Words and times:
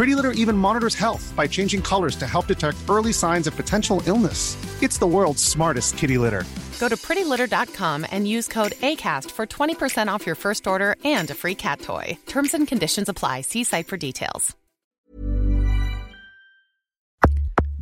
Pretty 0.00 0.14
Litter 0.14 0.32
even 0.32 0.56
monitors 0.56 0.94
health 0.94 1.30
by 1.36 1.46
changing 1.46 1.82
colors 1.82 2.16
to 2.16 2.26
help 2.26 2.46
detect 2.46 2.78
early 2.88 3.12
signs 3.12 3.46
of 3.46 3.54
potential 3.54 4.02
illness. 4.06 4.56
It's 4.82 4.96
the 4.96 5.06
world's 5.06 5.44
smartest 5.44 5.98
kitty 5.98 6.16
litter. 6.16 6.44
Go 6.80 6.88
to 6.88 6.96
prettylitter.com 6.96 8.06
and 8.10 8.26
use 8.26 8.48
code 8.48 8.72
ACAST 8.80 9.30
for 9.30 9.46
20% 9.46 10.08
off 10.08 10.24
your 10.24 10.36
first 10.36 10.66
order 10.66 10.96
and 11.04 11.30
a 11.30 11.34
free 11.34 11.54
cat 11.54 11.82
toy. 11.82 12.16
Terms 12.26 12.54
and 12.54 12.66
conditions 12.66 13.10
apply. 13.10 13.42
See 13.42 13.62
site 13.62 13.88
for 13.88 13.98
details. 13.98 14.56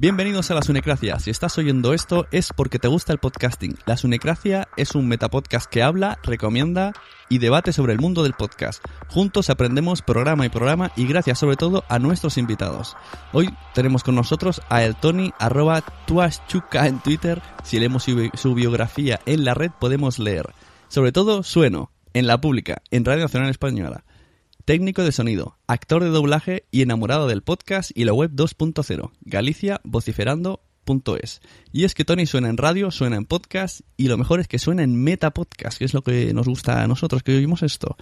Bienvenidos 0.01 0.51
a 0.51 0.55
La 0.55 0.63
Sunecracia. 0.63 1.19
Si 1.21 1.31
estás 1.31 1.57
oyendo 1.59 1.93
esto 1.93 2.27
es 2.33 2.53
porque 2.53 2.79
te 2.79 2.89
gusta 2.89 3.13
el 3.13 3.19
podcasting. 3.19 3.79
La 3.87 3.97
Sunecracia 3.97 4.67
es 4.77 4.97
un 4.97 5.07
metapodcast 5.07 5.71
que 5.71 5.85
habla, 5.85 6.19
recomienda 6.25 6.93
y 7.29 7.39
debate 7.39 7.73
sobre 7.73 7.93
el 7.93 8.01
mundo 8.01 8.23
del 8.23 8.35
podcast. 8.35 8.85
Juntos 9.09 9.51
aprendemos 9.51 10.03
programa 10.03 10.47
y 10.47 10.49
programa 10.49 10.93
y 10.97 11.07
gracias 11.07 11.39
sobre 11.39 11.57
todo 11.57 11.85
a 11.89 11.99
nuestros 11.99 12.39
invitados. 12.39 12.97
Hoy 13.33 13.51
tenemos 13.75 14.03
con 14.03 14.15
nosotros 14.15 14.61
a 14.69 14.85
el 14.85 14.97
Tony 14.97 15.33
arroba 15.39 15.83
tuaschuca 16.07 16.87
en 16.87 17.01
Twitter. 17.01 17.43
Si 17.65 17.79
leemos 17.79 18.05
su, 18.05 18.31
su 18.35 18.55
biografía 18.55 19.21
en 19.27 19.45
la 19.45 19.55
red 19.55 19.71
podemos 19.79 20.19
leer. 20.19 20.53
Sobre 20.89 21.13
todo 21.13 21.43
Sueno, 21.43 21.91
en 22.15 22.27
la 22.27 22.41
pública, 22.41 22.83
en 22.91 23.05
Radio 23.05 23.23
Nacional 23.23 23.51
Española 23.51 24.05
técnico 24.69 25.03
de 25.03 25.13
sonido, 25.13 25.57
actor 25.67 26.05
de 26.05 26.11
doblaje 26.11 26.67
y 26.71 26.83
enamorado 26.83 27.27
del 27.27 27.41
podcast 27.41 27.91
y 27.95 28.05
la 28.05 28.13
web 28.13 28.33
2.0, 28.33 29.13
Galicia 29.23 29.81
vociferando.es. 30.89 31.41
Y 31.73 31.85
es 31.85 31.95
que 31.95 32.05
Tony 32.05 32.27
suena 32.27 32.49
en 32.49 32.57
radio, 32.57 32.91
suena 32.91 33.17
en 33.17 33.25
podcast 33.25 33.81
y 33.97 34.09
lo 34.09 34.17
mejor 34.17 34.41
es 34.41 34.49
que 34.49 34.59
suena 34.59 34.83
en 34.83 35.03
meta 35.03 35.33
podcast, 35.33 35.79
que 35.79 35.85
es 35.85 35.95
lo 35.95 36.03
que 36.03 36.33
nos 36.33 36.49
gusta 36.49 36.83
a 36.83 36.89
nosotros 36.89 37.23
que 37.23 37.37
oímos 37.37 37.63
esto. 37.63 37.97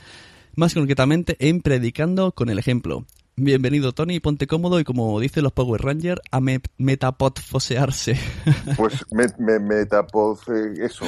Más 0.55 0.75
concretamente 0.75 1.37
en 1.39 1.61
Predicando 1.61 2.33
con 2.33 2.49
el 2.49 2.59
ejemplo. 2.59 3.05
Bienvenido 3.39 3.93
Tony, 3.93 4.19
ponte 4.19 4.47
cómodo 4.47 4.81
y 4.81 4.85
como 4.85 5.21
dicen 5.21 5.45
los 5.45 5.53
Power 5.53 5.83
Rangers, 5.83 6.23
a 6.31 6.41
me 6.41 6.61
metapodfosearse. 6.79 8.19
Pues 8.79 9.05
me, 9.11 9.27
me, 9.39 9.59
metapod... 9.59 10.39
eh, 10.49 10.87
eso. 10.87 11.05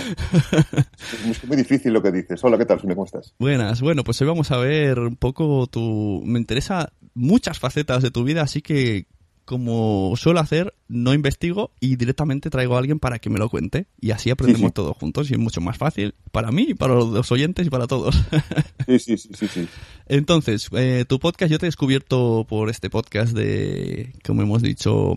Es 1.27 1.43
muy 1.45 1.57
difícil 1.57 1.95
lo 1.95 2.03
que 2.03 2.13
dices. 2.13 2.45
Hola, 2.45 2.59
¿qué 2.59 2.67
tal? 2.67 2.81
¿Cómo 2.81 3.07
estás? 3.07 3.35
Buenas, 3.39 3.81
bueno, 3.81 4.05
pues 4.05 4.21
hoy 4.21 4.27
vamos 4.27 4.51
a 4.51 4.59
ver 4.59 4.99
un 4.99 5.17
poco 5.17 5.67
tu... 5.69 6.23
Me 6.27 6.39
interesa 6.39 6.93
muchas 7.15 7.59
facetas 7.59 8.03
de 8.03 8.11
tu 8.11 8.25
vida, 8.25 8.43
así 8.43 8.61
que 8.61 9.07
como 9.49 10.13
suelo 10.17 10.41
hacer, 10.41 10.75
no 10.89 11.15
investigo 11.15 11.71
y 11.81 11.97
directamente 11.97 12.51
traigo 12.51 12.75
a 12.77 12.81
alguien 12.81 12.99
para 13.01 13.19
que 13.19 13.31
me 13.31 13.39
lo 13.39 13.49
cuente. 13.49 13.87
Y 13.99 14.11
así 14.11 14.29
aprendemos 14.29 14.61
Sí, 14.61 14.67
sí. 14.67 14.73
todos 14.75 14.95
juntos 14.99 15.31
y 15.31 15.33
es 15.33 15.39
mucho 15.39 15.63
más 15.63 15.79
fácil 15.79 16.15
para 16.33 16.51
mí, 16.53 16.75
para 16.75 16.93
los 16.93 17.33
oyentes 17.33 17.67
y 17.67 17.71
para 17.71 17.87
todos. 17.87 18.15
Sí, 18.87 18.99
sí, 18.99 19.17
sí, 19.17 19.29
sí. 19.35 19.49
sí. 19.49 19.69
Entonces, 20.07 20.69
eh, 20.73 21.05
tu 21.09 21.19
podcast, 21.19 21.51
yo 21.51 21.59
te 21.59 21.65
he 21.67 21.69
descubierto 21.69 22.45
por 22.49 22.69
este 22.71 22.91
podcast 22.91 23.35
de, 23.35 24.13
como 24.27 24.43
hemos 24.43 24.61
dicho, 24.63 25.15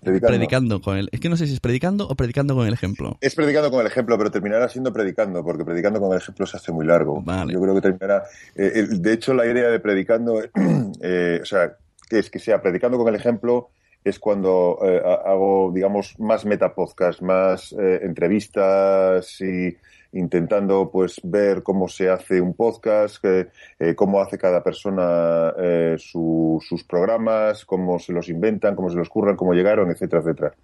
Predicando. 0.00 0.28
predicando 0.28 0.80
con 0.80 0.96
el... 0.96 1.08
Es 1.12 1.20
que 1.20 1.28
no 1.28 1.36
sé 1.36 1.46
si 1.46 1.52
es 1.54 1.60
predicando 1.60 2.06
o 2.08 2.14
predicando 2.14 2.54
con 2.54 2.66
el 2.66 2.72
ejemplo. 2.72 3.16
Es 3.20 3.34
predicando 3.34 3.70
con 3.70 3.80
el 3.82 3.86
ejemplo, 3.86 4.16
pero 4.18 4.30
terminará 4.30 4.68
siendo 4.68 4.92
predicando, 4.94 5.42
porque 5.44 5.64
predicando 5.64 6.00
con 6.00 6.12
el 6.12 6.18
ejemplo 6.18 6.46
se 6.46 6.56
hace 6.56 6.72
muy 6.72 6.84
largo. 6.86 7.22
Vale. 7.22 7.52
Yo 7.52 7.60
creo 7.60 7.74
que 7.74 7.80
terminará. 7.82 8.24
eh, 8.56 8.86
de 8.90 9.12
hecho, 9.12 9.32
la 9.34 9.46
idea 9.46 9.68
de 9.68 9.78
predicando, 9.78 10.42
eh, 11.02 11.40
o 11.42 11.44
sea, 11.46 11.76
que 12.08 12.18
es 12.18 12.30
que 12.30 12.38
sea 12.38 12.60
predicando 12.60 12.98
con 12.98 13.08
el 13.08 13.14
ejemplo, 13.14 13.70
es 14.04 14.18
cuando 14.18 14.78
eh, 14.84 15.00
ha- 15.04 15.30
hago, 15.30 15.70
digamos, 15.72 16.18
más 16.18 16.44
metapodcast, 16.44 17.20
más 17.22 17.72
eh, 17.78 18.00
entrevistas 18.02 19.40
y 19.40 19.76
intentando 20.14 20.90
pues 20.90 21.20
ver 21.22 21.62
cómo 21.62 21.88
se 21.88 22.10
hace 22.10 22.40
un 22.40 22.52
podcast, 22.54 23.24
eh, 23.24 23.94
cómo 23.94 24.20
hace 24.20 24.36
cada 24.38 24.62
persona 24.62 25.54
su- 25.96 26.58
sus 26.68 26.84
programas, 26.84 27.64
cómo 27.64 27.98
se 27.98 28.12
los 28.12 28.28
inventan, 28.28 28.74
cómo 28.76 28.90
se 28.90 28.96
los 28.96 29.08
curran, 29.08 29.36
cómo 29.36 29.54
llegaron, 29.54 29.90
etcétera, 29.90 30.20
etcétera. 30.20 30.54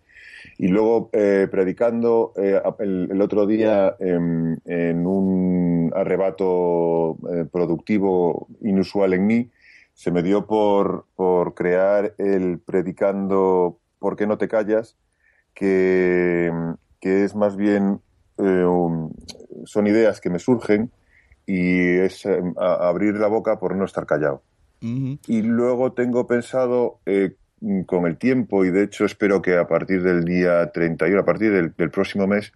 Y 0.59 0.69
luego 0.69 1.09
predicando 1.11 2.33
el, 2.37 3.09
el 3.11 3.23
otro 3.23 3.47
día 3.47 3.97
em, 4.01 4.57
en 4.67 5.07
un 5.07 5.93
arrebato 5.95 7.17
productivo 7.51 8.49
inusual 8.63 9.15
en 9.15 9.27
mí, 9.27 9.51
se 9.99 10.13
me 10.13 10.23
dio 10.23 10.47
por, 10.47 11.07
por 11.17 11.55
crear 11.55 12.15
el 12.19 12.61
predicando 12.61 13.81
¿Por 13.99 14.15
qué 14.15 14.29
no 14.29 14.39
te 14.39 14.47
callas? 14.47 14.97
que, 15.55 16.53
que 17.01 17.25
es 17.25 17.35
más 17.35 17.57
bien 17.57 18.01
eh, 18.39 18.65
son 19.65 19.87
ideas 19.89 20.21
que 20.21 20.31
me 20.31 20.39
surgen 20.39 20.93
y 21.47 21.99
es 21.99 22.25
eh, 22.27 22.41
abrir 22.57 23.17
la 23.17 23.27
boca 23.27 23.59
por 23.59 23.75
no 23.75 23.85
estar 23.85 24.07
callado. 24.07 24.45
Y 24.81 25.43
luego 25.43 25.95
tengo 25.95 26.29
pensado 26.29 27.01
eh, 27.05 27.35
con 27.87 28.07
el 28.07 28.19
tiempo, 28.19 28.65
y 28.65 28.71
de 28.71 28.85
hecho 28.85 29.05
espero 29.05 29.43
que 29.43 29.57
a 29.57 29.67
partir 29.67 30.05
del 30.05 30.25
día 30.25 30.71
31, 30.71 31.23
a 31.23 31.25
partir 31.25 31.51
del, 31.51 31.75
del 31.77 31.91
próximo 31.91 32.29
mes, 32.29 32.53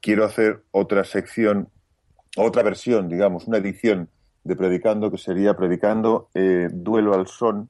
quiero 0.00 0.24
hacer 0.24 0.64
otra 0.72 1.04
sección, 1.04 1.68
otra 2.36 2.64
versión, 2.64 3.08
digamos, 3.08 3.46
una 3.46 3.58
edición 3.58 4.08
de 4.44 4.56
Predicando, 4.56 5.10
que 5.10 5.18
sería 5.18 5.56
Predicando 5.56 6.28
eh, 6.34 6.68
Duelo 6.72 7.14
al 7.14 7.26
Son, 7.26 7.68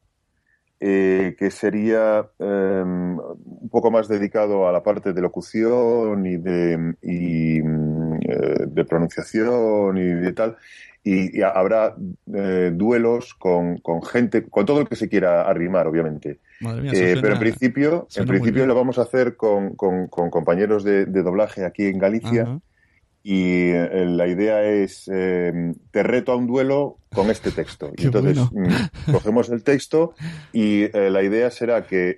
eh, 0.81 1.35
que 1.39 1.51
sería 1.51 2.29
eh, 2.39 2.83
un 2.85 3.69
poco 3.71 3.91
más 3.91 4.09
dedicado 4.09 4.69
a 4.69 4.73
la 4.73 4.83
parte 4.83 5.13
de 5.13 5.23
locución 5.23 6.27
y 6.27 6.37
de, 6.37 6.95
y, 7.01 7.59
eh, 7.59 8.67
de 8.67 8.85
pronunciación 8.85 9.97
y 9.97 10.05
de 10.05 10.33
tal, 10.33 10.57
y, 11.05 11.43
habrá 11.43 11.95
eh, 12.33 12.71
duelos 12.75 13.35
con, 13.35 13.79
con, 13.79 14.03
gente, 14.03 14.45
con 14.49 14.65
todo 14.65 14.81
el 14.81 14.89
que 14.89 14.97
se 14.97 15.09
quiera 15.09 15.43
arrimar, 15.43 15.87
obviamente. 15.87 16.41
Eh, 16.61 17.17
pero 17.21 17.35
en 17.35 17.39
principio, 17.39 18.09
en 18.17 18.27
principio 18.27 18.67
lo 18.67 18.75
vamos 18.75 18.99
a 18.99 19.03
hacer 19.03 19.37
con, 19.37 19.77
con, 19.77 20.09
compañeros 20.09 20.83
de, 20.83 21.05
doblaje 21.07 21.65
aquí 21.65 21.85
en 21.87 21.99
Galicia. 21.99 22.59
Y 23.27 23.71
eh, 23.71 24.05
la 24.07 24.29
idea 24.29 24.63
es, 24.63 25.07
te 25.07 26.03
reto 26.03 26.33
a 26.33 26.37
un 26.37 26.47
duelo 26.47 26.99
con 27.13 27.31
este 27.31 27.51
texto. 27.51 27.91
y 27.97 28.05
entonces 28.05 28.39
mm, 28.53 29.13
cogemos 29.13 29.49
el 29.49 29.65
texto 29.65 30.15
y 30.53 30.89
la 30.93 31.23
idea 31.23 31.51
será 31.51 31.87
que 31.87 32.17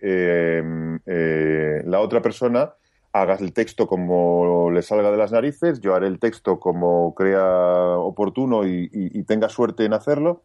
la 1.84 2.00
otra 2.00 2.20
persona 2.20 2.74
hagas 3.20 3.40
el 3.40 3.52
texto 3.52 3.86
como 3.86 4.70
le 4.70 4.82
salga 4.82 5.10
de 5.10 5.16
las 5.16 5.32
narices, 5.32 5.80
yo 5.80 5.94
haré 5.94 6.06
el 6.06 6.18
texto 6.18 6.60
como 6.60 7.14
crea 7.14 7.96
oportuno 7.98 8.66
y, 8.66 8.88
tenga 9.24 9.48
suerte 9.48 9.84
en 9.84 9.94
hacerlo, 9.94 10.44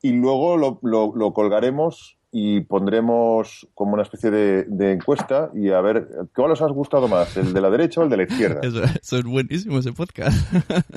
y 0.00 0.12
luego 0.12 0.56
lo, 0.56 1.32
colgaremos 1.32 2.18
y 2.38 2.60
pondremos 2.60 3.66
como 3.72 3.94
una 3.94 4.02
especie 4.02 4.30
de, 4.30 4.92
encuesta 4.92 5.50
y 5.54 5.70
a 5.70 5.80
ver, 5.80 6.06
¿cuál 6.34 6.50
os 6.50 6.60
ha 6.60 6.66
gustado 6.66 7.08
más? 7.08 7.34
¿El 7.38 7.54
de 7.54 7.62
la 7.62 7.70
derecha 7.70 8.02
o 8.02 8.04
el 8.04 8.10
de 8.10 8.18
la 8.18 8.24
izquierda? 8.24 8.60
Eso, 8.62 9.16
es 9.16 9.24
buenísimo 9.24 9.78
ese 9.78 9.94
podcast. 9.94 10.36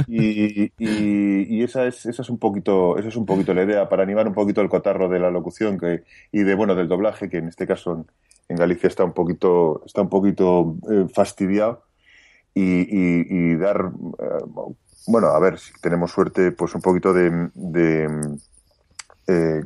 y, 0.10 1.64
esa 1.64 1.88
es, 1.88 2.06
esa 2.06 2.24
es 2.24 2.30
un 2.30 2.40
poquito, 2.40 2.98
esa 2.98 3.08
es 3.08 3.16
un 3.16 3.26
poquito 3.26 3.54
la 3.54 3.64
idea, 3.64 3.88
para 3.88 4.04
animar 4.04 4.28
un 4.28 4.34
poquito 4.34 4.60
el 4.60 4.68
cotarro 4.68 5.08
de 5.08 5.18
la 5.18 5.32
locución 5.32 5.78
que, 5.78 6.04
y 6.34 6.40
de 6.40 6.56
bueno 6.56 6.76
del 6.76 6.90
doblaje, 6.90 7.30
que 7.30 7.38
en 7.38 7.48
este 7.48 7.66
caso 7.66 8.06
en 8.50 8.58
Galicia 8.58 8.88
está 8.88 9.06
un 9.06 9.14
poquito, 9.14 9.82
está 9.86 10.02
un 10.02 10.10
poquito 10.10 10.76
eh, 10.92 11.06
fastidiado 11.14 11.84
y, 12.54 13.56
dar, 13.56 13.94
eh, 14.20 14.66
bueno, 15.08 15.28
a 15.28 15.40
ver 15.40 15.58
si 15.58 15.72
tenemos 15.80 16.12
suerte, 16.12 16.52
pues 16.52 16.76
un 16.76 16.82
poquito 16.82 17.14
de, 17.14 17.50
eh, 19.28 19.64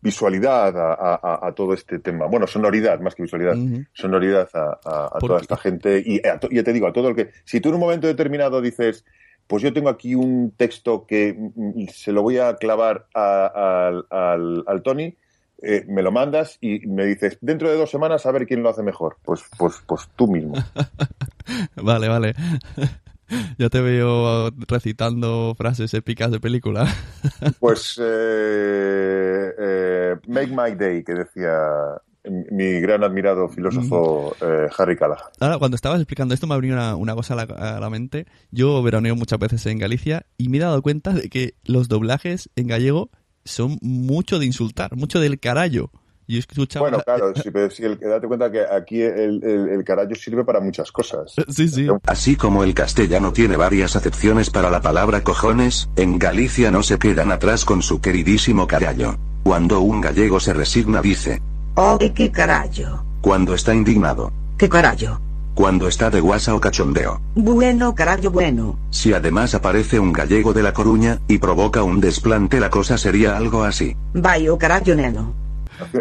visualidad 0.00 0.74
a, 0.76 1.52
todo 1.54 1.74
este 1.74 1.98
tema. 1.98 2.26
Bueno, 2.26 2.46
sonoridad, 2.46 3.00
más 3.00 3.14
que 3.14 3.22
visualidad, 3.22 3.56
sonoridad 3.92 4.48
a, 4.54 5.18
toda 5.18 5.40
esta 5.40 5.56
gente 5.56 6.02
y 6.04 6.20
ya 6.22 6.38
te 6.38 6.72
digo, 6.72 6.86
a 6.86 6.92
todo 6.92 7.08
el 7.08 7.16
que, 7.16 7.30
si 7.44 7.60
tú 7.60 7.68
en 7.70 7.76
un 7.76 7.80
momento 7.80 8.06
determinado 8.06 8.60
dices, 8.60 9.04
pues 9.46 9.62
yo 9.62 9.72
tengo 9.72 9.88
aquí 9.88 10.14
un 10.14 10.52
texto 10.56 11.06
que 11.06 11.34
mm, 11.34 11.86
se 11.92 12.12
lo 12.12 12.22
voy 12.22 12.38
a 12.38 12.56
clavar 12.56 13.06
al, 13.14 14.06
al 14.10 14.82
Tony, 14.82 15.16
eh, 15.64 15.84
me 15.86 16.02
lo 16.02 16.10
mandas 16.10 16.58
y 16.60 16.80
me 16.88 17.06
dices, 17.06 17.38
dentro 17.40 17.70
de 17.70 17.76
dos 17.76 17.88
semanas 17.88 18.26
a 18.26 18.32
ver 18.32 18.46
quién 18.46 18.64
lo 18.64 18.68
hace 18.68 18.82
mejor. 18.82 19.18
Pues, 19.22 19.42
pues, 19.56 19.80
pues 19.86 20.08
tú 20.16 20.26
mismo. 20.26 20.54
vale, 21.76 22.08
vale. 22.08 22.34
Ya 23.58 23.68
te 23.68 23.80
veo 23.80 24.50
recitando 24.68 25.54
frases 25.56 25.92
épicas 25.94 26.30
de 26.30 26.40
película. 26.40 26.86
Pues 27.60 28.00
eh, 28.02 29.52
eh, 29.58 30.16
Make 30.26 30.48
My 30.48 30.74
Day, 30.76 31.04
que 31.04 31.14
decía 31.14 31.52
mi 32.24 32.80
gran 32.80 33.02
admirado 33.02 33.48
filósofo 33.48 34.34
Harry 34.78 34.96
Callahan. 34.96 35.24
Ahora, 35.40 35.58
cuando 35.58 35.74
estabas 35.74 35.98
explicando 35.98 36.34
esto 36.34 36.46
me 36.46 36.54
abrió 36.54 36.72
una, 36.72 36.94
una 36.94 37.14
cosa 37.14 37.34
a 37.34 37.36
la, 37.38 37.42
a 37.42 37.80
la, 37.80 37.90
mente. 37.90 38.26
Yo 38.52 38.80
veraneo 38.82 39.16
muchas 39.16 39.38
veces 39.38 39.66
en 39.66 39.78
Galicia 39.78 40.26
y 40.38 40.48
me 40.48 40.58
he 40.58 40.60
dado 40.60 40.82
cuenta 40.82 41.12
de 41.12 41.28
que 41.28 41.54
los 41.64 41.88
doblajes 41.88 42.48
en 42.54 42.68
gallego 42.68 43.10
son 43.44 43.78
mucho 43.82 44.38
de 44.38 44.46
insultar, 44.46 44.96
mucho 44.96 45.20
del 45.20 45.40
carallo. 45.40 45.90
Yo 46.32 46.38
escuchaba... 46.38 46.88
Bueno, 46.88 47.02
claro, 47.04 47.34
sí, 47.42 47.50
pero 47.50 47.70
sí, 47.70 47.84
el, 47.84 47.98
date 47.98 48.26
cuenta 48.26 48.50
que 48.50 48.62
aquí 48.62 49.02
el, 49.02 49.42
el, 49.44 49.84
carallo 49.84 50.14
sirve 50.14 50.44
para 50.44 50.60
muchas 50.60 50.90
cosas. 50.90 51.34
Sí, 51.52 51.68
sí. 51.68 51.86
Así 52.06 52.36
como 52.36 52.64
el 52.64 52.72
castellano 52.72 53.32
tiene 53.32 53.56
varias 53.56 53.94
acepciones 53.94 54.48
para 54.48 54.70
la 54.70 54.80
palabra 54.80 55.22
cojones, 55.22 55.90
en 55.96 56.18
Galicia 56.18 56.70
no 56.70 56.82
se 56.82 56.98
quedan 56.98 57.30
atrás 57.30 57.66
con 57.66 57.82
su 57.82 58.00
queridísimo 58.00 58.66
carallo. 58.66 59.16
Cuando 59.42 59.80
un 59.80 60.00
gallego 60.00 60.40
se 60.40 60.54
resigna 60.54 61.02
dice, 61.02 61.42
¡Oh, 61.74 61.98
qué 61.98 62.30
carallo! 62.30 63.04
Cuando 63.20 63.54
está 63.54 63.74
indignado, 63.74 64.32
¿qué 64.56 64.68
carallo? 64.68 65.20
Cuando 65.54 65.88
está 65.88 66.08
de 66.08 66.20
guasa 66.20 66.54
o 66.54 66.60
cachondeo. 66.60 67.20
Bueno, 67.34 67.94
carajo, 67.94 68.30
bueno. 68.30 68.78
Si 68.90 69.12
además 69.12 69.54
aparece 69.54 69.98
un 69.98 70.12
gallego 70.12 70.54
de 70.54 70.62
La 70.62 70.72
Coruña, 70.72 71.18
y 71.28 71.38
provoca 71.38 71.82
un 71.82 72.00
desplante 72.00 72.58
la 72.60 72.70
cosa 72.70 72.96
sería 72.96 73.36
algo 73.36 73.62
así. 73.62 73.94
Vaya, 74.14 74.56
carajo, 74.56 74.94
neno. 74.94 75.41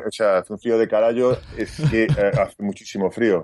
O 0.06 0.12
sea, 0.12 0.38
hace 0.40 0.54
un 0.54 0.60
frío 0.60 0.78
de 0.78 0.88
carajo, 0.88 1.38
es 1.58 1.82
que 1.90 2.04
eh, 2.04 2.32
hace 2.40 2.62
muchísimo 2.64 3.12
frío. 3.12 3.42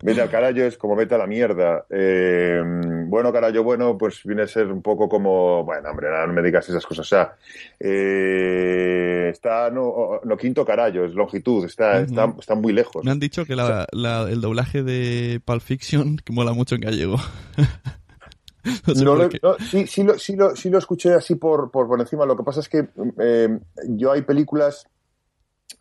Vete 0.00 0.20
al 0.20 0.30
carajo 0.30 0.60
es 0.60 0.78
como 0.78 0.94
vete 0.94 1.16
a 1.16 1.18
la 1.18 1.26
mierda. 1.26 1.84
Eh, 1.90 2.62
bueno, 3.06 3.32
carajo, 3.32 3.64
bueno, 3.64 3.98
pues 3.98 4.22
viene 4.22 4.42
a 4.42 4.46
ser 4.46 4.68
un 4.68 4.80
poco 4.80 5.08
como, 5.08 5.64
bueno, 5.64 5.90
hombre, 5.90 6.08
no 6.08 6.32
me 6.32 6.42
digas 6.42 6.68
esas 6.68 6.86
cosas. 6.86 7.04
O 7.04 7.08
sea, 7.08 7.34
eh, 7.80 9.28
está, 9.32 9.70
no, 9.70 10.20
no, 10.22 10.36
quinto 10.36 10.64
carajo, 10.64 11.04
es 11.04 11.14
longitud, 11.14 11.64
está, 11.64 12.00
está, 12.00 12.32
está, 12.38 12.54
muy 12.54 12.72
lejos. 12.72 13.04
Me 13.04 13.10
han 13.10 13.18
dicho 13.18 13.44
que 13.44 13.56
la, 13.56 13.88
la, 13.90 14.28
el 14.30 14.40
doblaje 14.40 14.84
de 14.84 15.40
Pulp 15.44 15.62
Fiction 15.62 16.18
que 16.18 16.32
mola 16.32 16.52
mucho 16.52 16.76
en 16.76 16.82
gallego. 16.82 17.16
no 19.04 19.28
sí, 19.58 19.86
sí, 19.88 20.04
lo, 20.04 20.16
sí, 20.16 20.36
lo, 20.36 20.54
sí 20.54 20.70
lo 20.70 20.78
escuché 20.78 21.14
así 21.14 21.34
por, 21.34 21.72
por, 21.72 21.88
por 21.88 22.00
encima. 22.00 22.24
Lo 22.24 22.36
que 22.36 22.44
pasa 22.44 22.60
es 22.60 22.68
que 22.68 22.86
eh, 23.18 23.58
yo 23.88 24.12
hay 24.12 24.22
películas 24.22 24.86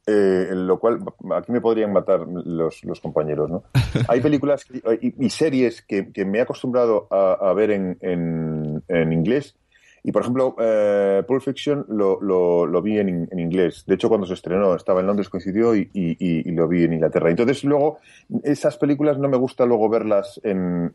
eh, 0.05 0.47
lo 0.51 0.79
cual 0.79 0.99
aquí 1.35 1.51
me 1.51 1.61
podrían 1.61 1.91
matar 1.91 2.21
los, 2.27 2.83
los 2.83 3.01
compañeros, 3.01 3.49
¿no? 3.49 3.63
Hay 4.07 4.21
películas 4.21 4.65
y, 5.01 5.29
series 5.29 5.81
que, 5.81 6.11
me 6.25 6.39
he 6.39 6.41
acostumbrado 6.41 7.07
a, 7.11 7.53
ver 7.53 7.71
en, 7.71 7.97
en, 8.01 9.13
inglés 9.13 9.55
y, 10.03 10.13
por 10.13 10.21
ejemplo, 10.21 10.55
eh, 10.59 11.23
Pulp 11.27 11.41
Fiction 11.41 11.85
lo, 11.89 12.21
lo, 12.21 12.81
vi 12.81 12.99
en, 12.99 13.27
en, 13.29 13.39
inglés. 13.39 13.83
De 13.85 13.95
hecho, 13.95 14.07
cuando 14.07 14.25
se 14.25 14.35
estrenó, 14.35 14.75
estaba 14.75 15.01
en 15.01 15.07
Londres, 15.07 15.27
coincidió 15.27 15.75
y, 15.75 15.89
y, 15.93 16.51
lo 16.51 16.69
vi 16.69 16.85
en 16.85 16.93
Inglaterra. 16.93 17.29
Entonces, 17.29 17.65
luego, 17.65 17.99
esas 18.43 18.77
películas 18.77 19.17
no 19.17 19.27
me 19.27 19.35
gusta 19.35 19.65
luego 19.65 19.89
verlas 19.89 20.39
en... 20.45 20.89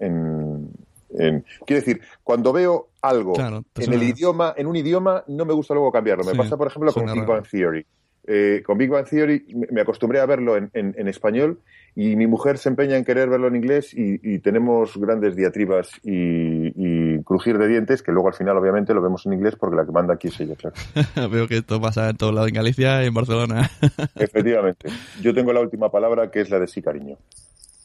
quiero 1.11 1.81
decir, 1.81 2.01
cuando 2.25 2.55
veo 2.55 2.89
algo 3.03 3.35
en 3.39 3.93
el 3.93 4.03
idioma, 4.03 4.55
en 4.57 4.67
un 4.67 4.77
idioma, 4.77 5.23
no 5.27 5.45
me 5.45 5.53
gusta 5.53 5.75
luego 5.75 5.93
cambiarlo. 5.93 6.25
Me 6.25 6.35
pasa, 6.35 6.57
por 6.57 6.69
ejemplo, 6.69 6.95
con 6.95 7.13
Big 7.13 7.27
Bang 7.27 7.47
Theory. 7.47 7.85
Eh, 8.25 8.63
con 8.65 8.79
Big 8.79 8.89
Bang 8.89 9.05
Theory 9.05 9.45
me 9.71 9.81
acostumbré 9.81 10.21
a 10.21 10.27
verlo 10.27 10.57
en, 10.57 10.71
en, 10.73 11.09
español 11.09 11.59
y 11.97 12.15
mi 12.15 12.29
mujer 12.29 12.57
se 12.57 12.69
empeña 12.69 12.97
en 12.97 13.05
querer 13.05 13.29
verlo 13.29 13.49
en 13.49 13.57
inglés 13.57 13.93
y, 13.93 14.39
tenemos 14.39 14.97
grandes 14.97 15.35
diatribas 15.35 15.91
y, 16.05 17.19
crujir 17.25 17.59
de 17.59 17.67
dientes 17.69 18.03
que 18.03 18.13
luego 18.13 18.29
al 18.29 18.35
final 18.35 18.57
obviamente 18.57 18.95
lo 18.95 19.03
vemos 19.03 19.27
en 19.27 19.33
inglés 19.33 19.57
porque 19.57 19.77
la 19.77 19.85
que 19.85 19.93
manda 19.93 20.15
aquí 20.15 20.29
es 20.29 20.41
ella, 20.41 20.55
claro. 20.55 20.77
Veo 21.31 21.49
que 21.49 21.59
esto 21.59 21.81
pasa 21.81 22.11
en 22.11 22.17
todo 22.17 22.31
lado, 22.33 22.47
en 22.47 22.55
Galicia 22.55 23.03
y 23.03 23.09
en 23.09 23.15
Barcelona. 23.15 23.71
Efectivamente. 24.15 24.89
Yo 25.21 25.35
tengo 25.35 25.53
la 25.53 25.61
última 25.61 25.91
palabra 25.91 26.31
que 26.31 26.41
es 26.41 26.51
la 26.51 26.61
de 26.61 26.69
sí 26.69 26.81
cariño. 26.81 27.19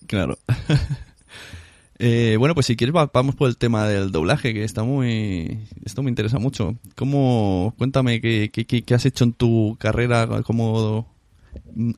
Claro. 0.05 0.37
Eh, 1.99 2.35
bueno, 2.37 2.53
pues 2.53 2.67
si 2.67 2.75
quieres 2.75 2.93
vamos 2.93 3.35
por 3.35 3.49
el 3.49 3.57
tema 3.57 3.87
del 3.87 4.11
doblaje, 4.11 4.53
que 4.53 4.63
está 4.63 4.83
muy, 4.83 5.67
esto 5.83 6.03
me 6.03 6.09
interesa 6.09 6.37
mucho. 6.37 6.75
¿Cómo, 6.95 7.73
cuéntame 7.77 8.21
qué, 8.21 8.51
qué, 8.51 8.93
has 8.93 9.05
hecho 9.05 9.23
en 9.23 9.33
tu 9.33 9.77
carrera 9.79 10.27
como 10.43 11.07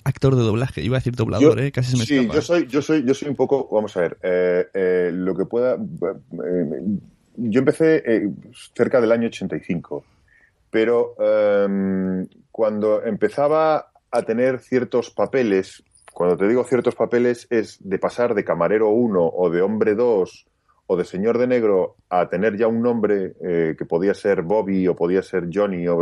actor 0.06 0.36
de 0.36 0.44
doblaje? 0.44 0.82
Iba 0.82 0.98
a 0.98 1.00
decir 1.00 1.16
doblador, 1.16 1.60
¿eh? 1.60 1.72
Casi 1.72 1.92
se 1.92 1.98
me 1.98 2.06
Sí, 2.06 2.30
yo 2.34 2.42
soy, 2.42 2.68
yo 2.68 2.82
soy, 2.82 3.04
yo 3.06 3.14
soy 3.14 3.28
un 3.28 3.36
poco, 3.36 3.68
vamos 3.72 3.96
a 3.98 4.02
ver, 4.02 4.18
eh, 4.24 4.68
eh, 4.74 5.12
lo 5.14 5.36
que 5.36 5.46
pueda. 5.46 5.78
yo 7.36 7.60
empecé 7.60 8.32
cerca 8.74 9.02
del 9.02 9.12
año 9.12 9.28
85, 9.28 10.06
pero 10.70 11.16
em, 11.20 12.26
cuando 12.52 13.04
empezaba 13.04 13.92
a 14.12 14.22
tener 14.24 14.60
ciertos 14.60 15.10
papeles 15.10 15.84
cuando 16.20 16.36
te 16.36 16.50
digo 16.50 16.66
ciertos 16.66 16.96
papeles 16.96 17.48
es 17.50 17.78
de 17.80 17.98
pasar 17.98 18.36
de 18.36 18.44
camarero 18.44 18.90
1 18.90 19.26
o 19.26 19.50
de 19.50 19.62
hombre 19.62 19.96
2 19.96 20.48
o 20.88 20.98
de 20.98 21.06
señor 21.06 21.38
de 21.38 21.48
negro 21.48 21.96
a 22.10 22.28
tener 22.28 22.58
ya 22.58 22.68
un 22.68 22.82
nombre 22.82 23.36
eh, 23.42 23.76
que 23.78 23.86
podía 23.86 24.14
ser 24.14 24.42
Bobby 24.42 24.86
o 24.90 24.98
podía 24.98 25.24
ser 25.24 25.48
Johnny 25.50 25.88
o 25.88 25.98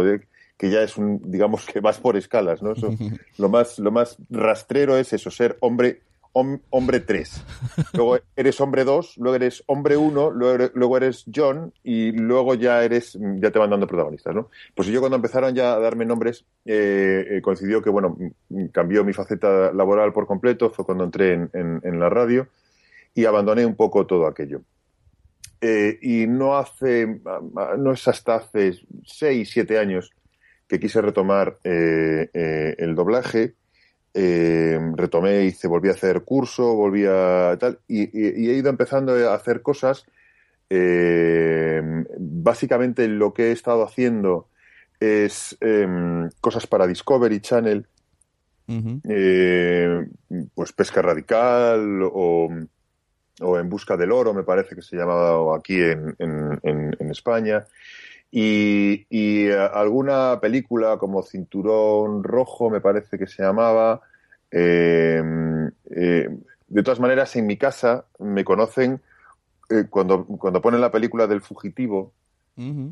que 0.58 0.72
ya 0.72 0.82
es 0.82 0.98
un 0.98 1.22
digamos 1.24 1.68
que 1.68 1.82
vas 1.82 2.00
por 2.00 2.18
escalas, 2.18 2.64
¿no? 2.64 2.74
lo 3.38 3.50
más 3.50 3.78
lo 3.78 3.92
más 3.92 4.18
rastrero 4.32 4.98
es 4.98 5.14
eso, 5.14 5.30
ser 5.30 5.56
hombre 5.60 6.02
hombre 6.70 7.00
3. 7.00 7.44
Luego 7.94 8.20
eres 8.36 8.62
hombre 8.62 8.84
2, 8.84 9.17
luego 9.17 9.36
eres 9.36 9.63
hombre 9.67 9.98
1, 9.98 10.32
luego, 10.32 10.98
eres 10.98 11.25
John 11.34 11.74
y 11.84 12.12
luego 12.12 12.53
ya 12.56 12.84
eres, 12.84 13.17
ya 13.38 13.51
te 13.51 13.60
van 13.60 13.70
dando 13.70 13.88
protagonistas, 13.88 14.36
¿no? 14.36 14.50
Pues 14.75 14.88
yo 14.88 15.00
cuando 15.00 15.15
empezaron 15.15 15.56
ya 15.56 15.74
a 15.74 15.79
darme 15.79 16.06
nombres, 16.06 16.46
eh, 16.65 17.25
eh, 17.29 17.41
coincidió 17.41 17.82
que, 17.82 17.89
bueno, 17.89 18.17
cambió 18.72 19.03
mi 19.03 19.13
faceta 19.13 19.72
laboral 19.74 20.13
por 20.13 20.27
completo, 20.27 20.70
fue 20.70 20.86
cuando 20.86 21.03
entré 21.03 21.34
en, 21.34 22.00
la 22.00 22.10
radio 22.10 22.48
y 23.13 23.25
abandoné 23.25 23.65
un 23.65 23.75
poco 23.75 24.06
todo 24.06 24.27
aquello. 24.27 24.62
Eh, 25.60 25.98
y 26.01 26.27
no 26.27 26.58
hace, 26.58 27.20
no 27.77 27.91
es 27.91 28.08
hasta 28.08 28.36
hace 28.36 28.79
6, 29.06 29.50
7 29.51 29.79
años 29.79 30.12
que 30.67 30.79
quise 30.79 31.01
retomar 31.01 31.58
el 31.63 32.94
doblaje 32.94 33.56
eh, 34.20 34.80
retomé, 34.96 35.44
hice, 35.46 35.68
volví 35.68 35.90
a 35.90 35.94
hacer 35.94 36.24
curso, 36.24 36.74
volví 36.74 37.06
a 37.08 37.56
tal, 37.60 37.78
y, 37.88 38.02
he 38.50 38.54
ido 38.58 38.70
empezando 38.70 39.14
a 39.30 39.36
hacer 39.36 39.62
cosas 39.62 40.06
Eh, 40.70 41.82
básicamente 42.20 43.08
lo 43.08 43.32
que 43.34 43.44
he 43.48 43.52
estado 43.54 43.84
haciendo 43.84 44.50
es 45.00 45.56
em, 45.62 46.30
cosas 46.42 46.68
para 46.68 46.88
Discovery 46.88 47.40
Channel, 47.40 47.86
eh, 49.08 50.06
pues 50.54 50.74
Pesca 50.74 51.02
Radical 51.02 52.02
o, 52.04 52.50
o 53.42 53.58
En 53.60 53.70
Busca 53.70 53.96
del 53.96 54.12
Oro, 54.12 54.34
me 54.34 54.44
parece 54.44 54.76
que 54.76 54.82
se 54.82 54.98
llamaba 54.98 55.56
aquí 55.56 55.80
en, 55.80 56.16
en- 56.20 56.60
en- 56.64 56.96
en 57.00 57.12
España. 57.12 57.66
Y, 58.30 59.06
y, 59.10 59.50
alguna 59.52 60.38
película 60.42 60.98
como 60.98 61.24
Cinturón 61.24 62.24
Rojo, 62.24 62.70
me 62.70 62.82
parece 62.82 63.18
que 63.18 63.28
se 63.28 63.42
llamaba. 63.44 64.02
Eh, 64.51 65.22
eh, 65.92 66.30
de 66.68 66.84
todas 66.84 67.00
maneras, 67.00 67.36
en 67.36 67.48
mi 67.48 67.58
casa 67.58 68.06
me 68.20 68.44
conocen 68.44 69.01
eh, 69.70 69.86
cuando, 69.89 70.25
cuando 70.25 70.62
ponen 70.62 70.82
la 70.82 70.92
película 70.92 71.27
del 71.27 71.42
fugitivo. 71.42 72.13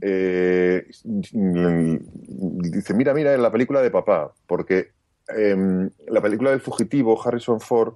Eh, 0.02 0.86
dice, 1.04 2.94
mira, 2.94 3.14
mira, 3.16 3.34
en 3.34 3.42
la 3.42 3.52
película 3.52 3.82
de 3.82 3.90
papá, 3.90 4.32
porque 4.46 4.92
em, 5.28 5.90
la 6.08 6.22
película 6.22 6.52
del 6.52 6.62
fugitivo, 6.62 7.20
Harrison 7.20 7.60
Ford, 7.60 7.96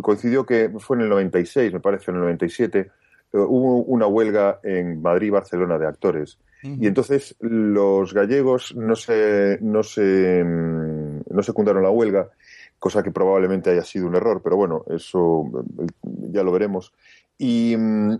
coincidió 0.00 0.46
que 0.46 0.70
fue 0.78 0.96
en 0.96 1.02
el 1.02 1.08
96, 1.08 1.72
me 1.72 1.80
parece, 1.80 2.12
en 2.12 2.18
el 2.18 2.22
97, 2.22 2.90
eh, 3.34 3.38
hubo 3.38 3.78
una 3.78 4.06
huelga 4.06 4.60
en 4.62 5.02
Madrid 5.02 5.26
y 5.26 5.30
Barcelona 5.30 5.76
de 5.78 5.86
actores. 5.86 6.38
Y 6.62 6.86
entonces 6.86 7.36
los 7.40 8.14
gallegos 8.14 8.74
no 8.74 8.96
se, 8.96 9.58
no 9.60 9.82
se, 9.82 10.42
mm, 10.42 10.93
no 11.30 11.42
secundaron 11.42 11.82
la 11.82 11.90
huelga, 11.90 12.30
cosa 12.78 13.02
que 13.02 13.10
probablemente 13.10 13.70
haya 13.70 13.84
sido 13.84 14.06
un 14.06 14.16
error, 14.16 14.40
pero 14.42 14.56
bueno, 14.56 14.84
eso 14.88 15.44
eh, 15.80 15.86
ya 16.30 16.42
lo 16.42 16.52
veremos. 16.52 16.92
Y 17.38 17.76
mm, 17.76 18.14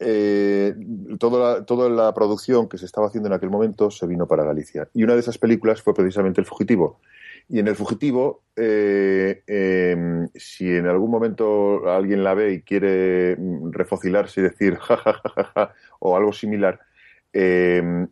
eh, 0.00 0.74
toda, 1.18 1.58
la, 1.58 1.64
toda 1.64 1.90
la 1.90 2.14
producción 2.14 2.68
que 2.68 2.78
se 2.78 2.86
estaba 2.86 3.08
haciendo 3.08 3.28
en 3.28 3.34
aquel 3.34 3.50
momento 3.50 3.90
se 3.90 4.06
vino 4.06 4.26
para 4.26 4.44
Galicia. 4.44 4.88
Y 4.94 5.04
una 5.04 5.14
de 5.14 5.20
esas 5.20 5.38
películas 5.38 5.82
fue 5.82 5.94
precisamente 5.94 6.40
El 6.40 6.46
Fugitivo. 6.46 7.00
Y 7.50 7.58
en 7.58 7.68
El 7.68 7.74
Fugitivo, 7.74 8.44
eh, 8.54 9.42
eh, 9.46 10.28
si 10.36 10.70
en 10.70 10.86
algún 10.86 11.10
momento 11.10 11.90
alguien 11.90 12.22
la 12.22 12.32
ve 12.34 12.52
y 12.52 12.62
quiere 12.62 13.36
mm, 13.36 13.72
refocilarse 13.72 14.40
y 14.40 14.44
decir 14.44 14.76
ja, 14.76 14.96
ja, 14.96 15.12
ja, 15.12 15.44
ja, 15.54 15.74
o 15.98 16.16
algo 16.16 16.32
similar, 16.32 16.78
eh, 17.32 18.06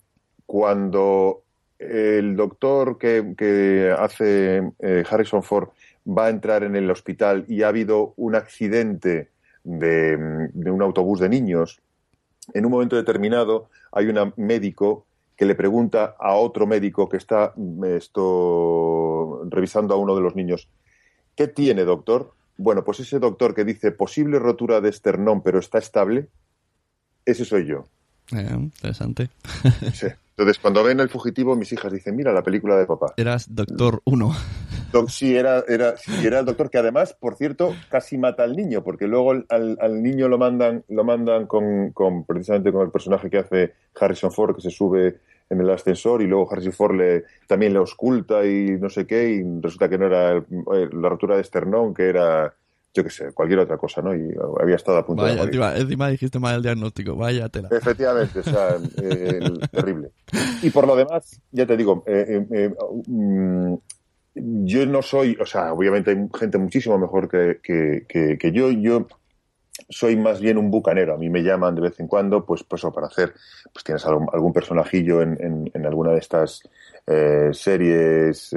cuando 0.44 1.44
el 1.78 2.36
doctor 2.36 2.98
que, 2.98 3.34
que 3.36 3.94
hace 3.96 4.72
eh, 4.80 5.04
Harrison 5.08 5.42
Ford 5.42 5.68
va 6.06 6.26
a 6.26 6.30
entrar 6.30 6.64
en 6.64 6.76
el 6.76 6.90
hospital 6.90 7.44
y 7.48 7.62
ha 7.62 7.68
habido 7.68 8.14
un 8.16 8.34
accidente 8.34 9.28
de, 9.64 10.16
de 10.52 10.70
un 10.70 10.82
autobús 10.82 11.20
de 11.20 11.28
niños, 11.28 11.80
en 12.54 12.64
un 12.64 12.72
momento 12.72 12.96
determinado 12.96 13.68
hay 13.92 14.06
un 14.06 14.32
médico 14.36 15.06
que 15.36 15.44
le 15.44 15.54
pregunta 15.54 16.16
a 16.18 16.34
otro 16.34 16.66
médico 16.66 17.08
que 17.08 17.16
está 17.16 17.54
esto, 17.86 19.44
revisando 19.48 19.94
a 19.94 19.96
uno 19.96 20.16
de 20.16 20.22
los 20.22 20.34
niños, 20.34 20.68
¿qué 21.36 21.46
tiene, 21.46 21.84
doctor? 21.84 22.32
Bueno, 22.56 22.82
pues 22.82 23.00
ese 23.00 23.20
doctor 23.20 23.54
que 23.54 23.64
dice 23.64 23.92
posible 23.92 24.40
rotura 24.40 24.80
de 24.80 24.88
esternón 24.88 25.42
pero 25.42 25.60
está 25.60 25.78
estable, 25.78 26.28
ese 27.24 27.44
soy 27.44 27.66
yo. 27.66 27.84
Eh, 28.32 28.48
interesante. 28.52 29.30
Sí. 29.92 30.08
Entonces, 30.38 30.60
cuando 30.62 30.84
ven 30.84 31.00
el 31.00 31.08
fugitivo, 31.08 31.56
mis 31.56 31.72
hijas 31.72 31.92
dicen, 31.92 32.14
mira 32.14 32.32
la 32.32 32.44
película 32.44 32.76
de 32.76 32.86
papá. 32.86 33.12
Eras 33.16 33.52
Doctor 33.52 34.00
1. 34.04 34.30
Doc- 34.92 35.08
sí, 35.08 35.36
era, 35.36 35.64
era, 35.66 35.96
sí, 35.96 36.12
era 36.24 36.38
el 36.38 36.46
doctor 36.46 36.70
que 36.70 36.78
además, 36.78 37.12
por 37.18 37.34
cierto, 37.34 37.74
casi 37.90 38.16
mata 38.18 38.44
al 38.44 38.54
niño, 38.54 38.84
porque 38.84 39.08
luego 39.08 39.32
al, 39.32 39.46
al- 39.48 40.00
niño 40.00 40.28
lo 40.28 40.38
mandan, 40.38 40.84
lo 40.90 41.02
mandan 41.02 41.46
con, 41.46 41.90
con 41.90 42.24
precisamente 42.24 42.70
con 42.70 42.82
el 42.82 42.92
personaje 42.92 43.28
que 43.28 43.38
hace 43.38 43.72
Harrison 44.00 44.30
Ford, 44.30 44.54
que 44.54 44.62
se 44.62 44.70
sube 44.70 45.16
en 45.50 45.60
el 45.60 45.70
ascensor 45.70 46.22
y 46.22 46.26
luego 46.28 46.48
Harrison 46.52 46.72
Ford 46.72 46.94
le, 46.94 47.24
también 47.48 47.72
le 47.72 47.80
ausculta 47.80 48.46
y 48.46 48.78
no 48.78 48.88
sé 48.90 49.08
qué, 49.08 49.30
y 49.30 49.60
resulta 49.60 49.88
que 49.88 49.98
no 49.98 50.06
era 50.06 50.30
el- 50.34 50.44
eh, 50.74 50.88
la 50.92 51.08
rotura 51.08 51.34
de 51.34 51.42
esternón, 51.42 51.92
que 51.94 52.04
era, 52.08 52.54
yo 52.94 53.04
qué 53.04 53.10
sé, 53.10 53.32
cualquier 53.32 53.60
otra 53.60 53.76
cosa, 53.76 54.02
¿no? 54.02 54.14
Y 54.14 54.34
había 54.60 54.76
estado 54.76 54.98
a 54.98 55.06
punto 55.06 55.24
de 55.24 55.32
morir. 55.36 55.48
encima, 55.48 55.76
encima 55.76 56.08
dijiste 56.08 56.38
mal 56.38 56.56
el 56.56 56.62
diagnóstico. 56.62 57.14
Vaya 57.16 57.48
tela. 57.48 57.68
Efectivamente, 57.70 58.40
o 58.40 58.42
sea, 58.42 58.76
eh, 59.00 59.38
el- 59.42 59.60
terrible. 59.70 60.10
Y 60.62 60.70
por 60.70 60.86
lo 60.86 60.96
demás, 60.96 61.40
ya 61.52 61.66
te 61.66 61.76
digo, 61.76 62.02
eh, 62.06 62.24
eh, 62.28 62.46
eh, 62.50 62.74
mm, 63.06 63.74
yo 64.34 64.86
no 64.86 65.02
soy, 65.02 65.36
o 65.40 65.46
sea, 65.46 65.72
obviamente 65.72 66.10
hay 66.12 66.28
gente 66.38 66.58
muchísimo 66.58 66.98
mejor 66.98 67.28
que, 67.28 67.60
que- 67.62 68.04
que- 68.08 68.38
que 68.38 68.52
yo. 68.52 68.70
Yo 68.70 69.06
soy 69.88 70.16
más 70.16 70.40
bien 70.40 70.58
un 70.58 70.70
bucanero. 70.70 71.14
A 71.14 71.18
mí 71.18 71.30
me 71.30 71.42
llaman 71.42 71.74
de 71.76 71.82
vez 71.82 72.00
en 72.00 72.08
cuando, 72.08 72.44
pues, 72.44 72.64
pues 72.64 72.82
o 72.84 72.92
para 72.92 73.06
hacer, 73.06 73.32
pues 73.72 73.84
tienes 73.84 74.04
algún, 74.06 74.28
algún 74.32 74.52
personajillo 74.52 75.22
en, 75.22 75.36
en- 75.40 75.70
en 75.72 75.86
alguna 75.86 76.12
de 76.12 76.18
estas 76.18 76.62
eh, 77.06 77.50
series 77.52 78.50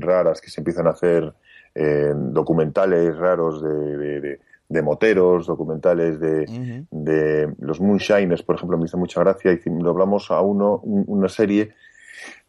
raras 0.00 0.40
que 0.40 0.50
se 0.50 0.60
empiezan 0.60 0.86
a 0.86 0.90
hacer, 0.90 1.32
eh, 1.78 2.12
documentales 2.16 3.16
raros 3.16 3.62
de, 3.62 3.96
de- 3.98 4.20
de- 4.20 4.40
de 4.68 4.82
moteros, 4.82 5.46
documentales 5.46 6.18
de, 6.18 6.44
de 6.90 7.54
los 7.60 7.80
Moonshiners, 7.80 8.42
por 8.42 8.56
ejemplo, 8.56 8.76
me 8.78 8.86
hizo 8.86 8.98
mucha 8.98 9.20
gracia. 9.20 9.56
Lo 9.66 9.90
hablamos 9.90 10.30
a 10.32 10.40
uno, 10.40 10.80
un- 10.82 11.04
una 11.06 11.28
serie 11.28 11.74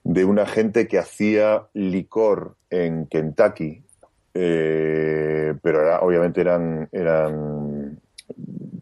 de 0.03 0.25
una 0.25 0.46
gente 0.48 0.88
que 0.88 0.98
hacía 0.98 1.67
licor 1.74 2.55
en 2.72 3.05
Kentucky, 3.05 3.84
eh, 4.34 5.53
pero 5.62 5.81
era- 5.81 6.00
obviamente 6.01 6.41
eran, 6.41 6.88
eran 6.91 8.00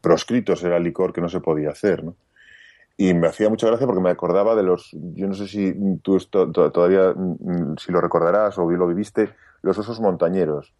proscritos, 0.02 0.64
era 0.64 0.80
licor 0.80 1.12
que 1.14 1.22
no 1.22 1.30
se 1.30 1.42
podía 1.42 1.70
hacer, 1.72 2.04
¿no? 2.04 2.16
Y 2.98 3.14
me 3.14 3.28
hacía 3.28 3.50
mucha 3.50 3.68
gracia 3.68 3.86
porque 3.86 4.02
me 4.02 4.10
acordaba 4.10 4.56
de 4.56 4.64
los, 4.64 4.90
yo 5.14 5.28
no 5.28 5.34
sé 5.34 5.48
si 5.48 5.76
tú 6.02 6.16
esto 6.16 6.50
to- 6.52 6.72
todavía, 6.72 7.14
mm, 7.14 7.76
si 7.78 7.92
lo 7.92 8.00
recordarás 8.00 8.58
o 8.58 8.70
lo 8.72 8.88
viviste, 8.88 9.32
los 9.66 9.78
osos 9.80 10.00
montañeros. 10.00 10.74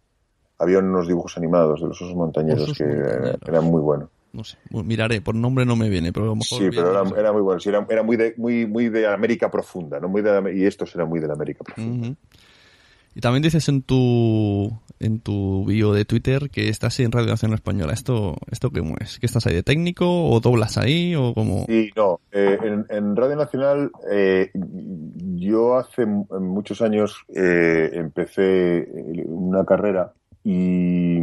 Había 0.58 0.78
unos 0.78 1.06
dibujos 1.08 1.36
animados 1.36 1.80
de 1.80 1.88
los 1.88 2.00
osos 2.00 2.14
montañeros 2.14 2.62
Osos 2.62 2.78
que 2.78 2.84
montañeros. 2.84 3.40
eran 3.46 3.64
muy 3.64 3.80
buenos. 3.80 4.08
No 4.32 4.44
sé, 4.44 4.58
miraré, 4.70 5.20
por 5.20 5.34
nombre 5.34 5.64
no 5.64 5.76
me 5.76 5.88
viene, 5.88 6.12
pero 6.12 6.26
a 6.26 6.28
lo 6.28 6.36
mejor. 6.36 6.58
Sí, 6.58 6.68
pero 6.70 6.90
era, 7.16 7.32
muy 7.32 7.42
bueno. 7.42 7.58
Sí, 7.58 7.68
era, 7.68 7.86
era 7.88 8.02
muy, 8.02 8.16
de, 8.16 8.34
muy, 8.36 8.66
muy 8.66 8.88
de 8.88 9.06
América 9.06 9.50
profunda, 9.50 9.98
¿no? 9.98 10.08
Muy 10.08 10.22
de, 10.22 10.54
y 10.54 10.64
estos 10.64 10.94
eran 10.94 11.08
muy 11.08 11.20
de 11.20 11.26
la 11.26 11.34
América 11.34 11.64
profunda. 11.64 12.14
Y 13.16 13.20
también 13.22 13.42
dices 13.42 13.70
en 13.70 13.80
tu 13.80 14.70
en 15.00 15.20
tu 15.20 15.64
bio 15.64 15.94
de 15.94 16.04
Twitter 16.04 16.50
que 16.50 16.68
estás 16.68 17.00
en 17.00 17.12
Radio 17.12 17.28
Nacional 17.28 17.54
Española. 17.54 17.94
¿Esto, 17.94 18.36
esto 18.50 18.70
cómo 18.70 18.96
es? 19.00 19.18
¿Que 19.18 19.24
estás 19.24 19.46
ahí 19.46 19.54
de 19.54 19.62
técnico 19.62 20.28
o 20.28 20.38
doblas 20.40 20.76
ahí 20.76 21.14
o 21.14 21.32
como...? 21.32 21.64
Y 21.66 21.92
no, 21.96 22.20
eh, 22.30 22.58
en, 22.90 23.16
Radio 23.16 23.36
Nacional 23.36 23.90
eh, 24.12 24.50
yo 24.52 25.78
hace 25.78 26.04
muchos 26.04 26.82
años 26.82 27.24
eh, 27.34 27.88
empecé 27.94 28.80
eh, 28.80 29.24
una 29.28 29.64
carrera 29.64 30.12
y, 30.44 31.18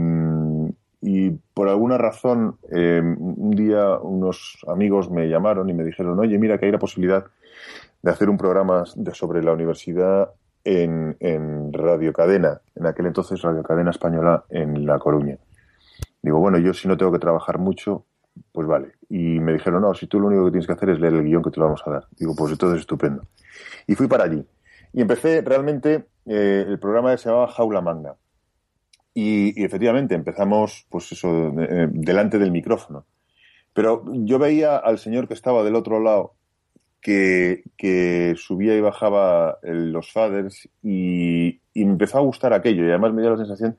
y 0.99 1.29
por 1.53 1.69
alguna 1.69 1.99
razón 1.99 2.57
un 2.71 3.51
día 3.51 3.99
unos 3.99 4.57
amigos 4.67 5.11
me 5.11 5.29
llamaron 5.29 5.69
y 5.69 5.75
me 5.75 5.83
dijeron, 5.83 6.17
oye, 6.17 6.39
mira 6.39 6.57
que 6.57 6.65
hay 6.65 6.71
la 6.71 6.79
posibilidad 6.79 7.25
de 8.01 8.11
hacer 8.11 8.31
un 8.31 8.37
programa 8.37 8.83
sobre 9.13 9.43
la 9.43 9.53
universidad 9.53 10.31
en, 10.63 11.17
en 11.19 11.73
Radio 11.73 12.13
Cadena, 12.13 12.61
en 12.75 12.85
aquel 12.85 13.07
entonces 13.07 13.41
Radio 13.41 13.63
Cadena 13.63 13.91
Española 13.91 14.45
en 14.49 14.85
La 14.85 14.99
Coruña. 14.99 15.37
Digo, 16.21 16.39
bueno, 16.39 16.57
yo 16.57 16.73
si 16.73 16.87
no 16.87 16.97
tengo 16.97 17.11
que 17.11 17.19
trabajar 17.19 17.57
mucho, 17.57 18.05
pues 18.51 18.67
vale. 18.67 18.93
Y 19.09 19.39
me 19.39 19.53
dijeron, 19.53 19.81
no, 19.81 19.93
si 19.93 20.07
tú 20.07 20.19
lo 20.19 20.27
único 20.27 20.45
que 20.45 20.51
tienes 20.51 20.67
que 20.67 20.73
hacer 20.73 20.89
es 20.89 20.99
leer 20.99 21.13
el 21.13 21.23
guion 21.23 21.43
que 21.43 21.51
te 21.51 21.59
lo 21.59 21.65
vamos 21.65 21.83
a 21.85 21.91
dar. 21.91 22.07
Digo, 22.17 22.35
pues 22.35 22.51
entonces 22.51 22.81
estupendo. 22.81 23.23
Y 23.87 23.95
fui 23.95 24.07
para 24.07 24.23
allí. 24.23 24.45
Y 24.93 25.01
empecé 25.01 25.41
realmente, 25.41 26.05
eh, 26.25 26.65
el 26.67 26.79
programa 26.79 27.15
se 27.17 27.29
llamaba 27.29 27.47
Jaula 27.47 27.81
Magna. 27.81 28.15
Y, 29.13 29.63
efectivamente 29.63 30.15
empezamos, 30.15 30.87
pues 30.89 31.11
eso, 31.11 31.27
eh, 31.59 31.87
delante 31.91 32.39
del 32.39 32.51
micrófono. 32.51 33.05
Pero 33.73 34.03
yo 34.11 34.39
veía 34.39 34.77
al 34.77 34.99
señor 34.99 35.27
que 35.27 35.33
estaba 35.33 35.63
del 35.63 35.75
otro 35.75 35.99
lado 35.99 36.35
que, 37.03 37.63
que 37.77 38.35
subía 38.37 38.75
y 38.75 38.81
bajaba 38.81 39.59
el- 39.63 39.91
los 39.91 40.11
faders 40.11 40.69
y, 40.83 41.61
me 41.75 41.83
empezó 41.83 42.17
a 42.19 42.21
gustar 42.21 42.53
aquello 42.53 42.85
y 42.85 42.89
además 42.89 43.13
me 43.13 43.21
dio 43.21 43.31
la 43.31 43.37
sensación 43.37 43.77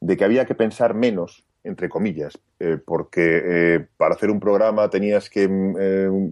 de 0.00 0.16
que 0.16 0.24
había 0.24 0.46
que 0.46 0.54
pensar 0.54 0.94
menos, 0.94 1.44
entre 1.64 1.88
comillas, 1.88 2.38
eh, 2.60 2.78
porque 2.84 3.42
eh, 3.44 3.86
para 3.96 4.14
hacer 4.14 4.30
un 4.30 4.40
programa 4.40 4.90
tenías 4.90 5.28
que 5.30 5.48
mm, 5.48 5.76
eh, 5.80 6.30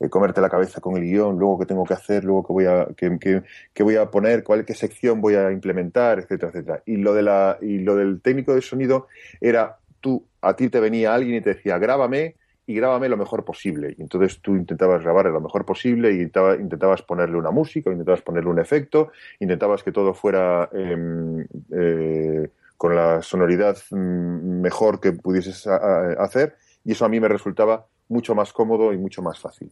eh, 0.00 0.08
comerte 0.08 0.40
la 0.40 0.48
cabeza 0.50 0.80
con 0.80 0.96
el 0.96 1.02
guion, 1.04 1.38
luego 1.38 1.58
qué 1.58 1.66
tengo 1.66 1.84
que 1.84 1.94
hacer, 1.94 2.24
luego 2.24 2.44
qué 2.46 2.52
voy 2.52 2.66
a, 2.66 2.86
qué- 2.96 3.42
qué 3.72 3.82
voy 3.82 3.96
a 3.96 4.10
poner, 4.10 4.42
cuál, 4.44 4.64
qué 4.64 4.74
sección 4.74 5.20
voy 5.20 5.34
a 5.34 5.50
implementar, 5.52 6.18
etcétera, 6.18 6.50
etcétera. 6.50 6.82
Y 6.86 6.96
lo, 6.96 7.14
de 7.14 7.22
la, 7.22 7.58
y 7.60 7.78
lo 7.78 7.96
del 7.96 8.20
técnico 8.20 8.54
de 8.54 8.62
sonido 8.62 9.08
era 9.40 9.78
tú, 10.00 10.26
a 10.40 10.54
ti 10.56 10.68
te 10.68 10.80
venía 10.80 11.14
alguien 11.14 11.36
y 11.36 11.40
te 11.40 11.54
decía, 11.54 11.78
grábame 11.78 12.36
y 12.66 12.74
grábame 12.74 13.08
lo 13.08 13.16
mejor 13.16 13.44
posible. 13.44 13.94
Y 13.98 14.02
entonces 14.02 14.40
tú 14.40 14.54
intentabas 14.54 15.02
grabar 15.02 15.26
lo 15.26 15.40
mejor 15.40 15.64
posible 15.64 16.12
y 16.12 16.16
intentaba- 16.22 16.56
intentabas 16.56 17.02
ponerle 17.02 17.36
una 17.36 17.50
música, 17.50 17.90
intentabas 17.90 18.22
ponerle 18.22 18.50
un 18.50 18.58
efecto, 18.58 19.10
intentabas 19.40 19.82
que 19.82 19.92
todo 19.92 20.14
fuera 20.14 20.68
em, 20.72 21.46
eh, 21.72 22.48
con 22.76 22.94
la 22.94 23.22
sonoridad 23.22 23.76
mm, 23.90 24.60
mejor 24.60 25.00
que 25.00 25.12
pudieses 25.12 25.66
hacer 25.66 26.56
y 26.84 26.92
eso 26.92 27.04
a 27.04 27.08
mí 27.08 27.20
me 27.20 27.28
resultaba 27.28 27.86
mucho 28.08 28.34
más 28.34 28.52
cómodo 28.52 28.92
y 28.92 28.98
mucho 28.98 29.22
más 29.22 29.38
fácil. 29.38 29.70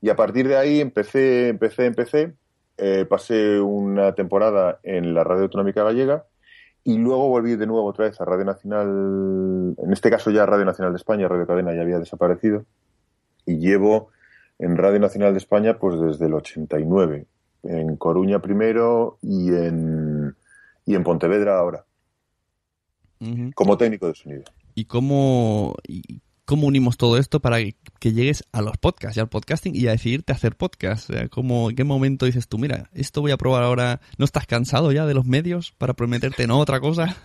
Y 0.00 0.08
a 0.08 0.16
partir 0.16 0.48
de 0.48 0.56
ahí 0.56 0.80
empecé, 0.80 1.48
empecé, 1.48 1.86
empecé, 1.86 2.34
eh, 2.78 3.04
pasé 3.08 3.60
una 3.60 4.14
temporada 4.14 4.80
en 4.82 5.12
la 5.12 5.24
Radio 5.24 5.44
Autonómica 5.44 5.82
Gallega 5.84 6.24
y 6.84 6.96
luego 6.98 7.28
volví 7.28 7.56
de 7.56 7.66
nuevo 7.66 7.86
otra 7.86 8.06
vez 8.06 8.20
a 8.20 8.24
Radio 8.24 8.44
Nacional, 8.44 9.74
en 9.76 9.92
este 9.92 10.10
caso 10.10 10.30
ya 10.30 10.46
Radio 10.46 10.64
Nacional 10.64 10.92
de 10.92 10.98
España, 10.98 11.28
Radio 11.28 11.46
Cadena 11.46 11.74
ya 11.74 11.82
había 11.82 11.98
desaparecido, 11.98 12.64
y 13.46 13.58
llevo 13.58 14.08
en 14.58 14.76
Radio 14.76 15.00
Nacional 15.00 15.32
de 15.32 15.38
España 15.38 15.78
pues 15.78 16.00
desde 16.00 16.26
el 16.26 16.34
89, 16.34 17.26
en 17.64 17.96
Coruña 17.96 18.40
primero 18.40 19.18
y 19.22 19.48
en, 19.54 20.34
y 20.86 20.94
en 20.94 21.04
Pontevedra 21.04 21.58
ahora, 21.58 21.84
como 23.54 23.76
técnico 23.76 24.06
de 24.06 24.14
sonido. 24.14 24.44
¿Y 24.74 24.86
cómo, 24.86 25.74
y 25.86 26.20
cómo 26.50 26.66
unimos 26.66 26.96
todo 26.96 27.16
esto 27.16 27.38
para 27.38 27.58
que, 27.58 28.12
llegues 28.12 28.42
a 28.50 28.60
los 28.60 28.76
podcasts 28.76 29.16
y 29.16 29.20
al 29.20 29.28
podcasting 29.28 29.72
y 29.76 29.86
a 29.86 29.92
decidirte 29.92 30.32
a 30.32 30.34
hacer 30.34 30.56
podcast? 30.56 31.08
O 31.08 31.12
sea, 31.12 31.28
¿cómo, 31.28 31.70
¿En 31.70 31.76
qué 31.76 31.84
momento 31.84 32.26
dices 32.26 32.48
tú, 32.48 32.58
mira, 32.58 32.90
esto 32.92 33.20
voy 33.20 33.30
a 33.30 33.36
probar 33.36 33.62
ahora? 33.62 34.00
¿No 34.18 34.24
estás 34.24 34.48
cansado 34.48 34.90
ya 34.90 35.06
de 35.06 35.14
los 35.14 35.26
medios 35.26 35.70
para 35.78 35.94
prometerte 35.94 36.42
en 36.42 36.50
otra 36.50 36.80
cosa? 36.80 37.16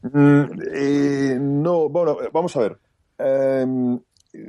Mm, 0.00 0.44
eh, 0.76 1.38
no, 1.40 1.88
bueno, 1.88 2.22
eh, 2.22 2.30
vamos 2.32 2.56
a 2.56 2.60
ver. 2.60 2.78
Em, 3.18 3.98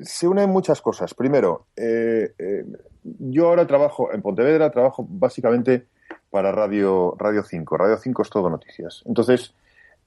se 0.04 0.28
unen 0.28 0.48
muchas 0.52 0.80
cosas. 0.80 1.16
Primero, 1.16 1.66
eh, 1.76 2.32
eh, 2.38 2.66
yo 3.04 3.48
ahora 3.48 3.66
trabajo 3.66 4.14
en 4.14 4.22
Pontevedra, 4.22 4.70
trabajo 4.70 5.08
básicamente 5.10 5.88
para 6.30 6.52
Radio, 6.52 7.16
Radio 7.18 7.42
5. 7.42 7.78
Radio 7.78 7.98
5 7.98 8.22
es 8.22 8.30
todo 8.30 8.48
noticias. 8.48 9.02
Entonces, 9.08 9.56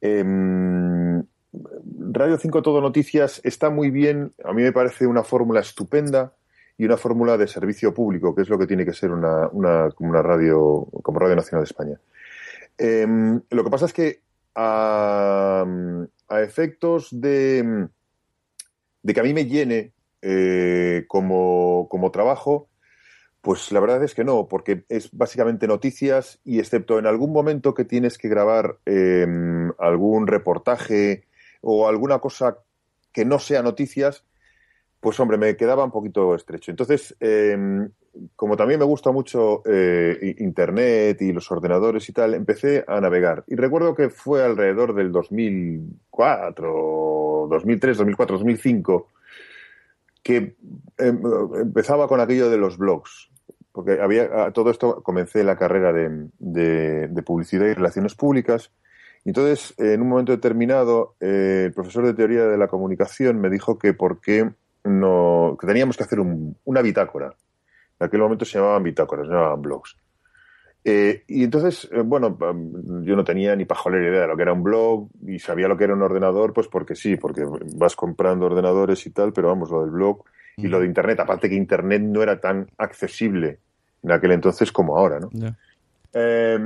em, 0.00 1.24
Radio 1.52 2.38
5 2.38 2.62
Todo 2.62 2.80
Noticias 2.80 3.40
está 3.44 3.68
muy 3.68 3.90
bien, 3.90 4.32
a 4.42 4.52
mí 4.52 4.62
me 4.62 4.72
parece 4.72 5.06
una 5.06 5.22
fórmula 5.22 5.60
estupenda 5.60 6.32
y 6.78 6.86
una 6.86 6.96
fórmula 6.96 7.36
de 7.36 7.46
servicio 7.46 7.92
público, 7.92 8.34
que 8.34 8.42
es 8.42 8.48
lo 8.48 8.58
que 8.58 8.66
tiene 8.66 8.84
que 8.84 8.94
ser 8.94 9.10
una, 9.10 9.48
una, 9.48 9.90
como 9.90 10.10
una 10.10 10.22
radio, 10.22 10.88
como 11.02 11.18
Radio 11.18 11.36
Nacional 11.36 11.64
de 11.64 11.68
España. 11.68 12.00
Em, 12.78 13.40
lo 13.50 13.64
que 13.64 13.70
pasa 13.70 13.86
es 13.86 13.92
que 13.92 14.20
a, 14.54 15.64
efectos 16.30 17.08
de, 17.12 17.88
de 19.02 19.14
que 19.14 19.20
a 19.20 19.22
mí 19.22 19.34
me 19.34 19.44
llene 19.44 19.92
eh, 20.22 21.04
como, 21.08 21.86
como 21.90 22.10
trabajo, 22.10 22.68
pues 23.42 23.70
la 23.72 23.80
verdad 23.80 24.02
es 24.02 24.14
que 24.14 24.24
no, 24.24 24.48
porque 24.48 24.84
es 24.88 25.10
básicamente 25.12 25.66
noticias 25.66 26.40
y 26.44 26.60
excepto 26.60 26.98
en 26.98 27.06
algún 27.06 27.32
momento 27.32 27.74
que 27.74 27.84
tienes 27.84 28.16
que 28.16 28.28
grabar 28.28 28.78
eh, 28.86 29.26
algún 29.78 30.26
reportaje 30.26 31.24
o 31.62 31.88
alguna 31.88 32.18
cosa 32.18 32.58
que 33.12 33.24
no 33.24 33.38
sea 33.38 33.62
noticias, 33.62 34.24
pues 35.00 35.18
hombre, 35.18 35.38
me 35.38 35.56
quedaba 35.56 35.84
un 35.84 35.90
poquito 35.90 36.34
estrecho. 36.34 36.70
Entonces, 36.70 37.16
eh, 37.18 37.88
como 38.36 38.56
también 38.56 38.78
me 38.78 38.86
gusta 38.86 39.10
mucho 39.10 39.62
eh, 39.64 40.36
Internet 40.38 41.20
y 41.22 41.32
los 41.32 41.50
ordenadores 41.50 42.08
y 42.08 42.12
tal, 42.12 42.34
empecé 42.34 42.84
a 42.86 43.00
navegar. 43.00 43.42
Y 43.48 43.56
recuerdo 43.56 43.94
que 43.94 44.10
fue 44.10 44.44
alrededor 44.44 44.94
del 44.94 45.10
2004, 45.10 47.48
2003, 47.50 47.98
2004, 47.98 48.36
2005, 48.36 49.08
que 50.22 50.36
eh, 50.36 50.54
empezaba 51.56 52.06
con 52.06 52.20
aquello 52.20 52.48
de 52.48 52.58
los 52.58 52.78
blogs. 52.78 53.28
Porque 53.72 54.00
había 54.00 54.52
todo 54.52 54.70
esto 54.70 55.02
comencé 55.02 55.42
la 55.44 55.56
carrera 55.56 55.92
de 55.94 57.22
publicidad 57.24 57.66
y 57.66 57.72
relaciones 57.72 58.14
públicas. 58.14 58.70
Entonces, 59.24 59.74
en 59.78 60.02
un 60.02 60.08
momento 60.08 60.32
determinado, 60.32 61.14
eh, 61.20 61.64
el 61.66 61.72
profesor 61.72 62.04
de 62.06 62.14
teoría 62.14 62.44
de 62.44 62.58
la 62.58 62.68
comunicación 62.68 63.40
me 63.40 63.50
dijo 63.50 63.78
que 63.78 63.94
por 63.94 64.20
qué 64.20 64.50
no, 64.84 65.56
que 65.60 65.66
teníamos 65.66 65.96
que 65.96 66.02
hacer 66.02 66.18
un, 66.18 66.56
una 66.64 66.82
bitácora. 66.82 67.34
En 68.00 68.06
aquel 68.06 68.20
momento 68.20 68.44
se 68.44 68.58
llamaban 68.58 68.82
bitácoras, 68.82 69.26
se 69.28 69.32
llamaban 69.32 69.62
blogs. 69.62 69.96
Eh, 70.84 71.22
y 71.28 71.44
entonces, 71.44 71.88
eh, 71.92 72.00
bueno, 72.00 72.36
yo 73.04 73.14
no 73.14 73.22
tenía 73.22 73.54
ni 73.54 73.64
pajolera 73.64 74.08
idea 74.08 74.20
de 74.22 74.26
lo 74.26 74.36
que 74.36 74.42
era 74.42 74.52
un 74.52 74.64
blog 74.64 75.08
y 75.24 75.38
sabía 75.38 75.68
lo 75.68 75.76
que 75.76 75.84
era 75.84 75.94
un 75.94 76.02
ordenador, 76.02 76.52
pues 76.52 76.66
porque 76.66 76.96
sí, 76.96 77.16
porque 77.16 77.44
vas 77.76 77.94
comprando 77.94 78.46
ordenadores 78.46 79.06
y 79.06 79.10
tal, 79.10 79.32
pero 79.32 79.48
vamos, 79.48 79.70
lo 79.70 79.82
del 79.82 79.90
blog 79.90 80.24
y 80.56 80.66
lo 80.66 80.80
de 80.80 80.86
Internet, 80.86 81.20
aparte 81.20 81.48
que 81.48 81.54
Internet 81.54 82.02
no 82.02 82.22
era 82.22 82.40
tan 82.40 82.68
accesible 82.76 83.60
en 84.02 84.10
aquel 84.10 84.32
entonces 84.32 84.72
como 84.72 84.98
ahora, 84.98 85.20
¿no? 85.20 85.30
Eh, 86.12 86.58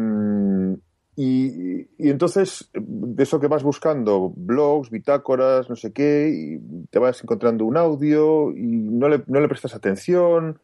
y, 1.17 1.81
y 1.99 2.11
entonces, 2.11 2.71
de 2.75 3.23
eso 3.23 3.41
que 3.41 3.49
vas 3.49 3.63
buscando, 3.63 4.33
blogs, 4.37 4.91
bitácoras, 4.91 5.69
no 5.71 5.77
sé 5.77 5.93
qué, 5.93 6.31
y 6.31 6.87
te 6.91 6.99
vas 6.99 7.23
encontrando 7.23 7.65
un 7.65 7.77
audio 7.77 8.53
y 8.53 8.67
no 8.67 9.09
le, 9.09 9.23
no 9.27 9.41
le 9.41 9.49
prestas 9.49 9.75
atención, 9.75 10.59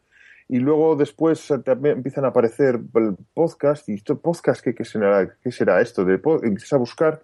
y 0.47 0.59
luego 0.59 0.95
después 0.95 1.51
te 1.65 1.71
empiezan 1.71 2.25
a 2.25 2.27
aparecer 2.27 2.79
el 2.95 3.15
podcast, 3.33 3.89
y 3.89 3.93
esto 3.93 4.19
podcast, 4.19 4.63
¿qué, 4.63 4.75
qué 4.75 4.85
será, 4.85 5.35
qué 5.41 5.51
será 5.51 5.81
esto? 5.81 6.05
De, 6.05 6.15
empiezas 6.43 6.73
a 6.73 6.77
buscar 6.77 7.23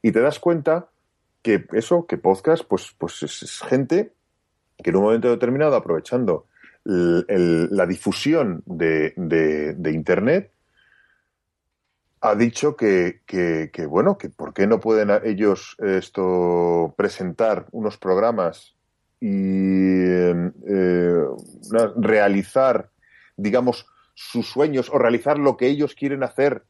y 0.00 0.10
te 0.10 0.20
das 0.20 0.38
cuenta 0.38 0.88
que 1.42 1.66
eso, 1.72 2.06
que 2.06 2.16
podcast, 2.18 2.64
pues, 2.66 2.94
pues 2.96 3.22
es, 3.22 3.60
gente 3.68 4.12
que 4.82 4.90
en 4.90 4.96
un 4.96 5.02
momento 5.02 5.28
determinado, 5.28 5.76
aprovechando 5.76 6.46
la 6.84 7.86
difusión 7.86 8.62
de, 8.66 9.12
de- 9.16 9.74
de 9.74 9.92
Internet, 9.92 10.50
ha 12.22 12.34
dicho 12.36 12.76
que, 12.76 13.20
que- 13.26 13.86
bueno, 13.86 14.16
que 14.16 14.30
por 14.30 14.54
qué 14.54 14.66
no 14.66 14.80
pueden 14.80 15.10
ellos 15.24 15.76
esto 15.80 16.94
presentar 16.96 17.66
unos 17.72 17.98
programas 17.98 18.76
y 19.20 19.28
eh, 19.30 20.52
eh, 20.68 21.24
realizar, 21.96 22.90
digamos, 23.36 23.86
sus 24.14 24.48
sueños 24.48 24.90
o 24.92 24.98
realizar 24.98 25.38
lo 25.38 25.56
que 25.56 25.66
ellos 25.68 25.94
quieren 25.94 26.22
hacer 26.22 26.64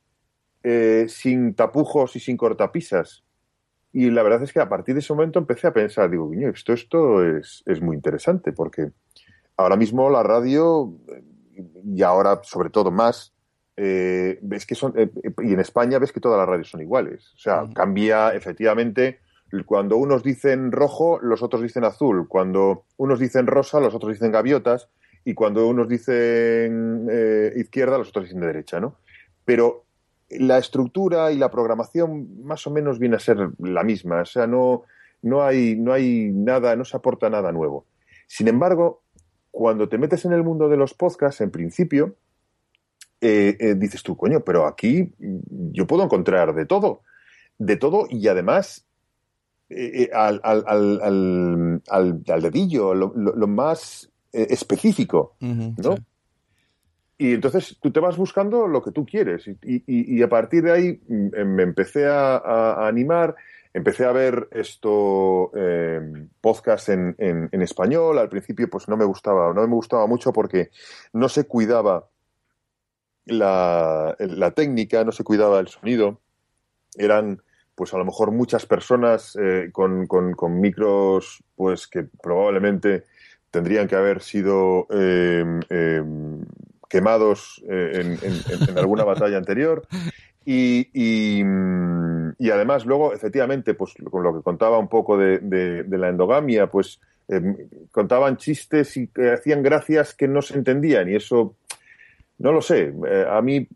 eh, 0.63 1.07
sin 1.09 1.55
tapujos 1.55 2.17
y 2.17 2.21
sin 2.21 2.37
cortapisas. 2.37 3.25
Y 3.93 4.11
la 4.11 4.23
verdad 4.23 4.43
es 4.43 4.53
que 4.53 4.61
a 4.61 4.69
partir 4.69 4.95
de 4.95 5.01
ese 5.01 5.13
momento 5.13 5.39
empecé 5.39 5.67
a 5.67 5.73
pensar, 5.75 6.11
digo, 6.11 6.29
"Coño, 6.29 6.49
esto, 6.51 6.73
esto 6.73 7.25
es, 7.25 7.63
es 7.67 7.83
muy 7.83 7.97
interesante 7.97 8.53
porque 8.53 8.93
ahora 9.57 9.77
mismo 9.77 10.09
la 10.11 10.23
radio, 10.23 10.95
eh, 11.09 11.65
y 11.85 12.03
ahora 12.03 12.41
sobre 12.45 12.71
todo 12.71 12.91
más, 12.91 13.35
eh, 13.85 14.39
ves 14.43 14.65
que 14.65 14.77
son, 14.77 14.95
eh, 14.97 15.11
y 15.43 15.55
en 15.55 15.59
España 15.59 15.99
ves 15.99 16.13
que 16.13 16.21
todas 16.21 16.39
las 16.39 16.49
radios 16.49 16.71
son 16.71 16.83
iguales. 16.83 17.33
O 17.35 17.39
sea, 17.39 17.69
cambia 17.75 18.33
efectivamente. 18.33 19.19
Cuando 19.67 19.97
unos 19.97 20.23
dicen 20.23 20.71
rojo, 20.71 21.19
los 21.21 21.43
otros 21.43 21.63
dicen 21.63 21.83
azul. 21.83 22.29
Cuando 22.29 22.85
unos 22.97 23.19
dicen 23.19 23.49
rosa, 23.49 23.81
los 23.81 23.93
otros 23.93 24.13
dicen 24.13 24.31
gaviotas. 24.31 24.89
Y 25.25 25.35
cuando 25.35 25.67
unos 25.67 25.89
dicen 25.89 27.09
eh, 27.11 27.53
izquierda, 27.57 27.99
los 27.99 28.11
otros 28.11 28.27
dicen 28.27 28.41
de 28.41 28.47
derecha, 28.47 28.79
¿no? 28.79 28.99
Pero 29.45 29.85
la 30.31 30.59
estructura 30.59 31.33
y 31.33 31.37
la 31.37 31.51
programación 31.51 32.45
más 32.45 32.65
o 32.69 32.71
menos 32.71 33.01
viene 33.01 33.17
a 33.17 33.19
ser 33.19 33.51
la 33.59 33.83
misma. 33.83 34.21
O 34.21 34.27
sea, 34.27 34.47
no, 34.47 34.85
no, 35.23 35.43
hay, 35.43 35.75
no 35.75 35.93
hay 35.93 36.31
nada, 36.33 36.77
no 36.77 36.85
se 36.85 36.97
aporta 36.97 37.29
nada 37.29 37.51
nuevo. 37.51 37.85
Sin 38.29 38.47
embargo, 38.47 39.03
cuando 39.51 39.89
te 39.89 39.99
metes 39.99 40.25
en 40.25 40.35
el 40.35 40.45
mundo 40.45 40.69
de 40.69 40.77
los 40.77 40.95
podcasts, 40.95 41.41
en 41.41 41.51
principio, 41.51 42.15
eh, 43.23 43.57
eh, 43.59 43.75
dices 43.77 44.03
tú, 44.03 44.17
coño, 44.17 44.41
pero 44.41 44.67
aquí 44.67 45.11
yo 45.19 45.87
puedo 45.87 46.03
encontrar 46.05 46.55
de 46.55 46.67
todo. 46.67 47.03
De 47.59 47.77
todo 47.77 48.07
y 48.11 48.27
además 48.29 48.85
eh, 49.71 50.11
al, 50.13 50.41
al, 50.45 50.65
al, 50.67 51.01
al, 51.03 51.83
al- 51.89 52.23
al 52.29 52.43
dedillo, 52.43 52.95
lo, 52.95 53.13
lo- 53.17 53.35
lo 53.35 53.47
más 53.47 54.11
específico, 54.33 55.37
¿no? 55.79 55.97
sí. 55.97 56.03
Y 57.19 57.35
entonces 57.35 57.79
tú 57.81 57.93
te 57.93 58.01
vas 58.01 58.17
buscando 58.17 58.67
lo 58.67 58.83
que 58.83 58.91
tú 58.91 59.07
quieres. 59.07 59.47
Y, 59.47 59.53
y- 59.87 60.19
y 60.19 60.23
a 60.23 60.29
partir 60.29 60.65
de 60.65 60.73
ahí 60.73 61.01
mm, 61.09 61.45
me 61.55 61.63
empecé 61.63 62.07
a, 62.07 62.37
a- 62.39 62.85
a 62.85 62.89
animar, 62.89 63.37
empecé 63.73 64.05
a 64.05 64.13
ver 64.13 64.49
esto, 64.51 65.53
eh, 65.55 66.01
podcast 66.41 66.89
en, 66.89 67.15
en- 67.19 67.49
en 67.53 67.63
español. 67.63 68.19
Al 68.19 68.29
principio 68.29 68.69
pues 68.69 68.89
no 68.89 68.97
me 68.97 69.05
gustaba, 69.05 69.53
no 69.55 69.61
me 69.67 69.75
gustaba 69.75 70.07
mucho 70.09 70.33
porque 70.33 70.71
no 71.13 71.29
se 71.29 71.45
cuidaba 71.45 72.09
la, 73.27 74.17
la 74.19 74.51
técnica, 74.53 75.05
no 75.05 75.13
se 75.13 75.25
cuidaba 75.25 75.61
el 75.61 75.69
sonido. 75.69 76.21
Eran 76.97 77.41
pues 77.75 77.95
a 77.95 77.99
lo 77.99 78.05
mejor 78.05 78.31
muchas 78.33 78.67
personas 78.67 79.37
eh, 79.41 79.71
con, 79.73 80.07
con- 80.07 80.35
micros 80.61 81.43
pues 81.57 81.87
que 81.87 82.05
probablemente 82.23 83.05
tendrían 83.51 83.89
que 83.89 83.97
haber 83.97 84.21
sido 84.23 84.87
eh, 84.91 85.45
eh, 85.71 86.03
quemados 86.89 87.63
eh, 87.69 88.17
en, 88.23 88.69
en- 88.69 88.79
alguna 88.79 89.05
batalla 89.05 89.39
anterior. 89.39 89.87
Y, 90.45 90.89
y, 90.93 91.43
además 92.51 92.85
luego, 92.85 93.15
efectivamente, 93.15 93.75
pues 93.75 93.95
con 94.11 94.23
lo 94.23 94.35
que 94.37 94.43
contaba 94.43 94.79
un 94.79 94.89
poco 94.89 95.17
de, 95.17 95.39
de- 95.39 95.85
de 95.85 95.99
la 95.99 96.09
endogamia, 96.09 96.67
pues 96.69 97.01
eh, 97.29 97.41
contaban 97.91 98.37
chistes 98.37 98.97
y 98.97 99.09
hacían 99.33 99.63
gracias 99.63 100.13
que 100.15 100.27
no 100.29 100.43
se 100.43 100.55
entendían 100.55 101.09
y 101.09 101.15
eso, 101.15 101.55
no 102.43 102.51
lo 102.51 102.61
sé, 102.61 102.93
eh, 103.09 103.25
a 103.31 103.41
mí, 103.41 103.57
eh, 103.57 103.69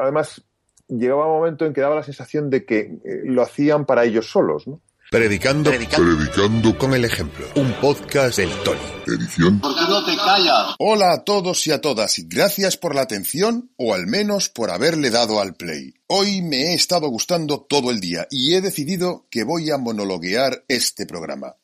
además, 0.00 0.40
llegaba 0.88 1.26
un 1.26 1.40
momento 1.40 1.66
en 1.66 1.74
que 1.74 1.82
daba 1.82 1.96
la 1.96 2.02
sensación 2.02 2.48
de 2.48 2.64
que 2.64 2.80
eh, 2.80 3.20
lo 3.24 3.42
hacían 3.42 3.84
para 3.84 4.04
ellos 4.04 4.30
solos, 4.30 4.66
¿no? 4.66 4.80
Predicando, 5.10 5.70
predicando, 5.70 6.78
con 6.78 6.92
el 6.92 7.04
ejemplo. 7.04 7.46
Un 7.56 7.72
podcast 7.74 8.38
del 8.38 8.50
Tony. 8.62 8.78
Edición. 9.06 9.58
¿Por 9.58 9.74
qué 9.74 9.80
no 9.88 10.04
te 10.04 10.14
callas? 10.16 10.74
Hola 10.78 11.12
a 11.12 11.24
todos 11.24 11.66
y 11.66 11.72
a 11.72 11.80
todas 11.80 12.18
y 12.18 12.26
gracias 12.28 12.76
por 12.76 12.94
la 12.94 13.02
atención 13.02 13.70
o 13.76 13.94
al 13.94 14.06
menos 14.06 14.50
por 14.50 14.70
haberle 14.70 15.08
dado 15.08 15.40
al 15.40 15.54
play. 15.54 15.94
Hoy 16.08 16.42
me 16.42 16.72
he 16.72 16.74
estado 16.74 17.08
gustando 17.08 17.62
todo 17.62 17.90
el 17.90 18.00
día 18.00 18.26
y 18.30 18.54
he 18.54 18.60
decidido 18.60 19.26
que 19.30 19.44
voy 19.44 19.70
a 19.70 19.78
monologuear 19.78 20.64
este 20.68 21.06
programa. 21.06 21.56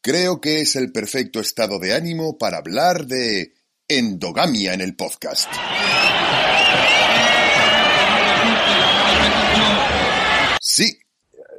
Creo 0.00 0.40
que 0.40 0.60
es 0.60 0.76
el 0.76 0.92
perfecto 0.92 1.40
estado 1.40 1.80
de 1.80 1.94
ánimo 1.94 2.38
para 2.38 2.58
hablar 2.58 3.06
de 3.06 3.57
endogamia 3.88 4.74
en 4.74 4.82
el 4.82 4.94
podcast. 4.94 5.50
Sí, 10.60 10.98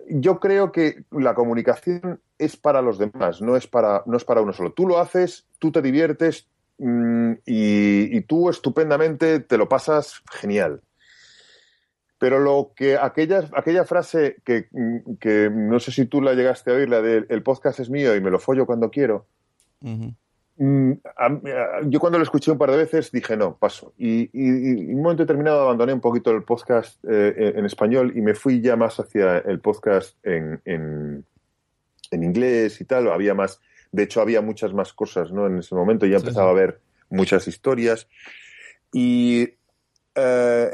yo 0.09 0.39
creo 0.39 0.71
que 0.71 1.03
la 1.11 1.33
comunicación 1.33 2.21
es 2.37 2.55
para 2.55 2.83
los 2.83 2.99
demás, 2.99 3.41
no 3.41 3.55
es 3.55 3.65
para, 3.65 4.03
no 4.05 4.15
es 4.15 4.23
para 4.23 4.41
uno 4.41 4.53
solo. 4.53 4.73
Tú 4.73 4.87
lo 4.87 4.99
haces, 4.99 5.47
tú 5.57 5.71
te 5.71 5.81
diviertes 5.81 6.47
mm, 6.77 7.31
y, 7.47 8.17
y 8.17 8.21
tú 8.21 8.49
estupendamente 8.49 9.39
te 9.39 9.57
lo 9.57 9.67
pasas 9.67 10.21
genial. 10.31 10.81
Pero 12.19 12.37
lo 12.37 12.73
que 12.75 12.97
aquella, 12.97 13.49
aquella 13.55 13.85
frase 13.85 14.37
que, 14.45 14.67
mm, 14.71 15.15
que 15.19 15.49
no 15.51 15.79
sé 15.79 15.91
si 15.91 16.05
tú 16.05 16.21
la 16.21 16.33
llegaste 16.33 16.69
a 16.69 16.75
oír, 16.75 16.89
la 16.89 17.01
de 17.01 17.25
el 17.27 17.41
podcast 17.41 17.79
es 17.79 17.89
mío 17.89 18.15
y 18.15 18.21
me 18.21 18.29
lo 18.29 18.37
follo 18.37 18.67
cuando 18.67 18.91
quiero. 18.91 19.25
Yo 20.59 21.99
cuando 21.99 22.17
lo 22.19 22.23
escuché 22.23 22.51
un 22.51 22.57
par 22.57 22.71
de 22.71 22.77
veces 22.77 23.11
dije 23.11 23.37
no, 23.37 23.55
paso. 23.57 23.93
Y, 23.97 24.23
y- 24.23 24.29
y 24.33 24.71
en 24.91 24.95
un 24.97 25.01
momento 25.01 25.23
determinado 25.23 25.61
abandoné 25.61 25.93
un 25.93 26.01
poquito 26.01 26.31
el 26.31 26.43
podcast 26.43 27.03
eh, 27.09 27.53
en 27.55 27.65
español 27.65 28.11
y 28.15 28.21
me 28.21 28.35
fui 28.35 28.59
ya 28.61 28.75
más 28.75 28.99
hacia 28.99 29.37
el 29.39 29.59
podcast 29.61 30.17
en, 30.25 30.61
en- 30.65 31.25
en 32.11 32.23
inglés 32.23 32.81
y 32.81 32.85
tal. 32.85 33.09
Había 33.09 33.33
más, 33.33 33.61
de 33.91 34.03
hecho 34.03 34.21
había 34.21 34.41
muchas 34.41 34.73
más 34.73 34.91
cosas 34.93 35.31
¿no? 35.31 35.47
en 35.47 35.59
ese 35.59 35.75
momento. 35.75 36.05
Ya 36.05 36.19
Sí, 36.19 36.25
empezaba 36.25 36.51
sí. 36.51 36.57
a 36.57 36.61
ver 36.61 36.79
muchas 37.09 37.47
historias. 37.47 38.07
Y 38.91 39.47
eh, 40.15 40.69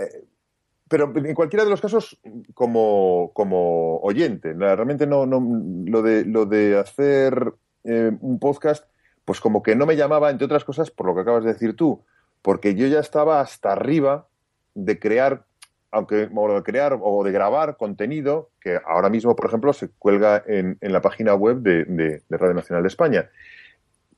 pero 0.88 1.12
en 1.16 1.34
cualquiera 1.36 1.64
de 1.64 1.70
los 1.72 1.82
casos 1.82 2.20
como, 2.54 3.32
como 3.34 3.98
oyente. 4.00 4.54
Realmente 4.54 5.06
no, 5.08 5.26
no 5.26 5.42
lo 5.86 6.02
de 6.02 6.26
lo 6.26 6.46
de 6.46 6.78
hacer 6.80 7.54
eh, 7.84 8.12
un 8.22 8.40
podcast, 8.40 8.86
pues 9.26 9.42
como 9.42 9.64
que 9.64 9.76
no 9.76 9.86
me 9.86 9.96
llamaba, 9.96 10.30
entre 10.30 10.46
otras 10.46 10.64
cosas, 10.64 10.92
por 10.92 11.08
lo 11.08 11.16
que 11.16 11.22
acabas 11.22 11.44
de 11.44 11.54
decir 11.54 11.76
tú, 11.76 12.04
porque 12.42 12.76
yo 12.76 12.88
ya 12.88 13.00
estaba 13.00 13.42
hasta 13.42 13.72
arriba 13.72 14.28
de 14.76 15.00
crear, 15.00 15.46
aunque 15.92 16.30
o 16.34 16.54
de 16.54 16.64
crear 16.64 16.98
o 17.02 17.24
de 17.24 17.32
grabar 17.32 17.76
contenido 17.76 18.50
que 18.62 18.80
ahora 18.86 19.10
mismo, 19.10 19.36
por 19.36 19.48
ejemplo, 19.48 19.74
se 19.74 19.90
cuelga 19.90 20.44
en, 20.46 20.78
en 20.80 20.94
la 20.94 21.02
página 21.02 21.34
web 21.34 21.58
de, 21.58 22.22
Radio 22.30 22.54
Nacional 22.54 22.84
de 22.84 22.88
España 22.88 23.30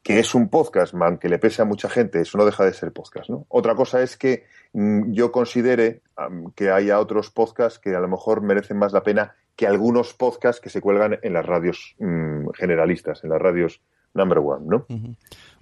que 0.04 0.20
es 0.20 0.34
un 0.36 0.48
podcast, 0.48 0.94
man, 0.94 1.18
que 1.18 1.28
le 1.28 1.38
pese 1.38 1.62
a 1.62 1.66
mucha 1.66 1.90
gente, 1.90 2.22
eso 2.22 2.38
no 2.38 2.46
deja 2.46 2.64
de 2.64 2.72
ser 2.72 2.94
podcast. 2.94 3.30
Otra 3.50 3.76
cosa 3.76 4.02
es 4.02 4.16
que 4.16 4.46
mm, 4.72 5.12
yo 5.12 5.34
considere 5.34 6.02
que 6.56 6.70
haya 6.72 7.02
otros 7.02 7.30
podcasts 7.30 7.78
que 7.78 7.94
a 7.94 8.00
lo 8.00 8.08
mejor 8.08 8.42
merecen 8.42 8.78
más 8.78 8.94
la 8.94 9.04
pena 9.04 9.36
que 9.58 9.68
algunos 9.68 10.14
podcasts 10.14 10.62
que 10.62 10.70
se 10.70 10.80
cuelgan 10.80 11.20
en 11.22 11.34
las 11.34 11.46
radios 11.46 11.96
mm, 12.00 12.52
generalistas, 12.52 13.26
en 13.26 13.32
las 13.32 13.42
radios 13.42 13.82
number. 14.18 14.40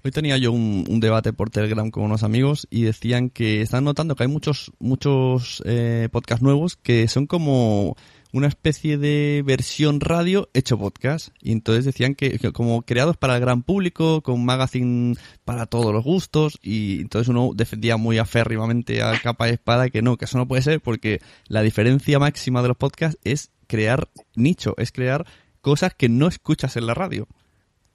Hoy 0.03 0.11
tenía 0.11 0.37
yo 0.37 0.51
un, 0.51 0.99
debate 0.99 1.33
por 1.33 1.49
Telegram 1.49 1.89
con 1.89 2.03
unos 2.03 2.23
amigos 2.23 2.67
y 2.69 2.83
decían 2.83 3.29
que 3.29 3.61
están 3.61 3.83
notando 3.83 4.15
que 4.15 4.23
hay 4.23 4.29
muchos 4.29 4.71
muchos 4.79 5.63
eh, 5.65 6.09
podcasts 6.11 6.43
nuevos 6.43 6.75
que 6.75 7.07
son 7.07 7.25
como 7.25 7.95
una 8.31 8.47
especie 8.47 8.97
de 8.97 9.43
versión 9.45 10.01
radio 10.01 10.49
hecho 10.53 10.77
podcast. 10.77 11.29
Y 11.41 11.53
entonces 11.53 11.85
decían 11.85 12.15
que, 12.15 12.37
que 12.37 12.51
como 12.51 12.81
creados 12.81 13.17
para 13.17 13.35
el 13.35 13.41
gran 13.41 13.63
público 13.63 14.21
con 14.21 14.43
magazine 14.43 15.15
para 15.43 15.65
todos 15.65 15.93
los 15.93 16.03
gustos. 16.03 16.59
Y 16.61 17.01
entonces 17.01 17.29
uno 17.29 17.51
defendía 17.55 17.97
muy 17.97 18.17
aférrimamente 18.17 19.01
a 19.01 19.19
capa 19.21 19.47
y 19.47 19.53
espada 19.53 19.89
que 19.89 20.01
no 20.01 20.17
que 20.17 20.25
eso 20.25 20.37
no 20.37 20.47
puede 20.47 20.61
ser 20.61 20.81
porque 20.81 21.21
la 21.47 21.61
diferencia 21.61 22.19
máxima 22.19 22.61
de 22.61 22.67
los 22.67 22.77
podcasts 22.77 23.19
es 23.23 23.51
crear 23.67 24.09
nicho 24.35 24.75
es 24.77 24.91
crear 24.91 25.25
cosas 25.61 25.95
que 25.95 26.09
no 26.09 26.27
escuchas 26.27 26.77
en 26.77 26.85
la 26.85 26.93
radio 26.93 27.27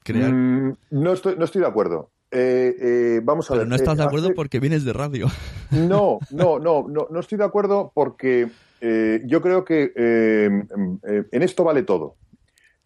crear 0.05 0.33
Mm, 0.33 0.77
no, 0.91 1.13
estoy, 1.13 1.37
no 1.37 1.45
estoy 1.45 1.61
de 1.63 1.69
acuerdo. 1.69 2.11
Eh, 2.33 2.77
eh, 2.81 3.21
vamos 3.25 3.47
a 3.51 3.55
Pero 3.55 3.61
ver. 3.61 3.69
no 3.69 3.75
estás 3.77 3.95
eh, 3.95 3.99
de 3.99 4.05
acuerdo 4.05 4.27
hace- 4.29 4.35
porque 4.35 4.61
vienes 4.61 4.85
de 4.85 4.93
radio. 4.93 5.27
No, 5.71 6.19
no, 6.31 6.59
no, 6.59 6.87
no, 6.89 7.07
no 7.11 7.21
estoy 7.21 7.39
de 7.39 7.45
acuerdo 7.45 7.91
porque 7.95 8.49
eh, 8.81 9.23
yo 9.27 9.41
creo 9.43 9.65
que 9.65 9.93
eh, 9.97 10.49
eh, 11.09 11.25
en 11.33 11.43
esto 11.43 11.65
vale 11.65 11.83
todo. 11.83 12.17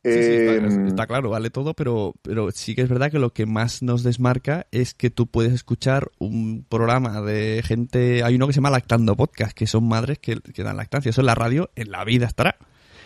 Sí, 0.02 0.12
sí, 0.12 0.18
está, 0.18 0.52
Eh, 0.66 0.86
está 0.88 1.06
claro, 1.06 1.30
vale 1.30 1.48
todo, 1.48 1.72
pero, 1.72 2.12
pero 2.20 2.50
sí 2.50 2.74
que 2.74 2.82
es 2.82 2.90
verdad 2.90 3.10
que 3.10 3.18
lo 3.18 3.30
que 3.32 3.46
más 3.46 3.82
nos 3.82 4.02
desmarca 4.02 4.66
es 4.70 4.92
que 4.92 5.08
tú 5.08 5.26
puedes 5.26 5.52
escuchar 5.54 6.10
un 6.18 6.66
programa 6.68 7.22
de 7.22 7.62
gente. 7.64 8.22
Hay 8.22 8.34
uno 8.34 8.46
que 8.46 8.52
se 8.52 8.58
llama 8.58 8.68
Lactando 8.70 9.16
Podcast, 9.16 9.56
que 9.56 9.66
son 9.66 9.88
madres 9.88 10.18
que, 10.18 10.40
que 10.40 10.62
dan 10.62 10.76
lactancia. 10.76 11.08
Eso 11.08 11.22
en 11.22 11.26
la 11.26 11.34
radio, 11.34 11.70
en 11.74 11.90
la 11.90 12.04
vida 12.04 12.26
estará. 12.26 12.56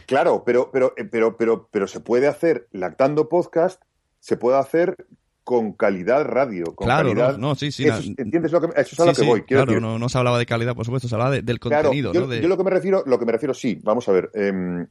Claro, 0.06 0.42
pero, 0.44 0.70
pero, 0.72 0.92
eh, 0.96 1.04
pero, 1.04 1.36
pero, 1.36 1.68
pero 1.70 1.86
se 1.86 2.00
puede 2.00 2.26
hacer 2.26 2.66
lactando 2.72 3.28
podcast, 3.28 3.80
se 4.28 4.36
puede 4.36 4.58
hacer 4.58 4.94
con 5.42 5.72
calidad 5.72 6.22
radio, 6.26 6.74
con 6.76 6.86
Claro, 6.86 7.14
calidad. 7.14 7.32
no, 7.38 7.48
no, 7.48 7.54
sí, 7.54 7.72
sí, 7.72 7.86
Eso 7.88 8.02
¿Entiendes 8.18 8.52
lo 8.52 8.60
que 8.60 8.66
eso 8.78 8.94
es 8.94 9.00
a 9.00 9.04
Sí, 9.04 9.08
lo 9.08 9.14
que 9.14 9.22
voy? 9.22 9.40
Quiero 9.42 9.62
claro, 9.64 9.72
decir, 9.72 9.80
no, 9.82 9.98
no 9.98 10.08
se 10.10 10.18
hablaba 10.18 10.38
de 10.38 10.44
calidad, 10.44 10.74
por 10.74 10.84
supuesto, 10.84 11.08
se 11.08 11.14
hablaba 11.14 11.30
de- 11.30 11.40
del 11.40 11.58
Claro, 11.58 11.84
contenido, 11.84 12.12
yo, 12.12 12.20
¿no? 12.20 12.26
De- 12.26 12.42
yo 12.42 12.48
lo 12.48 12.58
que 12.58 12.64
me 12.64 12.70
refiero, 12.70 13.02
lo 13.06 13.18
que 13.18 13.24
me 13.24 13.32
refiero, 13.32 13.54
sí, 13.54 13.80
vamos 13.82 14.06
a 14.06 14.12
ver. 14.12 14.30
em, 14.34 14.86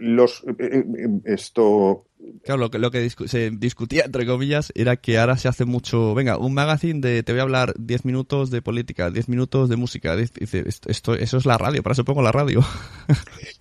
los 0.00 0.42
eh, 0.46 0.54
eh, 0.58 0.84
eh, 0.98 1.08
esto 1.26 2.06
Claro, 2.44 2.60
lo 2.60 2.70
que, 2.70 2.78
lo 2.78 2.92
que 2.92 3.04
discu- 3.04 3.26
se 3.26 3.50
discutía, 3.50 4.04
entre 4.04 4.24
comillas, 4.24 4.72
era 4.76 4.94
que 4.96 5.18
ahora 5.18 5.36
se 5.36 5.48
hace 5.48 5.64
mucho, 5.64 6.14
venga, 6.14 6.38
un 6.38 6.54
magazine 6.54 7.00
de, 7.00 7.24
te 7.24 7.32
voy 7.32 7.40
a 7.40 7.42
hablar 7.42 7.74
10 7.76 8.04
minutos 8.04 8.52
de 8.52 8.62
política, 8.62 9.10
10 9.10 9.28
minutos 9.28 9.68
de 9.68 9.74
música, 9.74 10.14
diez- 10.14 10.32
dice, 10.32 10.62
esto, 10.66 10.88
esto- 10.88 11.14
eso 11.14 11.36
es 11.38 11.46
la 11.46 11.58
radio, 11.58 11.82
para 11.82 11.94
eso 11.94 12.04
pongo 12.04 12.22
la 12.22 12.30
radio. 12.30 12.60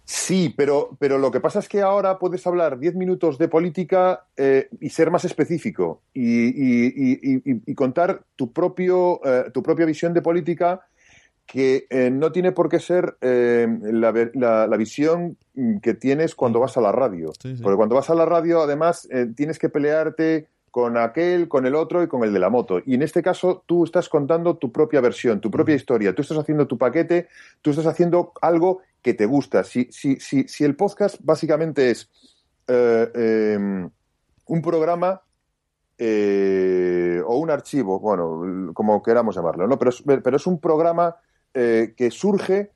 Sí, 0.03 0.53
pero, 0.57 0.95
pero 0.99 1.17
lo 1.17 1.31
que 1.31 1.39
pasa 1.39 1.59
es 1.59 1.69
que 1.69 1.81
ahora 1.81 2.19
puedes 2.19 2.45
hablar 2.45 2.77
10 2.77 2.95
minutos 2.95 3.37
de 3.37 3.47
política 3.47 4.25
eh, 4.35 4.67
y 4.81 4.89
ser 4.89 5.09
más 5.09 5.23
específico 5.25 6.01
y, 6.13 6.47
y- 6.47 6.93
y- 6.95 7.35
y- 7.51 7.61
y 7.65 7.75
contar 7.75 8.25
tu, 8.35 8.51
propio, 8.51 9.21
eh, 9.25 9.45
tu 9.53 9.63
propia 9.63 9.85
visión 9.85 10.13
de 10.13 10.21
política 10.21 10.81
que 11.51 11.85
eh, 11.89 12.09
no 12.09 12.31
tiene 12.31 12.53
por 12.53 12.69
qué 12.69 12.79
ser 12.79 13.17
eh, 13.19 13.67
la, 13.81 14.13
la- 14.35 14.67
la 14.67 14.77
visión 14.77 15.37
mm, 15.53 15.79
que 15.79 15.93
tienes 15.93 16.33
cuando 16.33 16.61
vas 16.61 16.77
a 16.77 16.81
la 16.81 16.93
radio. 16.93 17.33
Sí, 17.41 17.57
sí. 17.57 17.61
Porque 17.61 17.75
cuando 17.75 17.95
vas 17.95 18.09
a 18.09 18.15
la 18.15 18.25
radio, 18.25 18.61
además, 18.61 19.05
eh, 19.11 19.27
tienes 19.35 19.59
que 19.59 19.67
pelearte 19.67 20.47
con 20.71 20.95
aquel, 20.95 21.49
con 21.49 21.65
el 21.65 21.75
otro 21.75 22.01
y 22.03 22.07
con 22.07 22.23
el 22.23 22.31
de 22.31 22.39
la 22.39 22.49
moto. 22.49 22.79
Y 22.85 22.95
en 22.95 23.01
este 23.01 23.21
caso, 23.21 23.63
tú 23.65 23.83
estás 23.83 24.07
contando 24.07 24.55
tu 24.55 24.71
propia 24.71 25.01
versión, 25.01 25.41
tu 25.41 25.51
propia 25.51 25.75
historia. 25.75 26.15
Tú 26.15 26.21
estás 26.21 26.37
haciendo 26.37 26.67
tu 26.67 26.77
paquete, 26.77 27.27
tú 27.61 27.71
estás 27.71 27.85
haciendo 27.85 28.31
algo 28.41 28.79
que 29.01 29.13
te 29.13 29.25
gusta. 29.25 29.65
Si, 29.65 29.89
si, 29.91 30.21
si, 30.21 30.47
si 30.47 30.63
el 30.63 30.77
podcast 30.77 31.17
básicamente 31.21 31.91
es 31.91 32.09
eh, 32.69 33.11
eh, 33.13 33.89
un 34.45 34.61
programa 34.61 35.21
eh, 35.97 37.21
o 37.25 37.37
un 37.39 37.51
archivo, 37.51 37.99
bueno, 37.99 38.71
como 38.73 39.03
queramos 39.03 39.35
llamarlo, 39.35 39.67
¿no? 39.67 39.77
Pero 39.77 39.89
es, 39.89 40.01
pero 40.23 40.37
es 40.37 40.47
un 40.47 40.59
programa 40.59 41.15
eh, 41.53 41.93
que 41.95 42.11
surge 42.11 42.71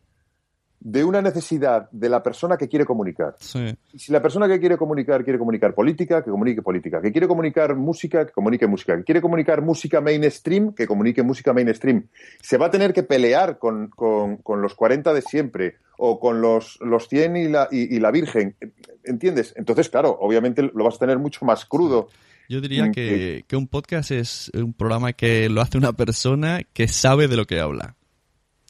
de 0.79 1.03
una 1.03 1.19
necesidad 1.19 1.89
de 1.91 2.09
la 2.09 2.21
persona 2.21 2.57
que 2.57 2.67
quiere 2.67 2.85
comunicar. 2.85 3.35
Sí. 3.39 3.75
Si 3.95 4.11
la 4.11 4.21
persona 4.21 4.47
que 4.47 4.59
quiere 4.59 4.77
comunicar 4.77 5.23
quiere 5.23 5.39
comunicar 5.39 5.73
política, 5.73 6.23
que 6.23 6.29
comunique 6.29 6.61
política. 6.61 7.01
Que 7.01 7.11
quiere 7.11 7.27
comunicar 7.27 7.75
música, 7.75 8.23
que 8.27 8.31
comunique 8.31 8.67
música. 8.67 8.95
Que 8.97 9.03
quiere 9.03 9.19
comunicar 9.19 9.63
música 9.63 9.99
mainstream, 9.99 10.73
que 10.75 10.85
comunique 10.85 11.23
música 11.23 11.53
mainstream. 11.53 12.05
Se 12.39 12.57
va 12.59 12.67
a 12.67 12.69
tener 12.71 12.93
que 12.93 13.01
pelear 13.01 13.57
con, 13.57 13.87
con- 13.89 14.37
con 14.37 14.61
los 14.61 14.75
40 14.75 15.11
de 15.15 15.21
siempre 15.23 15.77
o 15.97 16.19
con 16.19 16.39
los, 16.41 16.77
los 16.81 17.07
100 17.07 17.35
y 17.37 17.47
la, 17.47 17.67
y, 17.71 17.95
y 17.95 17.99
la 17.99 18.11
Virgen. 18.11 18.55
¿Entiendes? 19.03 19.53
Entonces, 19.57 19.89
claro, 19.89 20.15
obviamente 20.21 20.61
lo 20.61 20.83
vas 20.83 20.97
a 20.97 20.99
tener 20.99 21.17
mucho 21.17 21.45
más 21.45 21.65
crudo. 21.65 22.09
Yo 22.47 22.61
diría 22.61 22.91
que, 22.91 23.43
que 23.47 23.55
un 23.55 23.67
podcast 23.67 24.11
es 24.11 24.51
un 24.53 24.73
programa 24.73 25.13
que 25.13 25.49
lo 25.49 25.61
hace 25.61 25.79
una 25.79 25.93
persona 25.93 26.61
que 26.73 26.87
sabe 26.87 27.27
de 27.27 27.37
lo 27.37 27.45
que 27.45 27.59
habla. 27.59 27.95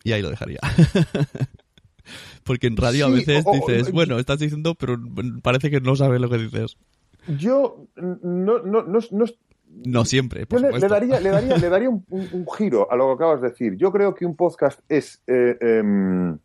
Y 0.05 0.13
ahí 0.13 0.21
lo 0.21 0.29
dejaría. 0.29 0.59
Porque 2.43 2.67
en 2.67 2.77
radio 2.77 3.07
a 3.07 3.09
veces 3.09 3.43
o- 3.45 3.51
dices, 3.53 3.89
o- 3.89 3.91
bueno, 3.91 4.19
estás 4.19 4.39
diciendo, 4.39 4.75
pero 4.75 4.97
parece 5.41 5.69
que 5.71 5.81
no 5.81 5.95
sabes 5.95 6.21
lo 6.21 6.29
que 6.29 6.37
dices. 6.37 6.77
Yo 7.39 7.87
no, 7.95 8.59
no, 8.59 8.83
no, 8.83 8.99
no, 9.11 9.25
No 9.85 10.05
siempre, 10.05 10.45
por 10.45 10.61
Yo 10.61 10.69
le, 10.69 10.87
daría, 10.87 11.19
le 11.19 11.29
daría, 11.31 11.57
le 11.57 11.69
daría 11.69 11.89
un, 11.95 12.05
un- 12.09 12.29
un 12.31 12.45
giro 12.55 12.89
a 12.91 12.95
lo 12.95 13.07
que 13.07 13.13
acabas 13.13 13.41
de 13.41 13.49
decir. 13.49 13.75
Yo 13.77 13.91
creo 13.91 14.13
que 14.13 14.25
un 14.27 14.35
podcast 14.35 14.79
es 14.87 15.23
eh, 15.25 15.57
em, 15.59 16.37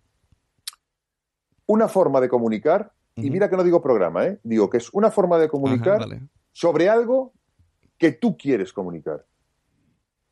una 1.67 1.87
forma 1.89 2.21
de 2.21 2.29
comunicar, 2.31 2.93
y 3.17 3.31
mira 3.31 3.51
que 3.51 3.57
no 3.59 3.63
digo 3.63 3.83
programa, 3.83 4.25
¿eh? 4.27 4.41
digo 4.43 4.71
que 4.71 4.79
es 4.79 4.89
una 4.95 5.11
forma 5.11 5.39
de 5.39 5.49
comunicar 5.51 5.97
Ajá, 6.01 6.07
vale. 6.07 6.23
sobre 6.53 6.89
algo 6.89 7.35
que 7.99 8.13
tú 8.13 8.39
quieres 8.39 8.73
comunicar. 8.73 9.27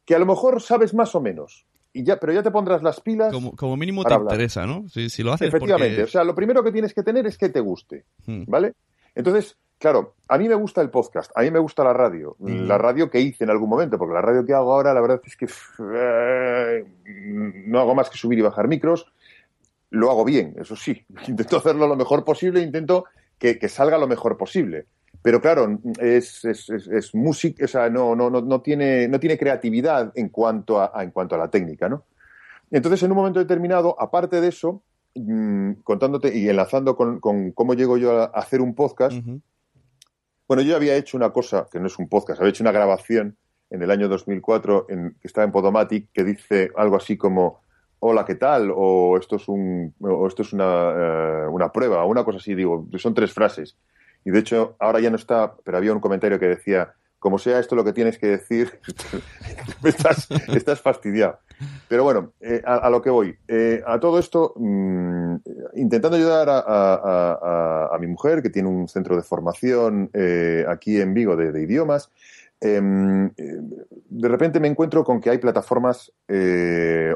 Que 0.07 0.14
a 0.14 0.19
lo 0.19 0.25
mejor 0.25 0.62
sabes 0.62 0.95
más 0.95 1.14
o 1.14 1.21
menos, 1.21 1.67
y 1.92 2.05
ya, 2.05 2.18
pero 2.20 2.33
ya 2.33 2.42
te 2.42 2.51
pondrás 2.51 2.83
las 2.83 3.01
pilas. 3.01 3.33
Como, 3.33 3.57
como 3.57 3.77
mínimo 3.77 4.05
te 4.05 4.14
hablar. 4.14 4.33
interesa, 4.35 4.66
¿no? 4.66 4.88
Si, 4.88 5.09
si 5.11 5.22
lo 5.22 5.33
haces 5.33 5.48
Efectivamente, 5.48 5.96
porque... 5.96 6.05
o 6.05 6.12
sea, 6.12 6.24
lo 6.24 6.35
primero 6.35 6.62
que 6.62 6.72
tienes 6.72 6.92
que 6.94 7.03
tener 7.03 7.27
es 7.27 7.38
que 7.38 7.48
te 7.48 7.61
guste, 7.61 8.05
Hmm. 8.27 8.44
¿vale? 8.46 8.74
Entonces, 9.14 9.57
claro, 9.79 10.14
a 10.29 10.38
mí 10.38 10.48
me 10.48 10.55
gusta 10.55 10.81
el 10.81 10.90
podcast, 10.90 11.31
a 11.35 11.42
mí 11.42 11.51
me 11.51 11.59
gusta 11.59 11.83
la 11.83 11.92
radio, 11.92 12.37
la 12.40 12.79
radio 12.79 13.11
que 13.11 13.20
hice 13.20 13.44
en 13.44 13.51
algún 13.51 13.68
momento, 13.70 13.98
porque 13.98 14.14
la 14.14 14.22
radio 14.22 14.44
que 14.44 14.53
hago 14.55 14.72
ahora, 14.72 14.94
la 14.94 15.01
verdad 15.01 15.20
es 15.24 15.37
que 15.37 15.46
eh, 15.94 16.85
no 17.05 17.81
hago 17.81 17.94
más 17.94 18.11
que 18.11 18.18
subir 18.18 18.38
y 18.38 18.42
bajar 18.42 18.68
micros, 18.68 19.07
lo 19.90 20.11
hago 20.11 20.24
bien, 20.24 20.55
eso 20.59 20.77
sí, 20.77 21.05
intento 21.27 21.57
hacerlo 21.57 21.87
lo 21.87 21.96
mejor 21.96 22.24
posible, 22.24 22.61
intento 22.61 23.07
que, 23.38 23.59
que 23.59 23.68
salga 23.68 23.98
lo 23.98 24.07
mejor 24.07 24.37
posible. 24.37 24.87
Pero 25.23 25.41
claro, 25.41 25.79
es, 26.01 26.45
es, 26.45 26.69
es, 26.71 27.15
música, 27.15 27.65
o 27.65 27.69
sea, 27.69 27.91
no, 27.91 28.15
no, 28.15 28.31
no, 28.31 28.61
tiene, 28.61 29.09
no 29.09 29.19
tiene 29.19 29.37
creatividad 29.37 30.13
en 30.15 30.29
cuanto 30.29 30.81
a, 30.81 31.03
en 31.03 31.11
cuanto 31.11 31.35
a 31.35 31.39
la 31.39 31.51
técnica, 31.51 31.89
¿no? 31.89 32.05
Entonces, 32.71 33.03
en 33.03 33.11
un 33.11 33.17
momento 33.17 33.41
determinado, 33.41 33.97
aparte 34.01 34.41
de 34.41 34.49
eso, 34.49 34.83
mm, 35.15 35.73
contándote 35.83 36.37
y 36.37 36.49
enlazando 36.49 36.97
con, 36.97 37.21
cómo 37.21 37.75
llego 37.75 37.97
yo 37.97 38.23
a, 38.23 38.25
hacer 38.27 38.61
un 38.61 38.75
podcast, 38.75 39.19
bueno, 40.47 40.63
yo 40.63 40.77
había 40.77 40.97
hecho 40.97 41.17
una 41.17 41.31
cosa, 41.31 41.67
que 41.71 41.81
no 41.81 41.89
es 41.89 41.99
un 41.99 42.09
podcast, 42.09 42.41
había 42.41 42.51
hecho 42.51 42.65
una 42.65 42.73
grabación 42.73 43.37
en 43.71 43.83
el 43.83 43.91
año 43.91 44.09
2004 44.09 44.87
en, 44.89 45.17
que 45.21 45.29
estaba 45.29 45.45
en 45.45 45.53
Podomatic, 45.53 46.09
que 46.13 46.25
dice 46.25 46.71
algo 46.77 46.97
así 46.97 47.17
como, 47.17 47.61
hola, 48.01 48.25
¿qué 48.25 48.35
tal? 48.35 48.73
O 48.75 49.19
esto 49.19 49.37
es, 49.37 49.49
un, 49.49 49.95
o 50.01 50.27
esto 50.27 50.43
es 50.43 50.53
una, 50.53 50.65
eh, 50.65 51.49
una 51.51 51.71
prueba, 51.71 52.05
o 52.05 52.09
una 52.09 52.25
cosa 52.25 52.39
así, 52.39 52.55
digo, 52.55 52.89
son 52.97 53.15
tres 53.15 53.33
frases. 53.33 53.77
Y 54.29 54.31
de 54.31 54.41
hecho, 54.41 54.77
ahora 54.79 55.01
ya 55.01 55.09
no 55.09 55.17
está, 55.17 55.55
pero 55.64 55.79
había 55.79 55.95
un 55.95 56.01
comentario 56.01 56.38
que 56.38 56.49
decía, 56.49 56.93
como 57.19 57.38
sea 57.38 57.61
esto 57.61 57.75
lo 57.75 57.83
que 57.83 57.95
tienes 57.95 58.19
que 58.19 58.27
decir, 58.27 58.79
estás, 59.85 60.29
estás 60.49 60.83
fastidiado. 60.83 61.38
Pero 61.88 62.05
bueno, 62.05 62.35
eh, 62.38 62.61
a, 62.62 62.91
lo 62.91 63.01
que 63.01 63.09
voy. 63.09 63.35
Eh, 63.49 63.83
a 63.87 63.99
todo 63.99 64.19
esto, 64.19 64.53
mm, 64.57 65.37
intentando 65.77 66.19
ayudar 66.19 66.47
a, 66.51 67.97
mi 67.99 68.07
mujer, 68.07 68.43
que 68.43 68.51
tiene 68.51 68.69
un 68.69 68.87
centro 68.87 69.17
de 69.17 69.23
formación 69.23 70.11
eh, 70.12 70.67
aquí 70.69 71.01
en 71.01 71.14
Vigo 71.14 71.35
de, 71.35 71.62
idiomas, 71.62 72.11
em, 72.61 73.31
de 73.35 74.29
repente 74.29 74.61
me 74.61 74.69
encuentro 74.69 75.05
con 75.05 75.23
que 75.23 75.31
hay 75.31 75.38
plataformas 75.38 76.12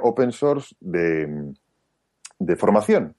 open 0.01 0.33
source 0.33 0.75
de, 0.81 1.53
de 2.39 2.57
formación. 2.57 3.15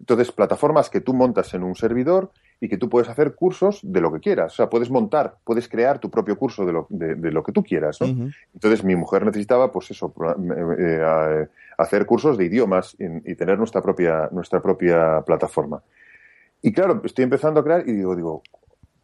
Entonces, 0.00 0.32
plataformas 0.32 0.88
que 0.88 1.02
tú 1.02 1.12
montas 1.12 1.52
en 1.52 1.62
un 1.62 1.74
servidor 1.74 2.32
y 2.60 2.68
que 2.68 2.76
tú 2.76 2.88
puedes 2.88 3.08
hacer 3.08 3.34
cursos 3.34 3.80
de 3.82 4.00
lo 4.00 4.12
que 4.12 4.20
quieras. 4.20 4.52
O 4.52 4.56
sea, 4.56 4.68
puedes 4.68 4.90
montar, 4.90 5.36
puedes 5.44 5.68
crear 5.68 5.98
tu 5.98 6.10
propio 6.10 6.36
curso 6.36 6.66
de 6.66 6.72
lo, 6.72 6.86
de, 6.90 7.30
lo 7.30 7.42
que 7.42 7.52
tú 7.52 7.62
quieras. 7.62 8.00
¿no? 8.00 8.30
Entonces, 8.52 8.82
mi 8.84 8.96
mujer 8.96 9.24
necesitaba, 9.24 9.70
pues 9.70 9.90
eso, 9.90 10.12
eh, 10.48 10.76
eh, 10.78 11.48
hacer 11.78 12.04
cursos 12.06 12.36
de 12.36 12.46
idiomas 12.46 12.96
y, 12.98 13.34
tener 13.36 13.58
nuestra 13.58 13.80
propia, 13.80 14.28
nuestra 14.32 14.60
propia 14.60 15.22
plataforma. 15.24 15.82
Y 16.60 16.72
claro, 16.72 17.00
estoy 17.04 17.22
empezando 17.22 17.60
a 17.60 17.64
crear 17.64 17.88
y 17.88 17.92
digo, 17.92 18.16
digo, 18.16 18.42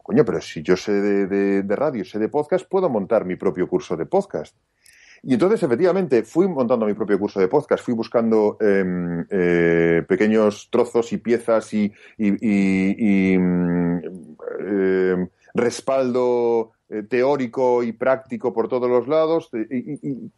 coño, 0.03 0.25
pero 0.25 0.41
si 0.41 0.61
yo 0.61 0.75
sé 0.75 0.91
de, 0.91 1.63
de 1.63 1.75
radio, 1.75 2.03
sé 2.03 2.19
de 2.19 2.27
podcast, 2.27 2.67
puedo 2.67 2.89
montar 2.89 3.23
mi 3.23 3.37
propio 3.37 3.67
curso 3.69 3.95
de 3.95 4.05
podcast. 4.05 4.55
Y 5.27 5.33
entonces, 5.33 5.63
efectivamente, 5.63 6.21
fui 6.21 6.47
montando 6.47 6.85
mi 6.85 6.93
propio 6.93 7.17
curso 7.17 7.39
de 7.39 7.47
podcast, 7.47 7.83
fui 7.83 7.95
buscando 7.95 8.57
em, 8.61 9.25
eh, 9.31 10.03
pequeños 10.07 10.69
trozos 10.69 11.11
y 11.13 11.17
piezas 11.17 11.73
y, 11.73 11.91
em, 12.19 13.99
respaldo 15.55 16.73
eh, 16.89 17.01
teórico 17.09 17.81
y 17.81 17.93
práctico 17.93 18.53
por 18.53 18.67
todos 18.67 18.87
los 18.87 19.07
lados. 19.07 19.49
Y, 19.71 20.29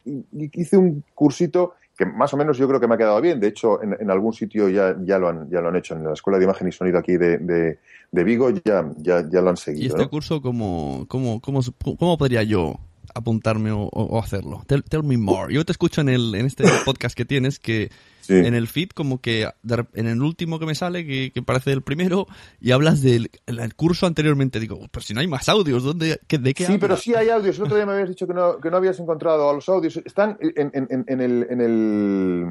hice 0.53 0.77
un 0.77 1.03
cursito 1.13 1.73
que 1.97 2.05
más 2.05 2.33
o 2.33 2.37
menos 2.37 2.57
yo 2.57 2.65
creo 2.69 2.79
que 2.79 2.87
me 2.87 2.95
ha 2.95 2.97
quedado 2.97 3.19
bien. 3.19 3.41
De 3.41 3.47
hecho, 3.47 3.83
en, 3.83 4.09
algún 4.09 4.31
sitio 4.31 4.69
ya, 4.69 4.95
ya, 5.03 5.19
lo 5.19 5.27
han, 5.27 5.49
ya 5.49 5.59
lo 5.59 5.67
han 5.67 5.75
hecho. 5.75 5.95
En 5.95 6.05
la 6.05 6.13
Escuela 6.13 6.39
de 6.39 6.45
Imagen 6.45 6.69
y 6.69 6.71
Sonido 6.71 6.97
aquí 6.97 7.17
de, 7.17 7.39
de, 7.39 8.23
Vigo 8.23 8.51
ya, 8.51 8.89
ya, 8.99 9.27
ya, 9.29 9.41
lo 9.41 9.49
han 9.49 9.57
seguido. 9.57 9.83
¿Y 9.83 9.87
este 9.87 10.07
curso 10.07 10.41
cómo, 10.41 11.05
cómo, 11.09 11.41
cómo, 11.41 11.59
cómo 11.97 12.17
podría 12.17 12.43
yo 12.43 12.79
apuntarme 13.13 13.71
o, 13.71 14.19
hacerlo. 14.19 14.63
Tell, 14.67 15.03
me 15.03 15.17
more. 15.17 15.53
Yo 15.53 15.65
te 15.65 15.71
escucho 15.71 16.01
en, 16.01 16.09
el, 16.09 16.35
en 16.35 16.45
este 16.45 16.63
podcast 16.85 17.15
que 17.15 17.25
tienes 17.25 17.59
que 17.59 17.89
en 18.29 18.55
el 18.55 18.67
feed 18.67 18.89
como 18.89 19.21
que 19.21 19.47
en 19.93 20.07
el 20.07 20.21
último 20.21 20.59
que 20.59 20.65
me 20.65 20.75
sale, 20.75 21.05
que, 21.05 21.41
parece 21.41 21.71
el 21.71 21.81
primero, 21.81 22.27
y 22.59 22.71
hablas 22.71 23.01
del 23.01 23.29
curso 23.75 24.05
anteriormente. 24.05 24.59
Digo, 24.59 24.79
pues 24.91 25.05
si 25.05 25.13
no 25.13 25.21
hay 25.21 25.27
más 25.27 25.47
audios, 25.49 25.83
¿dónde, 25.83 26.19
¿de 26.27 26.53
qué 26.53 26.65
Sí, 26.65 26.77
pero 26.77 26.97
sí 26.97 27.15
hay 27.15 27.29
audios. 27.29 27.57
El 27.57 27.63
otro 27.63 27.77
día 27.77 27.85
me 27.85 27.93
habías 27.93 28.09
dicho 28.09 28.27
que 28.27 28.33
no, 28.33 28.59
que 28.59 28.69
no 28.69 28.77
habías 28.77 28.99
encontrado 28.99 29.49
a 29.49 29.53
los 29.53 29.67
audios. 29.69 29.97
Están 29.97 30.37
en, 30.41 30.71
en, 30.73 31.05
en, 31.07 31.21
el... 31.21 31.47
En 31.49 31.61
el 31.61 32.45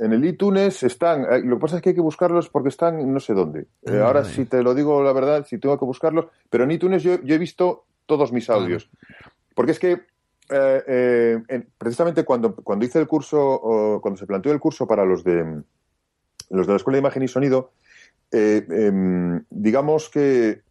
en 0.00 0.12
el 0.12 0.24
iTunes 0.24 0.84
están, 0.84 1.26
lo 1.48 1.56
que 1.56 1.60
pasa 1.60 1.76
es 1.76 1.82
que 1.82 1.88
hay 1.88 1.94
que 1.94 2.00
buscarlos 2.00 2.48
porque 2.48 2.68
están 2.68 3.12
no 3.12 3.18
sé 3.18 3.34
dónde. 3.34 3.66
Eh, 3.82 3.98
ah, 4.00 4.06
ahora, 4.06 4.24
si 4.24 4.44
te 4.44 4.62
lo 4.62 4.72
digo 4.72 5.02
la 5.02 5.12
verdad, 5.12 5.44
si 5.44 5.58
tengo 5.58 5.76
que 5.76 5.84
buscarlos, 5.84 6.26
pero 6.48 6.62
en 6.62 6.70
iTunes 6.70 7.02
yo, 7.02 7.20
yo 7.22 7.34
he 7.34 7.38
visto 7.38 7.86
todos 8.06 8.32
mis 8.32 8.48
audios. 8.48 8.88
Porque 9.58 9.72
es 9.72 9.80
que 9.80 9.92
eh, 10.50 11.42
eh, 11.48 11.62
precisamente 11.76 12.24
cuando, 12.24 12.54
cuando 12.54 12.84
hice 12.84 13.00
el 13.00 13.08
curso, 13.08 13.40
o 13.40 14.00
cuando 14.00 14.16
se 14.16 14.24
planteó 14.24 14.52
el 14.52 14.60
curso 14.60 14.86
para 14.86 15.04
los 15.04 15.24
de 15.24 15.64
los 16.48 16.64
de 16.68 16.72
la 16.72 16.76
Escuela 16.76 16.94
de 16.94 17.00
Imagen 17.00 17.24
y 17.24 17.28
Sonido, 17.28 17.72
eh, 18.30 18.64
em, 18.70 19.42
digamos 19.50 20.10
que 20.10 20.62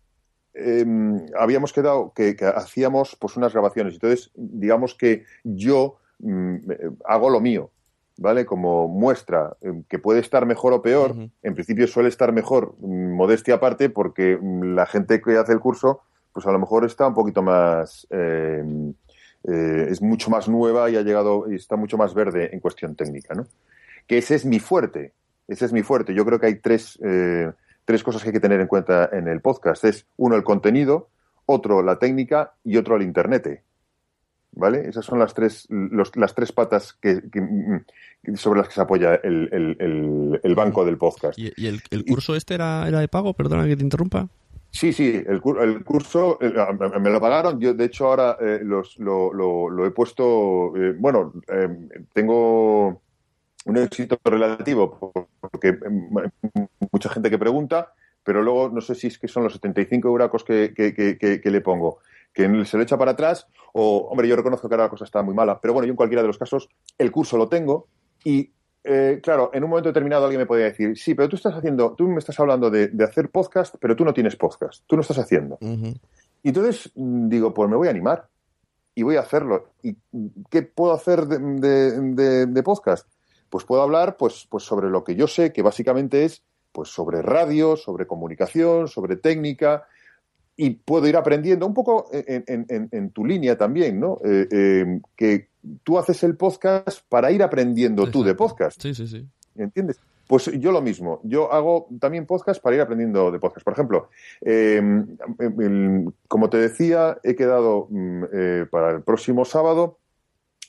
em, 0.54 1.20
habíamos 1.38 1.74
quedado 1.74 2.14
que, 2.16 2.38
hacíamos 2.56 3.18
pues 3.20 3.36
unas 3.36 3.52
grabaciones. 3.52 3.96
Entonces, 3.96 4.32
digamos 4.36 4.96
que 4.96 5.26
yo 5.44 5.98
mm, 6.20 6.72
hago 7.04 7.30
lo 7.30 7.42
mío, 7.42 7.72
¿vale? 8.16 8.46
Como 8.46 8.88
muestra 8.88 9.58
em, 9.60 9.84
que 9.84 10.00
puede 10.00 10.22
estar 10.22 10.46
mejor 10.46 10.72
o 10.72 10.82
peor. 10.82 11.14
En 11.44 11.56
principio 11.56 11.88
suele 11.88 12.08
estar 12.08 12.32
mejor, 12.32 12.74
modestia 12.80 13.56
aparte, 13.56 13.90
porque 13.90 14.40
mm, 14.42 14.76
la 14.76 14.86
gente 14.86 15.20
que 15.20 15.36
hace 15.36 15.52
el 15.52 15.60
curso 15.60 16.04
pues 16.34 16.46
a 16.46 16.52
lo 16.52 16.60
mejor 16.60 16.86
está 16.86 17.08
un 17.08 17.14
poquito 17.14 17.42
más, 17.42 18.08
eh, 18.10 18.64
eh, 19.44 19.88
es 19.90 20.02
mucho 20.02 20.30
más 20.30 20.48
nueva 20.48 20.90
y 20.90 20.96
ha 20.96 21.02
llegado, 21.02 21.52
y 21.52 21.56
está 21.56 21.76
mucho 21.76 21.98
más 21.98 22.14
verde 22.14 22.50
en 22.52 22.60
cuestión 22.60 22.96
técnica, 22.96 23.34
¿no? 23.34 23.48
Que 24.06 24.18
ese 24.18 24.36
es 24.36 24.46
mi 24.46 24.60
fuerte, 24.60 25.14
ese 25.48 25.66
es 25.66 25.74
mi 25.74 25.84
fuerte. 25.84 26.14
Yo 26.14 26.26
creo 26.26 26.40
que 26.40 26.48
hay 26.48 26.56
tres, 26.56 27.00
eh, 27.04 27.52
tres 27.86 28.04
cosas 28.04 28.22
que 28.22 28.30
hay 28.30 28.34
que 28.34 28.40
tener 28.40 28.60
en 28.60 28.68
cuenta 28.68 29.10
en 29.12 29.28
el 29.28 29.42
podcast. 29.42 29.86
Es 29.86 30.06
uno, 30.18 30.36
el 30.36 30.44
contenido, 30.44 31.10
otro, 31.46 31.82
la 31.82 32.00
técnica 32.00 32.54
y 32.64 32.78
otro, 32.78 32.96
el 32.96 33.04
internet. 33.04 33.64
¿Vale? 34.52 34.88
Esas 34.90 35.06
son 35.06 35.20
las 35.20 35.34
tres, 35.34 35.68
las 35.70 36.34
tres 36.34 36.52
patas 36.52 36.94
que, 36.94 37.22
sobre 38.36 38.60
las 38.60 38.70
que 38.70 38.74
se 38.74 38.82
apoya 38.82 39.16
el, 39.16 40.40
el, 40.44 40.56
banco 40.56 40.84
del 40.84 40.98
podcast. 40.98 41.38
¿Y, 41.38 41.52
el, 41.68 42.06
curso 42.06 42.36
este 42.36 42.56
era, 42.56 42.88
era 42.88 43.00
de 43.00 43.08
pago? 43.08 43.34
Perdona 43.34 43.68
que 43.68 43.78
te 43.78 43.84
interrumpa. 43.84 44.30
Sí, 44.78 44.94
sí, 44.94 45.24
el, 45.26 45.42
el 45.60 45.84
curso 45.84 46.38
eh, 46.40 46.54
me 47.00 47.10
lo 47.10 47.20
pagaron. 47.20 47.60
Yo, 47.60 47.74
de 47.74 47.86
hecho, 47.86 48.06
ahora 48.06 48.38
eh, 48.40 48.60
los, 48.62 49.00
lo, 49.00 49.34
lo, 49.34 49.86
he 49.88 49.90
puesto. 49.90 50.72
Eh, 50.78 50.94
bueno, 51.00 51.34
tengo 52.14 53.02
un 53.66 53.78
éxito 53.78 54.20
relativo 54.24 55.12
porque 55.42 55.80
mucha 56.92 57.10
gente 57.10 57.32
que 57.32 57.40
pregunta, 57.40 57.92
pero 58.24 58.44
luego 58.44 58.70
no 58.70 58.80
sé 58.82 58.94
si 58.94 59.08
es 59.08 59.18
que 59.18 59.28
son 59.28 59.46
los 59.46 59.54
75 59.54 60.08
euracos 60.08 60.44
que, 60.44 60.76
que, 60.76 60.94
que, 60.94 61.18
que 61.18 61.52
le 61.52 61.62
pongo 61.62 61.98
que 62.32 62.44
se 62.66 62.78
lo 62.78 62.84
echa 62.84 63.00
para 63.00 63.12
atrás 63.12 63.48
o, 63.74 64.10
hombre, 64.12 64.28
yo 64.28 64.36
reconozco 64.36 64.70
que 64.70 64.76
ahora 64.76 64.84
la 64.84 64.90
cosa 64.92 65.06
está 65.06 65.24
muy 65.24 65.34
mala, 65.34 65.60
pero 65.60 65.74
bueno, 65.74 65.88
yo 65.88 65.94
en 65.94 65.98
cualquiera 65.98 66.22
de 66.22 66.28
los 66.28 66.38
casos 66.38 66.70
el 67.00 67.12
curso 67.12 67.36
lo 67.36 67.50
tengo 67.50 67.88
y 68.24 68.52
eh, 68.90 69.20
claro, 69.22 69.52
en 69.54 69.66
un 69.66 69.70
momento 69.70 69.90
determinado 69.90 70.24
alguien 70.24 70.40
me 70.40 70.46
podría 70.46 70.68
decir, 70.68 70.98
sí, 70.98 71.14
pero 71.14 71.28
tú 71.28 71.36
estás 71.36 71.54
haciendo, 71.54 71.94
tú 71.94 72.08
me 72.08 72.20
estás 72.20 72.40
hablando 72.40 72.70
de, 72.70 72.90
hacer 73.04 73.30
podcast, 73.30 73.76
pero 73.82 73.98
tú 73.98 74.06
no 74.06 74.14
tienes 74.14 74.38
podcast, 74.38 74.84
tú 74.88 74.96
no 74.96 75.02
estás 75.02 75.18
haciendo. 75.18 75.58
Y 75.62 76.48
entonces 76.48 76.92
mm, 76.96 77.28
digo, 77.28 77.54
pues 77.54 77.70
me 77.70 77.76
voy 77.76 77.88
a 77.88 77.92
animar 77.92 78.30
y 78.96 79.04
voy 79.04 79.18
a 79.18 79.22
hacerlo. 79.22 79.72
¿Y 79.84 79.98
qué 80.50 80.62
puedo 80.62 80.94
hacer 80.94 81.28
de, 81.28 82.64
podcast? 82.64 83.10
Pues 83.50 83.66
puedo 83.66 83.82
hablar 83.82 84.16
pues, 84.16 84.48
pues 84.50 84.64
sobre 84.64 84.90
lo 84.90 85.04
que 85.04 85.16
yo 85.16 85.28
sé, 85.28 85.52
que 85.52 85.62
básicamente 85.62 86.24
es 86.24 86.44
pues 86.72 86.88
sobre 86.90 87.22
radio, 87.22 87.76
sobre 87.76 88.08
comunicación, 88.08 88.88
sobre 88.88 89.18
técnica, 89.18 89.86
y 90.58 90.72
puedo 90.72 91.08
ir 91.08 91.16
aprendiendo 91.16 91.68
un 91.68 91.74
poco 91.74 92.10
en, 92.12 93.12
tu 93.12 93.24
línea 93.24 93.56
también, 93.56 94.00
¿no? 94.00 94.20
Eh, 94.26 94.48
eh, 94.52 95.00
que 95.16 95.50
tú 95.84 96.00
haces 96.00 96.24
el 96.24 96.36
podcast 96.36 97.02
para 97.08 97.32
ir 97.32 97.44
aprendiendo 97.44 98.10
tú 98.10 98.24
de 98.24 98.34
podcast. 98.34 98.82
Sí, 98.82 98.96
sí, 98.96 99.08
sí. 99.08 99.26
¿Entiendes? 99.56 100.00
Pues 100.28 100.52
yo 100.60 100.72
lo 100.72 100.82
mismo. 100.82 101.22
Yo 101.24 101.54
hago 101.54 101.88
también 102.00 102.26
podcast 102.26 102.62
para 102.62 102.76
ir 102.76 102.82
aprendiendo 102.82 103.32
de 103.32 103.40
podcast. 103.40 103.64
Por 103.64 103.74
ejemplo, 103.74 104.10
eh, 104.42 104.82
como 106.28 106.50
te 106.50 106.58
decía, 106.58 107.20
he 107.24 107.36
quedado 107.36 107.88
mm, 107.90 108.24
para 108.72 108.92
el 108.92 109.04
próximo 109.04 109.46
sábado 109.46 110.00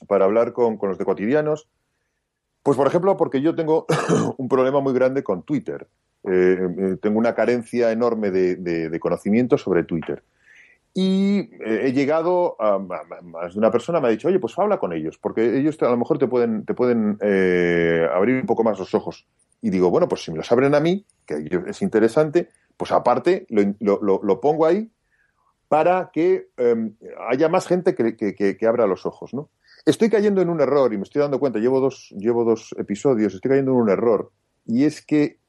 para 0.07 0.25
hablar 0.25 0.53
con, 0.53 0.77
con 0.77 0.89
los 0.89 0.97
de 0.97 1.05
cotidianos. 1.05 1.67
Pues, 2.63 2.77
por 2.77 2.87
ejemplo, 2.87 3.15
porque 3.17 3.41
yo 3.41 3.55
tengo 3.55 3.85
un 4.37 4.47
problema 4.47 4.79
muy 4.79 4.93
grande 4.93 5.23
con 5.23 5.43
Twitter. 5.43 5.87
Eh, 6.23 6.57
eh, 6.77 6.97
tengo 7.01 7.17
una 7.17 7.33
carencia 7.33 7.91
enorme 7.91 8.31
de, 8.31 8.99
conocimiento 8.99 9.57
sobre 9.57 9.83
Twitter. 9.83 10.23
Y 10.93 11.39
eh, 11.63 11.81
he 11.85 11.93
llegado 11.93 12.55
a, 12.59 12.79
más 12.79 13.53
de 13.53 13.59
una 13.59 13.71
persona 13.71 14.01
me 14.01 14.07
ha 14.07 14.11
dicho, 14.11 14.27
oye, 14.27 14.39
pues 14.39 14.57
habla 14.57 14.79
con 14.79 14.91
ellos, 14.91 15.17
porque 15.17 15.57
ellos 15.57 15.81
a 15.81 15.89
lo 15.89 15.97
mejor 15.97 16.17
te 16.17 16.27
pueden, 16.27 16.65
te 16.65 16.73
pueden 16.73 17.17
abrir 18.11 18.41
un 18.41 18.45
poco 18.45 18.63
más 18.63 18.79
los 18.79 18.93
ojos. 18.93 19.27
Y 19.61 19.69
digo, 19.69 19.89
bueno, 19.89 20.07
pues 20.07 20.23
si 20.23 20.31
me 20.31 20.37
los 20.37 20.51
abren 20.51 20.75
a 20.75 20.79
mí, 20.79 21.05
que 21.25 21.47
es 21.67 21.81
interesante, 21.81 22.49
pues 22.75 22.91
aparte 22.91 23.45
lo, 23.49 23.99
lo, 24.01 24.41
pongo 24.41 24.65
ahí 24.65 24.89
para 25.67 26.09
que 26.13 26.49
em, 26.57 26.95
haya 27.29 27.49
más 27.49 27.67
gente 27.67 27.93
que, 27.93 28.15
que, 28.15 28.67
abra 28.67 28.87
los 28.87 29.05
ojos, 29.05 29.33
¿no? 29.33 29.49
Estoy 29.85 30.09
cayendo 30.09 30.41
en 30.41 30.49
un 30.49 30.61
error 30.61 30.93
y 30.93 30.97
me 30.97 31.03
estoy 31.03 31.21
dando 31.21 31.39
cuenta, 31.39 31.59
llevo 31.59 31.79
dos, 31.79 32.13
llevo 32.17 32.43
dos 32.43 32.75
episodios, 32.77 33.33
estoy 33.33 33.49
cayendo 33.49 33.71
en 33.71 33.77
un 33.77 33.89
error 33.89 34.31
y 34.65 34.83
es 34.83 35.01
que 35.01 35.39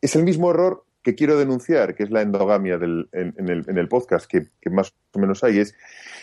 es 0.00 0.16
el 0.16 0.24
mismo 0.24 0.50
error 0.50 0.84
que 1.02 1.14
quiero 1.14 1.36
denunciar, 1.36 1.94
que 1.94 2.04
es 2.04 2.10
la 2.10 2.22
endogamia 2.22 2.78
del, 2.78 3.08
en, 3.12 3.34
el, 3.48 3.64
en, 3.68 3.76
el, 3.76 3.88
podcast 3.88 4.26
que, 4.26 4.46
más 4.70 4.94
o 5.12 5.18
menos 5.18 5.42
hay, 5.42 5.58
es, 5.58 5.74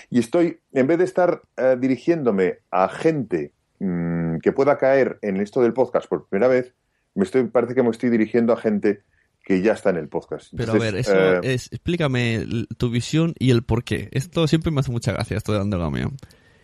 y 0.10 0.20
estoy, 0.20 0.60
en 0.72 0.88
vez 0.88 0.98
de 0.98 1.04
estar 1.04 1.42
eh, 1.58 1.76
dirigiéndome 1.80 2.60
a 2.72 2.88
gente 2.88 3.54
mm, 3.80 4.38
que 4.38 4.52
pueda 4.54 4.78
caer 4.78 5.20
en 5.22 5.38
esto 5.38 5.62
del 5.62 5.74
podcast 5.74 6.08
por 6.08 6.28
primera 6.28 6.48
vez, 6.48 6.74
me 7.14 7.26
estoy, 7.26 7.44
parece 7.46 7.76
que 7.76 7.84
me 7.84 7.90
estoy 7.90 8.10
dirigiendo 8.10 8.54
a 8.54 8.58
gente 8.58 9.04
que 9.44 9.62
ya 9.62 9.74
está 9.74 9.90
en 9.90 9.98
el 9.98 10.08
podcast. 10.08 10.54
Pero 10.56 10.74
a 10.74 10.78
ver, 10.78 10.96
eso 10.96 11.16
eh, 11.16 11.40
es, 11.44 11.68
explícame 11.72 12.46
tu 12.78 12.90
visión 12.90 13.34
y 13.40 13.52
el 13.52 13.64
por 13.64 13.84
qué. 13.84 14.10
Esto 14.12 14.48
siempre 14.48 14.72
me 14.72 14.80
hace 14.80 14.92
mucha 14.92 15.12
gracia, 15.12 15.38
esto 15.38 15.52
de 15.52 15.58
la 15.58 15.64
endogamia. 15.64 16.10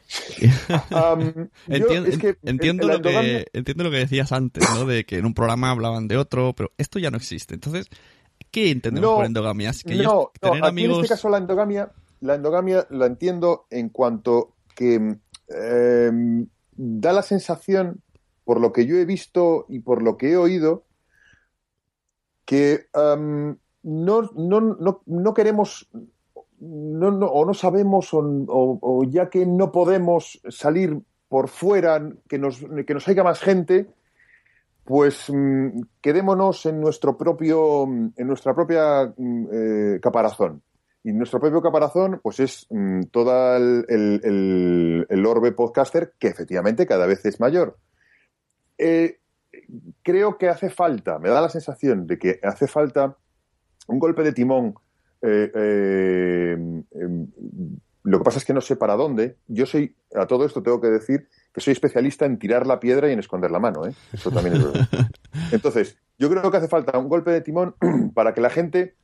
entiendo, 1.68 2.88
lo 2.88 3.02
que, 3.02 3.48
entiendo 3.54 3.84
lo 3.84 3.91
que 3.91 3.98
decías 3.98 4.32
antes, 4.32 4.63
¿no? 4.74 4.86
De 4.86 5.06
que 5.06 5.18
en 5.18 5.26
un 5.26 5.34
programa 5.34 5.72
hablaban 5.72 6.08
de 6.08 6.18
otro, 6.18 6.54
pero 6.54 6.72
esto 6.78 7.00
ya 7.00 7.12
no 7.12 7.18
existe. 7.18 7.56
Entonces, 7.56 7.88
¿qué 8.52 8.72
entendemos 8.72 9.15
por 9.15 9.26
endogamia? 9.26 9.72
que 9.86 9.96
no, 9.96 10.32
en 10.41 10.91
este 10.91 11.08
caso 11.08 11.30
la 11.30 11.38
endogamia, 11.38 11.91
la 12.22 12.36
endogamia 12.36 12.88
la 12.89 13.08
entiendo 13.08 13.68
en 13.70 13.89
cuanto 13.89 14.56
que 14.76 15.18
em, 15.48 16.48
da 16.76 17.13
la 17.13 17.22
sensación, 17.22 18.02
por 18.44 18.62
lo 18.62 18.72
que 18.72 18.86
yo 18.86 18.98
he 18.98 19.06
visto 19.06 19.65
y 19.70 19.80
por 19.80 20.04
lo 20.04 20.18
que 20.18 20.32
he 20.32 20.38
oído, 20.38 20.86
que 22.46 22.88
no, 22.94 23.58
no, 23.84 24.62
no, 24.62 25.02
no, 25.06 25.34
queremos 25.34 25.89
no, 26.65 27.08
o 27.28 27.45
no 27.45 27.54
sabemos 27.54 28.10
o, 28.12 29.04
ya 29.08 29.30
que 29.30 29.45
no 29.45 29.71
podemos 29.71 30.39
salir 30.49 30.99
por 31.28 31.49
fuera, 31.49 32.01
que 32.28 32.38
nos, 32.38 32.63
que 32.86 32.93
nos 32.93 33.08
haya 33.08 33.23
más 33.23 33.39
gente, 33.39 33.88
pues 34.84 35.30
mm, 35.30 35.82
quedémonos 36.01 36.65
en 36.65 36.80
nuestro 36.80 37.17
propio, 37.17 37.84
en 37.84 38.28
nuestra 38.28 38.54
propia 38.54 39.13
mm, 39.17 39.45
eh, 39.51 39.99
caparazón. 40.01 40.62
Y 41.04 41.13
nuestro 41.13 41.39
propio 41.39 41.62
caparazón, 41.62 42.19
pues 42.23 42.39
es 42.39 42.67
mm, 42.69 43.01
todo 43.12 43.58
el, 43.58 43.86
el, 43.89 45.06
el, 45.10 45.25
orbe 45.25 45.51
podcaster 45.51 46.13
que 46.17 46.28
efectivamente 46.28 46.88
cada 46.88 47.06
vez 47.06 47.25
es 47.25 47.39
mayor. 47.39 47.78
Eh, 48.78 49.19
creo 50.01 50.38
que 50.38 50.49
hace 50.49 50.69
falta, 50.69 51.19
me 51.19 51.30
da 51.30 51.41
la 51.41 51.49
sensación 51.49 52.08
de 52.08 52.17
que 52.17 52.39
hace 52.43 52.67
falta 52.67 53.17
un 53.88 53.99
golpe 53.99 54.23
de 54.23 54.34
timón. 54.34 54.75
Eh, 55.26 55.52
eh, 55.56 56.58
em, 56.92 57.28
lo 58.04 58.20
que 58.20 58.24
pasa 58.24 58.38
es 58.38 58.46
que 58.46 58.54
no 58.54 58.62
sé 58.62 58.76
para 58.76 58.96
dónde. 58.96 59.38
Yo 59.48 59.66
soy, 59.66 59.96
a 60.14 60.28
todo 60.28 60.46
esto 60.46 60.62
tengo 60.62 60.80
que 60.80 60.88
decir 60.88 61.28
que 61.52 61.62
soy 61.62 61.74
especialista 61.74 62.26
en 62.26 62.38
tirar 62.38 62.68
la 62.68 62.80
piedra 62.80 63.10
y 63.10 63.14
en 63.14 63.20
esconder 63.20 63.50
la 63.50 63.60
mano. 63.60 63.88
¿eh? 63.88 63.94
Eso 64.14 64.30
también 64.30 64.58
es 64.58 64.64
verdad. 64.64 64.88
Entonces, 65.52 65.98
yo 66.20 66.30
creo 66.30 66.52
que 66.52 66.58
hace 66.58 66.68
falta 66.68 66.98
un 67.00 67.10
golpe 67.10 67.32
de 67.32 67.42
timón 67.42 67.76
para 68.14 68.34
que 68.36 68.42
la 68.42 68.52
gente, 68.52 68.96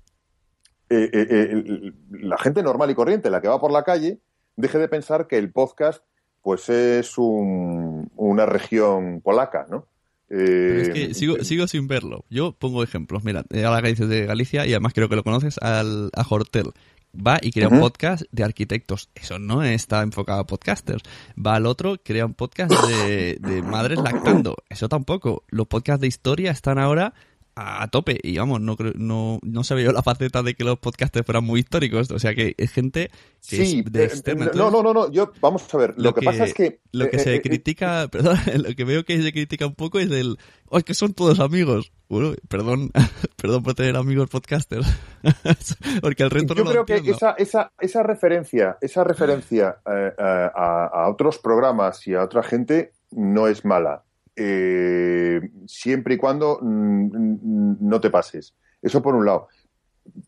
la 0.89 2.37
gente 2.37 2.61
normal 2.61 2.91
y 2.91 2.95
corriente, 2.95 3.31
la 3.31 3.41
que 3.41 3.47
va 3.47 3.59
por 3.59 3.71
la 3.71 3.83
calle, 3.83 4.19
deje 4.55 4.77
de 4.77 4.87
pensar 4.87 5.27
que 5.27 5.37
el 5.37 5.51
podcast 5.51 6.03
pues 6.43 6.69
es 6.69 7.17
una 7.17 8.45
región 8.45 9.21
polaca, 9.21 9.65
¿no? 9.69 9.87
Es 10.31 10.89
que 10.89 11.03
eh, 11.03 11.13
sigo, 11.13 11.43
sigo 11.43 11.67
sin 11.67 11.87
verlo. 11.87 12.25
Yo 12.29 12.53
pongo 12.53 12.83
ejemplos. 12.83 13.23
Mira, 13.23 13.43
ahora 13.65 13.81
que 13.81 13.89
dices 13.89 14.07
de 14.07 14.25
Galicia, 14.25 14.65
y 14.65 14.71
además 14.71 14.93
creo 14.93 15.09
que 15.09 15.15
lo 15.15 15.23
conoces, 15.23 15.57
al, 15.57 16.09
a 16.15 16.25
Hortel. 16.27 16.71
Va 17.13 17.39
y 17.41 17.51
crea 17.51 17.67
un 17.67 17.79
podcast 17.81 18.23
de 18.31 18.43
arquitectos. 18.45 19.09
Eso 19.15 19.37
no 19.37 19.63
está 19.63 20.01
enfocado 20.01 20.39
a 20.39 20.47
podcasters. 20.47 21.03
Va 21.35 21.55
al 21.55 21.65
otro, 21.65 21.97
crea 22.01 22.25
un 22.25 22.33
podcast 22.33 22.71
de, 22.71 23.37
de 23.37 23.61
madres 23.61 23.99
lactando. 23.99 24.55
Eso 24.69 24.87
tampoco. 24.87 25.43
Los 25.49 25.67
podcasts 25.67 25.99
de 25.99 26.07
historia 26.07 26.51
están 26.51 26.79
ahora 26.79 27.13
a 27.55 27.87
tope. 27.89 28.19
Y 28.23 28.37
vamos, 28.37 28.61
no, 28.61 28.75
no, 28.95 29.39
no 29.41 29.63
sabía 29.63 29.85
yo 29.85 29.91
la 29.91 30.03
faceta 30.03 30.43
de 30.43 30.53
que 30.53 30.63
los 30.63 30.79
podcasters 30.79 31.25
fueran 31.25 31.43
muy 31.43 31.59
históricos. 31.59 32.11
O 32.11 32.19
sea 32.19 32.33
que 32.33 32.55
es 32.57 32.71
gente 32.71 33.09
que 33.47 33.61
es 33.61 33.83
de 33.85 34.05
eh, 34.05 34.35
no, 34.55 34.71
no, 34.71 34.83
no, 34.83 34.93
no, 34.93 35.11
yo, 35.11 35.31
vamos 35.41 35.73
a 35.73 35.77
ver. 35.77 35.93
Lo, 35.97 36.13
que, 36.13 36.21
pasa 36.21 36.45
es 36.45 36.53
que. 36.53 36.79
Lo 36.91 37.09
que 37.09 37.17
eh, 37.17 37.19
se 37.19 37.35
eh, 37.35 37.41
critica, 37.41 38.07
perdón, 38.11 38.37
lo 38.55 38.73
que 38.75 38.83
veo 38.83 39.03
que 39.03 39.21
se 39.21 39.31
critica 39.31 39.65
un 39.65 39.75
poco 39.75 39.99
es 39.99 40.11
el. 40.11 40.37
Oh, 40.67 40.77
es 40.77 40.83
que 40.83 40.93
son 40.93 41.13
todos 41.13 41.39
amigos. 41.39 41.91
Bueno, 42.07 42.35
perdón, 42.47 42.91
perdón 43.41 43.63
por 43.63 43.73
tener 43.73 43.95
amigos 43.95 44.29
podcasters. 44.29 44.87
Porque 46.01 46.23
el 46.23 46.29
resto 46.29 46.55
Yo 46.55 46.63
no 46.63 46.71
creo 46.71 46.85
que 46.85 47.11
esa, 47.11 47.31
esa, 47.31 47.71
esa 47.79 48.03
referencia, 48.03 48.77
esa 48.81 49.03
referencia 49.03 49.77
a, 49.85 50.87
a 50.93 51.09
otros 51.09 51.39
programas 51.39 52.07
y 52.07 52.13
a 52.13 52.23
otra 52.23 52.43
gente 52.43 52.93
no 53.11 53.47
es 53.47 53.65
mala 53.65 54.03
eh, 54.43 55.51
siempre 55.67 56.15
y 56.15 56.17
cuando 56.17 56.57
mm, 56.59 57.77
no 57.79 58.01
te 58.01 58.09
pases. 58.09 58.55
Eso 58.81 59.01
por 59.01 59.13
un 59.13 59.25
lado. 59.25 59.49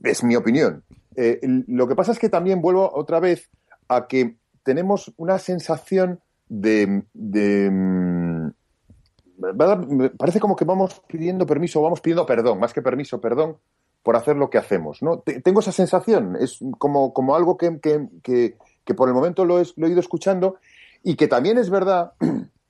Es 0.04 0.24
mi 0.24 0.36
opinión. 0.36 0.84
Eh, 1.16 1.40
lo 1.68 1.88
que 1.88 1.96
pasa 1.96 2.12
es 2.12 2.20
que 2.20 2.30
también 2.30 2.62
vuelvo 2.62 2.92
otra 2.94 3.20
vez 3.20 3.50
a 3.88 4.06
que 4.08 4.38
tenemos 4.62 5.12
una 5.18 5.40
sensación 5.40 6.20
de, 6.48 7.04
mm, 7.16 8.50
parece 10.18 10.40
como 10.40 10.56
que 10.56 10.66
vamos 10.66 11.02
pidiendo 11.08 11.48
permiso, 11.48 11.82
vamos 11.82 12.00
pidiendo 12.00 12.28
perdón, 12.28 12.60
más 12.60 12.72
que 12.72 12.84
permiso, 12.84 13.20
perdón, 13.20 13.58
por 14.04 14.16
hacer 14.16 14.36
lo 14.36 14.52
que 14.52 14.60
hacemos. 14.60 15.02
¿no? 15.02 15.20
tengo 15.20 15.62
esa 15.62 15.72
sensación, 15.72 16.38
es 16.40 16.60
como, 16.78 17.14
como 17.14 17.36
algo 17.36 17.58
que, 17.58 17.80
que, 17.80 18.58
que, 18.86 18.94
por 18.94 19.08
el 19.08 19.16
momento 19.16 19.44
lo, 19.44 19.60
lo 19.76 19.88
he 19.88 19.90
ido 19.90 20.00
escuchando 20.00 20.58
y 21.02 21.16
que 21.16 21.28
también 21.28 21.58
es 21.58 21.72
verdad 21.72 22.14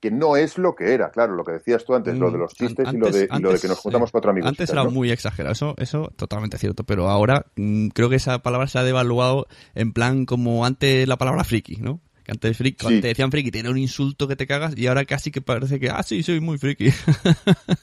que 0.04 0.12
no 0.12 0.36
es 0.36 0.58
lo 0.58 0.76
que 0.76 0.94
era, 0.94 1.12
claro, 1.12 1.34
lo 1.34 1.46
que 1.46 1.54
decías 1.54 1.86
tú 1.86 1.96
antes, 1.96 2.18
lo 2.18 2.30
de 2.30 2.38
los 2.38 2.52
mm, 2.52 2.56
chistes 2.58 2.90
y, 2.92 2.98
lo 2.98 3.10
de, 3.10 3.30
que 3.58 3.70
nos 3.70 3.80
juntamos 3.80 4.12
con 4.12 4.20
otro 4.20 4.32
amigo. 4.32 4.46
Antes 4.46 4.70
era 4.70 4.84
muy 4.84 5.12
exagerado, 5.12 5.54
eso, 5.54 5.76
eso 5.78 6.12
totalmente 6.18 6.58
cierto, 6.58 6.84
pero 6.84 7.08
ahora 7.08 7.46
mm, 7.56 7.88
creo 7.88 8.10
que 8.10 8.18
esa 8.18 8.40
palabra 8.40 8.68
se 8.68 8.78
ha 8.78 8.84
devaluado 8.84 9.48
en 9.76 9.94
plan 9.94 10.26
como 10.26 10.66
antes 10.66 11.08
la 11.08 11.16
palabra 11.16 11.46
friki, 11.46 11.78
¿no? 11.78 12.02
Que 12.26 12.34
antes, 12.34 12.58
friki, 12.58 13.00
te 13.00 13.08
decían 13.08 13.32
friki, 13.32 13.50
tiene 13.50 13.70
un 13.70 13.78
insulto 13.78 14.28
que 14.28 14.36
te 14.36 14.46
cagas 14.46 14.78
y 14.78 14.88
ahora 14.88 15.06
casi 15.06 15.32
que 15.32 15.40
parece 15.40 15.80
que, 15.80 15.90
ah, 15.90 16.04
sí, 16.04 16.22
soy 16.22 16.42
muy 16.42 16.58
friki. 16.58 16.92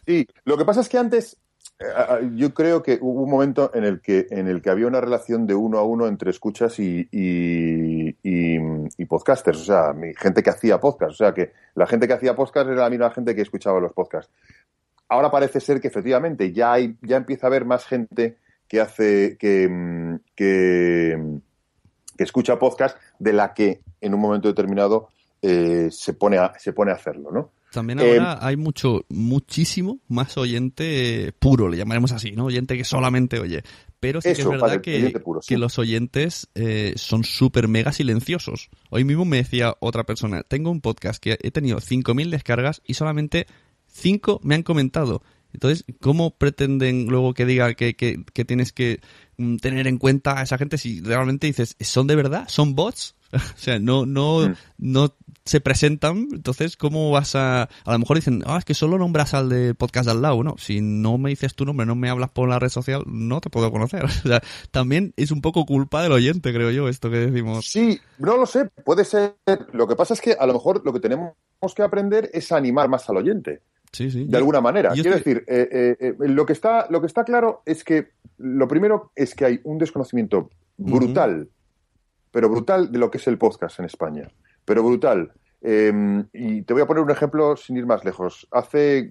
sí, 0.07 0.27
lo 0.45 0.59
que 0.59 0.67
pasa 0.67 0.83
es 0.83 0.91
que 0.91 0.99
antes 0.99 1.39
yo 2.35 2.53
creo 2.53 2.83
que 2.83 2.99
hubo 3.01 3.23
un 3.23 3.31
momento 3.31 3.71
en 3.75 3.85
el 3.85 4.03
que 4.03 4.27
en 4.31 4.49
el 4.49 4.61
que 4.61 4.69
había 4.69 4.87
una 4.87 5.01
relación 5.01 5.47
de 5.47 5.55
uno 5.55 5.79
a 5.79 5.83
uno 5.83 6.07
entre 6.07 6.31
escuchas 6.31 6.75
y, 6.79 7.09
podcasters, 9.09 9.61
o 9.61 9.65
sea, 9.65 9.95
gente 10.17 10.43
que 10.43 10.51
hacía 10.51 10.79
podcast, 10.79 11.13
o 11.13 11.17
sea, 11.17 11.33
que 11.33 11.53
la 11.75 11.87
gente 11.87 12.07
que 12.07 12.13
hacía 12.13 12.37
podcast 12.37 12.69
era 12.69 12.83
la 12.83 12.91
misma 12.91 13.11
gente 13.11 13.35
que 13.35 13.41
escuchaba 13.43 13.81
los 13.81 13.93
podcasts. 13.93 14.31
Ahora 15.09 15.31
parece 15.31 15.59
ser 15.61 15.81
que 15.81 15.89
efectivamente 15.89 16.53
ya 16.53 16.75
hay, 16.75 16.97
ya 17.03 17.17
empieza 17.17 17.47
a 17.47 17.49
haber 17.49 17.65
más 17.65 17.87
gente 17.87 18.37
que 18.69 18.81
hace 18.81 19.37
que, 19.39 20.19
que, 20.37 21.41
escucha 22.19 22.59
podcast 22.59 22.99
de 23.19 23.33
la 23.33 23.55
que 23.55 23.81
en 24.03 24.15
un 24.15 24.21
momento 24.21 24.49
determinado 24.49 25.09
eh, 25.41 25.89
se 25.91 26.13
pone 26.13 26.37
a, 26.37 26.53
se 26.59 26.75
pone 26.75 26.93
a 26.93 26.95
hacerlo, 26.95 27.33
¿no? 27.33 27.51
También 27.73 28.01
ahora 28.01 28.35
eh, 28.35 28.39
hay 28.41 28.57
mucho, 28.57 29.05
muchísimo 29.09 30.01
más 30.09 30.37
oyente 30.37 31.33
puro, 31.39 31.69
le 31.69 31.77
llamaremos 31.77 32.11
así, 32.13 32.33
¿no? 32.33 32.47
Oyente 32.47 32.77
que 32.77 32.85
solamente 32.85 33.39
oye. 33.39 33.63
Pero 34.01 34.21
sí 34.21 34.33
que 34.33 34.43
es 34.43 34.49
verdad 34.49 34.81
que, 34.81 35.13
que, 35.47 35.59
los 35.59 35.79
oyentes 35.79 36.49
eh, 36.55 36.95
son 36.97 37.23
súper 37.23 37.69
mega 37.69 37.93
silenciosos. 37.93 38.71
Hoy 38.89 39.05
mismo 39.05 39.25
me 39.25 39.37
decía 39.37 39.77
otra 39.81 40.05
persona, 40.05 40.43
tengo 40.43 40.71
un 40.71 40.81
podcast 40.81 41.23
que 41.23 41.39
he 41.43 41.51
tenido 41.51 41.79
5.000 41.79 42.31
descargas 42.31 42.83
y 42.87 42.95
solamente 42.95 43.47
5 43.89 44.41
me 44.43 44.55
han 44.55 44.63
comentado. 44.63 45.23
Entonces, 45.53 45.85
¿cómo 46.01 46.37
pretenden 46.37 47.07
luego 47.07 47.35
que 47.35 47.45
diga 47.45 47.75
que, 47.75 47.95
que, 47.95 48.25
que 48.33 48.45
tienes 48.45 48.73
que 48.73 49.01
mm, 49.37 49.57
tener 49.57 49.87
en 49.87 49.99
cuenta 49.99 50.39
a 50.39 50.43
esa 50.43 50.59
gente 50.59 50.79
si 50.79 51.01
realmente 51.03 51.47
dices, 51.47 51.77
¿son 51.81 52.07
de 52.07 52.17
verdad? 52.17 52.47
¿Son 52.49 52.75
bots? 52.75 53.17
o 53.33 53.59
sea, 53.59 53.79
no, 53.79 54.07
no, 54.07 54.49
mm. 54.49 54.55
no 54.79 55.15
se 55.45 55.61
presentan, 55.61 56.29
entonces, 56.33 56.77
¿cómo 56.77 57.11
vas 57.11 57.35
a...? 57.35 57.63
A 57.63 57.93
lo 57.93 57.99
mejor 57.99 58.17
dicen, 58.17 58.43
ah, 58.47 58.59
es 58.59 58.65
que 58.65 58.75
solo 58.75 58.99
nombras 58.99 59.35
al 59.35 59.49
de 59.49 59.75
podcast 59.75 60.09
al 60.09 60.23
lado, 60.23 60.43
¿no? 60.43 60.57
Si 60.59 60.81
no 60.81 61.19
me 61.19 61.31
dices 61.31 61.55
tu 61.55 61.65
nombre, 61.65 61.87
no 61.87 61.95
me 61.95 62.11
hablas 62.11 62.31
por 62.31 62.49
la 62.49 62.59
red 62.59 62.69
social, 62.69 63.03
no 63.07 63.41
te 63.41 63.51
puedo 63.51 63.71
conocer. 63.71 64.05
O 64.25 64.29
sea, 64.29 64.43
también 64.71 65.15
es 65.17 65.31
un 65.31 65.41
poco 65.41 65.65
culpa 65.65 66.03
del 66.03 66.13
oyente, 66.13 66.53
creo 66.53 66.71
yo, 66.71 66.89
esto 66.89 67.11
que 67.11 67.17
decimos. 67.17 67.67
Sí, 67.67 67.99
no 68.19 68.37
lo 68.37 68.47
sé, 68.47 68.67
puede 68.85 69.05
ser. 69.05 69.35
Lo 69.73 69.89
que 69.89 69.97
pasa 69.97 70.15
es 70.15 70.21
que 70.21 70.37
a 70.39 70.47
lo 70.47 70.53
mejor 70.53 70.83
lo 70.85 70.93
que 70.93 71.01
tenemos 71.01 71.35
que 71.75 71.83
aprender 71.83 72.31
es 72.33 72.53
animar 72.53 72.89
más 72.89 73.09
al 73.09 73.17
oyente. 73.17 73.63
Sí, 73.93 74.11
sí. 74.11 74.25
De 74.27 74.37
alguna 74.37 74.61
manera. 74.61 74.91
Quiero 74.93 75.11
decir, 75.11 75.45
eh, 75.49 75.69
eh, 75.71 75.97
eh, 76.01 76.15
lo, 76.29 76.47
que 76.47 76.53
está, 76.53 76.87
lo 76.91 77.01
que 77.01 77.07
está 77.07 77.25
claro 77.25 77.63
es 77.67 77.83
que 77.83 78.11
lo 78.39 78.69
primero 78.69 79.11
es 79.17 79.35
que 79.35 79.45
hay 79.45 79.61
un 79.65 79.79
desconocimiento 79.79 80.51
brutal, 80.77 81.49
pero 82.31 82.49
brutal 82.49 82.91
de 82.91 82.99
lo 82.99 83.11
que 83.11 83.19
es 83.19 83.27
el 83.27 83.39
podcast 83.39 83.79
en 83.79 83.87
España. 83.87 84.31
Pero 84.65 84.83
brutal. 84.83 85.33
Em, 85.63 86.27
y 86.33 86.63
te 86.63 86.73
voy 86.73 86.83
a 86.83 86.87
poner 86.87 87.03
un 87.03 87.11
ejemplo 87.11 87.57
sin 87.57 87.77
ir 87.77 87.87
más 87.87 88.05
lejos. 88.05 88.49
Hace 88.51 89.11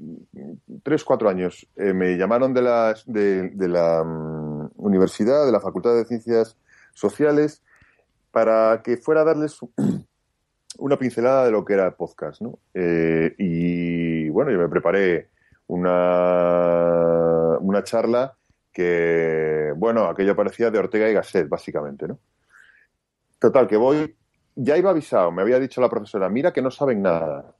tres, 0.83 1.03
cuatro 1.03 1.29
años 1.29 1.67
me 1.75 2.17
llamaron 2.17 2.53
de, 2.53 2.61
las, 2.61 3.05
de, 3.05 3.51
la, 3.67 4.03
mm, 4.03 4.71
universidad, 4.77 5.45
de 5.45 5.51
la 5.51 5.59
Facultad 5.59 5.95
de 5.95 6.05
Ciencias 6.05 6.57
Sociales, 6.93 7.61
para 8.31 8.81
que 8.83 8.97
fuera 8.97 9.21
a 9.21 9.25
darles 9.25 9.59
una 10.77 10.97
pincelada 10.97 11.45
de 11.45 11.51
lo 11.51 11.65
que 11.65 11.73
era 11.73 11.85
el 11.85 11.93
podcast, 11.93 12.41
¿no? 12.41 12.59
Eh, 12.73 13.35
y 13.37 14.29
bueno, 14.29 14.51
yo 14.51 14.59
me 14.59 14.69
preparé 14.69 15.29
una, 15.67 17.57
una 17.59 17.83
charla 17.83 18.35
que, 18.71 19.73
bueno, 19.75 20.05
aquello 20.05 20.35
parecía 20.35 20.71
de 20.71 20.79
Ortega 20.79 21.09
y 21.09 21.13
Gasset, 21.13 21.49
básicamente, 21.49 22.07
¿no? 22.07 22.19
Total, 23.39 23.67
que 23.67 23.77
voy, 23.77 24.15
ya 24.55 24.77
iba 24.77 24.89
avisado, 24.89 25.31
me 25.31 25.41
había 25.41 25.59
dicho 25.59 25.81
la 25.81 25.89
profesora, 25.89 26.29
mira 26.29 26.51
que 26.51 26.61
no 26.61 26.71
saben 26.71 27.01
nada. 27.01 27.55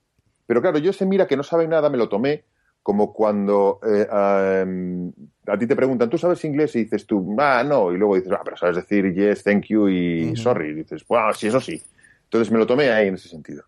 Pero 0.46 0.60
claro, 0.60 0.78
yo 0.78 0.90
ese 0.90 1.06
mira 1.06 1.26
que 1.26 1.36
no 1.36 1.42
saben 1.42 1.70
nada 1.70 1.88
me 1.88 1.96
lo 1.96 2.08
tomé 2.08 2.44
como 2.82 3.12
cuando 3.12 3.78
eh, 3.86 4.06
a 4.10 5.58
ti 5.58 5.66
te 5.66 5.76
preguntan, 5.76 6.08
¿tú 6.08 6.18
sabes 6.18 6.44
inglés? 6.44 6.74
Y 6.76 6.84
dices 6.84 7.06
tú, 7.06 7.36
ah, 7.38 7.62
no, 7.64 7.92
y 7.92 7.98
luego 7.98 8.16
dices, 8.16 8.32
ah, 8.32 8.40
pero 8.44 8.56
sabes 8.56 8.76
decir 8.76 9.12
yes, 9.14 9.44
thank 9.44 9.66
you 9.66 9.88
y 9.88 10.34
sorry. 10.36 10.70
Y 10.70 10.74
dices, 10.74 11.04
bueno, 11.06 11.32
sí, 11.34 11.48
eso 11.48 11.60
sí. 11.60 11.82
Entonces 12.24 12.50
me 12.50 12.58
lo 12.58 12.66
tomé 12.66 12.90
ahí 12.90 13.08
en 13.08 13.14
ese 13.14 13.28
sentido. 13.28 13.64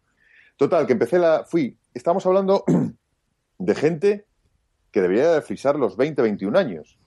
Total, 0.56 0.86
que 0.86 0.92
empecé 0.92 1.18
la, 1.18 1.44
fui, 1.44 1.76
estamos 1.92 2.24
hablando 2.26 2.64
de 3.58 3.74
gente 3.74 4.26
que 4.90 5.00
debería 5.00 5.32
de 5.32 5.42
frisar 5.42 5.76
los 5.76 5.96
20, 5.96 6.22
21 6.22 6.58
años. 6.58 6.98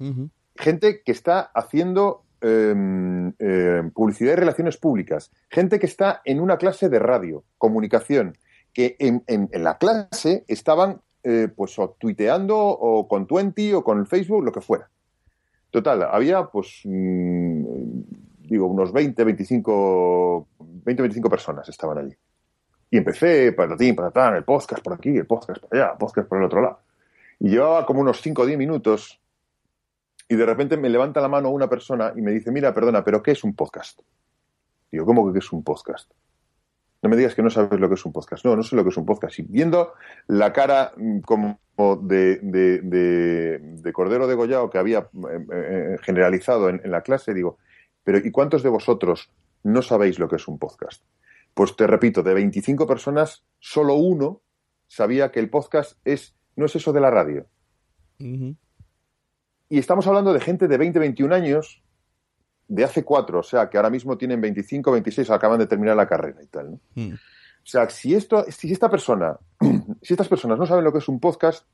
Gente 0.55 1.01
que 1.03 1.11
está 1.11 1.39
haciendo 1.39 2.24
em, 2.45 3.33
em, 3.39 3.91
publicidad 3.91 4.33
y 4.33 4.35
relaciones 4.35 4.77
públicas. 4.77 5.31
Gente 5.49 5.79
que 5.79 5.87
está 5.87 6.21
en 6.25 6.39
una 6.39 6.57
clase 6.57 6.89
de 6.89 6.99
radio, 6.99 7.43
comunicación, 7.57 8.37
que 8.73 8.95
en, 8.99 9.23
la 9.53 9.77
clase 9.77 10.43
estaban 10.47 11.01
eh, 11.23 11.47
pues 11.55 11.79
o 11.79 11.95
tuiteando 11.97 12.57
o 12.57 13.07
con 13.07 13.25
Twenty 13.25 13.73
o 13.73 13.83
con 13.83 14.05
Facebook, 14.05 14.43
lo 14.43 14.51
que 14.51 14.61
fuera. 14.61 14.89
Total, 15.71 16.03
había 16.03 16.45
pues, 16.45 16.81
mm, 16.83 17.63
digo, 18.47 18.67
unos 18.67 18.93
20, 18.93 19.23
25, 19.23 20.47
20, 20.59 21.01
25 21.01 21.29
personas 21.29 21.67
estaban 21.67 21.97
allí. 21.97 22.15
Y 22.91 22.97
empecé, 22.97 23.51
para 23.53 23.75
tal, 24.11 24.35
el 24.35 24.43
podcast 24.43 24.83
por 24.83 24.93
aquí, 24.93 25.17
el 25.17 25.25
podcast 25.25 25.61
por 25.61 25.75
allá, 25.75 25.91
el 25.93 25.97
podcast 25.97 26.27
por 26.29 26.37
el 26.37 26.43
otro 26.43 26.61
lado. 26.61 26.79
Y 27.39 27.49
llevaba 27.49 27.85
como 27.85 28.01
unos 28.01 28.21
5 28.21 28.43
o 28.43 28.45
10 28.45 28.57
minutos 28.57 29.19
y 30.27 30.35
de 30.35 30.45
repente 30.45 30.77
me 30.77 30.89
levanta 30.89 31.21
la 31.21 31.27
mano 31.27 31.49
una 31.49 31.69
persona 31.69 32.13
y 32.15 32.21
me 32.21 32.31
dice, 32.31 32.51
mira, 32.51 32.73
perdona, 32.73 33.03
pero 33.03 33.21
¿qué 33.21 33.31
es 33.31 33.43
un 33.43 33.55
podcast? 33.55 33.99
Digo, 34.91 35.05
¿cómo 35.05 35.31
que 35.31 35.39
es 35.39 35.51
un 35.51 35.63
podcast? 35.63 36.11
No 37.01 37.09
me 37.09 37.17
digas 37.17 37.35
que 37.35 37.43
no 37.43 37.51
sabes 37.51 37.79
lo 37.79 37.87
que 37.87 37.95
es 37.95 38.05
un 38.05 38.11
podcast. 38.11 38.43
No, 38.45 38.55
no 38.55 38.63
sé 38.63 38.75
lo 38.75 38.83
que 38.83 38.89
es 38.89 38.97
un 38.97 39.05
podcast. 39.05 39.37
Y 39.37 39.43
viendo 39.43 39.93
la 40.27 40.51
cara 40.51 40.93
mm, 40.97 41.19
como 41.19 41.59
de, 42.01 42.39
de, 42.41 43.93
Cordero 43.93 44.25
Degollado 44.25 44.69
que 44.69 44.79
había 44.79 44.99
eh, 44.99 45.45
eh, 45.53 45.97
generalizado 46.01 46.69
en, 46.69 46.81
la 46.89 47.01
clase, 47.01 47.33
digo, 47.33 47.57
pero 48.03 48.17
¿y 48.17 48.31
cuántos 48.31 48.63
de 48.63 48.69
vosotros 48.69 49.29
no 49.63 49.81
sabéis 49.83 50.17
lo 50.17 50.27
que 50.27 50.37
es 50.37 50.47
un 50.47 50.57
podcast? 50.57 51.03
Pues 51.53 51.75
te 51.75 51.85
repito, 51.85 52.23
de 52.23 52.33
25 52.33 52.87
personas, 52.87 53.45
solo 53.59 53.93
uno 53.93 54.41
sabía 54.87 55.31
que 55.31 55.39
el 55.39 55.49
podcast 55.49 55.99
es, 56.05 56.35
no 56.55 56.65
es 56.65 56.75
eso 56.75 56.91
de 56.91 57.01
la 57.01 57.11
radio. 57.11 57.45
Y 59.69 59.79
estamos 59.79 60.05
hablando 60.07 60.33
de 60.33 60.39
gente 60.39 60.67
de 60.67 60.77
20, 60.77 60.99
21 60.99 61.33
años 61.33 61.81
de 62.67 62.83
hace 62.83 63.03
cuatro, 63.03 63.39
o 63.39 63.43
sea, 63.43 63.69
que 63.69 63.77
ahora 63.77 63.89
mismo 63.89 64.17
tienen 64.17 64.41
25, 64.41 64.91
26, 64.91 65.29
acaban 65.29 65.59
de 65.59 65.67
terminar 65.67 65.95
la 65.95 66.07
carrera 66.07 66.41
y 66.41 66.47
tal, 66.47 66.71
¿no? 66.71 66.79
Hmm. 66.95 67.13
O 67.13 67.67
sea, 67.67 67.89
si 67.89 68.13
esto, 68.13 68.45
si 68.49 68.71
esta 68.71 68.89
persona, 68.89 69.37
si 70.01 70.13
estas 70.13 70.27
personas 70.27 70.59
no 70.59 70.67
saben 70.67 70.83
lo 70.83 70.91
que 70.91 70.99
es 70.99 71.07
un 71.07 71.19
podcast, 71.19 71.65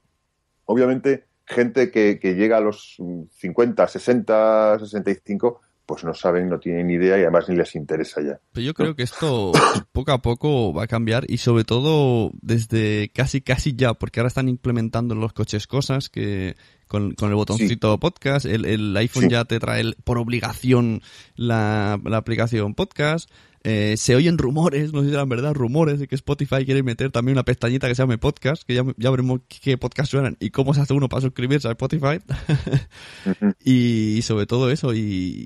obviamente 0.66 1.26
gente 1.46 1.92
que, 1.92 2.18
que 2.20 2.36
llega 2.36 2.58
a 2.58 2.62
los 2.62 2.98
50, 3.32 3.88
60, 3.88 4.80
65, 4.80 5.62
pues 5.92 6.06
no 6.06 6.14
saben, 6.14 6.48
no 6.48 6.58
tienen 6.58 6.90
idea 6.90 7.18
y 7.18 7.24
además 7.24 7.50
ni 7.50 7.56
les 7.58 7.76
interesa 7.76 8.22
ya. 8.22 8.40
Pero 8.54 8.66
yo 8.66 8.74
creo 8.74 8.96
que 8.96 9.04
esto 9.04 9.52
poco 9.92 10.14
a 10.14 10.22
poco 10.22 10.74
va 10.74 10.84
a 10.84 10.88
cambiar 10.88 11.26
y 11.28 11.40
sobre 11.40 11.66
todo 11.66 12.32
desde 12.42 13.12
casi 13.14 13.42
casi 13.42 13.76
ya, 13.76 13.94
porque 13.94 14.22
ahora 14.22 14.30
están 14.30 14.48
implementando 14.48 15.16
en 15.16 15.20
los 15.20 15.34
coches 15.34 15.68
cosas 15.68 16.08
que 16.08 16.56
con, 16.88 17.14
el 17.20 17.36
botoncito 17.36 18.00
podcast, 18.00 18.46
el, 18.46 18.96
iPhone 18.96 19.28
ya 19.28 19.44
te 19.44 19.60
trae 19.60 19.84
por 20.06 20.18
obligación 20.18 21.02
la, 21.36 22.00
la 22.06 22.16
aplicación 22.16 22.74
podcast. 22.74 23.30
Eh, 23.64 23.96
se 23.98 24.16
oyen 24.16 24.40
rumores, 24.40 24.92
no 24.92 25.02
sé 25.02 25.10
si 25.10 25.14
eran 25.14 25.30
verdad, 25.30 25.54
rumores 25.54 26.00
de 26.00 26.08
que 26.08 26.16
Spotify 26.16 26.66
quiere 26.66 26.82
meter 26.82 27.12
también 27.12 27.36
una 27.36 27.44
pestañita 27.44 27.88
que 27.88 27.94
se 27.94 28.02
llame 28.02 28.18
podcast, 28.18 28.64
que 28.64 28.74
ya, 28.74 28.84
ya 28.98 29.12
veremos 29.12 29.42
qué 29.48 29.78
podcast 29.78 30.10
suenan 30.10 30.36
y 30.40 30.50
cómo 30.50 30.74
se 30.74 30.82
hace 30.82 30.94
uno 30.94 31.10
para 31.10 31.22
suscribirse 31.22 31.68
a 31.68 31.72
Spotify. 31.72 32.20
y, 33.64 34.22
sobre 34.24 34.48
todo 34.48 34.72
eso, 34.72 34.94
y, 34.96 35.46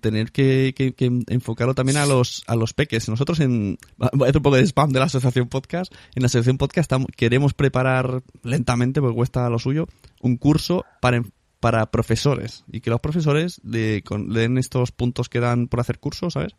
tener 0.00 0.32
que, 0.32 0.74
enfocarlo 1.28 1.74
también 1.74 1.98
a 1.98 2.06
los, 2.06 2.42
a 2.46 2.56
los 2.56 2.72
peques. 2.72 3.08
Nosotros 3.08 3.40
en, 3.40 3.78
voy 3.98 4.26
a 4.26 4.30
hacer 4.30 4.38
un 4.38 4.42
poco 4.42 4.56
de 4.56 4.62
spam 4.62 4.90
de 4.90 4.98
la 4.98 5.06
asociación 5.06 5.48
podcast, 5.48 5.92
en 6.14 6.22
la 6.22 6.26
asociación 6.26 6.56
podcast 6.56 6.90
queremos 7.16 7.52
preparar 7.52 8.22
lentamente, 8.42 9.00
porque 9.00 9.16
cuesta 9.16 9.50
lo 9.50 9.58
suyo, 9.58 9.86
un 10.20 10.38
curso 10.38 10.86
para 11.02 11.22
para 11.60 11.90
profesores 11.90 12.64
y 12.72 12.80
que 12.80 12.90
los 12.90 13.00
profesores 13.00 13.60
le, 13.62 14.02
den 14.28 14.58
estos 14.58 14.92
puntos 14.92 15.28
que 15.28 15.40
dan 15.40 15.68
por 15.68 15.80
hacer 15.80 15.98
cursos, 15.98 16.32
¿sabes? 16.32 16.54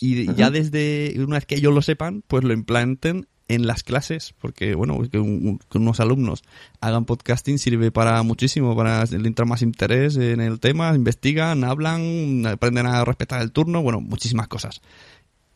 Y 0.00 0.32
ya 0.34 0.50
desde 0.50 1.14
una 1.18 1.36
vez 1.36 1.46
que 1.46 1.56
ellos 1.56 1.74
lo 1.74 1.82
sepan, 1.82 2.22
pues 2.26 2.44
lo 2.44 2.52
implanten 2.52 3.26
en 3.48 3.66
las 3.66 3.82
clases, 3.82 4.34
porque 4.40 4.74
bueno, 4.74 4.98
que, 5.10 5.18
unos 5.18 6.00
alumnos 6.00 6.42
hagan 6.80 7.04
podcasting 7.04 7.58
sirve 7.58 7.90
para 7.90 8.22
muchísimo, 8.22 8.74
para 8.74 9.04
entrar 9.04 9.46
más 9.46 9.62
interés 9.62 10.16
en 10.16 10.40
el 10.40 10.60
tema, 10.60 10.94
investigan, 10.94 11.62
hablan, 11.64 12.46
aprenden 12.46 12.86
a 12.86 13.04
respetar 13.04 13.42
el 13.42 13.52
turno, 13.52 13.82
bueno, 13.82 14.00
muchísimas 14.00 14.48
cosas 14.48 14.80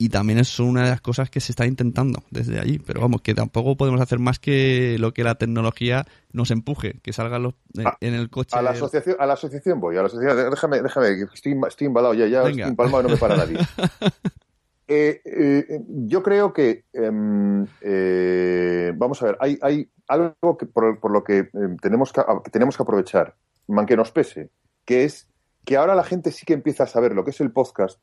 y 0.01 0.11
también 0.11 0.39
es 0.39 0.61
una 0.61 0.85
de 0.85 0.91
las 0.91 1.01
cosas 1.01 1.29
que 1.29 1.41
se 1.41 1.51
está 1.51 1.67
intentando 1.67 2.23
desde 2.31 2.61
allí, 2.61 2.79
pero 2.79 3.01
vamos, 3.01 3.21
que 3.21 3.35
tampoco 3.35 3.77
podemos 3.77 4.01
hacer 4.01 4.21
más 4.21 4.39
que 4.39 4.97
lo 5.01 5.13
que 5.13 5.25
la 5.25 5.35
tecnología 5.35 6.07
nos 6.33 6.53
empuje, 6.53 7.01
que 7.03 7.13
salga 7.13 7.41
los, 7.41 7.55
eh, 7.77 7.83
ah, 7.85 7.97
en 8.01 8.15
el 8.15 8.31
coche. 8.31 8.57
A 8.57 8.63
la 8.63 8.71
asociación, 8.71 9.17
a 9.19 9.27
la 9.27 9.35
asociación 9.35 9.81
voy, 9.81 9.97
a 9.97 10.03
la 10.03 10.07
asociación, 10.07 10.51
déjame, 10.51 10.83
déjame, 10.83 11.23
estoy, 11.35 11.61
estoy 11.67 11.87
embalado 11.89 12.15
ya, 12.15 12.27
ya 12.27 12.45
estoy 12.45 12.63
empalmado 12.63 13.01
y 13.01 13.03
no 13.05 13.09
me 13.11 13.17
para 13.19 13.37
nadie. 13.37 13.59
Eh, 14.91 15.21
eh, 15.23 15.83
yo 15.87 16.23
creo 16.23 16.55
que, 16.55 16.87
em, 16.95 17.67
vamos 18.97 19.23
a 19.23 19.27
ver, 19.27 19.37
hay, 19.39 19.59
hay 19.61 19.91
algo 20.07 20.57
que 20.57 20.65
por, 20.65 21.11
lo 21.11 21.23
que 21.23 21.51
em, 21.53 21.77
tenemos 21.77 22.11
que, 22.11 22.23
tenemos 22.51 22.75
que 22.75 22.85
aprovechar, 22.85 23.37
aunque 23.69 23.99
nos 23.99 24.13
pese, 24.13 24.49
que 24.87 25.05
es 25.05 25.29
que 25.67 25.77
ahora 25.77 25.95
la 25.95 26.05
gente 26.05 26.33
sí 26.33 26.47
que 26.47 26.55
empieza 26.55 26.85
a 26.85 26.87
saber 26.87 27.13
lo 27.13 27.23
que 27.23 27.33
es 27.33 27.41
el 27.43 27.53
podcast, 27.53 28.01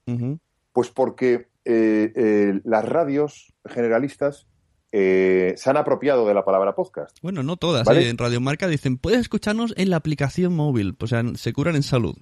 pues 0.75 0.89
porque 0.89 1.47
eh, 1.63 2.11
eh, 2.15 2.59
las 2.65 2.83
radios 2.83 3.53
generalistas 3.65 4.45
eh, 4.91 5.53
se 5.55 5.69
han 5.69 5.77
apropiado 5.77 6.27
de 6.27 6.33
la 6.33 6.43
palabra 6.43 6.75
podcast. 6.75 7.17
Bueno, 7.21 7.43
no 7.43 7.55
todas. 7.55 7.87
En 7.87 8.17
Radio 8.17 8.41
Marca 8.41 8.67
dicen, 8.67 8.97
puedes 8.97 9.21
escucharnos 9.21 9.73
en 9.77 9.89
la 9.89 9.95
aplicación 9.95 10.53
móvil. 10.53 10.97
O 10.99 11.07
sea, 11.07 11.23
se 11.35 11.53
curan 11.53 11.77
en 11.77 11.83
salud. 11.83 12.17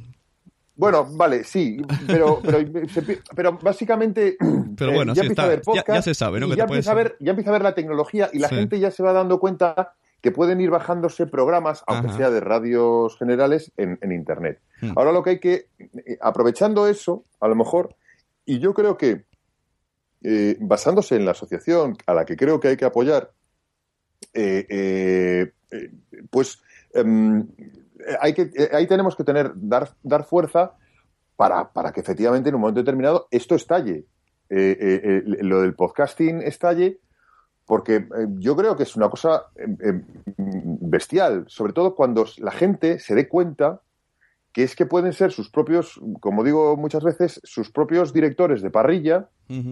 Bueno, 0.75 1.07
vale, 1.13 1.43
sí, 1.43 1.81
pero, 2.05 2.41
pero, 3.35 3.57
básicamente 3.59 4.37
pero 4.77 4.93
bueno, 4.93 5.15
ya 5.15 5.23
empieza 5.23 5.43
a 5.43 5.47
ver 5.47 5.61
podcast, 5.61 5.87
ya, 5.87 6.01
se 6.03 6.13
sabe, 6.13 6.39
¿no? 6.39 6.53
ya, 6.53 6.63
empieza 6.63 6.91
a 6.91 6.95
ver, 6.95 7.15
ya 7.19 7.31
empieza 7.31 7.49
a 7.49 7.53
ver 7.53 7.63
la 7.63 7.75
tecnología 7.75 8.29
y 8.33 8.39
la 8.39 8.49
gente 8.49 8.79
ya 8.79 8.91
se 8.91 9.01
va 9.01 9.13
dando 9.13 9.39
cuenta 9.39 9.93
que 10.21 10.31
pueden 10.31 10.61
ir 10.61 10.69
bajándose 10.69 11.25
programas, 11.27 11.83
aunque 11.85 12.13
sea 12.13 12.29
de 12.29 12.39
radios 12.39 13.17
generales, 13.17 13.71
en, 13.77 14.11
Internet. 14.11 14.61
Hmm. 14.79 14.91
Ahora 14.95 15.11
lo 15.11 15.21
que 15.21 15.31
hay 15.31 15.39
que, 15.39 15.67
aprovechando 16.21 16.87
eso, 16.87 17.25
a 17.39 17.47
lo 17.47 17.55
mejor, 17.55 17.95
y 18.45 18.59
yo 18.59 18.73
creo 18.73 18.97
que 18.97 19.25
eh, 20.25 20.55
basándose 20.61 21.17
en 21.17 21.25
la 21.25 21.31
asociación 21.31 21.97
a 22.05 22.13
la 22.13 22.23
que 22.23 22.37
creo 22.37 22.59
que 22.59 22.69
hay 22.69 22.77
que 22.77 22.85
apoyar, 22.85 23.31
eh, 24.33 24.65
eh, 24.69 25.91
pues 26.29 26.61
em, 26.93 27.45
hay 28.21 28.33
que, 28.33 28.69
ahí 28.71 28.87
tenemos 28.87 29.17
que 29.17 29.25
tener, 29.25 29.51
dar, 29.55 29.89
dar 30.01 30.23
fuerza 30.23 30.77
para, 31.35 31.73
para, 31.73 31.91
que 31.91 31.99
efectivamente 31.99 32.47
en 32.47 32.55
un 32.55 32.61
momento 32.61 32.79
determinado 32.79 33.27
esto 33.31 33.55
estalle. 33.55 34.05
lo 34.49 35.61
del 35.61 35.73
podcasting 35.73 36.41
estalle, 36.41 36.99
porque 37.65 38.07
yo 38.37 38.55
creo 38.55 38.77
que 38.77 38.83
es 38.83 38.95
una 38.95 39.09
cosa 39.09 39.47
em, 39.55 39.77
em, 39.81 40.05
bestial, 40.81 41.45
sobre 41.47 41.73
todo 41.73 41.95
cuando 41.95 42.25
la 42.37 42.51
gente 42.51 42.99
se 42.99 43.15
dé 43.15 43.27
cuenta 43.27 43.81
que 44.53 44.63
es 44.63 44.75
que 44.75 44.85
pueden 44.85 45.13
ser 45.13 45.31
sus 45.31 45.49
propios, 45.49 45.99
como 46.19 46.43
digo 46.43 46.77
muchas 46.77 47.03
veces, 47.03 47.41
sus 47.43 47.71
propios 47.71 48.13
directores 48.13 48.61
de 48.61 48.69
parrilla, 48.69 49.27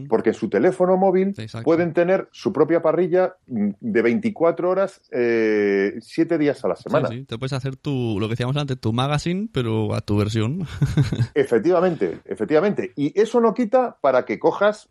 porque 0.09 0.29
en 0.29 0.35
su 0.35 0.49
teléfono 0.49 0.97
móvil 0.97 1.33
pueden 1.63 1.93
tener 1.93 2.27
su 2.31 2.51
propia 2.51 2.81
parrilla 2.81 3.35
de 3.47 4.01
24 4.01 4.69
horas, 4.69 5.01
eh, 5.11 5.93
7 6.01 6.37
días 6.37 6.63
a 6.65 6.67
la 6.67 6.75
semana. 6.75 7.09
Sí, 7.09 7.23
Te 7.25 7.37
puedes 7.37 7.53
hacer 7.53 7.75
tu, 7.77 8.19
lo 8.19 8.27
que 8.27 8.33
decíamos 8.33 8.57
antes, 8.57 8.79
tu 8.79 8.91
magazine, 8.91 9.49
pero 9.51 9.93
a 9.93 10.01
tu 10.01 10.17
versión. 10.17 10.67
efectivamente, 11.35 12.19
efectivamente. 12.25 12.91
Y 12.95 13.19
eso 13.19 13.39
no 13.39 13.53
quita 13.53 13.97
para 14.01 14.25
que 14.25 14.39
cojas 14.39 14.89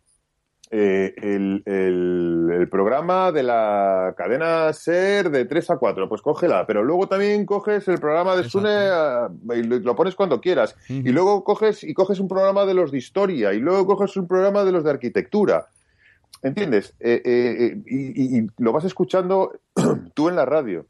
eh, 0.71 1.13
el, 1.17 1.61
el- 1.65 2.49
el 2.51 2.69
programa 2.69 3.31
de 3.31 3.43
la 3.43 4.13
cadena 4.17 4.71
SER 4.73 5.29
de 5.29 5.45
3 5.45 5.71
a 5.71 5.77
4, 5.77 6.07
pues 6.09 6.21
cógela, 6.21 6.65
pero 6.65 6.83
luego 6.83 7.07
también 7.07 7.45
coges 7.45 7.87
el 7.87 7.99
programa 7.99 8.35
de 8.35 8.43
Sune 8.49 8.69
ah, 8.71 9.29
y 9.55 9.63
lo, 9.63 9.79
lo 9.79 9.95
pones 9.95 10.15
cuando 10.15 10.39
quieras. 10.41 10.75
Y 10.87 11.09
luego 11.11 11.43
coges 11.43 11.83
y 11.83 11.93
coges 11.93 12.19
un 12.19 12.27
programa 12.27 12.65
de 12.65 12.73
los 12.73 12.91
de 12.91 12.97
historia 12.97 13.53
y 13.53 13.59
luego 13.59 13.85
coges 13.85 14.15
un 14.17 14.27
programa 14.27 14.63
de 14.63 14.71
los 14.71 14.83
de 14.83 14.91
arquitectura. 14.91 15.67
¿Entiendes? 16.43 16.93
Eh, 16.99 17.21
eh, 17.23 17.55
eh, 17.59 17.81
y, 17.85 18.37
y- 18.37 18.39
y 18.39 18.47
lo 18.57 18.71
vas 18.71 18.85
escuchando 18.85 19.51
tú 20.15 20.29
en 20.29 20.35
la 20.35 20.45
radio. 20.45 20.85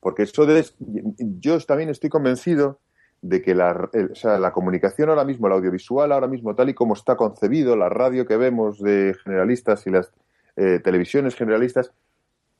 Porque 0.00 0.22
eso 0.24 0.46
de, 0.46 0.64
yo 1.18 1.58
también 1.60 1.88
estoy 1.90 2.10
convencido 2.10 2.78
de 3.22 3.42
que 3.42 3.54
la, 3.54 3.88
el- 3.92 4.12
o 4.12 4.14
sea, 4.14 4.38
la 4.38 4.52
comunicación 4.52 5.08
ahora 5.08 5.24
mismo, 5.24 5.46
el 5.46 5.54
audiovisual 5.54 6.12
ahora 6.12 6.26
mismo, 6.28 6.54
tal 6.54 6.68
y 6.68 6.74
como 6.74 6.94
está 6.94 7.16
concebido, 7.16 7.76
la 7.76 7.88
radio 7.88 8.26
que 8.26 8.36
vemos 8.36 8.80
de 8.80 9.14
generalistas 9.24 9.86
y 9.86 9.90
las 9.90 10.12
eh, 10.56 10.80
televisiones 10.82 11.34
generalistas, 11.34 11.92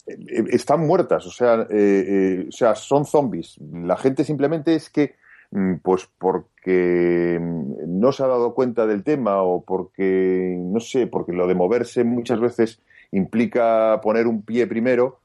eh, 0.07 0.17
eh, 0.29 0.45
están 0.51 0.87
muertas, 0.87 1.27
o 1.27 1.31
sea, 1.31 1.63
eh, 1.63 1.67
eh, 1.71 2.47
o 2.49 2.53
sea, 2.53 2.75
son 2.75 3.05
zombies. 3.05 3.59
La 3.73 3.97
gente 3.97 4.25
simplemente 4.25 4.75
es 4.75 4.91
que, 4.91 5.15
mm, 5.51 5.77
pues 5.83 6.09
porque 6.19 7.39
mm, 7.41 7.99
no 8.01 8.13
se 8.13 8.23
ha 8.23 8.27
dado 8.27 8.55
cuenta 8.55 8.87
del 8.87 9.03
tema 9.05 9.43
o 9.43 9.65
porque, 9.65 10.57
no 10.59 10.81
sé, 10.81 11.07
porque 11.07 11.33
lo 11.33 11.47
de 11.47 11.55
moverse 11.55 12.05
muchas 12.05 12.41
veces 12.41 12.81
implica 13.13 14.01
poner 14.03 14.27
un 14.27 14.43
pie 14.43 14.67
primero, 14.67 15.21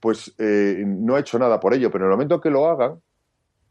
pues 0.00 0.34
eh, 0.38 0.82
no 0.86 1.14
ha 1.16 1.20
hecho 1.20 1.38
nada 1.38 1.60
por 1.60 1.74
ello, 1.74 1.90
pero 1.90 2.04
en 2.04 2.10
el 2.10 2.16
momento 2.16 2.40
que 2.40 2.50
lo 2.50 2.66
hagan, 2.66 3.00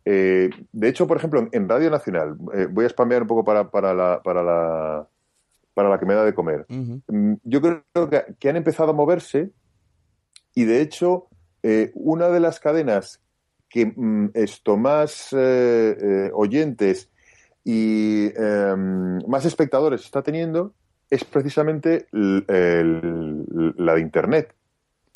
eh, 0.06 0.50
de 0.72 0.88
hecho, 0.88 1.08
por 1.08 1.18
ejemplo, 1.18 1.48
en, 1.52 1.70
Radio 1.70 1.90
Nacional, 1.90 2.36
eh, 2.54 2.68
voy 2.70 2.86
a 2.86 2.90
spamear 2.90 3.22
un 3.22 3.28
poco 3.28 3.44
para, 3.44 3.70
para, 3.70 3.94
la, 3.94 4.22
para, 4.24 4.42
la, 4.44 5.08
para 5.74 5.90
la 5.90 6.00
que 6.00 6.06
me 6.06 6.14
da 6.16 6.26
de 6.26 6.34
comer. 6.34 6.66
Mm, 7.08 7.34
Yo 7.44 7.62
creo 7.62 8.10
que, 8.10 8.24
que 8.40 8.50
han 8.50 8.56
empezado 8.58 8.92
a 8.92 8.94
moverse 8.94 9.52
y, 10.56 10.66
de 10.66 10.82
hecho, 10.82 11.28
eh, 11.64 11.92
una 11.94 12.30
de 12.30 12.40
las 12.40 12.60
cadenas 12.60 13.22
que 13.70 13.86
mm, 13.96 14.32
esto 14.34 14.76
más 14.78 15.34
oyentes 16.34 17.10
y 17.64 18.26
eh, 18.36 18.76
más 19.28 19.46
espectadores 19.46 20.04
está 20.04 20.24
teniendo 20.24 20.74
es 21.10 21.24
precisamente 21.24 22.08
el- 22.12 23.74
la 23.78 23.94
de 23.96 24.02
Internet 24.02 24.56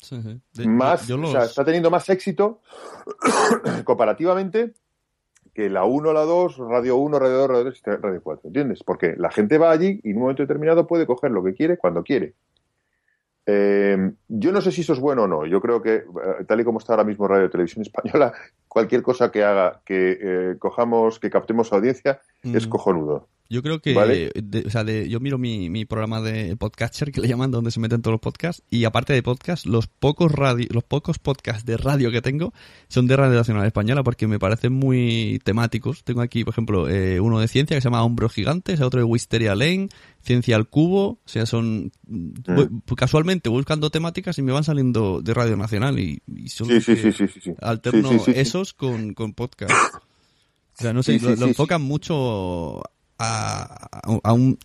Sí, 0.00 0.20
sí. 0.22 0.40
De- 0.62 0.68
más, 0.68 1.10
o 1.10 1.26
sea, 1.26 1.44
está 1.44 1.64
teniendo 1.64 1.90
más 1.90 2.08
éxito 2.08 2.60
comparativamente 3.84 4.74
que 5.54 5.70
la 5.70 5.84
1, 5.84 6.12
la 6.12 6.20
2, 6.22 6.58
Radio 6.58 6.96
1, 6.96 7.18
Radio 7.18 7.36
2, 7.38 7.48
Radio 7.48 7.72
3, 7.82 8.00
Radio 8.02 8.20
4, 8.22 8.48
¿entiendes? 8.48 8.82
Porque 8.84 9.14
la 9.16 9.30
gente 9.30 9.56
va 9.56 9.70
allí 9.70 10.00
y 10.04 10.10
en 10.10 10.16
un 10.16 10.22
momento 10.22 10.42
determinado 10.42 10.86
puede 10.86 11.06
coger 11.06 11.30
lo 11.30 11.42
que 11.42 11.54
quiere 11.54 11.78
cuando 11.78 12.02
quiere. 12.04 12.34
Eh, 13.46 14.12
yo 14.28 14.52
no 14.52 14.60
sé 14.60 14.72
si 14.72 14.80
eso 14.82 14.92
es 14.92 15.00
bueno 15.00 15.22
o 15.22 15.26
no. 15.28 15.46
Yo 15.46 15.60
creo 15.60 15.80
que, 15.80 15.94
eh, 15.94 16.04
tal 16.46 16.60
y 16.60 16.64
como 16.64 16.78
está 16.78 16.92
ahora 16.92 17.04
mismo 17.04 17.26
Radio 17.28 17.48
Televisión 17.48 17.82
Española, 17.82 18.32
cualquier 18.68 19.02
cosa 19.02 19.30
que 19.30 19.44
haga 19.44 19.80
que 19.84 20.18
eh, 20.20 20.56
cojamos, 20.58 21.18
que 21.20 21.30
captemos 21.30 21.72
audiencia, 21.72 22.20
es 22.42 22.66
Mm. 22.66 22.70
cojonudo. 22.70 23.28
Yo 23.48 23.62
creo 23.62 23.80
que, 23.80 23.94
¿Vale? 23.94 24.32
de- 24.34 24.64
o 24.66 24.70
sea, 24.70 24.82
de- 24.82 25.08
yo 25.08 25.20
miro 25.20 25.38
mi, 25.38 25.70
mi 25.70 25.84
programa 25.84 26.20
de 26.20 26.56
Podcatcher, 26.56 27.12
que 27.12 27.20
le 27.20 27.28
llaman, 27.28 27.50
donde 27.50 27.70
se 27.70 27.78
meten 27.80 28.02
todos 28.02 28.14
los 28.14 28.20
podcasts, 28.20 28.62
y 28.70 28.84
aparte 28.84 29.12
de 29.12 29.22
podcast, 29.22 29.66
los 29.66 29.86
pocos 29.86 30.32
radio, 30.32 30.66
los 30.70 30.82
pocos 30.84 31.18
podcasts 31.18 31.64
de 31.64 31.76
radio 31.76 32.10
que 32.10 32.22
tengo 32.22 32.52
son 32.88 33.06
de 33.06 33.16
Radio 33.16 33.34
Nacional 33.36 33.64
Española, 33.66 34.02
porque 34.02 34.26
me 34.26 34.38
parecen 34.38 34.72
muy 34.72 35.40
temáticos. 35.44 36.02
Tengo 36.04 36.22
aquí, 36.22 36.44
por 36.44 36.54
ejemplo, 36.54 36.88
eh, 36.88 37.20
uno 37.20 37.38
de 37.38 37.48
ciencia 37.48 37.76
que 37.76 37.80
se 37.80 37.86
llama 37.86 38.02
Hombros 38.02 38.32
Gigantes, 38.32 38.80
otro 38.80 38.98
de 39.00 39.04
Wisteria 39.04 39.54
Lane, 39.54 39.88
Ciencia 40.22 40.56
al 40.56 40.68
Cubo, 40.68 41.06
o 41.10 41.18
sea, 41.24 41.46
son... 41.46 41.92
voy- 42.04 42.68
casualmente 42.96 43.48
voy 43.48 43.58
buscando 43.58 43.90
temáticas 43.90 44.36
y 44.38 44.42
me 44.42 44.50
van 44.50 44.64
saliendo 44.64 45.20
de 45.22 45.32
Radio 45.34 45.56
Nacional, 45.56 46.00
y, 46.00 46.20
y 46.26 46.48
son 46.48 46.66
Sí, 46.68 46.80
sí, 46.80 46.96
sí, 47.12 47.52
alterno 47.60 48.10
esos 48.34 48.72
con, 48.74 49.14
con 49.14 49.34
podcast. 49.34 49.70
O 50.78 50.82
sea, 50.82 50.92
no 50.92 51.02
sé, 51.04 51.18
lo, 51.20 51.30
enfocan 51.46 51.80
mucho 51.80 52.82
a, 53.18 54.32
un... 54.32 54.58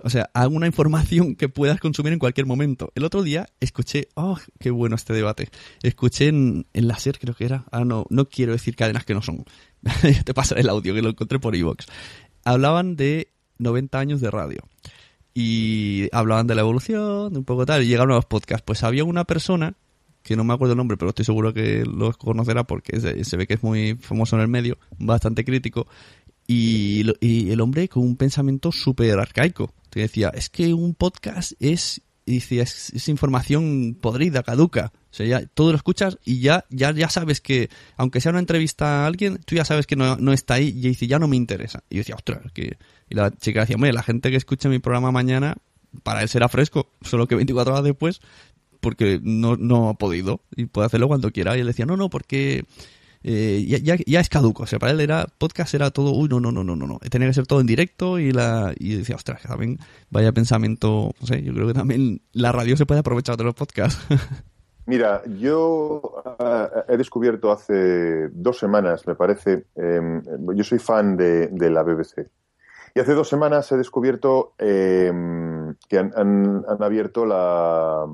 O 0.00 0.10
sea, 0.10 0.30
a 0.34 0.46
una 0.46 0.66
información 0.66 1.34
que 1.34 1.48
puedas 1.48 1.80
consumir 1.80 2.12
en 2.12 2.18
cualquier 2.18 2.46
momento. 2.46 2.92
El 2.94 3.04
otro 3.04 3.22
día 3.22 3.48
escuché, 3.60 4.08
oh, 4.14 4.38
qué 4.60 4.70
bueno 4.70 4.94
este 4.94 5.12
debate. 5.12 5.48
Escuché 5.82 6.28
en, 6.28 6.66
en 6.74 6.86
la 6.86 6.98
SER, 6.98 7.18
creo 7.18 7.34
que 7.34 7.44
era. 7.44 7.64
Ah, 7.72 7.84
no, 7.84 8.06
no 8.10 8.28
quiero 8.28 8.52
decir 8.52 8.76
cadenas 8.76 9.04
que 9.04 9.14
no 9.14 9.22
son. 9.22 9.44
Te 10.24 10.34
pasaré 10.34 10.60
el 10.60 10.68
audio, 10.68 10.94
que 10.94 11.02
lo 11.02 11.10
encontré 11.10 11.38
por 11.38 11.56
iVoox. 11.56 11.86
Hablaban 12.44 12.94
de 12.94 13.32
90 13.58 13.98
años 13.98 14.20
de 14.20 14.30
radio. 14.30 14.60
Y 15.34 16.08
hablaban 16.12 16.46
de 16.46 16.54
la 16.54 16.62
evolución, 16.62 17.32
de 17.32 17.38
un 17.38 17.44
poco 17.44 17.66
tal, 17.66 17.82
y 17.82 17.86
llegaron 17.86 18.12
a 18.12 18.16
los 18.16 18.26
podcasts. 18.26 18.64
Pues 18.64 18.82
había 18.82 19.04
una 19.04 19.24
persona, 19.24 19.74
que 20.22 20.34
no 20.34 20.44
me 20.44 20.54
acuerdo 20.54 20.72
el 20.72 20.78
nombre, 20.78 20.96
pero 20.96 21.10
estoy 21.10 21.24
seguro 21.24 21.52
que 21.52 21.84
lo 21.84 22.12
conocerá 22.12 22.64
porque 22.64 23.00
se, 23.00 23.22
se 23.24 23.36
ve 23.36 23.46
que 23.46 23.54
es 23.54 23.62
muy 23.62 23.96
famoso 23.96 24.36
en 24.36 24.42
el 24.42 24.48
medio, 24.48 24.78
bastante 24.98 25.44
crítico, 25.44 25.86
y, 26.46 27.50
el 27.50 27.60
hombre 27.60 27.88
con 27.88 28.02
un 28.02 28.16
pensamiento 28.16 28.72
súper 28.72 29.18
arcaico. 29.18 29.72
Te 29.90 30.00
decía, 30.00 30.30
es 30.34 30.48
que 30.48 30.74
un 30.74 30.94
podcast 30.94 31.52
es, 31.60 32.02
y 32.24 32.36
es, 32.58 32.90
es 32.90 33.08
información 33.08 33.96
podrida, 34.00 34.42
caduca. 34.42 34.92
O 35.10 35.14
sea, 35.16 35.26
ya 35.26 35.46
todo 35.46 35.70
lo 35.70 35.76
escuchas 35.76 36.18
y 36.24 36.40
ya, 36.40 36.64
ya, 36.68 36.92
ya 36.92 37.08
sabes 37.08 37.40
que, 37.40 37.70
aunque 37.96 38.20
sea 38.20 38.30
una 38.30 38.40
entrevista 38.40 39.04
a 39.04 39.06
alguien, 39.06 39.38
tú 39.44 39.54
ya 39.54 39.64
sabes 39.64 39.86
que 39.86 39.96
no, 39.96 40.16
no 40.16 40.32
está 40.32 40.54
ahí 40.54 40.68
y 40.68 40.88
dice, 40.88 41.06
ya 41.06 41.18
no 41.18 41.28
me 41.28 41.36
interesa. 41.36 41.82
Y 41.88 41.96
yo 41.96 42.00
decía, 42.00 42.16
ostras, 42.16 42.52
que... 42.52 42.76
Y 43.08 43.14
la 43.14 43.30
chica 43.30 43.60
decía, 43.60 43.76
hombre, 43.76 43.92
la 43.92 44.02
gente 44.02 44.30
que 44.30 44.36
escuche 44.36 44.68
mi 44.68 44.78
programa 44.78 45.12
mañana, 45.12 45.56
para 46.02 46.22
él 46.22 46.28
será 46.28 46.48
fresco, 46.48 46.90
solo 47.02 47.26
que 47.26 47.36
24 47.36 47.72
horas 47.72 47.84
después, 47.84 48.20
porque 48.80 49.20
no, 49.22 49.56
no 49.56 49.88
ha 49.88 49.94
podido 49.94 50.42
y 50.54 50.66
puede 50.66 50.86
hacerlo 50.86 51.08
cuando 51.08 51.30
quiera. 51.30 51.56
Y 51.56 51.60
él 51.60 51.66
decía, 51.66 51.86
no, 51.86 51.96
no, 51.96 52.10
porque 52.10 52.64
eh, 53.28 53.64
ya, 53.66 53.78
ya, 53.78 53.96
ya 54.06 54.20
es 54.20 54.28
caduco. 54.28 54.62
O 54.62 54.66
sea, 54.66 54.78
para 54.78 54.92
él 54.92 55.00
era 55.00 55.26
podcast 55.38 55.74
era 55.74 55.90
todo, 55.90 56.12
uy, 56.12 56.28
no, 56.28 56.38
no, 56.40 56.52
no, 56.52 56.62
no, 56.62 56.76
no, 56.76 56.86
no. 56.86 56.98
Tenía 57.10 57.26
que 57.28 57.34
ser 57.34 57.46
todo 57.48 57.60
en 57.60 57.66
directo 57.66 58.18
y 58.20 58.30
la 58.30 58.72
y 58.78 58.94
decía, 58.94 59.16
ostras, 59.16 59.42
que 59.42 59.48
también 59.48 59.78
vaya 60.10 60.30
pensamiento, 60.32 61.10
no 61.20 61.26
sé, 61.26 61.42
yo 61.42 61.52
creo 61.52 61.66
que 61.66 61.74
también 61.74 62.22
la 62.32 62.52
radio 62.52 62.76
se 62.76 62.86
puede 62.86 63.00
aprovechar 63.00 63.36
de 63.36 63.44
los 63.44 63.54
podcasts. 63.54 63.98
Mira, 64.86 65.22
yo 65.38 66.00
ah, 66.38 66.70
he 66.88 66.96
descubierto 66.96 67.50
hace 67.50 68.28
dos 68.28 68.56
semanas, 68.56 69.04
me 69.08 69.16
parece, 69.16 69.64
eh, 69.74 70.00
yo 70.54 70.62
soy 70.62 70.78
fan 70.78 71.16
de, 71.16 71.48
de 71.48 71.70
la 71.70 71.82
BBC. 71.82 72.28
Y 72.94 73.00
hace 73.00 73.12
dos 73.14 73.28
semanas 73.28 73.70
he 73.72 73.76
descubierto 73.76 74.54
eh, 74.58 75.12
que 75.88 75.98
han, 75.98 76.12
han- 76.14 76.64
han 76.68 76.82
abierto 76.82 77.26
la, 77.26 78.06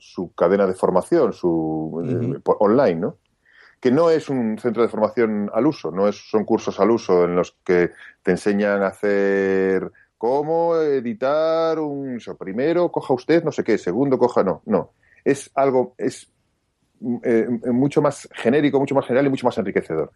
su 0.00 0.32
cadena 0.32 0.66
de 0.66 0.72
formación, 0.74 1.32
su 1.34 2.02
eh, 2.34 2.40
por- 2.42 2.56
online, 2.60 2.96
¿no? 3.00 3.16
Que 3.84 3.90
no 3.92 4.08
es 4.08 4.30
un 4.30 4.56
centro 4.58 4.82
de 4.82 4.88
formación 4.88 5.50
al 5.52 5.66
uso, 5.66 5.90
no 5.90 6.08
es, 6.08 6.16
son 6.30 6.46
cursos 6.46 6.80
al 6.80 6.90
uso 6.90 7.24
en 7.24 7.36
los 7.36 7.52
que 7.62 7.90
te 8.22 8.30
enseñan 8.30 8.82
a 8.82 8.86
hacer 8.86 9.92
cómo 10.16 10.76
editar 10.76 11.78
un 11.78 12.16
eso, 12.16 12.34
primero 12.34 12.90
coja 12.90 13.12
usted 13.12 13.44
no 13.44 13.52
sé 13.52 13.62
qué, 13.62 13.76
segundo 13.76 14.16
coja 14.18 14.42
no, 14.42 14.62
no. 14.64 14.92
Es 15.22 15.50
algo, 15.54 15.94
es 15.98 16.32
eh, 17.24 17.46
mucho 17.72 18.00
más 18.00 18.26
genérico, 18.32 18.80
mucho 18.80 18.94
más 18.94 19.04
general 19.04 19.26
y 19.26 19.28
mucho 19.28 19.46
más 19.46 19.58
enriquecedor. 19.58 20.12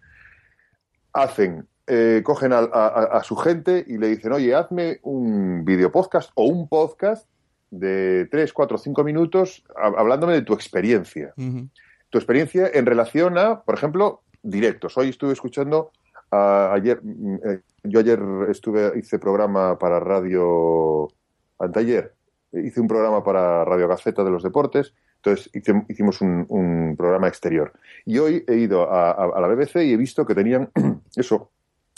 Hacen, 1.12 1.68
eh, 1.86 2.22
cogen 2.24 2.54
a, 2.54 2.60
a- 2.60 3.22
su 3.22 3.36
gente 3.36 3.84
y 3.86 3.98
le 3.98 4.08
dicen, 4.08 4.32
oye, 4.32 4.54
hazme 4.54 4.98
un 5.02 5.62
video 5.66 5.92
podcast 5.92 6.30
o 6.36 6.44
un 6.44 6.68
podcast 6.70 7.28
de 7.70 8.26
3, 8.30 8.50
4, 8.52 8.78
5 8.78 9.04
minutos 9.04 9.62
hab- 9.76 9.98
hablándome 9.98 10.32
de 10.32 10.42
tu 10.42 10.54
experiencia. 10.54 11.34
Tu 12.10 12.18
experiencia 12.18 12.70
en 12.72 12.86
relación 12.86 13.38
a, 13.38 13.62
por 13.62 13.74
ejemplo, 13.74 14.22
directos. 14.42 14.96
Hoy 14.96 15.10
estuve 15.10 15.32
escuchando, 15.32 15.92
ayer, 16.30 17.00
mm, 17.02 17.34
eh, 17.44 17.60
yo 17.84 18.00
ayer 18.00 18.20
estuve, 18.48 18.92
hice 18.98 19.18
programa 19.18 19.78
para 19.78 20.00
radio, 20.00 21.08
anteayer, 21.58 22.14
hice 22.52 22.80
un 22.80 22.88
programa 22.88 23.22
para 23.22 23.64
Radio 23.64 23.88
Gaceta 23.88 24.24
de 24.24 24.30
los 24.30 24.42
Deportes, 24.42 24.94
entonces 25.16 25.50
hice- 25.52 25.84
hicimos 25.88 26.20
un, 26.20 26.94
programa 26.96 27.28
exterior. 27.28 27.72
Y 28.04 28.18
hoy 28.18 28.44
he 28.46 28.56
ido 28.56 28.90
a 28.90 29.40
la 29.40 29.48
BBC 29.48 29.84
y 29.84 29.92
he 29.92 29.96
visto 29.96 30.24
que 30.24 30.34
tenían 30.34 30.70
eso, 31.16 31.50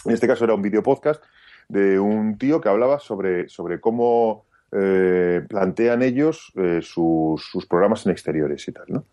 en 0.04 0.12
este 0.12 0.26
caso 0.26 0.44
era 0.44 0.54
un 0.54 0.62
video 0.62 0.82
podcast 0.82 1.22
de 1.68 2.00
un 2.00 2.36
tío 2.36 2.61
que 2.61 2.68
hablaba 2.68 2.98
sobre, 2.98 3.48
sobre 3.48 3.80
cómo 3.80 4.46
eh, 4.72 5.42
plantean 5.48 6.02
ellos 6.02 6.52
eh, 6.56 6.80
sus, 6.82 7.44
sus 7.44 7.66
programas 7.66 8.06
en 8.06 8.12
exteriores 8.12 8.66
y 8.66 8.72
tal, 8.72 8.84
¿no? 8.88 9.04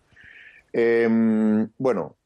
Em, 0.79 1.71
bueno, 1.79 2.17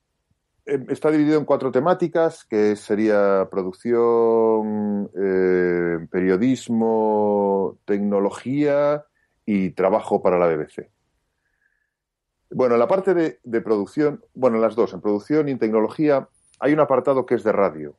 em, 0.65 0.85
está 0.89 1.09
dividido 1.09 1.39
en 1.39 1.45
cuatro 1.45 1.71
temáticas, 1.71 2.43
que 2.43 2.75
sería 2.75 3.47
producción, 3.49 5.09
eh, 5.15 6.05
periodismo, 6.11 7.77
tecnología 7.85 9.05
y 9.45 9.69
trabajo 9.69 10.21
para 10.21 10.37
la 10.37 10.47
BBC. 10.47 10.89
Bueno, 12.49 12.75
en 12.75 12.79
la 12.79 12.89
parte 12.89 13.13
de, 13.13 13.61
producción, 13.61 14.21
bueno, 14.33 14.57
las 14.57 14.75
dos, 14.75 14.91
en 14.91 14.99
producción 14.99 15.47
y 15.47 15.53
en 15.53 15.59
tecnología, 15.59 16.27
hay 16.59 16.73
un 16.73 16.81
apartado 16.81 17.25
que 17.25 17.35
es 17.35 17.45
de 17.45 17.53
radio. 17.53 17.95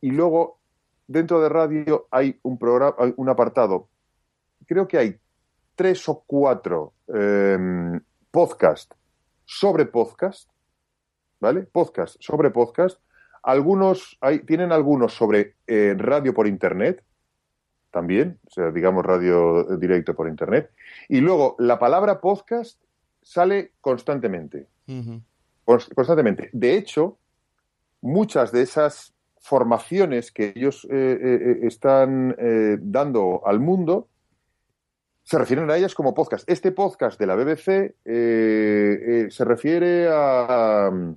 Y 0.00 0.12
luego, 0.12 0.60
dentro 1.08 1.40
de 1.40 1.48
radio, 1.48 2.06
hay 2.12 2.38
un 2.42 2.58
programa, 2.58 2.94
un 3.16 3.28
apartado. 3.28 3.88
Creo 4.66 4.86
que 4.86 4.98
hay 4.98 5.18
tres 5.74 6.08
o 6.08 6.22
cuatro 6.24 6.92
eh, 7.12 7.98
podcast 8.30 8.92
sobre 9.46 9.86
podcast, 9.86 10.50
¿vale? 11.40 11.62
Podcast 11.62 12.16
sobre 12.20 12.50
podcast. 12.50 13.00
Algunos, 13.42 14.18
hay, 14.20 14.40
tienen 14.40 14.72
algunos 14.72 15.14
sobre 15.14 15.54
eh, 15.66 15.94
radio 15.96 16.34
por 16.34 16.46
internet, 16.46 17.02
también, 17.90 18.38
o 18.46 18.50
sea, 18.50 18.70
digamos 18.72 19.06
radio 19.06 19.64
directo 19.78 20.14
por 20.14 20.28
internet. 20.28 20.70
Y 21.08 21.20
luego, 21.20 21.54
la 21.58 21.78
palabra 21.78 22.20
podcast 22.20 22.78
sale 23.22 23.72
constantemente. 23.80 24.66
Cons- 25.64 25.94
Constantemente. 25.94 26.50
De 26.52 26.76
hecho, 26.76 27.16
muchas 28.02 28.52
de 28.52 28.62
esas 28.62 29.14
formaciones 29.38 30.32
que 30.32 30.52
ellos 30.56 30.84
eh, 30.90 30.90
eh, 30.90 31.38
eh, 31.62 31.66
están 31.66 32.34
eh, 32.38 32.76
dando 32.80 33.46
al 33.46 33.60
mundo 33.60 34.08
se 35.26 35.38
refieren 35.38 35.68
a 35.72 35.76
ellas 35.76 35.96
como 35.96 36.14
podcast. 36.14 36.48
Este 36.48 36.70
podcast 36.70 37.18
de 37.18 37.26
la 37.26 37.34
BBC 37.34 37.68
eh, 37.68 37.94
eh, 38.04 39.26
se 39.28 39.44
refiere 39.44 40.08
a 40.08 40.88
um, 40.92 41.16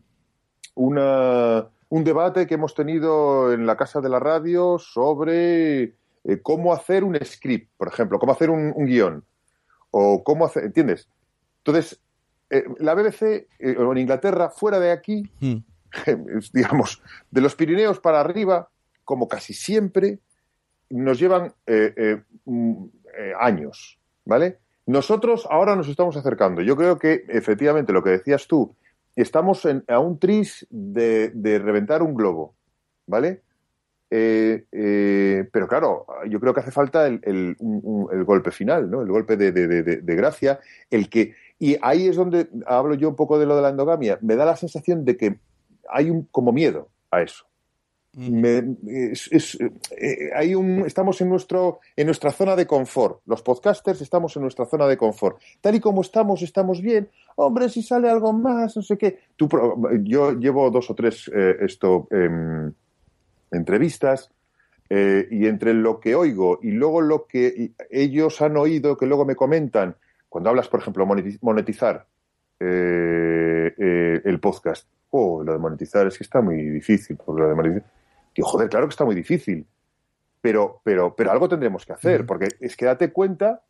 una, 0.73 1.67
un 1.89 2.03
debate 2.03 2.47
que 2.47 2.55
hemos 2.55 2.73
tenido 2.73 3.53
en 3.53 3.67
la 3.67 3.77
Casa 3.77 4.01
de 4.01 4.09
la 4.09 4.19
Radio 4.19 4.79
sobre 4.79 5.83
eh, 5.83 5.93
cómo 6.41 6.73
hacer 6.73 7.03
un 7.03 7.19
script, 7.23 7.69
por 7.77 7.87
ejemplo, 7.87 8.17
cómo 8.17 8.31
hacer 8.31 8.49
un, 8.49 8.73
un 8.75 8.87
guion, 8.87 9.23
o 9.91 10.23
cómo 10.23 10.45
hacer, 10.45 10.63
¿entiendes? 10.63 11.07
Entonces, 11.59 12.01
eh, 12.49 12.63
la 12.79 12.95
BBC 12.95 13.47
en 13.59 13.97
Inglaterra, 13.99 14.49
fuera 14.49 14.79
de 14.79 14.91
aquí, 14.91 15.29
Mm. 15.39 15.57
es, 16.35 16.51
digamos, 16.51 17.03
de 17.29 17.41
los 17.41 17.53
Pirineos 17.53 17.99
para 17.99 18.21
arriba, 18.21 18.71
como 19.03 19.27
casi 19.27 19.53
siempre, 19.53 20.17
nos 20.89 21.19
llevan 21.19 21.53
eh, 21.67 22.23
mm, 22.45 22.85
eh, 23.19 23.33
años, 23.39 23.98
¿vale? 24.29 24.59
Nosotros 24.85 25.47
ahora 25.49 25.75
nos 25.75 25.87
estamos 25.87 26.15
acercando. 26.15 26.61
Yo 26.61 26.75
creo 26.75 26.97
que, 26.99 27.25
efectivamente, 27.27 27.91
lo 27.93 28.03
que 28.03 28.11
decías 28.11 28.47
tú, 28.47 28.75
estamos 29.15 29.65
en- 29.65 29.83
a 29.87 29.99
un 29.99 30.19
tris 30.19 30.65
de, 30.69 31.31
reventar 31.63 32.03
un 32.03 32.13
globo, 32.13 32.53
¿vale? 33.07 33.41
Eh, 34.11 34.65
eh, 34.71 35.49
pero 35.51 35.67
claro, 35.67 36.05
yo 36.27 36.39
creo 36.39 36.53
que 36.53 36.61
hace 36.61 36.71
falta 36.71 37.07
el, 37.07 37.57
golpe 38.25 38.51
final, 38.51 38.89
¿no? 38.89 39.01
El 39.01 39.09
golpe 39.09 39.35
de- 39.35 39.51
de 39.51 40.15
gracia, 40.15 40.59
el 40.89 41.09
que 41.09 41.33
y 41.59 41.77
ahí 41.81 42.07
es 42.07 42.15
donde 42.15 42.47
hablo 42.65 42.95
yo 42.95 43.09
un 43.09 43.17
poco 43.17 43.37
de 43.37 43.45
lo 43.45 43.55
de 43.57 43.61
la 43.61 43.69
endogamia. 43.69 44.17
Me 44.21 44.37
da 44.37 44.45
la 44.45 44.55
sensación 44.55 45.03
de 45.03 45.17
que 45.17 45.39
hay 45.89 46.09
un 46.09 46.23
como 46.31 46.53
miedo 46.53 46.87
a 47.11 47.21
eso. 47.21 47.48
Me- 48.15 48.75
eh, 48.83 50.29
hay 50.35 50.55
un, 50.55 50.79
estamos 50.85 51.21
en, 51.21 51.29
nuestro, 51.29 51.79
en 51.95 52.07
nuestra 52.07 52.31
zona 52.31 52.55
de 52.55 52.65
confort. 52.65 53.21
Los 53.25 53.41
podcasters 53.43 54.01
estamos 54.01 54.35
en 54.35 54.41
nuestra 54.41 54.65
zona 54.65 54.87
de 54.87 54.97
confort. 54.97 55.39
Tal 55.61 55.75
y 55.75 55.79
como 55.79 56.01
estamos, 56.01 56.41
estamos 56.41 56.81
bien. 56.81 57.09
Hombre, 57.35 57.69
si 57.69 57.81
sale 57.83 58.09
algo 58.09 58.33
más, 58.33 58.75
no 58.75 58.81
sé 58.81 58.97
qué. 58.97 59.19
Tú 59.35 59.47
yo 60.03 60.33
llevo 60.33 60.69
dos 60.71 60.89
o 60.89 60.95
tres 60.95 61.29
eh, 61.33 61.57
esto, 61.61 62.07
em, 62.11 62.73
entrevistas 63.51 64.31
eh, 64.89 65.27
y 65.29 65.45
entre 65.45 65.73
lo 65.73 65.99
que 65.99 66.15
oigo 66.15 66.59
y 66.63 66.71
luego 66.71 67.01
lo 67.01 67.25
que 67.27 67.71
ellos 67.91 68.41
han 68.41 68.57
oído, 68.57 68.97
que 68.97 69.05
luego 69.05 69.23
me 69.25 69.35
comentan, 69.35 69.95
cuando 70.27 70.49
hablas, 70.49 70.67
por 70.67 70.79
ejemplo, 70.79 71.05
moneti- 71.05 71.37
monetizar 71.41 72.05
eh, 72.59 73.73
eh, 73.77 74.21
el 74.25 74.39
podcast. 74.39 74.87
Oh, 75.11 75.43
lo 75.43 75.53
de 75.53 75.59
monetizar 75.59 76.05
es 76.07 76.17
que 76.17 76.23
está 76.23 76.41
muy 76.41 76.57
difícil. 76.69 77.17
Porque 77.23 77.41
lo 77.41 77.49
de 77.49 77.55
monetizar... 77.55 77.98
Digo, 78.39 78.47
joder, 78.47 78.69
claro 78.69 78.87
que 78.87 78.91
está 78.91 79.03
muy 79.03 79.15
difícil. 79.15 79.67
Pero, 80.41 80.79
pero, 80.85 81.13
pero 81.15 81.31
algo 81.31 81.49
tendremos 81.49 81.85
que 81.85 81.91
hacer, 81.91 82.25
porque 82.25 82.47
es 82.61 82.77
que 82.77 82.85
date 82.85 83.11
cuenta. 83.11 83.61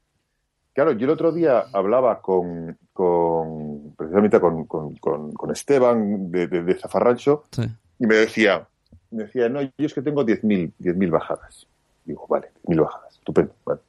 Claro, 0.74 0.92
yo 0.92 1.06
el 1.06 1.10
otro 1.12 1.32
día 1.32 1.66
hablaba 1.74 2.22
con, 2.22 2.78
con 2.94 3.96
precisamente 3.98 4.40
con, 4.40 4.66
con, 4.66 4.96
con- 4.98 5.34
con 5.34 5.50
Esteban 5.52 6.30
de, 6.32 6.46
de, 6.48 6.62
de 6.64 6.76
Zafarrancho 6.76 7.46
Sí. 7.52 7.64
y 7.98 8.06
me 8.06 8.16
decía, 8.16 8.68
me 9.10 9.24
decía, 9.24 9.50
no, 9.50 9.62
yo 9.64 9.72
es 9.78 9.94
que 9.96 10.04
tengo 10.04 10.24
10.000 10.24 10.72
10.000 10.78 11.10
bajadas. 11.10 11.66
Digo, 12.06 12.28
vale, 12.30 12.52
10.000 12.66 12.82
bajadas, 12.84 13.14
estupendo. 13.18 13.54
vale. 13.66 13.82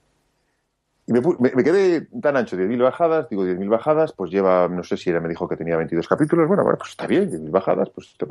Y 1.11 1.13
me, 1.13 1.21
me- 1.41 1.65
quedé 1.65 2.03
tan 2.23 2.37
ancho, 2.37 2.57
10.000 2.57 2.81
bajadas, 2.81 3.29
digo, 3.29 3.45
10.000 3.45 3.69
bajadas, 3.69 4.13
pues 4.13 4.31
lleva, 4.31 4.69
no 4.69 4.85
sé 4.85 4.97
si 4.97 5.11
era, 5.11 5.21
me 5.21 5.29
dijo 5.29 5.49
que 5.49 5.57
tenía 5.57 5.77
22 5.77 6.07
capítulos, 6.07 6.47
bueno, 6.47 6.63
bueno, 6.63 6.79
pues 6.79 6.91
está 6.91 7.09
bien, 7.09 7.29
10.000 7.29 7.51
bajadas, 7.51 7.91
pues 7.91 8.07
está. 8.11 8.27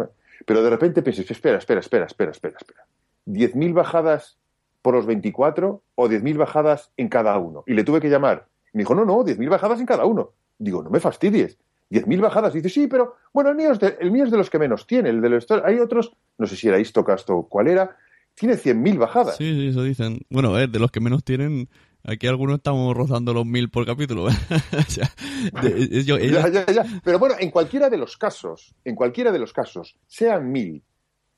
Pero 0.46 0.64
de 0.64 0.70
repente 0.70 1.02
pensé, 1.02 1.22
espera, 1.30 1.58
espera, 1.58 1.82
espera, 1.82 2.06
espera, 2.06 2.32
espera, 2.32 2.56
espera. 2.58 2.86
10.000 3.26 3.74
bajadas 3.74 4.38
por 4.82 4.96
los 4.96 5.06
24 5.06 5.82
o 5.96 6.08
10.000 6.08 6.38
bajadas 6.38 6.90
en 6.96 7.10
cada 7.10 7.38
uno. 7.38 7.66
Y 7.68 7.74
le 7.74 7.84
tuve 7.84 8.00
que 8.00 8.10
llamar. 8.10 8.48
Me 8.72 8.84
dijo, 8.84 8.96
no, 8.96 9.04
no, 9.04 9.26
10.000 9.26 9.50
bajadas 9.50 9.82
en 9.82 9.86
cada 9.86 10.06
uno. 10.06 10.32
Digo, 10.58 10.82
no 10.82 10.90
me 10.90 11.02
fastidies. 11.02 11.58
10.000 11.92 12.22
bajadas. 12.22 12.54
Dice, 12.54 12.70
sí, 12.70 12.88
pero 12.88 13.16
bueno, 13.34 13.50
el 13.50 13.58
mío, 13.58 13.72
es 13.74 13.80
de, 13.80 13.98
el 14.00 14.10
mío 14.12 14.24
es 14.24 14.32
de 14.32 14.38
los 14.38 14.50
que 14.50 14.58
menos 14.60 14.88
tiene. 14.88 15.10
El 15.10 15.20
de 15.22 15.30
los, 15.30 15.46
hay 15.66 15.80
otros, 15.80 16.14
no 16.38 16.48
sé 16.48 16.56
si 16.56 16.70
era 16.70 16.80
Istocast 16.80 17.30
o 17.32 17.44
cuál 17.44 17.68
era, 17.68 17.98
tiene 18.36 18.56
100.000 18.56 18.98
bajadas. 18.98 19.36
Sí, 19.36 19.54
sí, 19.54 19.68
eso 19.68 19.84
dicen. 19.84 20.22
Bueno, 20.30 20.58
eh, 20.58 20.68
de 20.68 20.80
los 20.80 20.92
que 20.92 21.02
menos 21.02 21.24
tienen, 21.26 21.68
aquí 22.10 22.28
algunos 22.28 22.58
estamos 22.58 22.96
rozando 22.96 23.34
los 23.34 23.46
mil 23.46 23.70
por 23.70 23.86
capítulo. 23.86 24.26
o 24.28 24.32
sea, 24.88 25.10
de- 25.62 25.90
es- 26.00 26.06
yo- 26.06 26.18
Ya, 26.18 26.24
ellos- 26.48 26.52
ya, 26.52 26.66
ya. 26.66 26.86
Pero 27.04 27.20
bueno, 27.20 27.36
en 27.40 27.52
cualquiera 27.52 27.90
de 27.90 27.98
los 27.98 28.18
casos, 28.18 28.74
en 28.84 28.96
cualquiera 28.96 29.32
de 29.32 29.40
los 29.40 29.54
casos, 29.54 29.96
sean 30.08 30.52
mil, 30.52 30.82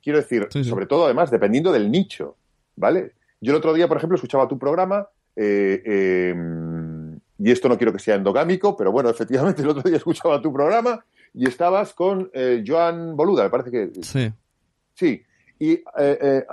quiero 0.02 0.20
decir, 0.20 0.48
Sí, 0.52 0.64
sí. 0.64 0.70
sobre 0.70 0.86
todo 0.86 1.06
además 1.06 1.30
dependiendo 1.32 1.72
del 1.72 1.92
nicho, 1.92 2.38
¿vale? 2.76 3.14
Yo 3.42 3.52
el 3.52 3.58
otro 3.58 3.74
día, 3.74 3.88
por 3.88 3.98
ejemplo, 3.98 4.16
escuchaba 4.16 4.48
tu 4.48 4.58
programa 4.60 5.08
eh, 5.36 5.82
eh, 5.86 6.36
y 7.40 7.52
esto 7.52 7.68
no 7.70 7.78
quiero 7.78 7.92
que 7.94 8.00
sea 8.00 8.16
endogámico, 8.16 8.76
pero 8.78 8.92
bueno, 8.92 9.10
efectivamente 9.58 9.62
el 9.62 9.70
otro 9.70 9.84
día 9.84 9.98
escuchaba 9.98 10.42
tu 10.42 10.52
programa 10.54 11.04
y 11.34 11.48
estabas 11.48 11.94
con 11.94 12.30
eh, 12.34 12.64
Joan 12.66 13.16
Boluda, 13.16 13.44
me 13.44 13.50
parece 13.50 13.72
que 13.72 13.90
sí. 14.02 14.32
sí. 14.94 15.24
Y 15.62 15.74
eh, 15.74 15.84
eh, 15.96 16.46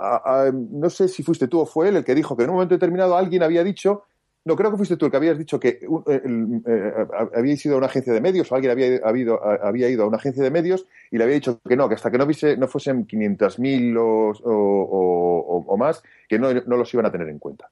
no 0.53 0.91
sé 0.91 1.09
si 1.09 1.23
fuiste 1.23 1.49
tú 1.49 1.61
o 1.61 1.65
fue 1.65 1.89
él 1.89 1.97
el 1.97 2.05
que 2.05 2.15
dijo 2.15 2.37
que 2.37 2.43
en 2.43 2.51
un 2.51 2.57
momento 2.57 2.75
determinado 2.75 3.17
alguien 3.17 3.43
había 3.43 3.65
dicho, 3.65 4.05
no 4.45 4.55
creo 4.55 4.71
que 4.71 4.77
fuiste 4.77 4.99
tú 4.99 5.07
el 5.07 5.11
que 5.11 5.17
habías 5.17 5.39
dicho 5.39 5.59
que 5.59 5.81
eh, 5.81 6.23
eh, 6.67 6.93
habíais 7.35 7.65
ido 7.65 7.77
a 7.77 7.79
una 7.79 7.87
agencia 7.87 8.13
de 8.13 8.21
medios 8.21 8.53
o 8.53 8.55
alguien 8.55 8.71
había, 8.71 9.01
habido, 9.03 9.43
había 9.43 9.89
ido 9.89 10.05
a 10.05 10.09
una 10.09 10.19
agencia 10.19 10.45
de 10.45 10.51
medios 10.51 10.85
y 11.11 11.17
le 11.17 11.25
había 11.25 11.37
dicho 11.37 11.59
que 11.67 11.75
no, 11.75 11.89
que 11.89 11.95
hasta 11.95 12.11
que 12.11 12.19
no, 12.19 12.27
viese, 12.27 12.59
no 12.59 12.69
fuesen 12.69 13.07
500.000 13.07 13.97
o, 13.97 14.31
o, 14.45 15.65
o- 15.67 15.77
más, 15.79 16.03
que 16.29 16.39
no, 16.39 16.53
no 16.53 16.77
los 16.77 16.93
iban 16.93 17.07
a 17.07 17.11
tener 17.11 17.31
en 17.31 17.39
cuenta. 17.39 17.71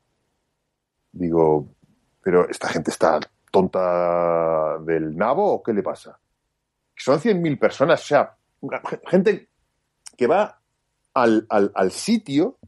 Digo, 1.13 1.69
pero 2.23 2.49
esta 2.49 2.69
gente 2.69 2.91
está 2.93 3.21
tonta 3.51 4.79
del 4.79 5.15
nabo 5.15 5.53
o 5.53 5.63
qué 5.63 5.75
le 5.75 5.83
pasa? 5.83 6.19
Son 6.97 7.21
100.000 7.21 7.59
personas, 7.59 8.03
o 8.03 8.07
sea, 8.07 8.35
gente 9.07 9.49
que 10.17 10.27
va 10.27 10.59
al, 11.17 11.47
al, 11.49 11.73
al 11.75 11.91
sitio 11.93 12.59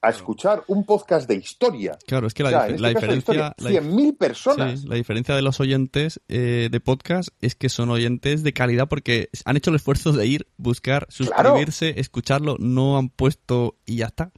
a 0.00 0.10
escuchar 0.10 0.62
un 0.68 0.84
podcast 0.86 1.28
de 1.28 1.34
historia. 1.34 1.98
Claro, 2.06 2.28
es 2.28 2.32
que 2.34 2.44
la, 2.44 2.48
O 2.48 2.52
sea, 2.52 2.60
dif- 2.68 2.70
este 2.70 2.80
la 2.82 2.88
diferencia... 2.90 3.18
historia, 3.18 3.54
la 3.58 3.70
dif- 3.70 3.82
100.000 3.82 4.16
personas. 4.16 4.80
Sí, 4.80 4.86
la 4.86 4.94
diferencia 4.94 5.34
de 5.34 5.42
los 5.42 5.58
oyentes 5.58 6.20
eh, 6.28 6.68
de 6.70 6.80
podcast 6.80 7.30
es 7.40 7.56
que 7.56 7.68
son 7.68 7.90
oyentes 7.90 8.44
de 8.44 8.52
calidad 8.52 8.88
porque 8.88 9.28
han 9.44 9.56
hecho 9.56 9.70
el 9.70 9.76
esfuerzo 9.76 10.12
de 10.12 10.24
ir, 10.26 10.46
buscar, 10.56 11.06
suscribirse, 11.10 11.98
escucharlo, 11.98 12.54
no 12.60 12.96
han 12.96 13.08
puesto 13.08 13.76
y 13.84 13.96
ya 13.96 14.06
está. 14.06 14.30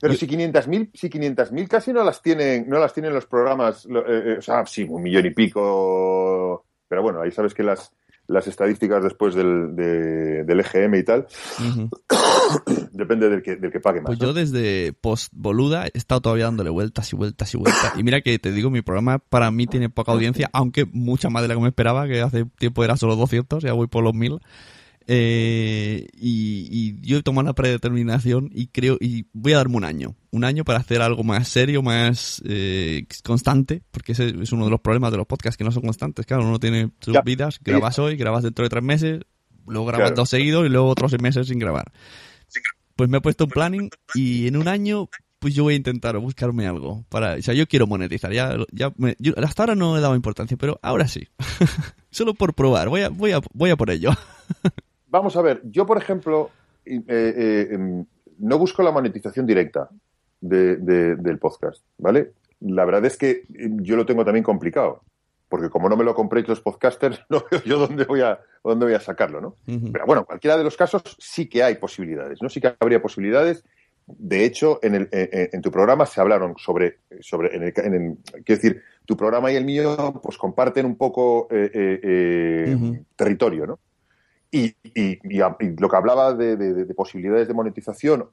Pero 0.00 0.12
Yo- 0.12 0.20
si 0.20 0.28
500.000 0.28 0.90
si 0.94 1.08
500.000 1.10 1.66
casi 1.68 1.92
no 1.92 2.04
las 2.04 2.22
tienen 2.22 2.68
no 2.68 2.78
las 2.78 2.92
tienen 2.94 3.12
los 3.12 3.26
programas, 3.26 3.86
eh, 3.86 3.90
eh, 4.06 4.36
o 4.38 4.42
sea, 4.42 4.64
sí, 4.66 4.84
un 4.88 5.02
millón 5.02 5.26
y 5.26 5.30
pico, 5.30 6.64
pero 6.86 7.02
bueno, 7.02 7.22
ahí 7.22 7.32
sabes 7.32 7.54
que 7.54 7.62
las 7.64 7.90
las 8.28 8.46
estadísticas 8.46 9.02
después 9.02 9.34
del, 9.34 9.76
de- 9.76 10.44
del 10.44 10.60
EGM 10.60 10.94
y 10.96 11.02
tal, 11.04 11.26
depende 12.92 13.28
del 13.28 13.42
que, 13.42 13.56
del 13.56 13.70
que 13.70 13.80
pague 13.80 14.00
más. 14.00 14.06
Pues 14.06 14.18
¿no? 14.20 14.26
yo 14.26 14.32
desde 14.32 14.92
post 14.92 15.32
boluda 15.34 15.86
he 15.86 15.90
estado 15.98 16.20
todavía 16.20 16.44
dándole 16.44 16.70
vueltas 16.70 17.12
y 17.12 17.16
vueltas 17.16 17.52
y 17.54 17.58
vueltas. 17.58 17.92
Y 17.96 18.02
mira 18.02 18.20
que 18.20 18.38
te 18.38 18.52
digo, 18.52 18.70
mi 18.70 18.82
programa 18.82 19.18
para 19.18 19.50
mí 19.50 19.66
tiene 19.66 19.88
poca 19.90 20.12
audiencia, 20.12 20.48
aunque 20.52 20.84
mucha 20.86 21.30
más 21.30 21.42
de 21.42 21.48
la 21.48 21.54
que 21.54 21.60
me 21.60 21.68
esperaba, 21.68 22.06
que 22.06 22.20
hace 22.20 22.44
tiempo 22.58 22.84
era 22.84 22.96
solo 22.96 23.16
200, 23.16 23.62
ya 23.62 23.72
voy 23.72 23.86
por 23.86 24.02
los 24.04 24.14
1000. 24.14 24.38
Eh, 25.08 26.08
y, 26.14 26.68
y 26.70 27.00
yo 27.00 27.18
he 27.18 27.22
tomado 27.22 27.46
la 27.46 27.54
predeterminación 27.54 28.50
y 28.52 28.66
creo, 28.68 28.96
y 29.00 29.26
voy 29.32 29.52
a 29.52 29.58
darme 29.58 29.76
un 29.76 29.84
año, 29.84 30.16
un 30.30 30.42
año 30.44 30.64
para 30.64 30.80
hacer 30.80 31.00
algo 31.00 31.22
más 31.22 31.48
serio, 31.48 31.80
más 31.82 32.42
eh, 32.44 33.06
constante, 33.24 33.82
porque 33.92 34.12
ese 34.12 34.34
es 34.42 34.52
uno 34.52 34.64
de 34.64 34.70
los 34.70 34.80
problemas 34.80 35.12
de 35.12 35.18
los 35.18 35.26
podcasts 35.26 35.56
que 35.56 35.64
no 35.64 35.70
son 35.72 35.82
constantes. 35.82 36.26
Claro, 36.26 36.42
uno 36.46 36.58
tiene 36.58 36.90
sus 37.00 37.14
Ya. 37.14 37.22
vidas, 37.22 37.58
grabas 37.62 37.98
hoy, 38.00 38.16
grabas 38.16 38.42
dentro 38.42 38.64
de 38.64 38.68
tres 38.68 38.82
meses, 38.82 39.20
luego 39.66 39.86
grabas 39.86 40.08
Claro. 40.10 40.16
dos 40.16 40.28
seguidos 40.30 40.66
y 40.66 40.70
luego 40.70 40.88
otros 40.88 41.12
seis 41.12 41.22
meses 41.22 41.46
sin 41.48 41.58
grabar. 41.58 41.92
Pues 42.96 43.08
me 43.10 43.18
he 43.18 43.20
puesto 43.20 43.44
un 43.44 43.50
planning 43.50 43.90
y 44.14 44.46
en 44.48 44.56
un 44.56 44.68
año 44.68 45.08
pues 45.38 45.54
yo 45.54 45.64
voy 45.64 45.74
a 45.74 45.76
intentar 45.76 46.16
buscarme 46.18 46.66
algo 46.66 47.04
para, 47.10 47.34
o 47.34 47.42
sea, 47.42 47.52
yo 47.52 47.66
quiero 47.68 47.86
monetizar, 47.86 48.32
ya, 48.32 48.56
ya 48.72 48.90
me- 48.96 49.14
yo 49.18 49.34
hasta 49.36 49.62
ahora 49.64 49.74
no 49.74 49.96
he 49.96 50.00
dado 50.00 50.16
importancia, 50.16 50.56
pero 50.56 50.80
ahora 50.82 51.06
sí. 51.06 51.28
Solo 52.10 52.32
por 52.34 52.54
probar, 52.54 52.88
voy 52.88 53.02
a, 53.02 53.10
voy 53.10 53.32
a, 53.32 53.40
voy 53.52 53.70
a 53.70 53.76
por 53.76 53.90
ello. 53.90 54.10
Vamos 55.16 55.36
a 55.36 55.42
ver, 55.42 55.60
yo 55.64 55.86
por 55.86 55.96
ejemplo 55.98 56.50
eh, 56.84 57.02
eh, 57.08 57.68
em, 57.72 58.04
no 58.38 58.58
busco 58.58 58.82
la 58.82 58.90
monetización 58.92 59.46
directa 59.46 59.88
de- 60.40 60.76
de- 60.76 61.16
del 61.16 61.38
podcast, 61.38 61.82
¿vale? 61.98 62.32
la 62.60 62.84
verdad 62.86 63.04
es 63.04 63.16
que 63.18 63.44
yo 63.48 63.96
lo 63.96 64.06
tengo 64.06 64.24
también 64.24 64.42
complicado. 64.44 65.02
Porque 65.48 65.68
como 65.70 65.88
no 65.88 65.96
me 65.96 66.02
lo 66.04 66.12
compréis 66.14 66.48
los 66.48 66.60
podcasters, 66.60 67.20
no 67.30 67.44
veo 67.50 67.62
yo 67.64 67.78
dónde 67.78 68.04
voy 68.04 68.20
a, 68.20 68.40
dónde 68.64 68.86
voy 68.86 68.94
a 68.94 69.00
sacarlo, 69.00 69.40
¿no? 69.40 69.54
Pero 69.92 70.04
bueno, 70.06 70.24
cualquiera 70.24 70.56
de 70.58 70.64
los 70.64 70.76
casos 70.76 71.02
sí 71.20 71.48
que 71.48 71.62
hay 71.62 71.76
posibilidades, 71.76 72.42
¿no? 72.42 72.48
Sí 72.48 72.60
que 72.60 72.74
habría 72.80 73.00
posibilidades. 73.00 73.62
De 74.06 74.44
hecho, 74.44 74.80
en, 74.82 74.94
el, 74.96 75.08
en, 75.12 75.62
tu 75.62 75.70
programa 75.70 76.04
se 76.06 76.20
hablaron 76.20 76.54
sobre, 76.58 76.98
sobre 77.20 77.54
en 77.56 77.62
el, 77.62 77.72
quiero 78.44 78.60
decir, 78.60 78.82
tu 79.04 79.16
programa 79.16 79.52
y 79.52 79.56
el 79.56 79.64
mío, 79.64 80.20
pues 80.22 80.36
comparten 80.36 80.84
un 80.86 80.96
poco 80.96 81.46
eh, 81.50 81.70
eh, 81.72 82.00
eh, 82.02 83.02
territorio, 83.14 83.66
¿no? 83.66 83.78
Y, 84.50 84.74
y, 84.82 85.18
lo 85.78 85.88
que 85.88 85.96
hablaba 85.96 86.34
de, 86.34 86.94
posibilidades 86.94 87.48
de 87.48 87.54
monetización, 87.54 88.30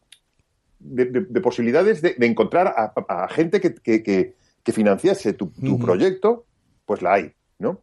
de, 0.80 1.42
posibilidades 1.42 2.02
de, 2.02 2.16
encontrar 2.20 2.74
a, 2.76 3.28
gente 3.30 3.60
que, 3.60 3.74
que, 4.04 4.72
financiase 4.72 5.34
tu, 5.34 5.52
proyecto, 5.80 6.46
pues 6.86 7.02
la 7.02 7.14
hay, 7.14 7.34
¿no? 7.60 7.82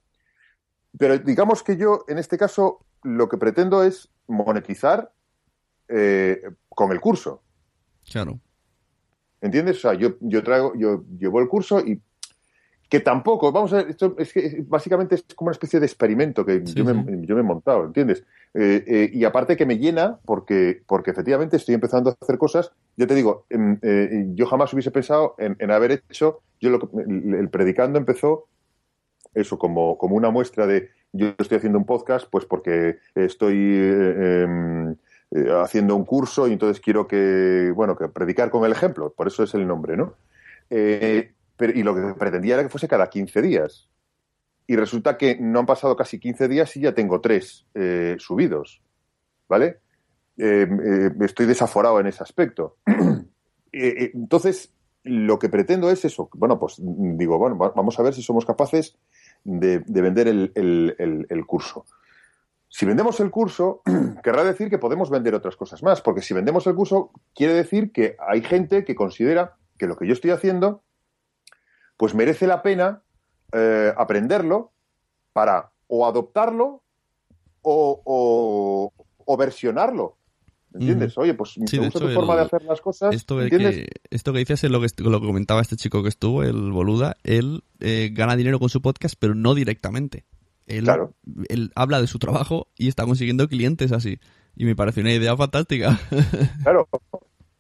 Pero 0.99 1.18
digamos 1.18 1.62
que 1.62 1.76
yo, 1.76 2.05
en 2.09 2.18
este 2.18 2.39
caso, 2.39 2.85
lo 3.03 3.28
que 3.28 3.37
pretendo 3.37 3.83
es 3.83 4.09
monetizar 4.26 5.12
con 5.89 6.93
el 6.93 7.01
curso. 7.01 7.43
Claro. 8.11 8.41
¿Entiendes? 9.41 9.78
O 9.78 9.81
sea, 9.81 9.95
yo, 9.95 10.16
yo 10.20 10.43
traigo, 10.43 10.74
yo 10.76 11.05
llevo 11.18 11.41
el 11.41 11.49
curso 11.49 11.81
y 11.81 12.01
que 12.91 12.99
tampoco, 12.99 13.53
vamos 13.53 13.72
a 13.72 13.76
ver, 13.76 13.91
esto 13.91 14.16
es 14.18 14.32
que 14.32 14.64
básicamente 14.66 15.14
es 15.14 15.24
como 15.36 15.47
una 15.47 15.53
especie 15.53 15.78
de 15.78 15.86
experimento 15.86 16.45
que 16.45 16.61
yo, 16.64 16.84
Me, 16.84 17.24
he 17.24 17.43
montado, 17.43 17.84
¿entiendes? 17.84 18.24
Eh, 18.53 18.82
eh, 18.84 19.11
y 19.12 19.24
aparte 19.24 19.57
que 19.57 19.64
me 19.64 19.78
llena 19.78 20.18
porque, 20.24 20.82
porque 20.88 21.12
efectivamente 21.12 21.57
estoy 21.57 21.76
empezando 21.76 22.11
a 22.11 22.16
hacer 22.20 22.36
cosas, 22.36 22.72
yo 22.97 23.07
te 23.07 23.14
digo, 23.14 23.47
eh, 23.49 24.26
yo 24.34 24.45
jamás 24.47 24.72
hubiese 24.74 24.91
pensado 24.91 25.36
en, 25.38 25.70
haber 25.70 26.03
hecho, 26.11 26.41
yo 26.61 26.70
lo, 26.70 26.91
el, 26.99 27.49
predicando 27.49 27.97
empezó 27.97 28.49
eso 29.34 29.57
como, 29.57 29.97
como 29.97 30.16
una 30.16 30.30
muestra 30.30 30.66
de 30.66 30.91
yo 31.12 31.28
estoy 31.38 31.59
haciendo 31.59 31.78
un 31.78 31.86
podcast 31.86 32.26
pues 32.28 32.45
porque 32.45 32.99
estoy 33.14 33.57
em, 33.57 34.97
haciendo 35.62 35.95
un 35.95 36.05
curso 36.05 36.49
y 36.49 36.55
entonces 36.55 36.80
quiero 36.80 37.07
que, 37.07 37.72
bueno, 37.72 37.97
que 37.97 38.09
predicar 38.09 38.51
con 38.51 38.64
el 38.64 38.72
ejemplo, 38.72 39.12
por 39.12 39.28
eso 39.28 39.45
es 39.45 39.55
el 39.55 39.64
nombre, 39.68 39.97
¿no? 39.97 40.14
Y 41.62 41.82
lo 41.82 41.94
que 41.94 42.14
pretendía 42.18 42.54
era 42.54 42.62
que 42.62 42.68
fuese 42.68 42.88
cada 42.88 43.08
15 43.08 43.42
días. 43.42 43.88
Y 44.66 44.76
resulta 44.76 45.18
que 45.18 45.36
no 45.40 45.58
han 45.58 45.66
pasado 45.66 45.96
casi 45.96 46.18
15 46.18 46.48
días 46.48 46.76
y 46.76 46.80
ya 46.80 46.94
tengo 46.94 47.20
tres 47.20 47.66
eh, 47.74 48.16
subidos. 48.18 48.82
¿Vale? 49.48 49.80
Eh, 50.38 50.66
eh, 50.84 51.11
estoy 51.20 51.46
desaforado 51.46 52.00
en 52.00 52.06
ese 52.06 52.22
aspecto. 52.22 52.76
entonces, 53.72 54.72
lo 55.02 55.38
que 55.38 55.48
pretendo 55.48 55.90
es 55.90 56.04
eso. 56.04 56.30
Bueno, 56.34 56.58
pues 56.58 56.76
digo, 56.78 57.38
bueno, 57.38 57.56
vamos 57.56 57.98
a 57.98 58.02
ver 58.02 58.14
si 58.14 58.22
somos 58.22 58.44
capaces 58.44 58.96
de, 59.44 59.78
vender 59.88 60.28
el, 60.28 61.44
curso. 61.46 61.84
Si 62.68 62.86
vendemos 62.86 63.18
el 63.20 63.30
curso, 63.30 63.82
querrá 64.22 64.44
decir 64.44 64.70
que 64.70 64.78
podemos 64.78 65.11
vender 65.11 65.34
otras 65.34 65.56
cosas 65.56 65.82
más, 65.82 66.00
porque 66.00 66.22
si 66.22 66.34
vendemos 66.34 66.66
el 66.66 66.74
curso, 66.74 67.11
quiere 67.34 67.54
decir 67.54 67.92
que 67.92 68.16
hay 68.18 68.42
gente 68.42 68.84
que 68.84 68.94
considera 68.94 69.56
que 69.78 69.86
lo 69.86 69.96
que 69.96 70.06
yo 70.06 70.12
estoy 70.12 70.30
haciendo 70.30 70.82
pues 72.01 72.14
merece 72.14 72.46
la 72.46 72.62
pena 72.62 73.03
eh, 73.53 73.92
aprenderlo 73.94 74.72
para 75.34 75.70
o 75.86 76.07
adoptarlo 76.07 76.82
o, 77.61 78.90
versionarlo. 79.38 80.16
¿Entiendes? 80.72 81.18
Oye, 81.18 81.34
pues 81.34 81.59
me 81.59 81.66
gusta 81.66 82.01
tu 82.01 82.09
forma 82.09 82.36
de 82.36 82.42
hacer 82.42 82.62
las 82.62 82.80
cosas. 82.80 83.14
Esto, 83.14 83.36
Que, 83.36 83.86
esto 84.09 84.32
que 84.32 84.38
dices 84.38 84.64
es 84.64 84.70
lo 84.70 84.80
que, 84.80 84.86
lo 84.96 85.20
que 85.20 85.26
comentaba 85.26 85.61
este 85.61 85.76
chico 85.76 86.03
que 86.03 86.09
estuvo, 86.09 86.42
el 86.42 86.72
Boluda. 86.72 87.18
Él 87.22 87.64
eh, 87.80 88.09
gana 88.14 88.34
dinero 88.34 88.59
con 88.59 88.70
su 88.70 88.80
podcast, 88.80 89.16
pero 89.18 89.34
no 89.34 89.55
directamente. 89.55 90.24
Él, 90.66 90.84
claro. 90.84 91.12
él 91.51 91.70
habla 91.74 92.01
de 92.01 92.07
su 92.07 92.18
trabajo 92.18 92.68
y 92.78 92.88
está 92.88 93.05
consiguiendo 93.05 93.46
clientes 93.46 93.92
así. 93.92 94.20
Y 94.57 94.64
me 94.64 94.74
parece 94.74 95.03
una 95.03 95.12
idea 95.12 95.36
fantástica. 95.36 96.01
Claro. 96.62 96.88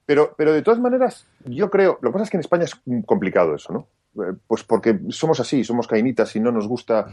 Pero, 0.06 0.34
pero 0.38 0.54
de 0.54 0.62
todas 0.62 0.80
maneras, 0.80 1.26
yo 1.44 1.70
creo. 1.70 1.98
Lo 2.00 2.08
que 2.08 2.12
pasa 2.14 2.24
es 2.24 2.30
que 2.30 2.36
en 2.38 2.40
España 2.40 2.64
es 2.64 2.80
complicado 3.04 3.54
eso, 3.54 3.72
¿no? 3.74 3.86
Eh, 4.16 4.32
pues 4.44 4.64
porque 4.64 4.98
somos 5.10 5.38
así, 5.38 5.62
somos 5.62 5.86
cainitas 5.86 6.34
y 6.34 6.40
no 6.40 6.50
nos 6.50 6.66
gusta, 6.66 7.06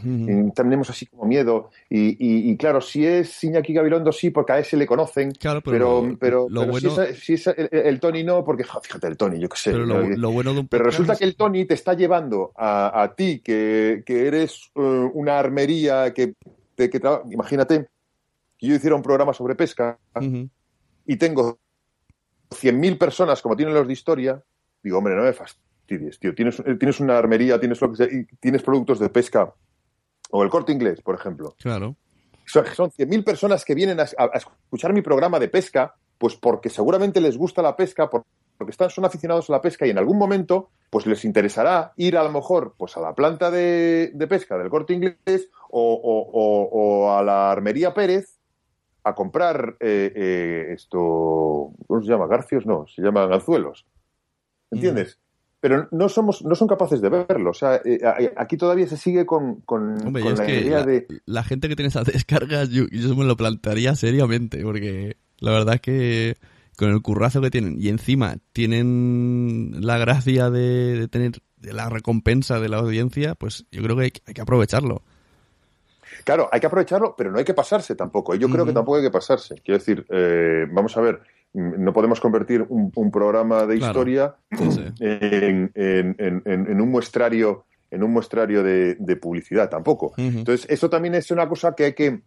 tenemos 0.54 0.90
así 0.90 1.06
como 1.06 1.26
miedo. 1.26 1.70
Y, 1.88 2.56
claro, 2.56 2.80
si 2.80 3.06
es 3.06 3.42
Iñaki 3.44 3.72
Gabilondo, 3.72 4.10
sí, 4.10 4.30
porque 4.30 4.52
a 4.52 4.58
ese 4.58 4.76
le 4.76 4.86
conocen. 4.86 5.30
Claro, 5.32 5.60
pero, 5.62 6.16
pero, 6.18 6.48
si, 7.14 7.34
es, 7.34 7.46
el, 7.46 8.00
Tony 8.00 8.24
no, 8.24 8.44
porque 8.44 8.64
fíjate, 8.64 9.06
el 9.06 9.16
Tony, 9.16 9.38
yo 9.38 9.48
qué 9.48 9.56
sé. 9.56 9.72
Pero, 9.72 10.84
resulta 10.84 11.16
que 11.16 11.24
el 11.24 11.36
Tony 11.36 11.64
te 11.66 11.74
está 11.74 11.94
llevando 11.94 12.52
a, 12.56 13.12
ti, 13.16 13.40
que, 13.40 14.02
eres 14.08 14.70
eh, 14.74 14.80
una 14.80 15.38
armería, 15.38 16.12
que, 16.12 16.34
que 16.76 17.00
imagínate 17.30 17.88
que 18.58 18.66
yo 18.66 18.74
hiciera 18.74 18.96
un 18.96 19.02
programa 19.02 19.32
sobre 19.32 19.54
pesca 19.54 19.98
y 21.06 21.16
tengo 21.16 21.58
100.000 22.50 22.98
personas 22.98 23.40
como 23.40 23.56
tienen 23.56 23.74
los 23.74 23.86
de 23.86 23.92
historia, 23.92 24.42
digo, 24.82 24.98
hombre, 24.98 25.14
no 25.14 25.22
me 25.22 25.32
fastidies 25.88 26.18
Tío, 26.18 26.34
tienes, 26.34 26.60
eh, 26.60 26.74
tienes 26.78 27.00
una 27.00 27.18
armería, 27.18 27.58
tienes, 27.58 27.80
lo 27.80 27.92
que 27.92 28.26
tienes 28.40 28.62
productos 28.62 28.98
de 28.98 29.08
pesca, 29.08 29.52
o 30.30 30.42
el 30.42 30.50
corte 30.50 30.72
inglés, 30.72 31.00
por 31.00 31.14
ejemplo. 31.14 31.54
Claro. 31.58 31.96
Son, 32.46 32.64
son 32.74 32.90
100.000 32.90 33.24
personas 33.24 33.64
que 33.64 33.74
vienen 33.74 34.00
a, 34.00 34.04
escuchar 34.34 34.92
mi 34.92 35.02
programa 35.02 35.38
de 35.38 35.48
pesca, 35.48 35.94
pues 36.18 36.34
porque 36.34 36.68
seguramente 36.68 37.20
les 37.20 37.36
gusta 37.36 37.62
la 37.62 37.76
pesca, 37.76 38.10
porque 38.10 38.26
están, 38.68 38.90
son 38.90 39.04
aficionados 39.04 39.48
a 39.48 39.52
la 39.52 39.62
pesca 39.62 39.86
y 39.86 39.90
en 39.90 39.98
algún 39.98 40.18
momento 40.18 40.70
pues 40.90 41.06
les 41.06 41.24
interesará 41.24 41.92
ir 41.96 42.16
a 42.16 42.24
lo 42.24 42.32
mejor 42.32 42.74
pues 42.76 42.96
a 42.96 43.00
la 43.00 43.14
planta 43.14 43.50
de, 43.50 44.12
pesca 44.28 44.58
del 44.58 44.70
corte 44.70 44.94
inglés 44.94 45.50
o, 45.70 47.14
a 47.16 47.22
la 47.22 47.50
armería 47.50 47.94
Pérez 47.94 48.38
a 49.04 49.14
comprar 49.14 49.76
eh, 49.80 50.12
eh, 50.14 50.72
esto, 50.72 51.72
¿cómo 51.86 52.02
se 52.02 52.08
llama? 52.08 52.26
Garcios, 52.26 52.66
no, 52.66 52.86
se 52.86 53.00
llaman 53.00 53.32
anzuelos. 53.32 53.86
¿Entiendes? 54.70 55.18
Pero 55.60 55.88
no 55.90 56.08
somos 56.08 56.44
no 56.44 56.54
son 56.54 56.68
capaces 56.68 57.00
de 57.00 57.08
verlo. 57.08 57.50
O 57.50 57.54
sea, 57.54 57.80
eh, 57.84 58.00
aquí 58.36 58.56
todavía 58.56 58.86
se 58.86 58.96
sigue 58.96 59.26
con, 59.26 59.60
con, 59.62 59.96
la 60.12 60.50
idea 60.50 60.84
de... 60.84 61.06
La 61.26 61.42
gente 61.42 61.68
que 61.68 61.76
tiene 61.76 61.88
esas 61.88 62.06
descargas, 62.12 62.70
yo, 62.70 62.84
yo 62.90 63.14
me 63.16 63.24
lo 63.24 63.36
plantearía 63.36 63.94
seriamente, 63.94 64.62
porque 64.62 65.16
la 65.38 65.52
verdad 65.52 65.76
es 65.76 65.80
que 65.80 66.36
con 66.76 66.90
el 66.90 67.02
currazo 67.02 67.40
que 67.40 67.50
tienen 67.50 67.76
y 67.78 67.88
encima 67.88 68.36
tienen 68.52 69.72
la 69.80 69.98
gracia 69.98 70.48
de, 70.48 71.08
tener 71.08 71.32
la 71.60 71.88
recompensa 71.88 72.60
de 72.60 72.68
la 72.68 72.76
audiencia, 72.76 73.34
pues 73.34 73.66
yo 73.72 73.82
creo 73.82 73.96
que 73.96 74.02
hay, 74.02 74.10
que 74.10 74.40
aprovecharlo. 74.40 75.02
Claro, 76.24 76.48
hay 76.52 76.60
que 76.60 76.68
aprovecharlo, 76.68 77.16
pero 77.16 77.32
no 77.32 77.38
hay 77.38 77.44
que 77.44 77.54
pasarse 77.54 77.96
tampoco. 77.96 78.34
Yo 78.36 78.48
creo 78.48 78.64
que 78.64 78.72
tampoco 78.72 78.98
hay 78.98 79.02
que 79.02 79.10
pasarse. 79.10 79.56
Quiero 79.64 79.78
decir, 79.78 80.06
eh, 80.10 80.66
vamos 80.70 80.96
a 80.96 81.00
ver, 81.00 81.20
no 81.54 81.92
podemos 81.92 82.20
convertir 82.20 82.64
un, 82.68 83.10
programa 83.10 83.66
de 83.66 83.76
historia 83.76 84.36
En, 85.00 86.80
un 86.80 86.90
muestrario 86.90 87.64
en 87.90 88.02
un 88.02 88.12
muestrario 88.12 88.62
de, 88.62 89.16
publicidad 89.20 89.68
tampoco. 89.70 90.12
Entonces, 90.16 90.66
eso 90.68 90.90
también 90.90 91.14
es 91.14 91.30
una 91.30 91.48
cosa 91.48 91.74
que 91.74 91.84
hay 91.86 91.94
que 91.94 92.20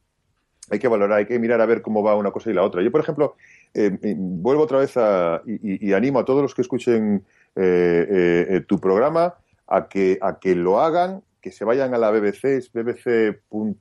hay 0.71 0.79
que 0.79 0.87
valorar, 0.87 1.19
hay 1.19 1.25
que 1.25 1.37
mirar 1.37 1.59
a 1.59 1.65
ver 1.65 1.81
cómo 1.81 2.01
va 2.01 2.15
una 2.15 2.31
cosa 2.31 2.49
y 2.49 2.53
la 2.53 2.63
otra. 2.63 2.81
Yo, 2.81 2.91
por 2.91 3.01
ejemplo, 3.01 3.35
eh, 3.73 3.97
eh, 4.01 4.15
vuelvo 4.17 4.63
otra 4.63 4.79
vez 4.79 4.95
a, 4.95 5.41
y, 5.45 5.91
animo 5.91 6.19
a 6.19 6.25
todos 6.25 6.41
los 6.41 6.55
que 6.55 6.61
escuchen 6.61 7.25
eh, 7.55 8.63
tu 8.67 8.79
programa 8.79 9.35
a 9.67 9.89
que, 9.89 10.17
a 10.21 10.39
que 10.39 10.55
lo 10.55 10.79
hagan, 10.79 11.23
que 11.41 11.51
se 11.51 11.65
vayan 11.65 11.93
a 11.93 11.97
la 11.97 12.09
BBC, 12.09 12.45
es 12.45 12.71
bbc.co.uk 12.71 13.77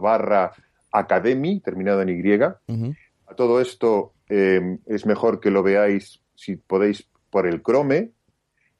barra 0.00 0.52
academy, 0.90 1.60
terminado 1.60 2.02
en 2.02 2.08
Y, 2.08 2.18
a 3.26 3.34
todo 3.34 3.60
esto 3.60 4.12
eh, 4.28 4.78
es 4.86 5.06
mejor 5.06 5.40
que 5.40 5.50
lo 5.50 5.62
veáis, 5.62 6.22
si 6.34 6.56
podéis, 6.56 7.08
por 7.30 7.46
el 7.46 7.62
Chrome. 7.62 8.12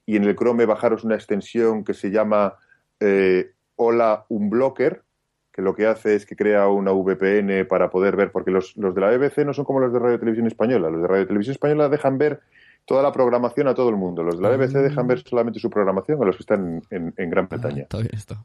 Y 0.05 0.15
en 0.15 0.23
el 0.23 0.35
Chrome 0.35 0.65
bajaros 0.65 1.03
una 1.03 1.15
extensión 1.15 1.83
que 1.83 1.93
se 1.93 2.11
llama 2.11 2.55
eh, 2.99 3.51
Hola 3.75 4.25
Unblocker, 4.29 5.03
que 5.51 5.61
lo 5.61 5.75
que 5.75 5.87
hace 5.87 6.15
es 6.15 6.25
que 6.25 6.35
crea 6.35 6.67
una 6.67 6.91
VPN 6.91 7.67
para 7.67 7.89
poder 7.89 8.15
ver, 8.15 8.31
porque 8.31 8.51
los, 8.51 8.73
de 8.75 9.01
la 9.01 9.09
BBC 9.09 9.39
no 9.39 9.53
son 9.53 9.65
como 9.65 9.79
los 9.79 9.91
de 9.91 9.99
Radio 9.99 10.19
Televisión 10.19 10.47
Española. 10.47 10.89
Los 10.89 11.01
de 11.01 11.07
Radio 11.07 11.27
Televisión 11.27 11.53
Española 11.53 11.89
dejan 11.89 12.17
ver 12.17 12.41
toda 12.85 13.03
la 13.03 13.11
programación 13.11 13.67
a 13.67 13.75
todo 13.75 13.89
el 13.89 13.97
mundo. 13.97 14.23
Los 14.23 14.37
de 14.37 14.43
la 14.43 14.49
BBC 14.49 14.77
dejan 14.77 15.07
ver 15.07 15.21
solamente 15.23 15.59
su 15.59 15.69
programación 15.69 16.21
a 16.21 16.25
los 16.25 16.37
que 16.37 16.43
están 16.43 16.81
en, 16.89 17.29
Gran 17.29 17.45
ah, 17.45 17.47
Bretaña. 17.49 17.87
esto. 18.11 18.37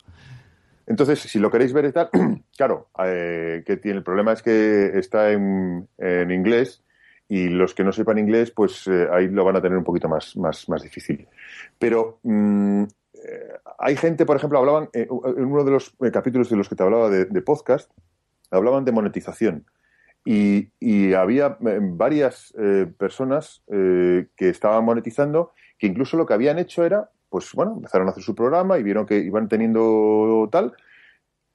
Entonces, 0.87 1.21
si 1.21 1.39
lo 1.39 1.51
queréis 1.51 1.73
ver 1.73 1.87
y 1.87 1.93
tal, 1.93 2.11
claro, 2.57 2.89
eh, 3.05 3.63
que 3.65 3.77
tiene 3.77 3.99
el 3.99 4.05
problema 4.05 4.33
es 4.33 4.43
que 4.43 4.99
está 4.99 5.31
en, 5.31 5.89
inglés 6.31 6.83
y 7.29 7.49
los 7.49 7.75
que 7.75 7.85
no 7.85 7.93
sepan 7.93 8.19
inglés, 8.19 8.51
pues 8.51 8.87
eh, 8.87 9.09
ahí 9.11 9.29
lo 9.29 9.45
van 9.45 9.57
a 9.57 9.63
tener 9.63 9.79
un 9.79 9.85
poquito 9.85 10.09
más, 10.09 10.37
más, 10.37 10.69
más 10.69 10.83
difícil. 10.83 11.29
Pero 11.79 12.19
mm, 12.23 12.83
eh, 12.83 13.53
hay 13.79 13.97
gente, 13.97 14.27
por 14.27 14.37
ejemplo, 14.37 14.59
hablaban 14.59 14.91
en 14.93 15.09
uno 15.11 15.65
de 15.65 15.71
los 15.71 15.95
capítulos 16.13 16.51
de 16.51 16.57
los 16.57 16.69
que 16.69 16.77
te 16.77 16.83
hablaba 16.83 17.09
de, 17.09 17.43
podcast, 17.43 17.91
hablaban 18.51 18.85
de 18.85 18.93
monetización. 18.93 19.67
Y, 20.25 20.71
había 21.15 21.57
varias 21.61 22.55
personas 22.97 23.63
que 23.69 24.49
estaban 24.49 24.85
monetizando 24.85 25.53
que 25.79 25.89
incluso 25.89 26.17
lo 26.17 26.27
que 26.27 26.35
habían 26.35 26.61
hecho 26.61 26.85
era, 26.85 27.11
pues 27.33 27.51
bueno, 27.55 27.73
empezaron 27.77 28.07
a 28.07 28.11
hacer 28.11 28.23
su 28.23 28.35
programa 28.35 28.79
y 28.79 28.83
vieron 28.83 29.07
que 29.07 29.17
iban 29.17 29.49
teniendo 29.49 30.49
tal, 30.53 30.75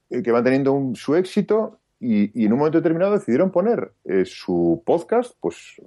eh, 0.10 0.24
que 0.24 0.32
iban 0.32 0.44
teniendo 0.44 0.74
un, 0.74 0.96
su 0.96 1.16
éxito 1.16 1.80
y, 2.00 2.42
y, 2.42 2.46
en 2.46 2.54
un 2.54 2.60
momento 2.60 2.80
determinado 2.80 3.14
decidieron 3.14 3.52
poner 3.52 3.92
eh, 4.06 4.24
su 4.26 4.82
podcast, 4.86 5.34
pues 5.40 5.80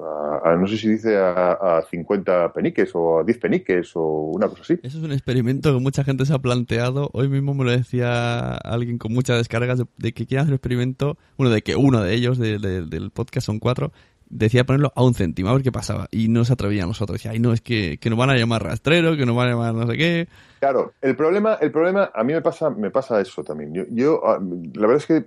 a, 0.44 0.56
no 0.56 0.66
sé 0.68 0.76
si 0.76 0.88
dice 0.88 1.16
a, 1.16 1.52
a, 1.52 1.82
50 1.82 2.52
peniques 2.52 2.92
o 2.94 3.18
a 3.18 3.24
10 3.24 3.38
peniques 3.38 3.90
o 3.94 4.30
una 4.34 4.48
cosa 4.48 4.62
así. 4.62 4.74
Eso 4.82 4.98
es 4.98 5.04
un 5.04 5.12
experimento 5.12 5.74
que 5.74 5.80
mucha 5.80 6.04
gente 6.04 6.24
se 6.24 6.34
ha 6.34 6.38
planteado. 6.38 7.10
Hoy 7.12 7.28
mismo 7.28 7.54
me 7.54 7.64
lo 7.64 7.72
decía 7.72 8.54
alguien 8.54 8.98
con 8.98 9.12
muchas 9.12 9.38
descargas 9.38 9.82
de, 9.98 10.12
que 10.12 10.26
quiere 10.26 10.42
hacer 10.42 10.52
un 10.52 10.56
experimento, 10.56 11.16
bueno, 11.36 11.52
de 11.52 11.62
que 11.62 11.74
uno 11.74 12.00
de 12.02 12.14
ellos 12.14 12.38
de, 12.38 12.58
del 12.58 13.10
podcast 13.10 13.46
son 13.46 13.58
cuatro, 13.58 13.92
decía 14.30 14.64
ponerlo 14.64 14.92
a 14.94 15.02
un 15.04 15.14
céntimo, 15.14 15.50
a 15.50 15.54
ver 15.54 15.62
qué 15.62 15.72
pasaba. 15.72 16.08
Y 16.10 16.28
no 16.28 16.44
se 16.44 16.52
atrevían 16.52 16.88
nosotros. 16.88 17.16
Decía, 17.18 17.32
ay, 17.32 17.40
no, 17.40 17.52
es 17.52 17.60
que, 17.60 17.98
que 17.98 18.08
nos 18.08 18.18
van 18.18 18.30
a 18.30 18.36
llamar 18.36 18.62
rastrero, 18.62 19.16
que 19.16 19.26
nos 19.26 19.36
van 19.36 19.48
a 19.48 19.50
llamar 19.50 19.74
no 19.74 19.86
sé 19.86 19.96
qué. 19.98 20.28
Claro, 20.60 20.94
el 21.02 21.16
problema, 21.16 21.54
el 21.60 21.70
problema, 21.70 22.10
a 22.14 22.24
mí 22.24 22.32
me 22.32 22.40
pasa, 22.40 22.70
me 22.70 22.90
pasa 22.90 23.20
eso 23.20 23.44
también. 23.44 23.74
Yo, 23.74 23.84
yo 23.90 24.22
la 24.22 24.86
verdad 24.86 24.96
es 24.96 25.06
que 25.06 25.24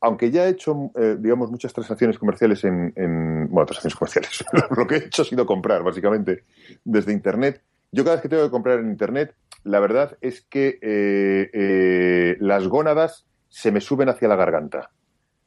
aunque 0.00 0.30
ya 0.30 0.46
he 0.46 0.50
hecho, 0.50 0.90
eh, 0.94 1.16
digamos, 1.18 1.50
muchas 1.50 1.72
transacciones 1.72 2.18
comerciales 2.18 2.62
en, 2.64 2.92
en, 2.96 3.48
bueno, 3.48 3.66
transacciones 3.66 3.96
comerciales, 3.96 4.44
lo 4.76 4.86
que 4.86 4.96
he 4.96 4.98
hecho 4.98 5.22
ha 5.22 5.24
sido 5.24 5.46
comprar, 5.46 5.82
básicamente, 5.82 6.44
desde 6.84 7.12
Internet. 7.12 7.62
Yo 7.92 8.04
cada 8.04 8.16
vez 8.16 8.22
que 8.22 8.28
tengo 8.28 8.44
que 8.44 8.50
comprar 8.50 8.78
en 8.78 8.90
Internet, 8.90 9.34
la 9.64 9.80
verdad 9.80 10.16
es 10.20 10.42
que 10.42 10.78
eh, 10.80 11.50
eh, 11.52 12.36
las 12.40 12.68
gónadas 12.68 13.24
se 13.48 13.72
me 13.72 13.80
suben 13.80 14.08
hacia 14.08 14.28
la 14.28 14.36
garganta. 14.36 14.90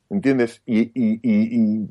¿Entiendes? 0.09 0.61
Y, 0.65 0.79
y, 0.79 1.19
y, 1.21 1.83
y, 1.83 1.89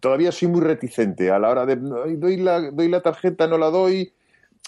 todavía 0.00 0.32
soy 0.32 0.48
muy 0.48 0.60
reticente 0.60 1.30
a 1.30 1.38
la 1.38 1.50
hora 1.50 1.66
de, 1.66 1.76
doy 1.76 2.36
la, 2.36 2.70
doy 2.70 2.88
la 2.88 3.00
tarjeta, 3.00 3.46
no 3.46 3.58
la 3.58 3.70
doy. 3.70 4.12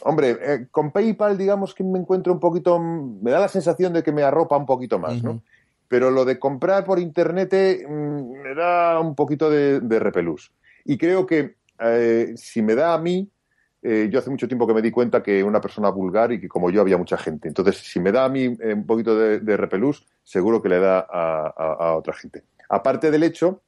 Hombre, 0.03 0.37
eh, 0.41 0.67
con 0.71 0.93
PayPal, 0.93 1.37
digamos 1.37 1.75
que 1.75 1.85
me 1.85 1.99
encuentro 1.99 2.33
un 2.33 2.41
poquito, 2.41 2.79
me 2.79 3.31
da 3.31 3.41
la 3.41 3.49
sensación 3.49 3.93
de 3.93 4.03
que 4.03 4.13
me 4.13 4.23
arropa 4.23 4.57
un 4.57 4.67
poquito 4.67 4.99
más, 4.99 5.17
uh 5.17 5.21
-huh. 5.21 5.23
¿no? 5.25 5.43
pero 5.91 6.13
lo 6.13 6.25
de 6.25 6.39
comprar 6.39 6.85
por 6.85 7.01
internet 7.01 7.53
mmm, 7.89 8.43
me 8.43 8.55
da 8.55 9.01
un 9.01 9.17
poquito 9.17 9.51
de, 9.51 9.81
de 9.81 9.99
repelús. 9.99 10.53
Y 10.85 10.97
creo 10.97 11.27
que 11.27 11.57
eh, 11.81 12.33
si 12.37 12.63
me 12.63 12.77
da 12.77 12.95
a 12.95 12.99
mí, 12.99 13.29
eh, 13.83 14.09
yo 14.09 14.21
hace 14.21 14.31
mucho 14.31 14.47
tiempo 14.47 14.69
que 14.69 14.75
me 14.75 14.83
di 14.83 14.93
cuenta 14.93 15.21
que 15.21 15.43
una 15.43 15.61
persona 15.61 15.91
vulgar 15.91 16.31
y 16.31 16.41
que 16.41 16.49
como 16.49 16.71
yo 16.71 16.81
había 16.81 16.97
mucha 16.97 17.17
gente. 17.17 17.49
Entonces, 17.49 17.79
si 17.79 17.99
me 17.99 18.13
da 18.13 18.25
a 18.25 18.29
mí 18.29 18.57
eh, 18.61 18.75
un 18.75 18.87
poquito 18.87 19.19
de, 19.19 19.41
de, 19.41 19.57
repelús, 19.57 20.07
seguro 20.23 20.63
que 20.63 20.69
le 20.69 20.79
da 20.79 21.01
a, 21.01 21.53
a, 21.57 21.73
a, 21.89 21.97
otra 21.97 22.15
gente. 22.15 22.45
Aparte 22.69 23.11
del 23.11 23.25
hecho 23.25 23.61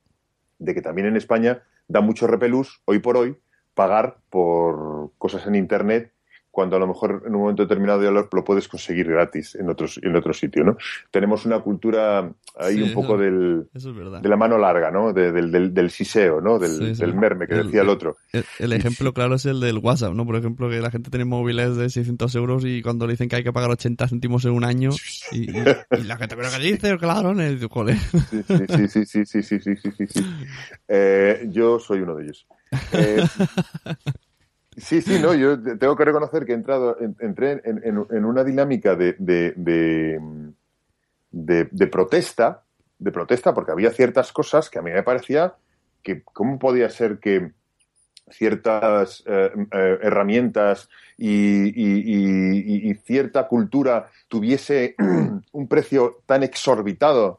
de 0.65 0.75
que 0.75 0.83
también 0.83 1.09
en 1.09 1.17
España 1.17 1.63
da 1.89 2.01
mucho 2.01 2.27
repelús, 2.27 2.83
hoy 2.85 3.01
por 3.01 3.17
hoy, 3.17 3.37
pagar 3.75 4.19
por 4.31 5.13
cosas 5.19 5.47
en 5.47 5.55
internet 5.55 6.13
cuando 6.53 6.77
a 6.77 6.79
lo 6.79 6.87
mejor 6.87 7.25
en 7.27 7.35
un 7.35 7.41
momento 7.41 7.63
determinado 7.63 8.03
ya 8.03 8.11
lo, 8.11 8.29
lo, 8.31 8.45
puedes 8.45 8.69
conseguir 8.69 9.09
gratis 9.09 9.55
en 9.55 9.71
otros 9.71 9.99
en 10.03 10.15
otro 10.15 10.33
sitio, 10.33 10.63
¿no? 10.63 10.77
Tenemos 11.11 11.47
una 11.47 11.61
cultura 11.61 12.31
ahí 12.57 12.77
sí, 12.77 12.83
un 12.83 12.93
poco 12.93 13.15
eso, 13.15 13.23
del, 13.23 13.69
eso 13.75 13.91
es 13.91 14.23
de 14.23 14.29
la 14.29 14.37
mano 14.37 14.59
larga, 14.59 14.91
¿no? 14.91 15.13
De, 15.13 15.33
del, 15.33 15.51
del, 15.51 15.73
del, 15.73 15.91
siseo, 15.91 16.41
¿no? 16.41 16.59
Del, 16.59 16.95
sí, 16.95 17.01
del 17.01 17.15
merme 17.15 17.47
que 17.47 17.55
el, 17.55 17.65
decía 17.65 17.81
el 17.81 17.89
otro. 17.89 18.19
El, 18.33 18.45
el 18.59 18.73
ejemplo 18.75 19.13
claro 19.15 19.37
es 19.37 19.47
el 19.47 19.61
del 19.61 19.79
WhatsApp, 19.79 20.13
¿no? 20.13 20.27
Por 20.27 20.37
ejemplo, 20.37 20.69
que 20.69 20.81
la 20.81 20.91
gente 20.91 21.11
tiene 21.11 21.25
móviles 21.25 21.77
de 21.77 21.89
600 21.89 22.35
euros 22.37 22.65
y 22.67 22.83
cuando 22.83 23.07
le 23.07 23.15
dicen 23.15 23.31
que 23.31 23.37
hay 23.37 23.45
que 23.45 23.53
pagar 23.53 23.71
80 23.71 24.07
céntimos 24.09 24.45
en 24.45 24.53
un 24.53 24.65
año 24.65 24.91
y, 25.33 25.51
y, 25.51 25.59
y 25.59 26.03
la 26.05 26.17
gente, 26.19 26.37
¿pero 26.37 26.49
qué 26.51 26.63
dice? 26.63 26.99
Claro, 26.99 27.33
¿no? 27.33 27.43
Sí, 27.49 28.43
sí, 28.87 29.07
sí, 29.07 29.25
sí, 29.25 29.43
sí, 29.43 29.43
sí, 29.43 29.61
sí, 29.61 29.91
sí, 29.97 30.07
sí. 30.07 30.27
Eh, 30.89 31.47
yo 31.49 31.79
soy 31.79 32.01
uno 32.01 32.15
de 32.15 32.25
ellos. 32.25 32.47
Eh, 32.93 33.25
Sí, 34.77 35.03
sí, 35.03 35.19
no, 35.21 35.35
yo 35.35 35.61
tengo 35.61 35.97
que 35.97 36.05
reconocer 36.05 36.47
que 36.47 36.53
he 36.53 36.55
entrado, 36.55 36.97
entré 37.21 37.61
en, 37.65 37.83
en, 37.85 38.25
una 38.25 38.43
dinámica 38.43 38.97
de, 38.97 39.15
de, 39.19 39.53
de, 41.31 41.87
protesta, 41.89 42.63
de 42.99 43.13
protesta, 43.13 43.53
porque 43.53 43.73
había 43.73 43.91
ciertas 43.91 44.33
cosas 44.33 44.71
que 44.71 44.79
a 44.79 44.83
mí 44.83 44.91
me 44.91 45.03
parecía 45.03 45.55
que 46.03 46.23
cómo 46.23 46.59
podía 46.59 46.89
ser 46.89 47.19
que 47.19 47.53
ciertas 48.31 49.23
eh, 49.27 49.51
eh, 49.73 49.99
herramientas 50.03 50.89
y, 51.19 52.95
cierta 53.05 53.47
cultura 53.49 54.11
tuviese 54.29 54.95
un 55.53 55.69
precio 55.69 56.23
tan 56.25 56.43
exorbitado. 56.43 57.37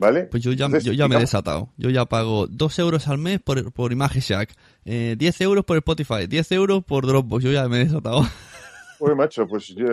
¿Vale? 0.00 0.22
Pues 0.24 0.42
yo 0.42 0.52
ya, 0.52 0.64
Entonces, 0.64 0.86
yo 0.86 0.94
ya 0.94 1.08
me 1.08 1.16
he 1.16 1.20
desatado. 1.20 1.68
Yo 1.76 1.90
ya 1.90 2.06
pago 2.06 2.46
2 2.46 2.78
euros 2.78 3.06
al 3.06 3.18
mes 3.18 3.38
por, 3.38 3.70
por 3.70 3.92
Image 3.92 4.20
Shack, 4.20 4.54
eh, 4.86 5.14
10 5.18 5.40
euros 5.42 5.64
por 5.66 5.76
Spotify, 5.76 6.26
10 6.26 6.52
euros 6.52 6.82
por 6.82 7.06
Dropbox. 7.06 7.44
Yo 7.44 7.52
ya 7.52 7.68
me 7.68 7.82
he 7.82 7.84
desatado. 7.84 8.22
Oye, 8.98 9.14
macho, 9.14 9.46
pues 9.46 9.66
yo, 9.68 9.86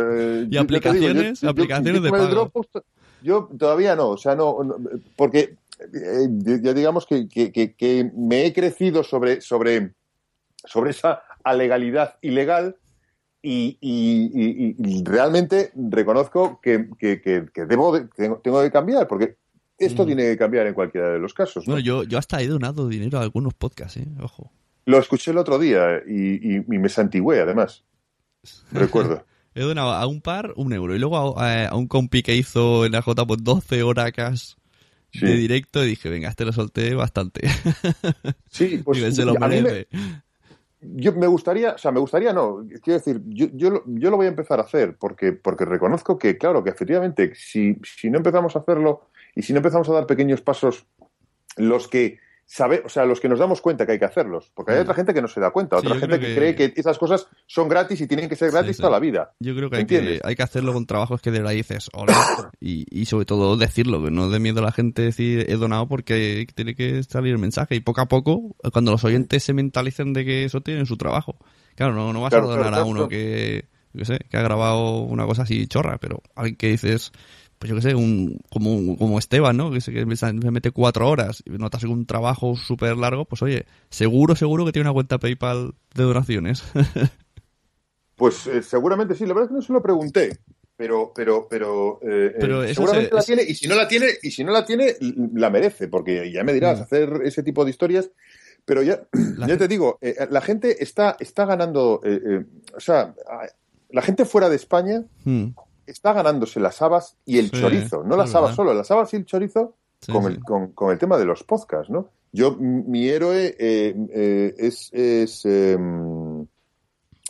¿Y 0.44 0.50
yo 0.50 0.62
aplicaciones? 0.62 1.42
Digo, 1.42 1.42
yo, 1.42 1.50
aplicaciones 1.50 2.02
de 2.02 2.10
pago. 2.10 2.28
Dropbox, 2.28 2.70
yo 3.22 3.50
todavía 3.60 3.98
no, 3.98 4.12
o 4.12 4.18
sea, 4.18 4.34
no, 4.34 4.64
no 4.64 4.78
porque 5.18 5.58
eh, 5.94 6.28
ya 6.62 6.74
digamos 6.74 7.06
que, 7.06 7.28
que, 7.28 7.52
que, 7.52 7.76
que, 7.76 8.10
me 8.16 8.46
he 8.46 8.54
crecido 8.54 9.04
sobre, 9.04 9.42
sobre, 9.42 9.94
sobre 10.64 10.92
esa 10.92 11.22
alegalidad 11.44 12.16
ilegal 12.22 12.78
y, 13.42 13.78
y, 13.82 14.32
y, 14.34 14.76
y 14.78 15.04
realmente 15.04 15.72
reconozco 15.76 16.62
que, 16.62 16.88
debo 17.68 17.92
de, 17.92 18.08
tengo, 18.16 18.38
tengo 18.38 18.62
que 18.62 18.72
cambiar, 18.72 19.06
porque 19.10 19.36
esto 19.78 20.04
mm. 20.04 20.06
tiene 20.08 20.24
que 20.24 20.38
cambiar 20.38 20.68
en 20.68 20.74
cualquiera 20.74 21.10
de 21.10 21.20
los 21.20 21.34
casos. 21.34 21.68
¿no? 21.68 21.74
Bueno, 21.74 21.86
yo, 21.86 22.04
yo 22.04 22.18
hasta 22.18 22.42
he 22.42 22.48
donado 22.48 22.88
dinero 22.88 23.20
a 23.20 23.22
algunos 23.22 23.54
podcasts, 23.54 23.98
¿eh? 23.98 24.08
Ojo. 24.22 24.52
Lo 24.86 24.98
escuché 25.00 25.32
el 25.32 25.38
otro 25.38 25.60
día 25.60 26.02
y, 26.08 26.56
y, 26.56 26.58
y 26.58 26.78
me 26.80 26.90
santigüé, 26.90 27.42
además. 27.42 27.84
Recuerdo. 28.72 29.26
he 29.58 29.62
donado 29.62 29.92
a 29.92 30.06
un 30.06 30.22
par 30.22 30.54
un 30.56 30.72
euro 30.72 30.96
y 30.96 31.00
luego 31.00 31.40
a, 31.40 31.66
a 31.66 31.76
un 31.76 31.88
compi 31.88 32.22
que 32.22 32.36
hizo 32.36 32.86
en 32.86 32.92
la 32.92 33.02
J 33.02 33.26
pues 33.26 33.44
12 33.44 33.82
horas 33.82 34.58
sí. 35.12 35.26
de 35.26 35.34
directo 35.34 35.84
y 35.84 35.88
dije, 35.88 36.10
venga, 36.10 36.30
este 36.30 36.46
lo 36.46 36.54
solté 36.54 36.94
bastante. 36.94 37.48
Sí, 38.50 38.82
pues 38.84 39.00
y 39.00 39.12
se 39.12 39.26
lo 39.26 39.36
merece. 39.36 39.88
Me, 39.92 40.22
yo 40.80 41.12
me 41.14 41.28
gustaría, 41.28 41.74
o 41.74 41.78
sea, 41.78 41.92
me 41.92 42.00
gustaría 42.00 42.34
no, 42.34 42.66
quiero 42.84 43.00
decir, 43.00 43.22
yo, 43.26 43.48
yo, 43.54 43.84
yo, 43.86 44.10
lo 44.12 44.18
voy 44.18 44.28
a 44.28 44.30
empezar 44.30 44.60
a 44.60 44.64
hacer 44.64 44.96
porque, 44.98 45.34
porque 45.34 45.66
reconozco 45.66 46.18
que, 46.18 46.38
claro, 46.38 46.64
que 46.64 46.70
efectivamente, 46.70 47.34
si, 47.36 47.78
si 47.84 48.10
no 48.10 48.18
empezamos 48.18 48.56
a 48.56 48.60
hacerlo 48.60 49.10
y 49.36 49.44
si 49.44 49.54
no 49.54 49.58
empezamos 49.58 49.88
a 49.90 49.94
dar 49.94 50.08
pequeños 50.08 50.42
pasos, 50.42 50.86
los 51.58 51.88
que 51.88 52.20
sabe, 52.48 52.82
o 52.86 52.90
sea, 52.90 53.06
los 53.06 53.20
que 53.20 53.28
nos 53.28 53.40
damos 53.40 53.62
cuenta 53.62 53.86
que 53.86 53.92
hay 53.92 54.00
que 54.00 54.06
hacerlos, 54.06 54.52
porque 54.56 54.72
hay 54.72 54.80
otra 54.80 54.94
gente 54.94 55.14
que 55.14 55.22
no 55.22 55.28
se 55.28 55.42
da 55.42 55.52
cuenta, 55.52 55.76
otra 55.76 55.96
sí, 55.96 56.00
gente 56.00 56.20
que, 56.20 56.28
que, 56.28 56.36
cree 56.36 56.56
que 56.56 56.74
esas 56.78 56.98
cosas 56.98 57.28
son 57.46 57.68
gratis 57.68 58.00
y 58.00 58.08
tienen 58.08 58.30
que 58.30 58.38
ser 58.38 58.52
gratis 58.52 58.78
sí, 58.78 58.82
toda 58.82 58.94
la 58.94 59.00
vida. 59.00 59.34
Yo 59.40 59.54
creo 59.54 59.70
que 59.70 59.78
hay, 59.78 59.86
que 59.86 60.22
hay, 60.24 60.36
que 60.36 60.44
hacerlo 60.44 60.72
con 60.72 60.86
trabajos 60.86 61.22
que 61.22 61.30
de 61.30 61.40
verdad 61.40 61.52
dices, 61.52 61.90
hola, 61.94 62.16
y, 62.62 62.86
y, 62.90 63.06
sobre 63.06 63.26
todo 63.26 63.58
decirlo, 63.58 64.02
que 64.02 64.12
no 64.12 64.30
dé 64.30 64.40
miedo 64.40 64.60
a 64.60 64.64
la 64.64 64.72
gente 64.72 65.02
decir 65.02 65.46
he 65.50 65.56
donado 65.58 65.90
porque 65.90 66.48
tiene 66.56 66.74
que 66.74 67.04
salir 67.04 67.34
el 67.34 67.40
mensaje 67.40 67.76
y 67.76 67.82
poco 67.82 68.00
a 68.00 68.06
poco, 68.06 68.56
cuando 68.72 68.92
los 68.92 69.04
oyentes 69.04 69.44
se 69.44 69.54
mentalicen 69.54 70.14
de 70.14 70.24
que 70.24 70.46
eso 70.46 70.62
tiene 70.62 70.86
su 70.86 70.96
trabajo. 70.96 71.36
Claro, 71.76 71.94
no, 71.94 72.14
no 72.14 72.22
vas 72.22 72.30
claro, 72.30 72.46
a 72.46 72.56
donar 72.56 72.70
claro, 72.70 72.84
a 72.84 72.86
uno 72.86 73.08
que, 73.10 73.66
que 73.96 74.06
sé, 74.06 74.20
que 74.30 74.38
ha 74.38 74.42
grabado 74.42 75.02
una 75.02 75.26
cosa 75.26 75.44
así 75.44 75.68
chorra, 75.68 75.98
pero 75.98 76.24
alguien 76.34 76.56
que 76.56 76.70
dices 76.70 77.12
pues 77.60 77.70
yo 77.70 77.76
qué 77.76 77.82
sé, 77.82 77.96
un, 77.96 78.40
como, 78.52 78.98
como 78.98 79.18
Esteban, 79.18 79.58
¿no? 79.58 79.72
Que 79.72 79.82
se, 79.82 79.92
que 79.92 80.16
se 80.16 80.34
mete 80.34 80.72
cuatro 80.72 81.10
horas 81.10 81.42
y 81.46 81.52
notas 81.52 81.84
un 81.84 82.06
trabajo 82.06 82.56
súper 82.56 82.98
largo, 82.98 83.26
pues 83.26 83.42
oye, 83.42 83.66
seguro, 83.90 84.36
seguro 84.36 84.66
que 84.66 84.72
tiene 84.72 84.88
una 84.88 84.94
cuenta 84.94 85.18
PayPal 85.18 85.74
de 85.96 86.04
donaciones. 86.04 86.64
pues 88.16 88.46
eh, 88.48 88.62
seguramente 88.62 89.16
sí, 89.16 89.26
la 89.26 89.34
verdad 89.34 89.46
es 89.46 89.50
que 89.50 89.56
no 89.56 89.62
se 89.62 89.74
lo 89.74 89.82
pregunté. 89.82 90.38
Pero, 90.76 91.12
pero, 91.16 91.48
pero, 91.50 92.00
eh, 92.04 92.36
pero 92.40 92.64
eh, 92.64 92.76
seguramente 92.76 93.10
se, 93.10 93.16
la 93.16 93.24
tiene, 93.24 93.44
y 93.48 93.56
si 93.56 93.68
no 93.68 93.74
la 93.74 93.88
tiene, 93.88 94.08
y 94.22 94.30
si 94.30 94.44
no 94.44 94.52
la 94.52 94.64
tiene, 94.64 94.96
la 95.34 95.50
merece, 95.50 95.88
porque 95.88 96.32
ya 96.32 96.44
me 96.44 96.54
dirás, 96.54 96.80
mm. 96.80 96.84
hacer 96.84 97.22
ese 97.24 97.42
tipo 97.42 97.66
de 97.66 97.72
historias, 97.72 98.12
pero 98.64 98.84
ya, 98.84 99.02
la 99.38 99.48
ya 99.48 99.58
te 99.58 99.68
digo, 99.68 99.98
la 100.30 100.42
gente 100.42 100.84
está, 100.84 101.18
está 101.20 101.46
ganando, 101.46 102.00
o 102.76 102.80
sea, 102.80 103.16
la 103.90 104.02
gente 104.04 104.26
fuera 104.26 104.50
de 104.50 104.58
España 104.58 105.04
mm 105.24 105.48
está 105.88 106.14
ganándose 106.14 106.60
las 106.60 106.82
habas 106.82 107.18
y 107.26 107.40
el 107.40 107.50
sí, 107.50 107.60
chorizo. 107.60 108.04
No 108.04 108.16
las 108.18 108.36
habas 108.36 108.56
solo, 108.56 108.74
las 108.74 108.92
habas 108.92 109.14
y 109.14 109.18
el 109.18 109.26
chorizo 109.26 109.76
sí, 110.02 110.12
con, 110.12 110.26
el, 110.26 110.40
con, 110.44 110.72
con, 110.74 110.92
el 110.92 111.00
tema 111.00 111.18
de 111.18 111.26
los 111.26 111.44
podcasts, 111.44 111.90
¿no? 111.90 112.10
Yo, 112.32 112.56
mi 112.60 113.08
héroe 113.08 113.56
eh, 113.58 113.96
eh, 114.14 114.54
es, 114.58 114.94
es 114.94 115.46
eh, 115.46 115.78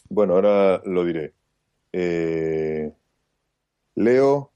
bueno, 0.10 0.34
ahora 0.34 0.82
lo 0.86 1.05
diré. 1.05 1.34
Eh, 1.93 2.91
Leo 3.95 4.51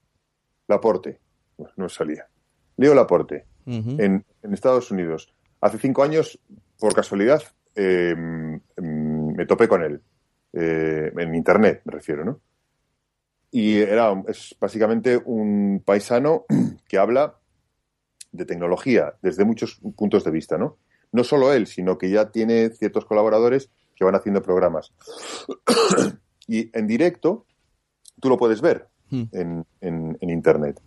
Laporte, 0.68 1.20
no 1.76 1.88
salía. 1.88 2.26
Leo 2.76 2.94
Laporte, 2.94 3.46
uh 3.66 3.70
-huh. 3.70 4.00
en, 4.00 4.24
en, 4.42 4.54
Estados 4.54 4.90
Unidos. 4.90 5.32
Hace 5.60 5.78
cinco 5.78 6.02
años, 6.02 6.38
por 6.78 6.94
casualidad, 6.94 7.42
eh, 7.74 8.14
me 8.16 9.46
topé 9.46 9.68
con 9.68 9.82
él. 9.82 10.00
Eh, 10.52 11.12
en 11.16 11.34
internet, 11.34 11.82
me 11.84 11.92
refiero, 11.92 12.24
¿no? 12.24 12.40
Y 13.52 13.76
era, 13.80 14.12
es 14.28 14.56
básicamente 14.58 15.20
un 15.24 15.82
paisano 15.84 16.46
que 16.88 16.98
habla 16.98 17.38
de 18.32 18.44
tecnología 18.46 19.14
desde 19.22 19.44
muchos 19.44 19.78
puntos 19.96 20.24
de 20.24 20.30
vista, 20.32 20.56
¿no? 20.58 20.78
No 21.12 21.22
solo 21.22 21.52
él, 21.52 21.66
sino 21.66 21.98
que 21.98 22.08
ya 22.10 22.30
tiene 22.30 22.70
ciertos 22.70 23.04
colaboradores 23.04 23.70
que 23.94 24.04
van 24.04 24.14
haciendo 24.14 24.42
programas. 24.42 24.92
y 26.48 26.76
en 26.76 26.86
directo, 26.86 27.46
tú 28.20 28.28
lo 28.28 28.36
puedes 28.36 28.60
ver 28.60 28.88
Hmm. 29.10 29.24
en, 29.32 29.66
en- 29.82 30.16
en 30.22 30.30
Internet. 30.30 30.80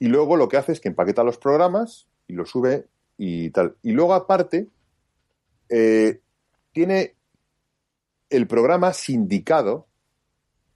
Y 0.00 0.06
luego 0.08 0.36
lo 0.36 0.48
que 0.48 0.56
hace 0.56 0.72
es 0.72 0.80
que 0.80 0.88
empaqueta 0.88 1.22
los 1.22 1.38
programas 1.38 2.08
y 2.26 2.32
los 2.32 2.50
sube 2.50 2.88
y 3.16 3.50
tal. 3.50 3.76
Y 3.82 3.92
luego, 3.92 4.14
aparte, 4.14 4.66
eh, 5.68 6.20
tiene 6.72 7.14
el 8.30 8.46
programa 8.48 8.92
sindicado, 8.92 9.86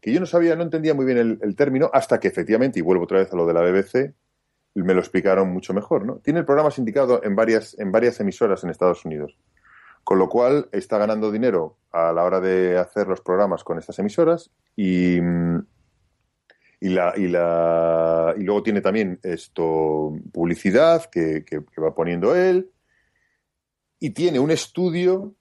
que 0.03 0.12
yo 0.12 0.20
no 0.20 0.26
sabía, 0.26 0.57
no 0.57 0.64
entendía 0.64 0.92
muy 0.94 1.07
bien 1.07 1.38
el, 1.40 1.57
término, 1.57 1.88
hasta 1.94 2.18
que 2.20 2.26
efectivamente, 2.28 2.80
y 2.80 2.82
vuelvo 2.82 3.05
otra 3.05 3.20
vez 3.20 3.32
a 3.32 3.36
lo 3.36 3.46
de 3.46 3.55
la 3.55 3.62
BBC, 3.62 4.12
me 4.74 4.94
lo 4.94 5.00
explicaron 5.00 5.50
mucho 5.50 5.72
mejor, 5.72 6.05
¿no? 6.05 6.16
Tiene 6.16 6.40
el 6.40 6.44
programa 6.44 6.70
sindicado 6.72 7.22
en 7.22 7.36
varias, 7.36 7.78
en 7.78 7.92
varias 7.92 8.18
emisoras 8.18 8.64
en 8.64 8.70
Estados 8.70 9.05
Unidos. 9.05 9.38
Con 10.03 10.18
lo 10.18 10.28
cual 10.28 10.68
está 10.72 10.98
ganando 10.98 11.30
dinero 11.30 11.78
a 11.92 12.12
la 12.12 12.24
hora 12.24 12.40
de 12.40 12.76
hacer 12.76 13.07
los 13.07 13.20
programas 13.20 13.62
con 13.62 13.78
estas 13.78 13.96
emisoras 14.00 14.50
y, 14.74 15.18
y, 16.80 16.88
la, 16.88 17.14
y, 17.16 17.28
la, 17.28 18.34
y 18.36 18.42
luego 18.42 18.64
tiene 18.64 18.80
también 18.80 19.20
esto 19.22 20.12
publicidad 20.32 21.05
que- 21.11 21.44
que 21.44 21.80
va 21.80 21.94
poniendo 21.94 22.34
él 22.34 22.72
y 24.00 24.11
tiene 24.11 24.40
un 24.40 24.50
estudio 24.50 25.36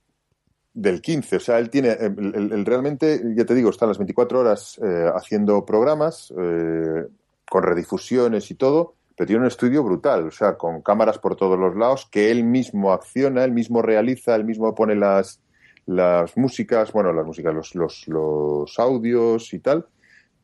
del 0.73 1.01
15, 1.01 1.35
o 1.35 1.39
sea, 1.39 1.59
él 1.59 1.69
tiene, 1.69 1.89
el- 1.91 2.51
el 2.53 2.65
realmente, 2.65 3.21
ya 3.35 3.45
te 3.45 3.53
digo, 3.55 3.69
está 3.69 3.85
las 3.85 3.97
24 3.97 4.39
horas 4.39 4.79
eh, 4.83 5.11
haciendo 5.13 5.65
programas 5.65 6.33
eh, 6.37 7.07
con 7.49 7.63
redifusiones 7.63 8.49
y 8.51 8.55
todo, 8.55 8.95
pero 9.17 9.27
tiene 9.27 9.41
un 9.41 9.47
estudio 9.47 9.83
brutal, 9.83 10.27
o 10.27 10.31
sea, 10.31 10.57
con 10.57 10.81
cámaras 10.81 11.17
por 11.19 11.35
todos 11.35 11.59
los 11.59 11.75
lados, 11.75 12.07
que 12.09 12.31
él 12.31 12.43
mismo 12.45 12.93
acciona, 12.93 13.43
él 13.43 13.51
mismo 13.51 13.81
realiza, 13.81 14.35
él 14.35 14.45
mismo 14.45 14.73
pone 14.73 14.95
las, 14.95 15.41
las 15.85 16.37
músicas, 16.37 16.93
bueno, 16.93 17.11
las 17.11 17.25
músicas, 17.25 17.53
los, 17.53 17.75
los, 17.75 18.07
los 18.07 18.79
audios 18.79 19.53
y 19.53 19.59
tal, 19.59 19.85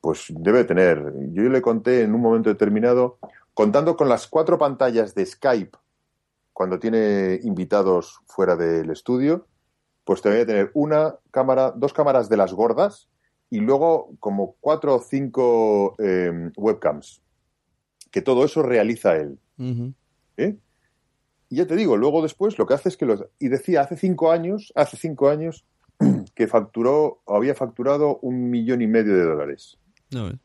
pues 0.02 0.26
debe 0.30 0.66
tener, 0.66 1.14
yo 1.32 1.44
le 1.44 1.62
conté 1.62 2.02
en 2.02 2.14
un 2.14 2.22
momento 2.22 2.50
determinado, 2.50 3.18
contando 3.54 3.96
con 3.96 4.10
las 4.10 4.28
cuatro 4.28 4.58
pantallas 4.58 5.16
de 5.16 5.26
Skype, 5.26 5.78
cuando 6.54 6.78
tiene 6.80 7.40
invitados 7.44 8.20
fuera 8.26 8.56
del 8.56 8.90
estudio, 8.92 9.48
pues 10.08 10.22
te 10.22 10.30
voy 10.30 10.40
a 10.40 10.46
tener 10.46 10.72
una 10.74 11.16
cámara, 11.32 11.72
dos 11.76 11.92
cámaras 11.92 12.30
de 12.30 12.38
las 12.38 12.54
gordas 12.54 13.10
y 13.50 13.60
luego 13.60 14.16
como 14.22 14.56
cuatro 14.62 14.96
o 14.96 15.00
cinco 15.02 15.96
eh, 16.00 16.50
webcams. 16.56 17.22
Que 18.10 18.22
todo 18.22 18.46
eso 18.46 18.64
realiza 18.64 19.18
él. 19.18 19.38
¿eh? 20.38 20.56
Y 21.50 21.58
ya 21.58 21.68
te 21.68 21.76
digo, 21.76 21.98
luego 21.98 22.22
después 22.22 22.58
lo 22.58 22.66
que 22.66 22.74
hace 22.74 22.88
es 22.88 22.96
que 22.96 23.06
los. 23.06 23.26
Y 23.38 23.50
decía, 23.50 23.82
hace 23.82 23.98
cinco 23.98 24.32
años, 24.32 24.72
hace 24.76 24.96
cinco 24.96 25.30
años, 25.30 25.66
que 26.36 26.48
facturó, 26.48 27.22
había 27.28 27.54
facturado 27.54 28.18
un 28.22 28.50
millón 28.50 28.82
y 28.82 28.88
medio 28.88 29.14
de 29.14 29.24
dólares. 29.26 29.78
Ya 30.10 30.24
ves. 30.24 30.36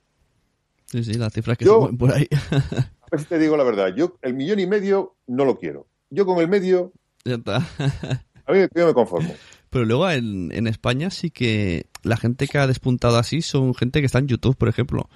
Sí, 0.87 1.05
sí, 1.05 1.15
las 1.15 1.33
cifras 1.33 1.57
que 1.57 1.65
Yo- 1.65 1.89
se 1.89 1.97
por 1.97 2.13
ahí. 2.13 2.29
A 3.01 3.07
ver 3.13 3.21
si 3.21 3.27
te 3.27 3.39
digo 3.39 3.57
la 3.57 3.65
verdad, 3.65 3.95
yo 3.95 4.17
el 4.23 4.35
millón 4.35 4.59
y 4.59 4.67
medio 4.67 5.15
no 5.29 5.45
lo 5.45 5.59
quiero. 5.59 5.87
Yo 6.11 6.27
con 6.27 6.39
el 6.39 6.49
medio, 6.49 6.93
ya 7.25 7.35
está. 7.35 7.61
a 8.47 8.53
mí 8.53 8.59
yo 8.75 8.87
me 8.87 8.95
conformo. 8.95 9.35
Pero 9.71 9.85
luego 9.85 10.11
en, 10.11 10.53
en 10.53 10.67
España 10.67 11.11
sí 11.11 11.31
que 11.31 11.87
la 12.03 12.17
gente 12.17 12.47
que 12.47 12.59
ha 12.59 12.67
despuntado 12.67 13.17
así 13.17 13.43
son 13.43 13.75
gente 13.75 14.01
que 14.01 14.07
está 14.07 14.19
en 14.19 14.29
YouTube, 14.29 14.57
por 14.57 14.69
ejemplo, 14.69 15.09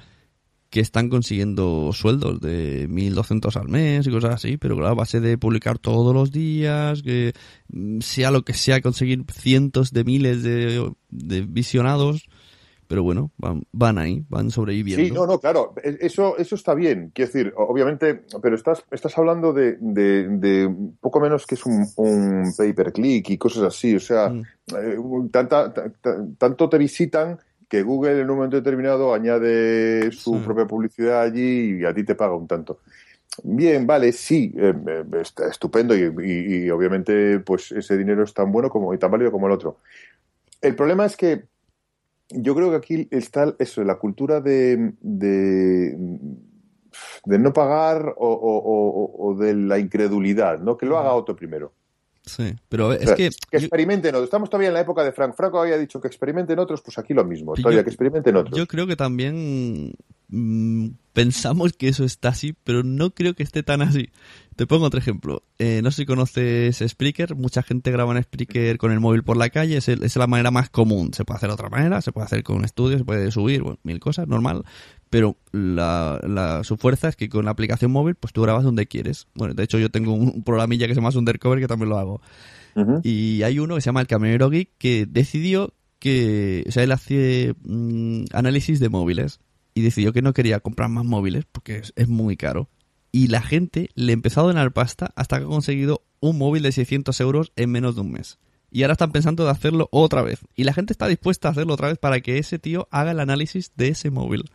que 0.71 0.81
están 0.81 1.09
consiguiendo 1.09 1.91
sueldos 1.93 2.41
de 2.41 2.89
1.200 2.89 3.57
al 3.57 3.69
mes 3.69 4.07
y 4.07 4.11
cosas 4.11 4.35
así, 4.35 4.57
pero 4.57 4.77
claro, 4.77 4.93
a 4.93 4.95
base 4.95 5.21
de 5.21 5.39
publicar 5.39 5.79
todos 5.79 6.15
los 6.15 6.33
días, 6.33 7.03
que 7.03 7.33
mm, 7.69 8.01
sea 8.01 8.31
lo 8.31 8.43
que 8.43 8.55
sea, 8.55 8.81
conseguir 8.81 9.25
cientos 9.33 9.93
de 9.93 10.05
miles 10.05 10.43
de, 10.43 10.93
de 11.11 11.41
visionados, 11.43 12.29
pero 12.89 13.03
bueno, 13.03 13.31
van, 13.37 13.63
van 13.73 13.99
ahí, 13.99 14.25
van 14.29 14.51
sobreviviendo. 14.51 15.05
Sí, 15.05 15.11
no, 15.11 15.27
no, 15.27 15.39
claro, 15.39 15.75
e- 15.83 15.99
eso, 16.01 16.37
eso 16.39 16.55
está 16.55 16.75
bien. 16.75 17.11
Quiero 17.15 17.31
decir, 17.33 17.53
obviamente, 17.57 18.23
pero 18.43 18.57
estás, 18.57 18.85
estás 18.91 19.17
hablando 19.19 19.53
de, 19.53 19.77
de, 19.81 20.29
de 20.29 20.75
poco 21.01 21.21
menos 21.21 21.47
que 21.47 21.55
es 21.57 21.67
un, 21.67 21.87
un 21.97 22.53
pay 22.57 22.73
per 22.73 22.93
click 22.93 23.31
y 23.31 23.39
cosas 23.39 23.63
así. 23.65 23.97
O 23.97 24.01
sea, 24.01 24.29
Mm. 24.31 24.43
eh, 24.77 24.99
tanta- 25.31 25.73
tanto 26.39 26.69
te 26.69 26.79
visitan 26.79 27.39
que 27.69 27.83
Google 27.83 28.21
en 28.21 28.31
un 28.31 28.37
momento 28.37 28.57
determinado 28.57 29.13
añade 29.13 30.11
su 30.13 30.35
Sí. 30.35 30.41
propia 30.45 30.67
publicidad 30.67 31.23
allí 31.23 31.81
y 31.81 31.85
a 31.85 31.93
ti 31.93 32.05
te 32.05 32.15
paga 32.15 32.35
un 32.37 32.47
tanto. 32.47 32.79
Bien, 33.43 33.87
vale, 33.87 34.13
sí, 34.13 34.53
eh, 34.57 34.73
eh, 34.87 35.05
está 35.21 35.49
estupendo 35.49 35.95
y, 35.97 36.03
y- 36.25 36.65
y 36.67 36.71
obviamente 36.71 37.41
pues 37.41 37.71
ese 37.73 37.97
dinero 37.99 38.23
es 38.25 38.33
tan 38.33 38.51
bueno 38.51 38.71
como 38.71 38.95
y 38.95 38.99
tan 38.99 39.11
válido 39.11 39.31
como 39.33 39.47
el 39.47 39.53
otro. 39.53 39.79
El 40.63 40.75
problema 40.75 41.05
es 41.05 41.17
que 41.17 41.43
yo 42.31 42.55
creo 42.55 42.71
que 42.71 42.77
aquí 42.77 43.09
está 43.11 43.55
eso, 43.59 43.83
la 43.85 43.97
cultura 43.99 44.41
de, 44.41 44.93
de, 45.01 45.97
de 47.25 47.39
no 47.39 47.53
pagar 47.53 48.15
o, 48.17 48.29
o- 48.29 48.59
o- 48.59 49.29
o 49.31 49.35
de 49.37 49.55
la 49.55 49.79
incredulidad, 49.79 50.59
¿no? 50.61 50.77
Que 50.77 50.87
lo 50.87 50.99
haga 50.99 51.13
otro 51.13 51.37
primero. 51.37 51.73
Sí, 52.25 52.53
pero 52.69 52.89
O 52.89 52.93
es 52.93 53.03
sea, 53.05 53.15
que... 53.15 53.31
que 53.51 53.57
experimenten 53.59 54.13
otros. 54.15 54.25
Estamos 54.25 54.51
todavía 54.51 54.69
en 54.69 54.75
la 54.75 54.81
época 54.81 55.05
de 55.05 55.13
Frank. 55.13 55.35
Franco 55.37 55.61
había 55.61 55.79
dicho 55.79 56.01
que 56.01 56.09
experimenten 56.09 56.59
otros, 56.59 56.83
pues 56.83 56.99
aquí 56.99 57.15
lo 57.15 57.25
mismo. 57.25 57.55
Yo- 57.55 57.63
Todavía 57.63 57.85
que 57.85 57.91
experimenten 57.91 58.35
otros. 58.35 58.59
Yo 58.59 58.67
creo 58.67 58.89
que 58.89 58.97
también 58.97 59.93
mm, 60.29 60.89
pensamos 61.13 61.73
que 61.75 61.87
eso 61.87 62.05
está 62.05 62.31
así, 62.31 62.53
pero 62.65 62.83
no 62.83 63.11
creo 63.11 63.35
que 63.35 63.45
esté 63.45 63.63
tan 63.63 63.81
así. 63.81 64.11
Te 64.57 64.67
pongo 64.67 64.87
otro 64.87 64.99
ejemplo. 64.99 65.43
Eh, 65.59 65.81
no 65.83 65.91
sé 65.91 66.03
si 66.03 66.07
conoces 66.07 66.79
Spreaker. 66.87 67.35
Mucha 67.37 67.63
gente 67.63 67.91
graba 67.91 68.17
en 68.17 68.23
Spreaker 68.23 68.79
con 68.79 68.91
el 68.91 69.01
móvil 69.01 69.23
por 69.23 69.37
la 69.37 69.51
calle. 69.51 69.77
Es, 69.77 69.89
el- 69.89 70.03
es 70.03 70.17
la 70.17 70.27
manera 70.27 70.51
más 70.51 70.71
común. 70.71 71.13
Se 71.13 71.25
puede 71.27 71.37
hacer 71.37 71.51
de 71.51 71.55
otra 71.55 71.69
manera, 71.69 72.01
se 72.01 72.11
puede 72.13 72.25
hacer 72.25 72.43
con 72.43 72.57
un 72.57 72.65
estudio, 72.65 72.97
se 72.97 73.05
puede 73.05 73.31
subir, 73.31 73.63
bueno, 73.63 73.79
mil 73.83 74.01
cosas, 74.01 74.27
normal. 74.27 74.65
Pero 75.11 75.37
la, 75.53 76.21
la- 76.27 76.65
su 76.65 76.77
fuerza 76.79 77.09
es 77.09 77.17
que 77.17 77.29
con 77.29 77.45
la 77.45 77.51
aplicación 77.51 77.91
móvil, 77.93 78.15
pues 78.15 78.33
tú 78.33 78.43
grabas 78.43 78.65
donde 78.65 78.87
quieres. 78.87 79.27
Bueno, 79.35 79.53
de 79.55 79.63
hecho 79.63 79.79
yo 79.79 79.91
tengo 79.91 80.13
un, 80.15 80.33
un 80.37 80.43
programilla 80.43 80.87
que 80.87 80.95
se 80.95 81.01
llama 81.01 81.11
Undercover 81.15 81.61
que 81.61 81.69
también 81.69 81.91
lo 81.91 81.99
hago. 81.99 82.21
Y 83.05 83.43
hay 83.43 83.59
uno 83.59 83.75
que 83.75 83.81
se 83.83 83.87
llama 83.87 84.01
el 84.01 84.07
Camionero 84.07 84.49
Geek 84.51 84.71
que 84.79 85.07
decidió 85.07 85.75
que, 85.99 86.65
o 86.69 86.73
sea, 86.73 86.83
él 86.83 86.93
hace 86.93 87.55
mm, 87.65 88.25
análisis 88.33 88.81
de 88.81 88.89
móviles 88.89 89.41
y 89.75 89.83
decidió 89.83 90.13
que 90.13 90.23
no 90.23 90.33
quería 90.33 90.61
comprar 90.61 90.89
más 90.89 91.05
móviles 91.05 91.45
porque 91.51 91.77
es, 91.79 91.93
es 91.97 92.09
muy 92.09 92.37
caro. 92.37 92.69
Y 93.17 93.29
la 93.29 93.41
gente 93.41 93.89
le 93.95 94.13
empezó 94.13 94.41
a 94.41 94.45
donar 94.45 94.73
pasta 94.73 95.11
hasta 95.17 95.39
que 95.39 95.45
ha 95.45 95.49
conseguido 95.49 96.03
un 96.21 96.37
móvil 96.37 96.63
de 96.63 96.73
600 96.73 97.19
euros 97.21 97.51
en 97.57 97.71
menos 97.71 97.95
de 97.95 98.03
un 98.03 98.13
mes. 98.13 98.39
Y 98.71 98.83
ahora 98.83 98.93
están 98.93 99.11
pensando 99.13 99.45
de 99.45 99.51
hacerlo 99.51 99.89
otra 99.91 100.21
vez. 100.21 100.41
Y 100.55 100.65
la 100.65 100.75
gente 100.75 100.93
está 100.93 101.07
dispuesta 101.09 101.49
a 101.49 101.53
hacerlo 101.53 101.73
otra 101.73 101.89
vez 101.89 101.97
para 101.99 102.21
que 102.21 102.37
ese 102.37 102.59
tío 102.59 102.89
haga 102.91 103.13
el 103.13 103.21
análisis 103.21 103.73
de 103.77 103.89
ese 103.89 104.11
móvil. 104.11 104.51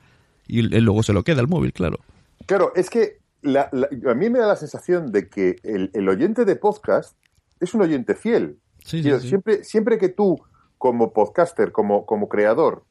Y 0.47 0.61
luego 0.61 1.01
se 1.01 1.11
lo 1.13 1.23
queda 1.23 1.41
el 1.41 1.47
móvil, 1.47 1.73
claro. 1.73 1.97
Claro, 2.45 2.71
es 2.75 2.91
que 2.91 3.17
la- 3.41 3.67
la- 3.71 3.89
a 4.11 4.13
mí 4.13 4.29
me 4.29 4.37
da 4.37 4.45
la 4.47 4.55
sensación 4.55 5.11
de 5.11 5.27
que 5.27 5.55
el, 5.63 5.89
el 5.95 6.07
oyente 6.07 6.45
de 6.45 6.55
podcast 6.55 7.17
es 7.59 7.73
un 7.73 7.81
oyente 7.81 8.13
fiel. 8.13 8.59
Sí, 8.83 8.97
sí, 8.97 9.01
Quiero- 9.03 9.19
sí. 9.21 9.29
Siempre, 9.29 9.63
siempre 9.63 9.97
que 9.97 10.09
tú, 10.09 10.39
como 10.77 11.13
podcaster, 11.13 11.71
como, 11.71 12.05
como 12.05 12.29
creador 12.29 12.85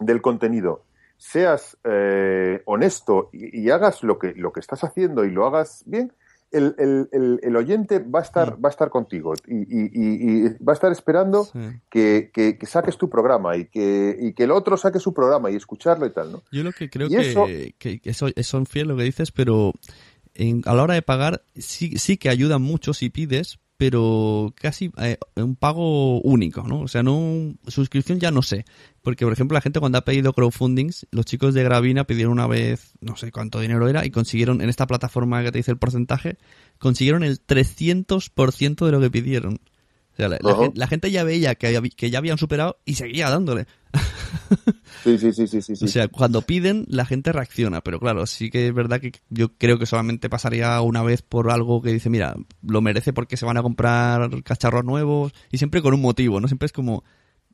del 0.00 0.20
contenido, 0.20 0.84
seas 1.20 1.76
eh, 1.84 2.62
honesto 2.64 3.28
y, 3.32 3.60
y 3.60 3.70
hagas 3.70 4.02
lo 4.02 4.18
que, 4.18 4.32
lo 4.34 4.52
que 4.52 4.60
estás 4.60 4.82
haciendo 4.84 5.24
y 5.26 5.30
lo 5.30 5.44
hagas 5.46 5.82
bien, 5.86 6.12
el, 6.50 6.74
el- 6.78 7.08
el- 7.12 7.38
el 7.42 7.56
oyente 7.56 7.98
va 8.00 8.20
a 8.20 8.22
estar, 8.22 8.54
va 8.56 8.70
a 8.70 8.72
estar 8.72 8.88
contigo 8.88 9.34
y, 9.46 9.54
y- 9.54 10.48
va 10.66 10.72
a 10.72 10.74
estar 10.74 10.90
esperando 10.90 11.44
Sí. 11.44 11.58
que, 11.90 12.30
que- 12.32 12.56
que 12.58 12.66
saques 12.66 12.96
tu 12.96 13.08
programa 13.10 13.56
y 13.56 13.66
que, 13.66 14.16
y 14.18 14.32
que 14.32 14.44
el 14.44 14.50
otro 14.50 14.76
saque 14.78 14.98
su 14.98 15.12
programa 15.12 15.50
y 15.50 15.56
escucharlo 15.56 16.06
y 16.06 16.12
tal, 16.12 16.32
¿no? 16.32 16.42
Yo 16.50 16.62
lo 16.64 16.72
que 16.72 16.88
creo 16.88 17.08
que, 17.08 17.20
eso- 17.30 17.46
que, 17.78 18.00
que 18.00 18.10
eso- 18.10 18.28
son 18.42 18.64
fiel 18.66 18.88
lo 18.88 18.96
que 18.96 19.04
dices, 19.04 19.30
pero 19.30 19.72
en- 20.34 20.62
a 20.64 20.74
la 20.74 20.82
hora 20.84 20.94
de 20.94 21.02
pagar 21.02 21.42
sí, 21.54 21.98
sí 21.98 22.16
que 22.16 22.30
ayudan 22.30 22.62
mucho 22.62 22.94
si 22.94 23.10
pides, 23.10 23.58
pero 23.80 24.52
casi 24.60 24.92
eh, 24.98 25.16
un 25.36 25.56
pago 25.56 26.20
único, 26.20 26.64
¿no? 26.68 26.80
O 26.80 26.86
sea, 26.88 27.02
no 27.02 27.54
suscripción 27.66 28.20
ya 28.20 28.30
no 28.30 28.42
sé. 28.42 28.66
Porque, 29.00 29.24
por 29.24 29.32
ejemplo, 29.32 29.54
la 29.54 29.62
gente 29.62 29.80
cuando 29.80 29.96
ha 29.96 30.04
pedido 30.04 30.34
crowdfundings, 30.34 31.06
los 31.10 31.24
chicos 31.24 31.54
de 31.54 31.62
Gravina 31.62 32.04
pidieron 32.04 32.32
una 32.34 32.46
vez, 32.46 32.92
no 33.00 33.16
sé 33.16 33.32
cuánto 33.32 33.58
dinero 33.58 33.88
era, 33.88 34.04
y 34.04 34.10
consiguieron, 34.10 34.60
en 34.60 34.68
esta 34.68 34.86
plataforma 34.86 35.42
que 35.42 35.50
te 35.50 35.60
dice 35.60 35.70
el 35.70 35.78
porcentaje, 35.78 36.36
consiguieron 36.78 37.24
el 37.24 37.40
300% 37.40 38.84
de 38.84 38.92
lo 38.92 39.00
que 39.00 39.10
pidieron. 39.10 39.54
O 40.12 40.16
sea, 40.16 40.28
la, 40.28 40.36
gen- 40.60 40.72
la 40.74 40.86
gente 40.86 41.10
ya 41.10 41.24
veía 41.24 41.54
que, 41.54 41.80
que 41.96 42.10
ya 42.10 42.18
habían 42.18 42.36
superado 42.36 42.76
y 42.84 42.96
seguía 42.96 43.30
dándole. 43.30 43.66
Sí, 45.04 45.16
sí, 45.18 45.32
sí, 45.32 45.46
sí, 45.46 45.62
sí. 45.62 45.76
sí. 45.76 45.84
O 45.84 45.88
sea, 45.88 46.08
cuando 46.08 46.42
piden, 46.42 46.84
la 46.88 47.06
gente 47.06 47.32
reacciona, 47.32 47.80
pero 47.80 47.98
claro, 47.98 48.26
sí 48.26 48.50
que 48.50 48.66
es 48.68 48.74
verdad 48.74 49.00
que 49.00 49.12
yo 49.30 49.54
creo 49.56 49.78
que 49.78 49.86
solamente 49.86 50.28
pasaría 50.28 50.78
una 50.82 51.02
vez 51.02 51.22
por 51.22 51.50
algo 51.50 51.80
que 51.80 51.90
dice, 51.92 52.10
mira, 52.10 52.34
lo 52.62 52.80
merece 52.82 53.12
porque 53.14 53.36
se 53.38 53.46
van 53.46 53.56
a 53.56 53.62
comprar 53.62 54.28
cacharros 54.42 54.84
nuevos 54.84 55.32
y 55.50 55.58
siempre 55.58 55.80
con 55.80 55.94
un 55.94 56.02
motivo, 56.02 56.38
¿no? 56.40 56.48
Siempre 56.48 56.66
es 56.66 56.72
como, 56.72 57.02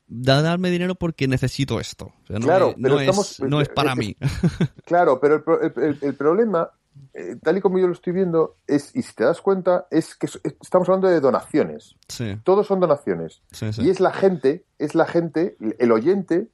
da, 0.09 0.43
darme 0.43 0.71
dinero 0.71 0.97
porque 0.97 1.29
necesito 1.29 1.79
esto. 1.79 2.07
O 2.25 2.27
sea, 2.27 2.39
no 2.41 2.47
Claro, 2.47 2.69
es, 2.71 2.77
pero 2.83 2.95
no 2.95 3.01
estamos- 3.01 3.31
es, 3.33 3.41
no 3.41 3.61
es 3.61 3.69
para 3.69 3.93
es- 3.93 3.97
mí. 3.99 4.17
Claro, 4.85 5.21
pero 5.21 5.37
el, 5.37 5.43
pro- 5.43 5.61
el- 5.63 5.73
el- 5.83 5.99
el 6.03 6.15
problema 6.15 6.71
eh, 7.13 7.37
tal 7.43 7.59
y 7.59 7.61
como 7.61 7.79
yo 7.79 7.87
lo 7.87 7.93
estoy 7.93 8.15
viendo, 8.15 8.57
es, 8.67 8.91
y 8.97 9.03
si 9.03 9.15
te 9.15 9.23
das 9.25 9.41
cuenta, 9.43 9.87
es 9.91 10.15
que 10.17 10.27
es- 10.27 10.41
estamos 10.63 10.89
hablando 10.89 11.09
de 11.09 11.21
donaciones. 11.21 11.95
Sí, 12.09 12.39
Todos 12.43 12.67
son 12.67 12.81
donaciones. 12.81 13.43
sí, 13.53 13.73
sí. 13.73 13.83
Y 13.83 13.91
es 13.91 14.01
la 14.01 14.13
gente, 14.13 14.65
es 14.79 14.95
la 14.95 15.05
gente, 15.07 15.57
el 15.79 15.93
oyente, 15.93 16.49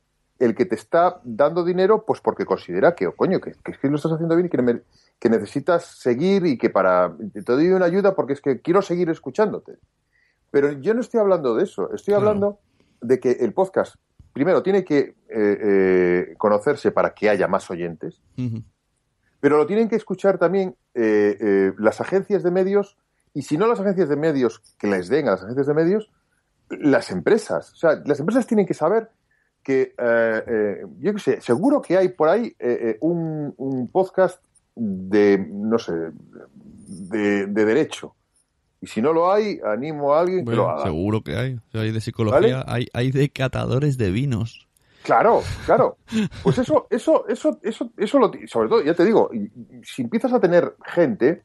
el 0.44 0.54
que 0.54 0.66
te 0.66 0.74
está 0.74 1.20
dando 1.24 1.64
dinero, 1.64 2.04
pues 2.04 2.20
porque 2.20 2.44
considera 2.44 2.94
que, 2.94 3.06
oh, 3.06 3.14
coño, 3.14 3.40
que, 3.40 3.52
que 3.62 3.72
es 3.72 3.78
que 3.78 3.88
lo 3.88 3.96
estás 3.96 4.12
haciendo 4.12 4.34
bien 4.34 4.46
y 4.46 4.50
que, 4.50 4.60
me- 4.60 4.82
que 5.18 5.28
necesitas 5.30 5.84
seguir 5.84 6.44
y 6.46 6.58
que 6.58 6.68
para. 6.70 7.14
Te 7.32 7.40
doy 7.52 7.68
una 7.70 7.86
ayuda 7.86 8.14
porque 8.14 8.32
es 8.32 8.40
que 8.40 8.60
quiero 8.60 8.82
seguir 8.82 9.08
escuchándote. 9.10 9.78
Pero 10.50 10.72
yo 10.72 10.94
no 10.94 11.00
estoy 11.00 11.20
hablando 11.20 11.54
de 11.54 11.64
eso. 11.64 11.92
Estoy 11.94 12.14
hablando 12.14 12.58
de 13.00 13.20
que 13.20 13.30
el 13.30 13.52
podcast, 13.52 13.96
primero, 14.32 14.62
tiene 14.62 14.84
que 14.84 14.98
eh, 14.98 15.14
eh, 15.30 16.34
conocerse 16.38 16.90
para 16.90 17.14
que 17.14 17.30
haya 17.30 17.46
más 17.48 17.70
oyentes. 17.70 18.20
Pero 19.40 19.56
lo 19.56 19.66
tienen 19.66 19.88
que 19.88 19.96
escuchar 19.96 20.38
también 20.38 20.76
eh, 20.94 21.72
las 21.78 22.00
agencias 22.00 22.42
de 22.42 22.50
medios, 22.50 22.96
y 23.34 23.42
si 23.42 23.56
no 23.56 23.66
las 23.66 23.80
agencias 23.80 24.08
de 24.08 24.16
medios 24.16 24.60
que 24.78 24.86
les 24.88 25.08
den 25.08 25.26
a 25.28 25.32
las 25.32 25.42
agencias 25.42 25.66
de 25.66 25.74
medios, 25.74 26.10
las 26.68 27.10
empresas. 27.10 27.72
O 27.72 27.76
sea, 27.76 28.02
las 28.04 28.20
empresas 28.20 28.46
tienen 28.46 28.66
que 28.66 28.74
saber 28.74 29.08
que, 29.62 29.94
eh, 29.96 30.42
eh, 30.46 30.86
yo 30.98 31.12
qué 31.14 31.18
sé, 31.20 31.40
seguro 31.40 31.80
que 31.80 31.96
hay 31.96 32.08
por 32.08 32.28
ahí 32.28 32.54
eh, 32.58 32.98
un, 33.00 33.54
un 33.56 33.88
podcast 33.88 34.42
de, 34.74 35.38
no 35.50 35.78
sé, 35.78 35.92
de, 36.86 37.46
de 37.46 37.64
derecho. 37.64 38.14
Y 38.80 38.86
si 38.88 39.00
no 39.00 39.12
lo 39.12 39.30
hay, 39.32 39.60
animo 39.64 40.12
a 40.14 40.20
alguien 40.20 40.44
que 40.44 40.56
lo 40.56 40.68
haga. 40.68 40.82
seguro 40.84 41.22
que 41.22 41.36
hay. 41.36 41.54
O 41.54 41.70
sea, 41.70 41.82
hay 41.82 41.92
de 41.92 42.00
psicología, 42.00 42.64
hay, 42.66 42.88
hay 42.92 43.12
de 43.12 43.30
catadores 43.30 43.96
de 43.96 44.10
vinos. 44.10 44.66
Claro, 45.04 45.42
claro. 45.66 45.98
Pues 46.42 46.58
eso, 46.58 46.86
eso, 46.90 47.26
eso, 47.28 47.58
eso, 47.62 47.90
eso 47.96 48.18
lo, 48.18 48.32
sobre 48.48 48.68
todo, 48.68 48.82
ya 48.82 48.94
te 48.94 49.04
digo, 49.04 49.30
si 49.84 50.02
empiezas 50.02 50.32
a 50.32 50.40
tener 50.40 50.74
gente, 50.84 51.42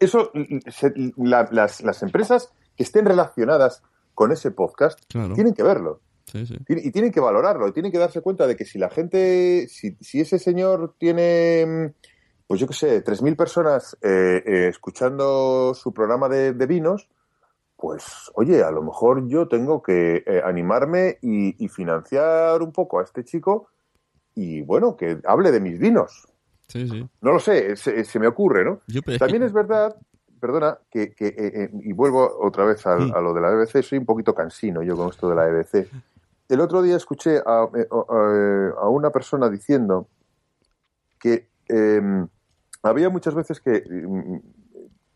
eso, 0.00 0.32
se- 0.70 0.94
la- 1.16 1.48
las, 1.52 1.82
las 1.82 2.02
empresas 2.02 2.50
que 2.76 2.82
estén 2.84 3.04
relacionadas 3.04 3.82
con 4.14 4.32
ese 4.32 4.50
podcast 4.50 4.98
Claro. 5.08 5.34
tienen 5.34 5.52
que 5.54 5.62
verlo 5.62 6.00
Sí, 6.30 6.46
sí. 6.46 6.56
Tiene- 6.66 6.82
y 6.84 6.90
tienen 6.90 7.10
que 7.10 7.20
valorarlo 7.20 7.66
y 7.68 7.72
tienen 7.72 7.90
que 7.92 7.98
darse 7.98 8.20
cuenta 8.20 8.46
de 8.46 8.54
que 8.56 8.64
si 8.64 8.78
la 8.78 8.90
gente, 8.90 9.66
si, 9.68 9.96
si 10.00 10.20
ese 10.20 10.38
señor 10.38 10.94
tiene, 10.98 11.94
pues 12.46 12.60
yo 12.60 12.66
qué 12.66 12.74
sé, 12.74 13.00
3.000 13.02 13.34
personas 13.36 13.96
eh, 14.02 14.42
eh, 14.44 14.68
escuchando 14.68 15.72
su 15.74 15.92
programa 15.92 16.28
de, 16.28 16.52
de 16.52 16.66
vinos, 16.66 17.08
pues 17.76 18.30
oye, 18.34 18.62
a 18.62 18.70
lo 18.70 18.82
mejor 18.82 19.26
yo 19.28 19.46
tengo 19.48 19.82
que 19.82 20.22
eh, 20.26 20.42
animarme 20.44 21.18
y, 21.22 21.64
y 21.64 21.68
financiar 21.68 22.60
un 22.62 22.72
poco 22.72 22.98
a 23.00 23.04
este 23.04 23.24
chico 23.24 23.68
y 24.34 24.62
bueno, 24.62 24.96
que 24.96 25.18
hable 25.24 25.50
de 25.52 25.60
mis 25.60 25.78
vinos. 25.78 26.26
Sí, 26.68 26.86
sí. 26.88 27.08
No 27.22 27.32
lo 27.32 27.40
sé, 27.40 27.76
se, 27.76 28.04
se 28.04 28.18
me 28.18 28.26
ocurre, 28.26 28.64
¿no? 28.64 28.80
Yo 28.88 29.00
También 29.18 29.42
es 29.42 29.52
verdad, 29.52 29.96
perdona, 30.38 30.78
que, 30.90 31.12
que, 31.14 31.28
eh, 31.28 31.34
eh, 31.38 31.70
y 31.82 31.92
vuelvo 31.92 32.38
otra 32.42 32.64
vez 32.64 32.84
Mm. 32.84 33.12
a 33.14 33.20
lo 33.20 33.32
de 33.32 33.40
la 33.40 33.50
BBC, 33.50 33.82
soy 33.82 33.98
un 33.98 34.04
poquito 34.04 34.34
cansino 34.34 34.82
yo 34.82 34.94
con 34.96 35.08
esto 35.08 35.28
de 35.30 35.34
la 35.36 35.46
BBC. 35.46 35.88
El 36.48 36.60
otro 36.60 36.82
día 36.82 36.96
escuché 36.96 37.38
a, 37.44 37.68
eh, 37.76 37.86
a- 37.90 38.80
a 38.82 38.88
una 38.88 39.10
persona 39.10 39.48
diciendo 39.48 40.08
que 41.18 41.48
eh, 41.68 42.00
había 42.82 43.10
muchas 43.10 43.34
veces 43.34 43.60
que, 43.60 43.82
mm, 43.88 44.36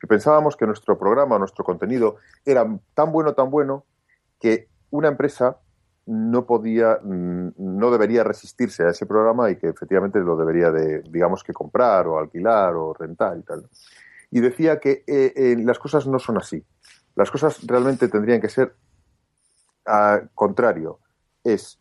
que 0.01 0.07
pensábamos 0.07 0.57
que 0.57 0.67
nuestro 0.67 0.99
programa, 0.99 1.39
nuestro 1.39 1.65
contenido 1.65 2.17
era 2.45 2.67
tan 2.95 3.13
bueno, 3.13 3.35
tan 3.35 3.51
bueno, 3.51 3.85
que 4.41 4.69
una 4.91 5.09
empresa 5.09 5.59
no 6.05 6.45
podía, 6.45 6.99
mm, 7.03 7.53
no 7.57 7.91
debería 7.91 8.25
resistirse 8.25 8.83
a 8.85 8.91
ese 8.91 9.07
programa 9.07 9.51
y 9.51 9.57
que 9.57 9.69
efectivamente 9.69 10.19
lo 10.19 10.37
debería 10.37 10.71
de, 10.73 11.03
digamos 11.09 11.45
que 11.45 11.53
comprar 11.53 12.07
o 12.09 12.19
alquilar 12.19 12.75
o 12.75 12.93
rentar 12.93 13.39
y 13.39 13.43
tal. 13.43 13.69
Y 14.31 14.41
decía 14.41 14.81
que 14.81 15.05
eh, 15.07 15.33
eh, 15.37 15.57
las 15.65 15.79
cosas 15.79 16.07
no 16.07 16.19
son 16.19 16.39
así. 16.39 16.63
Las 17.15 17.31
cosas 17.31 17.65
realmente 17.67 18.09
tendrían 18.09 18.41
que 18.41 18.49
ser 18.49 18.75
al 19.85 20.31
contrario. 20.35 20.99
Es, 21.45 21.79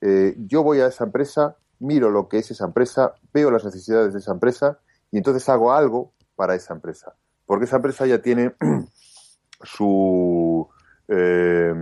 eh, 0.00 0.34
yo 0.38 0.62
voy 0.62 0.80
a 0.80 0.86
esa 0.86 1.04
empresa, 1.04 1.56
miro 1.78 2.10
lo 2.10 2.28
que 2.28 2.38
es 2.38 2.50
esa 2.50 2.66
empresa, 2.66 3.14
veo 3.32 3.50
las 3.50 3.64
necesidades 3.64 4.12
de 4.12 4.20
esa 4.20 4.32
empresa 4.32 4.78
y 5.10 5.18
entonces 5.18 5.48
hago 5.48 5.72
algo 5.72 6.12
para 6.36 6.54
esa 6.54 6.74
empresa. 6.74 7.14
Porque 7.46 7.66
esa 7.66 7.76
empresa 7.76 8.06
ya 8.06 8.20
tiene 8.20 8.54
su... 9.62 10.68
eh, 11.08 11.74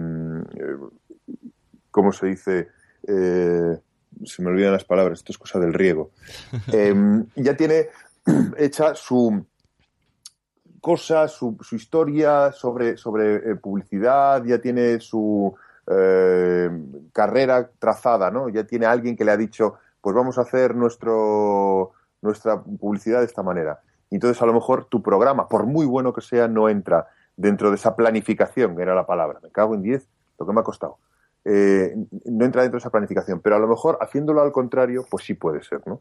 ¿Cómo 1.90 2.12
se 2.12 2.26
dice? 2.26 2.68
Eh, 3.06 3.78
se 4.24 4.42
me 4.42 4.48
olvidan 4.50 4.72
las 4.72 4.84
palabras, 4.84 5.18
esto 5.18 5.32
es 5.32 5.38
cosa 5.38 5.58
del 5.58 5.74
riego. 5.74 6.10
Eh, 6.72 6.94
ya 7.36 7.56
tiene 7.56 7.88
hecha 8.56 8.94
su 8.94 9.44
cosa, 10.80 11.28
su, 11.28 11.56
su 11.60 11.76
historia 11.76 12.52
sobre, 12.52 12.96
sobre 12.96 13.56
publicidad, 13.56 14.44
ya 14.44 14.58
tiene 14.60 15.00
su 15.00 15.54
eh, 15.92 16.70
carrera 17.12 17.68
trazada, 17.78 18.30
¿no? 18.30 18.48
Ya 18.48 18.64
tiene 18.64 18.86
alguien 18.86 19.16
que 19.16 19.24
le 19.24 19.32
ha 19.32 19.36
dicho, 19.36 19.74
pues 20.00 20.14
vamos 20.14 20.38
a 20.38 20.42
hacer 20.42 20.74
nuestro, 20.74 21.92
nuestra 22.22 22.62
publicidad 22.62 23.20
de 23.20 23.26
esta 23.26 23.42
manera. 23.42 23.80
Y 24.08 24.16
entonces 24.16 24.40
a 24.40 24.46
lo 24.46 24.52
mejor 24.52 24.84
tu 24.86 25.02
programa, 25.02 25.48
por 25.48 25.66
muy 25.66 25.86
bueno 25.86 26.12
que 26.12 26.20
sea, 26.20 26.48
no 26.48 26.68
entra 26.68 27.08
dentro 27.36 27.70
de 27.70 27.76
esa 27.76 27.96
planificación, 27.96 28.76
que 28.76 28.82
era 28.82 28.94
la 28.94 29.06
palabra. 29.06 29.40
Me 29.42 29.50
cago 29.50 29.74
en 29.74 29.82
10, 29.82 30.06
lo 30.38 30.46
que 30.46 30.52
me 30.52 30.60
ha 30.60 30.64
costado. 30.64 30.98
Eh, 31.44 31.94
no 32.26 32.44
entra 32.44 32.62
dentro 32.62 32.76
de 32.76 32.82
esa 32.82 32.90
planificación, 32.90 33.40
pero 33.40 33.56
a 33.56 33.58
lo 33.58 33.66
mejor 33.66 33.98
haciéndolo 34.00 34.42
al 34.42 34.52
contrario, 34.52 35.04
pues 35.10 35.24
sí 35.24 35.34
puede 35.34 35.62
ser, 35.62 35.80
¿no? 35.86 36.00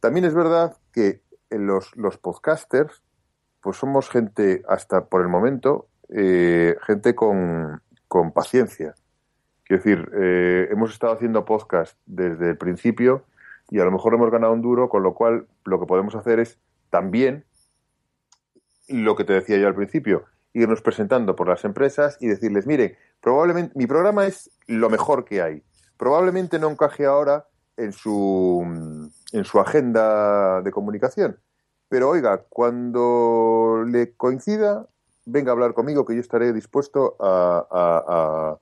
También 0.00 0.24
es 0.24 0.34
verdad 0.34 0.76
que 0.92 1.20
los, 1.50 1.96
los 1.96 2.16
podcasters, 2.18 3.02
pues 3.60 3.76
somos 3.76 4.08
gente, 4.08 4.62
hasta 4.68 5.04
por 5.04 5.20
el 5.20 5.28
momento, 5.28 5.88
eh, 6.08 6.76
gente 6.86 7.14
con, 7.14 7.82
con 8.06 8.32
paciencia. 8.32 8.94
Quiero 9.68 9.82
decir, 9.82 10.10
eh, 10.14 10.68
hemos 10.70 10.92
estado 10.92 11.12
haciendo 11.12 11.44
podcast 11.44 11.94
desde 12.06 12.48
el 12.48 12.56
principio 12.56 13.24
y 13.68 13.80
a 13.80 13.84
lo 13.84 13.92
mejor 13.92 14.14
hemos 14.14 14.30
ganado 14.30 14.54
un 14.54 14.62
duro, 14.62 14.88
con 14.88 15.02
lo 15.02 15.12
cual 15.12 15.46
lo 15.66 15.78
que 15.78 15.84
podemos 15.84 16.14
hacer 16.14 16.40
es 16.40 16.58
también 16.88 17.44
lo 18.88 19.14
que 19.14 19.24
te 19.24 19.34
decía 19.34 19.58
yo 19.58 19.68
al 19.68 19.74
principio, 19.74 20.24
irnos 20.54 20.80
presentando 20.80 21.36
por 21.36 21.48
las 21.48 21.66
empresas 21.66 22.16
y 22.18 22.28
decirles, 22.28 22.66
miren, 22.66 22.96
probablemente 23.20 23.78
mi 23.78 23.86
programa 23.86 24.26
es 24.26 24.50
lo 24.66 24.88
mejor 24.88 25.26
que 25.26 25.42
hay. 25.42 25.62
Probablemente 25.98 26.58
no 26.58 26.70
encaje 26.70 27.04
ahora 27.04 27.46
en 27.76 27.92
su, 27.92 29.10
en 29.32 29.44
su 29.44 29.60
agenda 29.60 30.62
de 30.62 30.70
comunicación. 30.70 31.38
Pero 31.90 32.08
oiga, 32.08 32.44
cuando 32.48 33.84
le 33.86 34.14
coincida, 34.16 34.86
venga 35.26 35.50
a 35.50 35.52
hablar 35.52 35.74
conmigo 35.74 36.06
que 36.06 36.14
yo 36.14 36.22
estaré 36.22 36.54
dispuesto 36.54 37.16
a, 37.20 38.56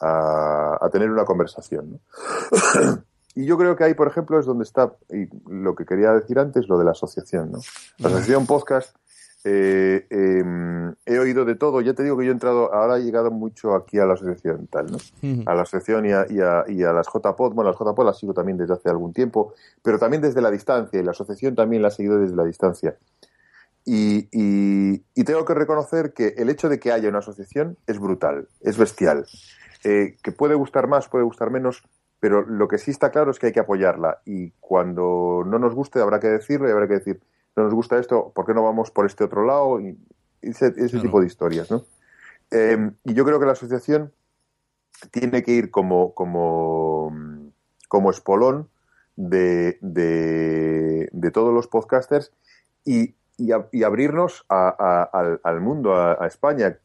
a- 0.00 0.78
a 0.80 0.88
tener 0.90 1.10
una 1.10 1.24
conversación. 1.24 1.92
¿no? 1.92 1.98
y 3.34 3.44
yo 3.46 3.56
creo 3.58 3.76
que 3.76 3.84
ahí, 3.84 3.94
por 3.94 4.08
ejemplo, 4.08 4.38
es 4.38 4.46
donde 4.46 4.64
está 4.64 4.92
y 5.10 5.28
lo 5.48 5.74
que 5.74 5.84
quería 5.84 6.12
decir 6.12 6.38
antes, 6.38 6.68
lo 6.68 6.78
de 6.78 6.84
la 6.84 6.92
asociación. 6.92 7.52
¿no? 7.52 7.58
La 7.98 8.08
asociación 8.08 8.46
podcast, 8.46 8.96
eh, 9.44 10.06
eh, 10.10 10.44
he 11.06 11.18
oído 11.18 11.44
de 11.46 11.54
todo. 11.54 11.80
Ya 11.80 11.94
te 11.94 12.02
digo 12.02 12.18
que 12.18 12.24
yo 12.26 12.30
he 12.30 12.34
entrado, 12.34 12.74
ahora 12.74 12.98
he 12.98 13.02
llegado 13.02 13.30
mucho 13.30 13.74
aquí 13.74 13.98
a 13.98 14.04
la 14.04 14.12
asociación 14.14 14.66
tal, 14.66 14.90
¿no? 14.92 14.98
A 15.46 15.54
la 15.54 15.62
asociación 15.62 16.04
y 16.06 16.12
a, 16.12 16.26
y 16.28 16.40
a- 16.40 16.64
y 16.68 16.82
a 16.82 16.92
las 16.92 17.06
JPod. 17.06 17.54
Bueno, 17.54 17.70
las 17.70 17.78
JPod 17.80 18.04
las 18.04 18.18
sigo 18.18 18.34
también 18.34 18.58
desde 18.58 18.74
hace 18.74 18.90
algún 18.90 19.12
tiempo, 19.14 19.54
pero 19.82 19.98
también 19.98 20.20
desde 20.20 20.42
la 20.42 20.50
distancia, 20.50 21.00
y 21.00 21.02
la 21.02 21.12
asociación 21.12 21.54
también 21.54 21.80
la 21.80 21.88
ha 21.88 21.90
seguido 21.90 22.18
desde 22.18 22.36
la 22.36 22.44
distancia. 22.44 22.96
Y, 23.86 24.28
y- 24.30 25.02
y 25.14 25.24
tengo 25.24 25.44
que 25.46 25.54
reconocer 25.54 26.12
que 26.12 26.34
el 26.36 26.50
hecho 26.50 26.68
de 26.68 26.78
que 26.78 26.92
haya 26.92 27.08
una 27.08 27.20
asociación 27.20 27.78
es 27.86 27.98
brutal, 27.98 28.46
es 28.60 28.76
bestial. 28.76 29.24
Eh, 29.84 30.16
que 30.22 30.32
puede 30.32 30.54
gustar 30.54 30.86
más, 30.88 31.08
puede 31.08 31.24
gustar 31.24 31.50
menos, 31.50 31.82
pero 32.20 32.42
lo 32.42 32.68
que 32.68 32.78
sí 32.78 32.90
está 32.90 33.10
claro 33.10 33.30
es 33.30 33.38
que 33.38 33.46
hay 33.46 33.52
que 33.52 33.60
apoyarla. 33.60 34.20
Y 34.26 34.50
cuando 34.60 35.42
no 35.46 35.58
nos 35.58 35.74
guste, 35.74 36.00
habrá 36.00 36.20
que 36.20 36.28
decirlo 36.28 36.68
y 36.68 36.72
habrá 36.72 36.86
que 36.86 36.94
decir, 36.94 37.20
no 37.56 37.64
nos 37.64 37.74
gusta 37.74 37.98
esto, 37.98 38.30
¿por 38.34 38.44
qué 38.46 38.54
no 38.54 38.62
vamos 38.62 38.90
por 38.90 39.06
este 39.06 39.24
otro 39.24 39.44
lado? 39.44 39.80
Y 39.80 39.96
ese, 40.42 40.66
ese 40.68 40.88
Claro. 40.90 41.02
tipo 41.02 41.20
de 41.20 41.26
historias, 41.26 41.70
¿no? 41.70 41.82
Eh, 42.50 42.90
y 43.04 43.14
yo 43.14 43.24
creo 43.24 43.38
que 43.40 43.46
la 43.46 43.52
asociación 43.52 44.12
tiene 45.10 45.42
que 45.42 45.52
ir 45.52 45.70
como, 45.70 46.12
como, 46.14 47.12
como 47.88 48.10
espolón 48.10 48.68
de, 49.16 49.78
de, 49.80 51.08
de 51.12 51.30
todos 51.30 51.54
los 51.54 51.68
podcasters 51.68 52.32
y, 52.84 53.14
y, 53.38 53.52
a- 53.52 53.66
y 53.72 53.82
abrirnos 53.82 54.44
a- 54.48 54.74
a- 54.78 55.02
al, 55.18 55.40
al 55.42 55.60
mundo, 55.60 55.94
a, 55.94 56.26
España. 56.26 56.78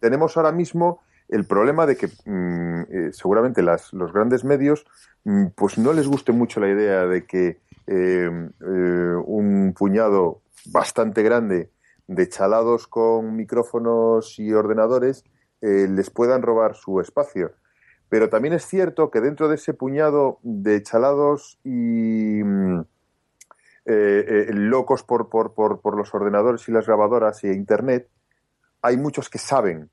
Tenemos 0.00 0.36
ahora 0.36 0.50
mismo 0.52 1.00
el 1.32 1.46
problema 1.46 1.86
de 1.86 1.96
que 1.96 2.08
mm, 2.08 2.82
eh, 2.90 3.10
seguramente 3.12 3.62
los 3.62 4.12
grandes 4.12 4.44
medios 4.44 4.84
mm, 5.24 5.46
pues 5.56 5.78
no 5.78 5.94
les 5.94 6.06
guste 6.06 6.32
mucho 6.32 6.60
la 6.60 6.68
idea 6.68 7.06
de 7.06 7.24
que 7.26 7.60
eh, 7.86 8.30
eh, 8.60 9.14
un 9.26 9.74
puñado 9.76 10.42
bastante 10.66 11.22
grande 11.22 11.70
de 12.06 12.28
chalados 12.28 12.86
con 12.86 13.34
micrófonos 13.34 14.38
y 14.38 14.52
ordenadores 14.52 15.24
eh, 15.62 15.88
les 15.88 16.10
puedan 16.10 16.42
robar 16.42 16.74
su 16.76 17.00
espacio. 17.00 17.52
Pero 18.10 18.28
también 18.28 18.52
es 18.52 18.66
cierto 18.66 19.10
que 19.10 19.22
dentro 19.22 19.48
de 19.48 19.54
ese 19.54 19.72
puñado 19.72 20.38
de 20.42 20.82
chalados 20.82 21.58
y, 21.64 22.44
mm, 22.44 22.84
locos 23.86 25.02
por, 25.02 25.30
por, 25.30 25.54
por, 25.54 25.80
por 25.80 25.96
los 25.96 26.14
ordenadores 26.14 26.68
y 26.68 26.72
las 26.72 26.86
grabadoras 26.86 27.42
y 27.42 27.48
Internet, 27.48 28.08
hay 28.82 28.98
muchos 28.98 29.30
que 29.30 29.38
saben 29.38 29.90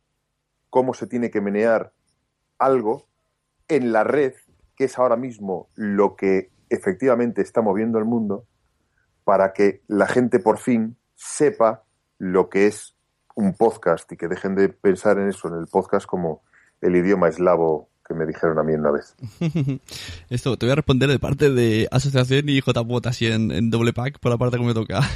cómo 0.70 0.94
se 0.94 1.08
tiene 1.08 1.32
que 1.32 1.42
menear 1.42 1.94
algo 2.58 3.08
en 3.68 3.92
la 3.92 4.04
red, 4.04 4.34
que 4.76 4.86
es 4.86 4.98
ahora 4.98 5.16
mismo 5.16 5.70
lo 5.76 6.16
que 6.16 6.52
efectivamente 6.70 7.42
está 7.42 7.62
moviendo 7.62 8.00
el 8.00 8.06
mundo, 8.06 8.46
para 9.24 9.54
que 9.54 9.82
la 9.88 10.08
gente 10.08 10.40
por 10.40 10.58
fin 10.58 10.98
sepa 11.16 11.84
lo 12.18 12.50
que 12.50 12.68
es 12.68 12.96
un 13.36 13.54
podcast 13.54 14.12
y 14.12 14.18
que 14.18 14.28
dejen 14.28 14.56
de 14.56 14.70
pensar 14.70 15.18
en 15.18 15.30
eso, 15.30 15.48
en 15.48 15.56
el 15.56 15.68
podcast 15.68 16.06
como 16.06 16.44
el 16.82 16.96
idioma 16.96 17.30
eslavo 17.30 17.90
que 18.10 18.16
me 18.16 18.26
dijeron 18.26 18.58
a 18.58 18.64
mí 18.64 18.74
una 18.74 18.90
vez. 18.92 19.16
Esto, 20.30 20.58
te 20.58 20.66
voy 20.66 20.74
a 20.74 20.76
responder 20.78 21.10
de 21.10 21.20
parte 21.20 21.52
de 21.52 21.88
Asociación 21.92 22.50
y 22.50 22.60
JPOT 22.60 23.06
así 23.06 23.28
en, 23.28 23.52
en, 23.52 23.70
doble 23.70 23.94
pack 23.94 24.20
por 24.20 24.32
la 24.32 24.38
parte 24.38 24.58
que 24.58 24.64
me 24.64 24.74
toca. 24.74 25.08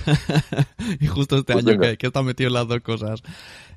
y 0.99 1.07
justo 1.07 1.37
este 1.37 1.53
Pues 1.53 1.65
año 1.65 1.79
que, 1.79 1.97
que 1.97 2.07
está 2.07 2.21
metido 2.21 2.49
en 2.49 2.53
las 2.53 2.67
dos 2.67 2.81
cosas. 2.81 3.23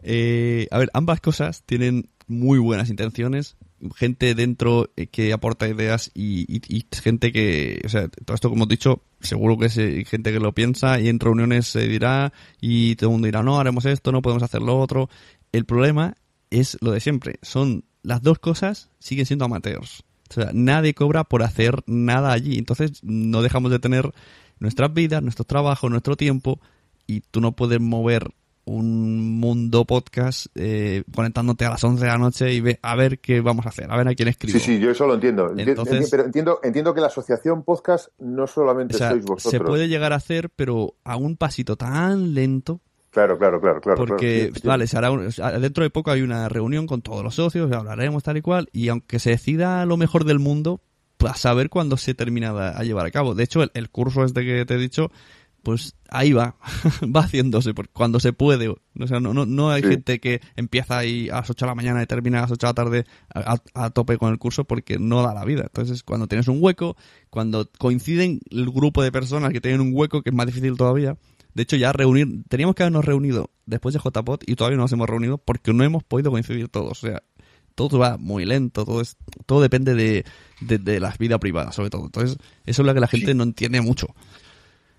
Eh, 0.03 0.69
a 0.71 0.79
ver, 0.79 0.91
ambas 0.93 1.21
cosas 1.21 1.63
tienen 1.65 2.11
muy 2.27 2.59
buenas 2.59 2.91
intenciones. 2.91 3.57
Gente 3.97 4.35
dentro 4.35 4.91
eh, 4.97 5.07
que 5.07 5.33
aporta 5.33 5.67
ideas 5.67 6.11
y, 6.15 6.43
y- 6.55 6.61
y 6.69 6.87
gente 7.03 7.33
que, 7.33 7.81
o 7.85 7.89
sea, 7.89 8.09
todo 8.09 8.35
esto 8.35 8.51
como 8.51 8.65
he 8.65 8.69
dicho, 8.69 9.03
seguro 9.21 9.57
que 9.57 9.67
es 9.67 9.75
gente 10.09 10.31
que 10.33 10.41
lo 10.41 10.53
piensa 10.53 11.01
y 11.01 11.09
en 11.09 11.21
reuniones 11.21 11.69
se 11.69 11.89
dirá 11.89 12.35
y 12.61 12.97
todo 12.97 13.09
el 13.09 13.13
mundo 13.13 13.27
dirá, 13.27 13.43
no, 13.43 13.59
haremos 13.59 13.87
esto, 13.87 14.13
no 14.13 14.21
podemos 14.21 14.43
hacer 14.43 14.61
lo 14.61 14.79
otro. 14.79 15.09
El 15.53 15.65
problema 15.65 16.17
es 16.51 16.77
lo 16.83 16.91
de 16.93 17.01
siempre. 17.01 17.39
Son 17.43 17.85
las 18.07 18.23
dos 18.23 18.39
cosas 18.39 18.89
siguen 19.01 19.27
siendo 19.27 19.45
amateurs. 19.45 20.05
O 20.31 20.35
sea, 20.35 20.51
nadie 20.53 20.95
cobra 20.95 21.25
por 21.25 21.43
hacer 21.43 21.83
nada 21.87 22.33
allí. 22.33 22.57
Entonces, 22.59 23.01
no 23.03 23.43
dejamos 23.43 23.71
de 23.73 23.79
tener 23.81 24.13
nuestras 24.61 24.93
vidas, 24.95 25.23
nuestro 25.23 25.45
trabajo, 25.45 25.89
nuestro 25.89 26.17
tiempo. 26.17 26.61
Y 27.07 27.21
tú 27.31 27.41
no 27.41 27.53
puedes 27.53 27.81
mover 27.81 28.31
un 28.65 29.39
mundo 29.39 29.85
podcast 29.85 30.47
eh, 30.57 31.05
conectándote 31.15 31.65
a 31.65 31.71
las 31.71 31.85
11 31.85 32.05
de 32.05 32.11
la 32.11 32.19
noche 32.19 32.53
y 32.53 32.61
ve 32.61 32.81
a 32.83 32.97
ver 32.97 33.21
qué 33.21 33.41
vamos 33.41 33.65
a 33.67 33.69
hacer, 33.69 33.89
a 33.93 33.97
ver 33.97 34.09
a 34.09 34.15
quién 34.17 34.29
escribo. 34.29 34.59
Sí, 34.59 34.65
sí, 34.65 34.79
yo 34.81 34.91
eso 34.91 35.07
lo 35.07 35.15
entiendo. 35.15 35.55
Enti- 35.55 35.69
Entonces- 35.69 36.11
pero 36.11 36.25
entiendo, 36.25 36.59
entiendo 36.65 36.93
que 36.93 37.01
la 37.01 37.07
asociación 37.07 37.63
podcast 37.63 38.09
no 38.19 38.49
solamente 38.49 38.97
O 38.97 38.99
sea, 38.99 39.11
sois 39.11 39.25
vosotros. 39.25 39.51
se 39.53 39.61
puede 39.61 39.87
llegar 39.89 40.13
a 40.13 40.17
hacer, 40.17 40.51
pero 40.51 40.95
a 41.05 41.17
un 41.17 41.37
pasito 41.37 41.77
tan 41.77 42.35
lento 42.35 42.81
Claro, 43.17 43.39
claro, 43.39 43.61
claro, 43.63 43.81
claro. 43.81 43.97
porque, 44.05 44.51
claro, 44.53 44.69
vale, 44.69 44.87
se 44.87 44.99
hará 44.99 45.11
un- 45.11 45.31
dentro 45.61 45.83
de 45.85 45.89
poco 45.89 46.11
hay 46.11 46.21
una 46.21 46.51
reunión 46.51 46.87
con 46.87 47.01
todos 47.01 47.25
los 47.25 47.35
socios, 47.35 47.73
hablaremos 47.73 48.23
tal 48.23 48.37
y 48.37 48.43
cual, 48.43 48.69
y 48.73 48.89
aunque 48.89 49.19
se 49.19 49.31
decida 49.31 49.87
lo 49.87 49.97
mejor 49.97 50.25
del 50.25 50.39
mundo, 50.39 50.83
pues 51.17 51.33
a 51.33 51.37
saber 51.37 51.71
cuándo 51.71 51.97
se 51.97 52.13
termina 52.13 52.51
a 52.69 52.83
llevar 52.85 53.07
a 53.07 53.11
cabo. 53.11 53.35
De 53.35 53.45
hecho, 53.45 53.63
el, 53.63 53.71
el 53.73 53.89
curso 53.89 54.23
este 54.23 54.45
que 54.45 54.67
te 54.67 54.75
he 54.75 54.77
dicho, 54.79 55.11
pues 55.63 55.95
ahí 56.11 56.35
va, 56.35 56.57
va 57.03 57.21
haciéndose, 57.23 57.73
cuando 57.95 58.21
se 58.21 58.35
puede. 58.35 58.69
O 58.69 59.07
sea, 59.07 59.19
no, 59.19 59.33
no, 59.33 59.47
no 59.47 59.71
hay 59.71 59.81
Sí. 59.83 59.89
gente 59.89 60.21
que 60.21 60.43
empieza 60.55 60.99
ahí 60.99 61.31
a 61.31 61.37
las 61.37 61.49
8 61.49 61.65
de 61.65 61.71
la 61.71 61.75
mañana 61.75 62.03
y 62.03 62.07
termina 62.07 62.41
a 62.41 62.43
las 62.43 62.51
8 62.51 62.67
de 62.67 62.71
la 62.71 62.75
tarde 62.75 63.05
a 63.75 63.91
tope 63.91 64.19
con 64.19 64.31
el 64.31 64.39
curso 64.39 64.65
porque 64.65 64.99
no 64.99 65.23
da 65.23 65.33
la 65.33 65.47
vida. 65.47 65.63
Entonces, 65.63 66.03
cuando 66.03 66.27
tienes 66.29 66.49
un 66.49 66.59
hueco, 66.61 66.99
cuando 67.31 67.67
coinciden 67.79 68.41
el 68.51 68.71
grupo 68.71 69.03
de 69.03 69.11
personas 69.11 69.53
que 69.55 69.63
tienen 69.63 69.81
un 69.81 69.93
hueco, 69.95 70.23
que 70.23 70.29
es 70.31 70.37
más 70.37 70.47
difícil 70.47 70.77
todavía, 70.77 71.17
de 71.57 71.63
hecho, 71.63 71.77
ya 71.77 71.91
reunir, 71.93 72.45
teníamos 72.49 72.75
que 72.75 72.83
habernos 72.83 73.05
reunido 73.05 73.49
después 73.65 73.95
de 73.95 74.01
JPOT 74.01 74.45
y 74.47 74.57
todavía 74.57 74.77
no 74.77 74.83
nos 74.85 74.93
hemos 74.93 75.09
reunido 75.09 75.39
porque 75.39 75.73
no 75.73 75.83
hemos 75.85 76.05
podido 76.05 76.31
coincidir 76.31 76.69
todos. 76.69 77.03
O 77.03 77.07
sea, 77.07 77.23
todo 77.75 77.99
va 77.99 78.19
muy 78.19 78.45
lento, 78.45 78.85
todo 78.85 79.01
es, 79.01 79.17
todo 79.47 79.63
depende 79.63 79.95
de, 79.95 80.25
de, 80.61 80.79
de 80.79 81.01
la 81.01 81.15
vida 81.19 81.39
privada, 81.39 81.73
sobre 81.73 81.89
todo. 81.89 82.05
Entonces, 82.05 82.37
eso 82.67 82.83
es 82.83 82.87
lo 82.87 82.93
que 82.93 83.01
la 83.01 83.07
gente 83.07 83.35
no 83.35 83.43
entiende 83.43 83.81
mucho. 83.81 84.09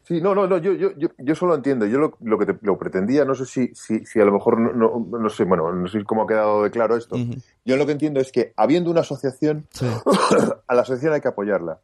Sí, 0.03 0.21
no, 0.21 0.33
no, 0.33 0.47
no, 0.47 0.57
yo, 0.57 0.73
yo, 0.73 0.97
yo, 0.97 1.09
yo 1.17 1.35
solo 1.35 1.53
entiendo. 1.53 1.85
Yo 1.85 1.99
lo, 1.99 2.17
lo 2.21 2.37
que 2.39 2.45
te- 2.45 2.57
lo 2.61 2.77
pretendía, 2.79 3.23
no 3.25 3.35
sé 3.35 3.45
si, 3.45 3.71
si, 3.75 4.05
si 4.05 4.19
a 4.19 4.25
lo 4.25 4.31
mejor, 4.31 4.59
no, 4.59 4.71
no, 4.73 5.19
no 5.19 5.29
sé, 5.29 5.43
bueno, 5.43 5.71
no 5.73 5.87
sé 5.87 6.03
cómo 6.05 6.23
ha 6.23 6.27
quedado 6.27 6.63
de 6.63 6.71
claro 6.71 6.95
esto. 6.97 7.17
Yo 7.65 7.75
lo 7.77 7.85
que 7.85 7.91
entiendo 7.91 8.19
es 8.19 8.31
que 8.31 8.53
habiendo 8.55 8.89
una 8.89 9.01
asociación, 9.01 9.67
Sí. 9.71 9.85
a 10.67 10.73
la 10.73 10.81
asociación 10.81 11.13
hay 11.13 11.21
que 11.21 11.27
apoyarla, 11.27 11.79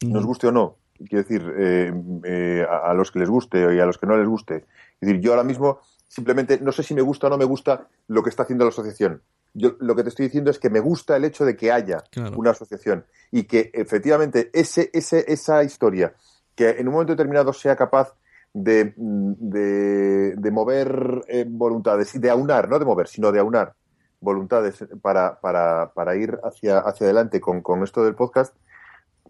nos 0.00 0.24
guste 0.26 0.46
o 0.48 0.52
no. 0.52 0.76
Quiero 0.98 1.22
decir, 1.22 1.52
eh, 1.56 1.92
eh, 2.24 2.66
a, 2.68 2.90
a 2.90 2.94
los 2.94 3.10
que 3.10 3.18
les 3.20 3.28
guste 3.30 3.58
y 3.74 3.78
a 3.80 3.86
los 3.86 3.98
que 3.98 4.06
no 4.06 4.16
les 4.16 4.26
guste. 4.26 4.56
Es 5.00 5.08
decir, 5.08 5.20
yo 5.20 5.32
ahora 5.32 5.44
mismo 5.44 5.80
simplemente 6.08 6.58
no 6.60 6.72
sé 6.72 6.82
si 6.82 6.94
me 6.94 7.02
gusta 7.02 7.26
o 7.26 7.30
no 7.30 7.38
me 7.38 7.44
gusta 7.44 7.86
lo 8.08 8.22
que 8.22 8.30
está 8.30 8.42
haciendo 8.44 8.64
la 8.64 8.70
asociación. 8.70 9.22
Yo 9.54 9.76
lo 9.80 9.94
que 9.96 10.02
te 10.02 10.08
estoy 10.10 10.26
diciendo 10.26 10.50
es 10.50 10.58
que 10.58 10.70
me 10.70 10.80
gusta 10.80 11.16
el 11.16 11.24
hecho 11.24 11.44
de 11.44 11.56
que 11.56 11.72
haya 11.72 11.98
Claro. 12.10 12.36
una 12.36 12.50
asociación 12.50 13.04
y 13.30 13.44
que 13.44 13.70
efectivamente 13.74 14.50
ese, 14.52 14.90
ese, 14.92 15.24
esa 15.32 15.62
historia 15.64 16.14
que 16.54 16.70
en 16.70 16.88
un 16.88 16.94
momento 16.94 17.12
determinado 17.14 17.52
sea 17.52 17.76
capaz 17.76 18.14
de, 18.52 18.92
de, 18.96 20.34
de 20.36 20.50
mover 20.50 21.22
eh, 21.28 21.44
voluntades 21.48 22.14
y 22.14 22.18
de 22.18 22.30
aunar, 22.30 22.68
no 22.68 22.78
de 22.78 22.84
mover, 22.84 23.06
sino 23.06 23.30
de 23.30 23.38
aunar 23.40 23.74
voluntades 24.20 24.84
para, 25.00 25.38
para, 25.40 25.92
para 25.94 26.16
ir 26.16 26.38
hacia, 26.42 26.80
hacia 26.80 27.04
adelante 27.06 27.40
con, 27.40 27.60
con 27.62 27.84
esto 27.84 28.04
del 28.04 28.16
podcast, 28.16 28.54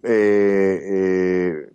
eh, 0.02 0.80
eh, 0.82 1.70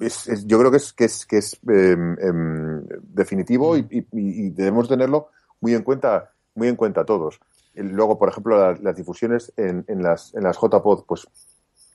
es- 0.00 0.28
es- 0.28 0.46
yo 0.46 0.58
creo 0.58 0.70
que 0.70 0.76
es, 0.78 0.92
que 0.92 1.04
es, 1.04 1.26
que 1.26 1.38
es 1.38 1.58
em, 1.68 2.16
em, 2.20 2.86
definitivo 3.02 3.76
y, 3.76 3.86
y- 3.90 4.06
y 4.12 4.50
debemos 4.50 4.88
tenerlo 4.88 5.28
muy 5.60 5.74
en 5.74 5.82
cuenta, 5.82 6.32
muy 6.54 6.68
en 6.68 6.76
cuenta 6.76 7.04
todos. 7.04 7.40
Luego, 7.74 8.18
por 8.18 8.28
ejemplo, 8.28 8.58
la- 8.58 8.78
las 8.80 8.96
difusiones 8.96 9.52
en, 9.56 9.84
en 9.88 10.02
las, 10.02 10.34
en 10.34 10.42
las 10.44 10.56
JPod, 10.60 11.04
pues 11.06 11.26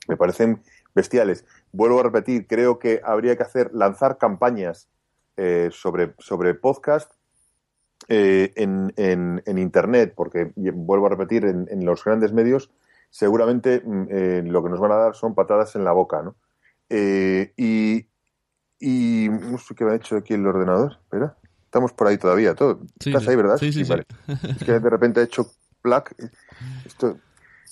me 0.07 0.17
parecen 0.17 0.61
bestiales. 0.95 1.45
Vuelvo 1.71 1.99
a 1.99 2.03
repetir, 2.03 2.47
creo 2.47 2.79
que 2.79 2.99
habría 3.03 3.35
que 3.37 3.43
hacer, 3.43 3.71
lanzar 3.73 4.17
campañas 4.17 4.87
eh, 5.37 5.69
sobre, 5.71 6.13
sobre 6.17 6.53
podcast 6.55 7.11
eh, 8.07 8.51
en, 8.55 8.91
en, 8.97 9.41
en 9.45 9.57
Internet, 9.57 10.13
porque 10.15 10.51
vuelvo 10.55 11.05
a 11.05 11.09
repetir, 11.09 11.45
en, 11.45 11.67
en 11.69 11.85
los 11.85 12.03
grandes 12.03 12.33
medios, 12.33 12.71
seguramente 13.09 13.81
mm, 13.85 14.07
eh, 14.09 14.41
lo 14.45 14.63
que 14.63 14.69
nos 14.69 14.79
van 14.79 14.91
a 14.91 14.95
dar 14.97 15.15
son 15.15 15.35
patadas 15.35 15.75
en 15.75 15.83
la 15.83 15.91
boca, 15.91 16.21
¿no? 16.21 16.35
Eh, 16.89 17.53
y, 17.57 18.07
y 18.79 19.29
no 19.29 19.57
sé 19.57 19.75
qué 19.75 19.83
me 19.85 19.91
ha 19.91 19.95
hecho 19.95 20.15
aquí 20.17 20.33
el 20.33 20.45
ordenador. 20.47 20.93
Espera, 21.03 21.37
estamos 21.65 21.93
por 21.93 22.07
ahí 22.07 22.17
todavía. 22.17 22.55
Todo. 22.55 22.79
Sí, 22.99 23.09
¿Estás 23.09 23.23
sí. 23.23 23.29
ahí, 23.29 23.35
verdad? 23.35 23.57
Sí, 23.57 23.71
sí, 23.71 23.83
sí. 23.83 23.89
vale. 23.89 24.05
Es 24.27 24.63
que 24.63 24.79
de 24.79 24.89
repente 24.89 25.19
ha 25.19 25.23
hecho 25.23 25.45
plac. 25.81 26.15
Esto, 26.85 27.17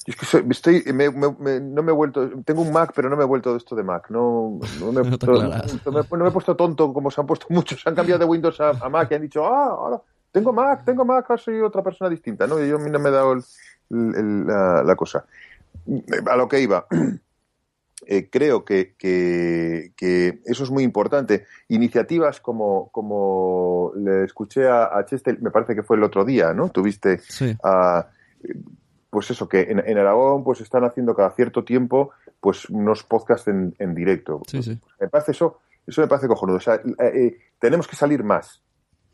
es 0.06 0.16
que 0.16 0.26
soy- 0.26 0.46
estoy, 0.50 0.84
me- 0.94 1.10
me- 1.12 1.36
me- 1.40 1.60
no 1.60 1.84
me 1.84 1.92
he 1.92 1.96
vuelto, 1.96 2.30
tengo 2.46 2.62
un 2.62 2.72
Mac, 2.72 2.94
pero 2.96 3.10
no 3.10 3.18
me 3.18 3.24
he 3.24 3.28
vuelto 3.28 3.52
de 3.52 3.58
esto 3.58 3.76
de 3.76 3.84
Mac. 3.84 4.10
No, 4.10 4.60
no, 4.80 4.92
me, 4.92 5.02
he 5.02 5.04
puesto, 5.10 5.32
aclaras. 5.34 5.74
no 5.86 5.92
me- 5.92 6.04
no 6.12 6.24
me 6.24 6.30
he 6.30 6.32
puesto 6.32 6.56
tonto 6.56 6.94
como 6.94 7.12
se 7.12 7.20
han 7.22 7.28
puesto 7.28 7.48
muchos. 7.50 7.82
Se 7.82 7.90
han 7.90 7.96
cambiado 7.96 8.20
de 8.20 8.26
Windows 8.26 8.60
a, 8.62 8.70
a 8.70 8.90
Mac 8.90 9.10
y 9.12 9.16
han 9.16 9.22
dicho, 9.22 9.46
ah, 9.46 9.66
ahora 9.70 10.02
tengo 10.32 10.54
Mac, 10.54 10.86
tengo 10.86 11.04
Mac, 11.04 11.26
ahora 11.30 11.42
soy 11.42 11.60
otra 11.62 11.82
persona 11.84 12.10
distinta. 12.10 12.46
¿no? 12.48 12.64
Y 12.64 12.70
yo 12.70 12.76
a 12.78 12.80
mí 12.80 12.90
no 12.92 13.00
me 13.00 13.10
he 13.10 13.12
dado 13.12 13.34
el- 13.34 13.44
la, 13.90 14.84
la 14.84 14.96
cosa. 14.96 15.26
A 16.30 16.36
lo 16.36 16.48
que 16.48 16.60
iba. 16.62 16.86
Eh, 18.10 18.30
creo 18.30 18.64
que, 18.64 18.94
que- 18.96 19.92
que 19.98 20.40
eso 20.46 20.64
es 20.64 20.70
muy 20.70 20.84
importante. 20.84 21.46
Iniciativas 21.68 22.40
como, 22.40 22.90
como 22.92 23.92
le 23.98 24.24
escuché 24.24 24.68
a, 24.68 24.98
a 24.98 25.04
Chester, 25.04 25.42
me 25.42 25.50
parece 25.50 25.74
que 25.76 25.82
fue 25.84 25.98
el 25.98 26.04
otro 26.04 26.24
día, 26.24 26.54
¿no? 26.54 26.70
Tuviste 26.70 27.18
Sí. 27.18 27.58
a, 27.64 28.08
pues 29.10 29.32
eso, 29.32 29.50
que 29.50 29.62
en, 29.64 29.80
en 29.80 29.98
Aragón 29.98 30.44
pues 30.44 30.62
están 30.62 30.84
haciendo 30.86 31.16
cada 31.16 31.32
cierto 31.32 31.66
tiempo 31.66 32.12
pues 32.40 32.70
unos 32.70 33.04
podcasts 33.04 33.48
en, 33.48 33.76
en 33.80 33.96
directo. 33.96 34.44
Sí, 34.48 34.62
sí. 34.62 34.80
Me 35.02 35.10
parece 35.10 35.32
eso, 35.32 35.60
eso 35.86 36.00
me 36.00 36.08
parece 36.08 36.28
cojonudo. 36.28 36.58
O 36.58 36.62
sea, 36.62 36.76
eh, 36.76 36.82
eh, 37.00 37.38
tenemos 37.60 37.88
que 37.88 37.96
salir 37.96 38.24
más. 38.24 38.62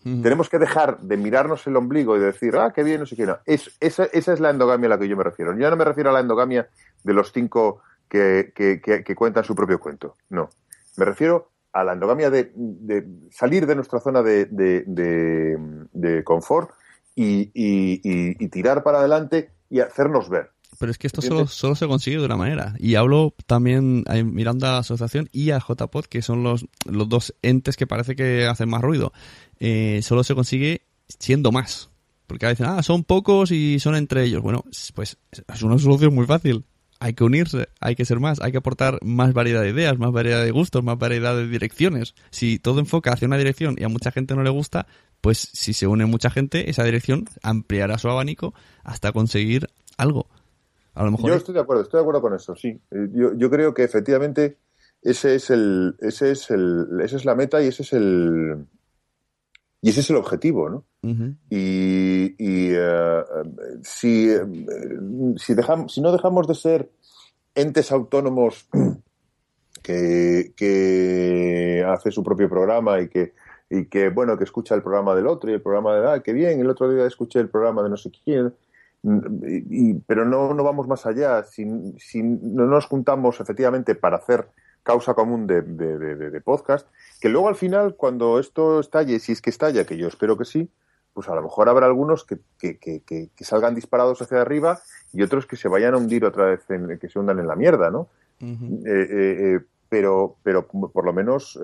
Tenemos 0.03 0.49
que 0.49 0.59
dejar 0.59 0.99
de 0.99 1.15
mirarnos 1.17 1.65
el 1.67 1.75
ombligo 1.77 2.17
y 2.17 2.19
decir, 2.19 2.55
ah, 2.57 2.73
qué 2.75 2.83
bien, 2.83 2.99
no 2.99 3.05
sé 3.05 3.15
qué. 3.15 3.25
No. 3.25 3.37
Es, 3.45 3.71
esa, 3.79 4.03
esa 4.05 4.33
es 4.33 4.39
la 4.39 4.49
endogamia 4.49 4.87
a 4.87 4.89
la 4.89 4.99
que 4.99 5.07
yo 5.07 5.15
me 5.15 5.23
refiero. 5.23 5.57
Yo 5.57 5.69
no 5.69 5.75
me 5.77 5.85
refiero 5.85 6.09
a 6.09 6.13
la 6.13 6.19
endogamia 6.19 6.67
de 7.03 7.13
los 7.13 7.31
cinco 7.31 7.81
que, 8.09 8.51
que, 8.55 8.81
que- 8.81 9.03
que 9.03 9.15
cuentan 9.15 9.43
su 9.45 9.55
propio 9.55 9.79
cuento. 9.79 10.17
No. 10.29 10.49
Me 10.97 11.05
refiero 11.05 11.49
a 11.71 11.83
la 11.83 11.93
endogamia 11.93 12.29
de, 12.29 12.51
de 12.55 13.07
salir 13.31 13.65
de 13.65 13.75
nuestra 13.75 13.99
zona 13.99 14.21
de, 14.21 14.45
de- 14.45 14.83
de- 14.85 15.57
de 15.93 16.23
confort 16.23 16.69
y, 17.15 17.49
y- 17.53 18.01
y- 18.03 18.35
y 18.43 18.47
tirar 18.49 18.83
para 18.83 18.99
adelante 18.99 19.51
y 19.69 19.79
hacernos 19.79 20.29
ver. 20.29 20.51
Pero 20.79 20.91
es 20.91 20.97
que 20.97 21.05
esto 21.07 21.21
solo, 21.21 21.47
solo 21.47 21.75
se 21.75 21.87
consigue 21.87 22.17
de 22.17 22.25
una 22.25 22.35
manera. 22.35 22.73
Y 22.79 22.95
hablo 22.95 23.33
también 23.45 24.03
mirando 24.25 24.65
a 24.67 24.71
la 24.71 24.77
asociación 24.79 25.29
y 25.31 25.51
a 25.51 25.59
JPod, 25.59 26.05
que 26.05 26.21
son 26.23 26.43
los, 26.43 26.65
los 26.85 27.07
dos 27.07 27.35
entes 27.43 27.77
que 27.77 27.85
parece 27.87 28.15
que 28.15 28.47
hacen 28.47 28.69
más 28.69 28.81
ruido. 28.81 29.13
Eh, 29.65 30.01
solo 30.01 30.25
se 30.25 30.35
consigue 30.35 30.81
siendo 31.07 31.53
más. 31.53 31.89
Porque 32.27 32.45
a 32.45 32.49
veces, 32.49 32.67
ah, 32.67 32.83
son 32.83 33.05
pocos 33.05 33.49
y 33.51 33.79
son 33.79 33.95
entre 33.95 34.25
ellos. 34.25 34.41
Bueno, 34.41 34.65
pues 34.93 35.17
es 35.31 35.61
una 35.63 35.79
solución 35.79 36.13
muy 36.13 36.25
fácil. 36.25 36.65
Hay 36.99 37.13
que 37.13 37.23
unirse, 37.23 37.69
hay 37.79 37.95
que 37.95 38.03
ser 38.03 38.19
más, 38.19 38.41
hay 38.41 38.51
que 38.51 38.57
aportar 38.57 38.99
más 39.03 39.33
variedad 39.33 39.61
de 39.61 39.69
ideas, 39.69 39.97
más 39.97 40.11
variedad 40.11 40.43
de 40.43 40.51
gustos, 40.51 40.83
más 40.83 40.97
variedad 40.97 41.33
de 41.35 41.47
direcciones. 41.47 42.13
Si 42.29 42.59
todo 42.59 42.81
enfoca 42.81 43.13
hacia 43.13 43.25
una 43.25 43.37
dirección 43.37 43.75
y 43.77 43.85
a 43.85 43.89
mucha 43.89 44.11
gente 44.11 44.35
no 44.35 44.43
le 44.43 44.49
gusta, 44.49 44.85
pues 45.21 45.37
si 45.37 45.71
se 45.71 45.87
une 45.87 46.05
mucha 46.05 46.29
gente, 46.29 46.69
esa 46.69 46.83
dirección 46.83 47.25
ampliará 47.41 47.97
su 47.97 48.09
abanico 48.09 48.53
hasta 48.83 49.13
conseguir 49.13 49.69
algo. 49.97 50.27
A 50.93 51.05
lo 51.05 51.11
mejor 51.11 51.29
Yo 51.29 51.35
estoy 51.37 51.55
de 51.55 51.61
acuerdo, 51.61 51.83
estoy 51.83 51.99
de 51.99 52.01
acuerdo 52.01 52.21
con 52.21 52.35
eso, 52.35 52.53
sí. 52.55 52.81
Eh, 52.91 53.07
Yo, 53.13 53.33
yo 53.37 53.49
creo 53.49 53.73
que 53.73 53.83
efectivamente 53.83 54.57
ese 55.01 55.35
es 55.35 55.49
el, 55.49 55.95
ese 55.99 56.31
es 56.31 56.51
el, 56.51 56.85
esa 57.01 57.15
es 57.15 57.23
la 57.23 57.35
meta 57.35 57.63
y 57.63 57.67
ese 57.67 57.83
es 57.83 57.93
el, 57.93 58.65
y 59.83 59.89
ese 59.89 59.99
es 59.99 60.09
el 60.11 60.15
objetivo, 60.15 60.69
¿no? 60.69 60.85
Y, 61.49 62.35
eh, 62.39 63.23
si, 63.83 64.29
eh, 64.29 64.41
si, 65.35 65.53
dejamos, 65.53 65.93
si 65.93 65.99
no 65.99 66.13
dejamos 66.13 66.47
de 66.47 66.55
ser 66.55 66.89
entes 67.53 67.91
autónomos 67.91 68.69
que, 69.83 70.53
que 70.55 71.85
hace 71.85 72.11
su 72.11 72.23
propio 72.23 72.49
programa 72.49 73.01
y 73.01 73.09
que, 73.09 73.33
y 73.69 73.87
que, 73.87 74.07
bueno, 74.07 74.37
que 74.37 74.45
escucha 74.45 74.73
el 74.73 74.83
programa 74.83 75.15
del 75.15 75.27
otro 75.27 75.51
y 75.51 75.55
el 75.55 75.61
programa 75.61 75.95
de, 75.97 76.09
ah, 76.09 76.23
qué 76.23 76.31
bien, 76.31 76.61
el 76.61 76.69
otro 76.69 76.89
día 76.89 77.05
escuché 77.05 77.41
el 77.41 77.49
programa 77.49 77.83
de 77.83 77.89
no 77.89 77.97
sé 77.97 78.09
quién, 78.23 78.53
y, 79.03 79.95
pero 79.95 80.23
no, 80.23 80.53
no 80.53 80.63
vamos 80.63 80.87
más 80.87 81.05
allá. 81.05 81.43
Si, 81.43 81.65
si 81.97 82.23
no 82.23 82.67
nos 82.67 82.85
juntamos 82.85 83.41
efectivamente 83.41 83.95
para 83.95 84.15
hacer 84.15 84.47
causa 84.83 85.13
común 85.13 85.47
de, 85.47 85.61
de, 85.61 86.41
podcast, 86.41 86.87
que 87.19 87.29
luego 87.29 87.47
al 87.47 87.55
final, 87.55 87.95
cuando 87.95 88.39
esto 88.39 88.79
estalle, 88.79 89.19
si 89.19 89.31
es 89.31 89.41
que 89.41 89.49
estalla, 89.49 89.85
que 89.85 89.97
yo 89.97 90.07
espero 90.07 90.37
que 90.37 90.45
sí, 90.45 90.69
pues 91.13 91.29
a 91.29 91.35
lo 91.35 91.41
mejor 91.41 91.69
habrá 91.69 91.85
algunos 91.85 92.25
que, 92.25 92.39
que, 92.59 92.77
que, 92.77 93.01
que 93.35 93.45
salgan 93.45 93.75
disparados 93.75 94.21
hacia 94.21 94.41
arriba 94.41 94.79
y 95.13 95.21
otros 95.21 95.45
que 95.45 95.55
se 95.55 95.69
vayan 95.69 95.93
a 95.93 95.97
hundir 95.97 96.25
otra 96.25 96.45
vez, 96.45 96.69
en, 96.69 96.97
que 96.99 97.07
se 97.07 97.19
hundan 97.19 97.39
en 97.39 97.47
la 97.47 97.55
mierda, 97.55 97.89
¿no? 97.89 98.09
Eh, 98.41 98.47
eh, 98.85 99.55
eh, 99.55 99.59
pero, 99.87 100.35
pero 100.43 100.67
por 100.67 101.05
lo 101.05 101.13
menos 101.13 101.57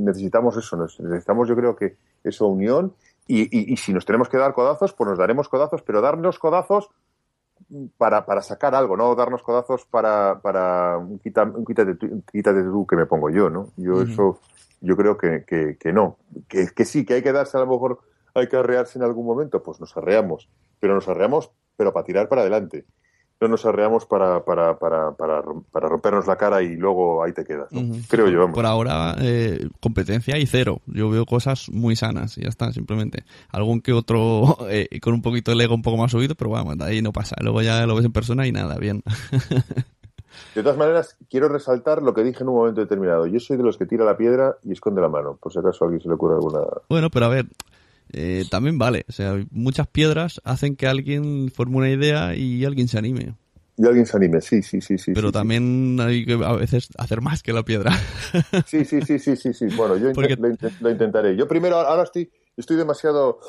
necesitamos 0.00 0.56
eso, 0.56 0.76
necesitamos 0.76 1.48
yo 1.48 1.54
creo 1.54 1.76
que 1.76 1.96
esa 2.24 2.44
unión 2.44 2.94
y, 3.26 3.72
y, 3.72 3.76
si 3.76 3.92
nos 3.92 4.04
tenemos 4.04 4.28
que 4.28 4.36
dar 4.36 4.52
codazos, 4.52 4.92
pues 4.92 5.08
nos 5.08 5.18
daremos 5.18 5.48
codazos, 5.48 5.82
pero 5.82 6.00
darnos 6.00 6.38
codazos 6.38 6.90
para, 7.96 8.24
para 8.26 8.42
sacar 8.42 8.74
algo, 8.74 8.96
no 8.96 9.14
darnos 9.14 9.42
codazos 9.42 9.84
para, 9.86 10.40
para 10.40 10.98
un, 10.98 11.18
quítate, 11.18 11.96
quítate 12.30 12.62
tú 12.62 12.86
que 12.86 12.96
me 12.96 13.06
pongo 13.06 13.30
yo, 13.30 13.50
¿no? 13.50 13.70
Yo 13.76 14.02
eso, 14.02 14.40
yo 14.80 14.96
creo 14.96 15.16
que, 15.16 15.44
que, 15.44 15.76
que 15.78 15.92
no, 15.92 16.18
que, 16.48 16.68
que 16.74 16.84
sí, 16.84 17.04
que 17.04 17.14
hay 17.14 17.22
que 17.22 17.32
darse 17.32 17.56
a 17.56 17.60
lo 17.60 17.66
mejor, 17.66 18.00
hay 18.34 18.48
que 18.48 18.56
arrearse 18.56 18.98
en 18.98 19.04
algún 19.04 19.26
momento, 19.26 19.62
pues 19.62 19.80
nos 19.80 19.96
arreamos, 19.96 20.48
pero 20.80 20.94
nos 20.94 21.08
arreamos, 21.08 21.50
pero 21.76 21.92
para 21.92 22.06
tirar 22.06 22.28
para 22.28 22.42
adelante 22.42 22.84
no 23.48 23.52
nos 23.52 23.66
arreamos 23.66 24.06
para, 24.06 24.44
para, 24.44 24.78
para, 24.78 25.12
para, 25.12 25.42
rompernos 25.88 26.26
la 26.26 26.36
cara 26.36 26.62
y 26.62 26.76
luego 26.76 27.22
ahí 27.22 27.32
te 27.32 27.44
quedas, 27.44 27.68
creo 28.08 28.28
yo. 28.28 28.50
Por 28.52 28.66
ahora, 28.66 29.16
eh, 29.20 29.68
competencia 29.80 30.38
y 30.38 30.46
cero. 30.46 30.80
Yo 30.86 31.10
veo 31.10 31.26
cosas 31.26 31.68
muy 31.70 31.96
sanas 31.96 32.38
y 32.38 32.42
ya 32.42 32.48
está, 32.48 32.72
simplemente. 32.72 33.24
Algún 33.50 33.80
que 33.80 33.92
otro 33.92 34.58
eh, 34.68 34.88
con 35.00 35.14
un 35.14 35.22
poquito 35.22 35.54
de 35.54 35.64
ego 35.64 35.74
un 35.74 35.82
poco 35.82 35.96
más 35.96 36.10
subido, 36.10 36.34
pero 36.34 36.50
vamos, 36.50 36.80
ahí 36.80 37.02
no 37.02 37.12
pasa. 37.12 37.36
Luego 37.40 37.62
ya 37.62 37.86
lo 37.86 37.94
ves 37.94 38.04
en 38.04 38.12
persona 38.12 38.46
y 38.46 38.52
nada, 38.52 38.76
bien. 38.76 39.02
De 40.54 40.62
todas 40.62 40.78
maneras, 40.78 41.16
quiero 41.30 41.48
resaltar 41.48 42.02
lo 42.02 42.12
que 42.14 42.22
dije 42.22 42.42
en 42.42 42.48
un 42.48 42.56
momento 42.56 42.80
determinado. 42.80 43.26
Yo 43.26 43.38
soy 43.40 43.56
de 43.56 43.62
los 43.62 43.76
que 43.76 43.86
tira 43.86 44.04
la 44.04 44.16
piedra 44.16 44.56
y 44.62 44.72
esconde 44.72 45.00
la 45.00 45.08
mano, 45.08 45.38
por 45.40 45.52
si 45.52 45.58
acaso 45.58 45.84
a 45.84 45.86
alguien 45.86 46.00
se 46.00 46.08
le 46.08 46.14
ocurre 46.14 46.34
alguna... 46.34 46.60
Bueno, 46.88 47.10
pero 47.10 47.26
a 47.26 47.28
ver, 47.28 47.46
eh, 48.12 48.44
también 48.50 48.78
vale. 48.78 49.04
O 49.08 49.12
sea, 49.12 49.44
muchas 49.50 49.86
piedras 49.86 50.40
hacen 50.44 50.76
que 50.76 50.86
alguien 50.86 51.50
forme 51.50 51.76
una 51.78 51.90
idea 51.90 52.34
y 52.34 52.64
alguien 52.64 52.88
se 52.88 52.98
anime. 52.98 53.34
Y 53.76 53.86
alguien 53.86 54.06
se 54.06 54.16
anime, 54.16 54.40
sí, 54.40 54.62
sí, 54.62 54.80
sí. 54.80 54.98
sí 54.98 55.12
Pero 55.12 55.32
también 55.32 55.98
hay 56.00 56.24
que 56.24 56.34
a 56.34 56.52
veces 56.52 56.88
hacer 56.96 57.20
más 57.20 57.42
que 57.42 57.52
la 57.52 57.64
piedra. 57.64 57.92
Sí, 58.66 58.84
sí, 58.84 59.00
sí, 59.02 59.18
sí, 59.18 59.36
sí, 59.36 59.52
sí. 59.52 59.66
Bueno, 59.76 59.96
yo 59.96 60.12
lo, 60.80 60.90
intentaré. 60.90 61.36
Yo 61.36 61.48
primero, 61.48 61.76
ahora 61.76 62.04
estoy, 62.04 62.30
estoy 62.56 62.76
demasiado, 62.76 63.40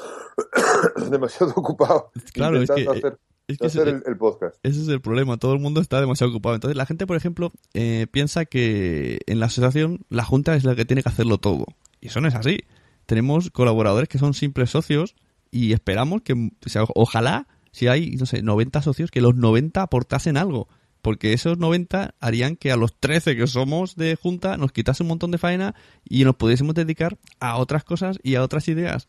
demasiado 1.11 1.53
ocupado. 1.56 2.11
Claro, 2.34 2.61
es 2.61 2.69
que, 2.69 2.88
hacer, 2.88 3.18
es 3.48 3.57
que 3.57 3.68
hacer 3.68 4.03
el, 4.06 4.18
podcast. 4.18 4.57
Ese 4.64 4.82
es 4.82 4.88
el 4.88 5.02
problema, 5.02 5.38
todo 5.38 5.53
el 5.53 5.60
mundo 5.60 5.80
está 5.80 6.02
demasiado 6.02 6.32
ocupado. 6.32 6.56
Entonces 6.56 6.76
la 6.76 6.88
gente, 6.88 7.06
por 7.06 7.18
ejemplo, 7.18 7.52
eh, 7.76 8.07
piensa 8.10 8.45
que 8.45 9.19
en 9.27 9.40
la 9.40 9.45
asociación 9.45 10.06
la 10.10 10.23
junta 10.23 10.56
es 10.56 10.64
la 10.64 10.76
que 10.76 10.86
tiene 10.86 11.03
que 11.03 11.10
hacerlo 11.10 11.38
todo. 11.38 11.65
Y 12.02 12.07
eso 12.07 12.19
no 12.19 12.27
es 12.27 12.36
así 12.36 12.61
tenemos 13.06 13.52
colaboradores 13.52 14.10
que 14.10 14.18
son 14.18 14.34
simples 14.34 14.69
socios 14.69 15.15
y 15.52 15.73
esperamos 15.73 16.22
que, 16.22 16.34
o 16.34 16.69
sea, 16.69 16.84
ojalá, 16.95 17.48
si 17.72 17.88
hay, 17.88 18.11
no 18.11 18.26
sé, 18.26 18.41
90 18.41 18.82
socios, 18.82 19.11
que 19.11 19.22
los 19.22 19.36
90 19.36 19.82
aportasen 19.82 20.38
algo. 20.38 20.68
Porque 21.02 21.34
esos 21.34 21.60
90 21.60 22.15
harían 22.19 22.56
que 22.56 22.72
a 22.72 22.77
los 22.77 22.99
13 22.99 23.36
que 23.36 23.45
somos 23.45 23.95
de 23.95 24.15
junta 24.15 24.57
nos 24.57 24.72
quitase 24.72 25.03
un 25.03 25.10
montón 25.10 25.30
de 25.30 25.38
faena 25.38 25.76
y 26.03 26.23
nos 26.23 26.36
pudiésemos 26.36 26.73
dedicar 26.73 27.19
a 27.40 27.57
otras 27.57 27.84
cosas 27.84 28.18
y 28.23 28.36
a 28.36 28.44
otras 28.44 28.68
ideas. 28.68 29.07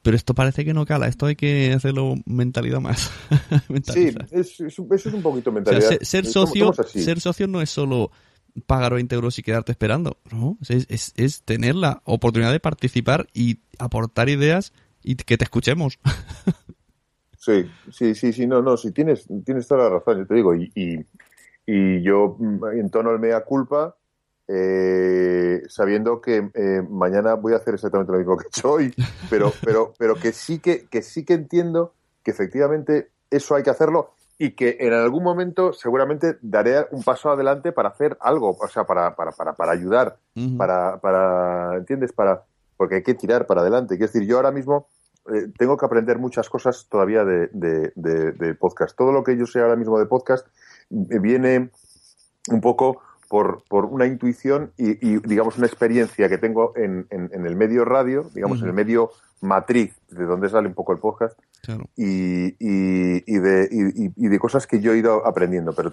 Pero 0.00 0.16
esto 0.16 0.34
parece 0.34 0.64
que 0.64 0.72
no 0.72 0.86
cala, 0.86 1.06
esto 1.06 1.26
hay 1.26 1.36
que 1.36 1.72
hacerlo 1.72 2.14
mentalidad 2.24 2.80
más. 2.80 3.10
sí, 3.92 4.10
es, 4.30 4.58
eso 4.58 4.82
es 4.94 5.12
un 5.12 5.22
poquito 5.22 5.52
mentalidad. 5.52 5.98
ser, 6.00 6.24
socio, 6.24 6.72
ser 6.72 7.20
socio 7.20 7.46
no 7.46 7.60
es 7.60 7.68
solo 7.68 8.10
pagar 8.66 8.94
20 8.94 9.14
euros 9.14 9.38
y 9.38 9.42
quedarte 9.42 9.72
esperando. 9.72 10.18
¿no? 10.32 10.58
Es, 10.68 11.12
es, 11.16 11.42
tener 11.42 11.74
la 11.74 12.02
oportunidad 12.04 12.52
de 12.52 12.60
participar 12.60 13.26
y 13.32 13.60
aportar 13.78 14.28
ideas 14.28 14.72
y 15.02 15.16
que 15.16 15.36
te 15.36 15.44
escuchemos. 15.44 15.98
Sí, 17.40 17.70
sí, 17.92 18.14
sí, 18.16 18.32
sí, 18.32 18.46
no, 18.46 18.60
no, 18.60 18.76
sí, 18.76 18.90
tienes, 18.90 19.26
tienes 19.44 19.66
toda 19.66 19.84
la 19.84 19.90
razón, 19.90 20.18
yo 20.18 20.26
te 20.26 20.34
digo, 20.34 20.54
y, 20.54 20.70
y, 20.74 22.02
yo 22.02 22.36
mm, 22.38 22.64
en 22.74 22.90
tono 22.90 23.10
al 23.10 23.20
mea 23.20 23.42
culpa, 23.44 23.96
eh, 24.48 25.62
sabiendo 25.68 26.20
que 26.20 26.50
eh, 26.52 26.82
mañana 26.90 27.34
voy 27.34 27.52
a 27.52 27.56
hacer 27.56 27.74
exactamente 27.74 28.12
lo 28.12 28.18
mismo 28.18 28.36
que 28.36 28.44
he 28.44 28.48
hecho 28.58 28.72
hoy, 28.72 28.92
pero, 29.30 29.52
pero, 29.64 29.94
pero 29.96 30.16
que 30.16 30.32
sí 30.32 30.58
que, 30.58 30.88
que 30.88 31.00
sí 31.00 31.24
que 31.24 31.34
entiendo 31.34 31.94
que 32.24 32.32
efectivamente 32.32 33.12
eso 33.30 33.54
hay 33.54 33.62
que 33.62 33.70
hacerlo 33.70 34.14
y 34.38 34.52
que 34.52 34.76
en 34.80 34.92
algún 34.92 35.24
momento 35.24 35.72
seguramente 35.72 36.38
daré 36.40 36.86
un 36.92 37.02
paso 37.02 37.30
adelante 37.30 37.72
para 37.72 37.88
hacer 37.88 38.16
algo, 38.20 38.56
o 38.58 38.68
sea, 38.68 38.84
para, 38.84 39.16
para, 39.16 39.32
para, 39.32 39.52
para 39.54 39.72
ayudar, 39.72 40.16
para, 40.56 41.00
para, 41.00 41.76
¿entiendes? 41.76 42.12
Para, 42.12 42.44
porque 42.76 42.96
hay 42.96 43.02
que 43.02 43.14
tirar 43.14 43.46
para 43.46 43.62
adelante. 43.62 43.96
Quiero 43.96 44.12
decir, 44.12 44.28
yo 44.28 44.36
ahora 44.36 44.52
mismo 44.52 44.86
eh, 45.34 45.48
tengo 45.58 45.76
que 45.76 45.84
aprender 45.84 46.18
muchas 46.18 46.48
cosas 46.48 46.86
todavía 46.88 47.24
de, 47.24 47.48
de, 47.52 47.92
de, 47.96 48.54
podcast. 48.54 48.96
Todo 48.96 49.10
lo 49.10 49.24
que 49.24 49.36
yo 49.36 49.44
sé 49.46 49.60
ahora 49.60 49.74
mismo 49.74 49.98
de 49.98 50.06
podcast 50.06 50.46
eh, 50.90 51.18
viene 51.18 51.70
un 52.48 52.60
poco 52.60 53.02
por, 53.28 53.64
por 53.68 53.86
una 53.86 54.06
intuición 54.06 54.72
y, 54.78 55.18
digamos, 55.26 55.58
una 55.58 55.66
experiencia 55.66 56.28
que 56.28 56.38
tengo 56.38 56.72
en, 56.76 57.06
en, 57.10 57.44
el 57.44 57.56
medio 57.56 57.84
radio, 57.84 58.30
digamos, 58.34 58.62
en 58.62 58.68
el 58.68 58.72
medio 58.72 59.10
matriz, 59.42 59.94
de 60.08 60.24
donde 60.24 60.48
sale 60.48 60.68
un 60.68 60.74
poco 60.74 60.92
el 60.92 60.98
podcast, 60.98 61.38
y, 61.96 62.54
y, 62.58 63.38
de, 63.38 63.68
y, 63.70 64.28
de 64.28 64.38
cosas 64.38 64.66
que 64.66 64.80
yo 64.80 64.92
he 64.92 64.98
ido 64.98 65.26
aprendiendo, 65.26 65.72
pero 65.72 65.92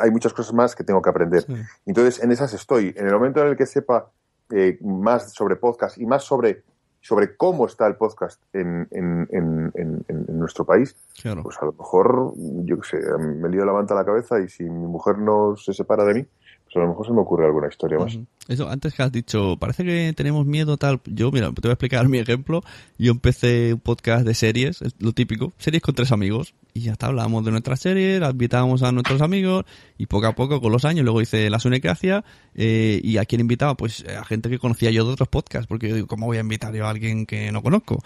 hay 0.00 0.10
muchas 0.10 0.32
cosas 0.32 0.52
más 0.52 0.74
que 0.76 0.84
tengo 0.84 1.02
que 1.02 1.10
aprender. 1.10 1.44
Entonces, 1.86 2.22
en 2.22 2.32
esas 2.32 2.52
estoy. 2.54 2.94
En 2.96 3.06
el 3.06 3.12
momento 3.12 3.40
en 3.40 3.48
el 3.48 3.56
que 3.56 3.66
sepa 3.66 4.10
eh, 4.50 4.78
más 4.82 5.32
sobre 5.32 5.56
podcast 5.56 5.98
y 5.98 6.06
más 6.06 6.24
sobre 6.24 6.62
sobre 7.02 7.36
cómo 7.36 7.66
está 7.66 7.86
el 7.86 7.96
podcast 7.96 8.42
en, 8.52 8.86
en, 8.90 9.26
en, 9.30 9.72
en 9.74 10.38
nuestro 10.38 10.66
país, 10.66 10.94
pues 11.42 11.56
a 11.60 11.64
lo 11.64 11.72
mejor, 11.72 12.34
yo 12.36 12.78
qué 12.78 12.88
sé, 12.88 13.18
me 13.18 13.48
lío 13.48 13.64
la 13.64 13.72
manta 13.72 13.94
a 13.94 13.96
la 13.96 14.04
cabeza 14.04 14.38
y 14.38 14.48
si 14.48 14.64
mi 14.64 14.86
mujer 14.86 15.18
no 15.18 15.56
se 15.56 15.72
separa 15.72 16.04
de 16.04 16.14
mí, 16.14 16.26
pues 16.72 16.80
a 16.80 16.86
lo 16.86 16.90
mejor 16.90 17.06
se 17.06 17.12
me 17.12 17.20
ocurre 17.20 17.46
alguna 17.46 17.66
historia 17.68 17.98
más. 17.98 18.16
Eso, 18.46 18.68
antes 18.68 18.94
que 18.94 19.02
has 19.02 19.10
dicho, 19.10 19.56
parece 19.58 19.84
que 19.84 20.12
tenemos 20.16 20.46
miedo 20.46 20.76
tal. 20.76 21.00
Yo, 21.04 21.32
mira, 21.32 21.50
te 21.52 21.62
voy 21.62 21.70
a 21.70 21.72
explicar 21.72 22.08
mi 22.08 22.18
ejemplo. 22.18 22.62
Yo 22.96 23.10
empecé 23.10 23.74
un 23.74 23.80
podcast 23.80 24.24
de 24.24 24.34
series, 24.34 24.80
es 24.82 24.94
lo 25.00 25.12
típico, 25.12 25.52
series 25.58 25.82
con 25.82 25.96
tres 25.96 26.12
amigos. 26.12 26.54
Y 26.72 26.82
ya 26.82 26.92
está, 26.92 27.08
hablábamos 27.08 27.44
de 27.44 27.50
nuestras 27.50 27.80
series, 27.80 28.22
invitábamos 28.22 28.84
a 28.84 28.92
nuestros 28.92 29.20
amigos, 29.20 29.64
y 29.98 30.06
poco 30.06 30.28
a 30.28 30.36
poco, 30.36 30.60
con 30.60 30.70
los 30.70 30.84
años, 30.84 31.02
luego 31.02 31.20
hice 31.20 31.50
la 31.50 31.58
Sunecracia, 31.58 32.24
eh, 32.54 33.00
y 33.02 33.16
a 33.16 33.24
quién 33.24 33.40
invitaba, 33.40 33.76
pues 33.76 34.04
a 34.06 34.24
gente 34.24 34.48
que 34.48 34.60
conocía 34.60 34.92
yo 34.92 35.04
de 35.04 35.12
otros 35.12 35.28
podcasts, 35.28 35.66
porque 35.66 35.88
yo 35.88 35.96
digo, 35.96 36.06
¿cómo 36.06 36.26
voy 36.26 36.36
a 36.36 36.40
invitar 36.40 36.72
yo 36.72 36.86
a 36.86 36.90
alguien 36.90 37.26
que 37.26 37.50
no 37.50 37.62
conozco? 37.62 38.00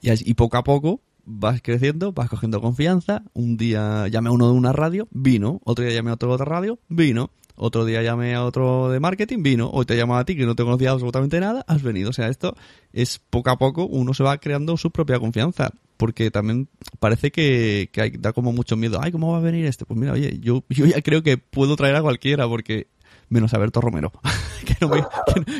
Y, 0.00 0.30
y 0.30 0.34
poco 0.34 0.56
a 0.56 0.62
poco, 0.62 1.00
vas 1.24 1.60
creciendo, 1.60 2.12
vas 2.12 2.28
cogiendo 2.28 2.60
confianza. 2.60 3.24
Un 3.32 3.56
día 3.56 4.06
llamé 4.08 4.28
a 4.28 4.32
uno 4.32 4.46
de 4.46 4.52
una 4.52 4.72
radio, 4.72 5.08
vino. 5.10 5.60
Otro 5.64 5.84
día 5.84 5.94
llamé 5.94 6.10
a 6.10 6.14
otro 6.14 6.28
de 6.28 6.34
otra 6.34 6.46
radio, 6.46 6.78
vino. 6.88 7.30
Otro 7.56 7.84
día 7.84 8.02
llamé 8.02 8.34
a 8.34 8.44
otro 8.44 8.90
de 8.90 9.00
marketing, 9.00 9.42
vino. 9.42 9.70
Hoy 9.70 9.84
te 9.84 9.94
llamo 9.94 10.16
a 10.16 10.24
ti 10.24 10.36
que 10.36 10.46
no 10.46 10.56
te 10.56 10.64
conocía 10.64 10.90
absolutamente 10.90 11.38
nada, 11.40 11.64
has 11.68 11.82
venido. 11.82 12.10
O 12.10 12.12
sea, 12.12 12.28
esto 12.28 12.56
es 12.92 13.20
poco 13.30 13.50
a 13.50 13.58
poco 13.58 13.84
uno 13.84 14.12
se 14.14 14.24
va 14.24 14.38
creando 14.38 14.76
su 14.76 14.90
propia 14.90 15.18
confianza. 15.18 15.70
Porque 15.96 16.32
también 16.32 16.68
parece 16.98 17.30
que, 17.30 17.88
que 17.92 18.10
da 18.18 18.32
como 18.32 18.52
mucho 18.52 18.76
miedo. 18.76 18.98
Ay, 19.00 19.12
¿cómo 19.12 19.30
va 19.30 19.38
a 19.38 19.40
venir 19.40 19.64
este? 19.64 19.84
Pues 19.84 19.98
mira, 19.98 20.12
oye, 20.12 20.40
yo, 20.40 20.64
yo 20.68 20.86
ya 20.86 21.00
creo 21.02 21.22
que 21.22 21.38
puedo 21.38 21.76
traer 21.76 21.94
a 21.94 22.02
cualquiera 22.02 22.48
porque 22.48 22.88
menos 23.28 23.54
a 23.54 23.58
Berto 23.58 23.80
Romero, 23.80 24.12
que, 24.66 24.76
no 24.80 24.88
me, 24.88 25.04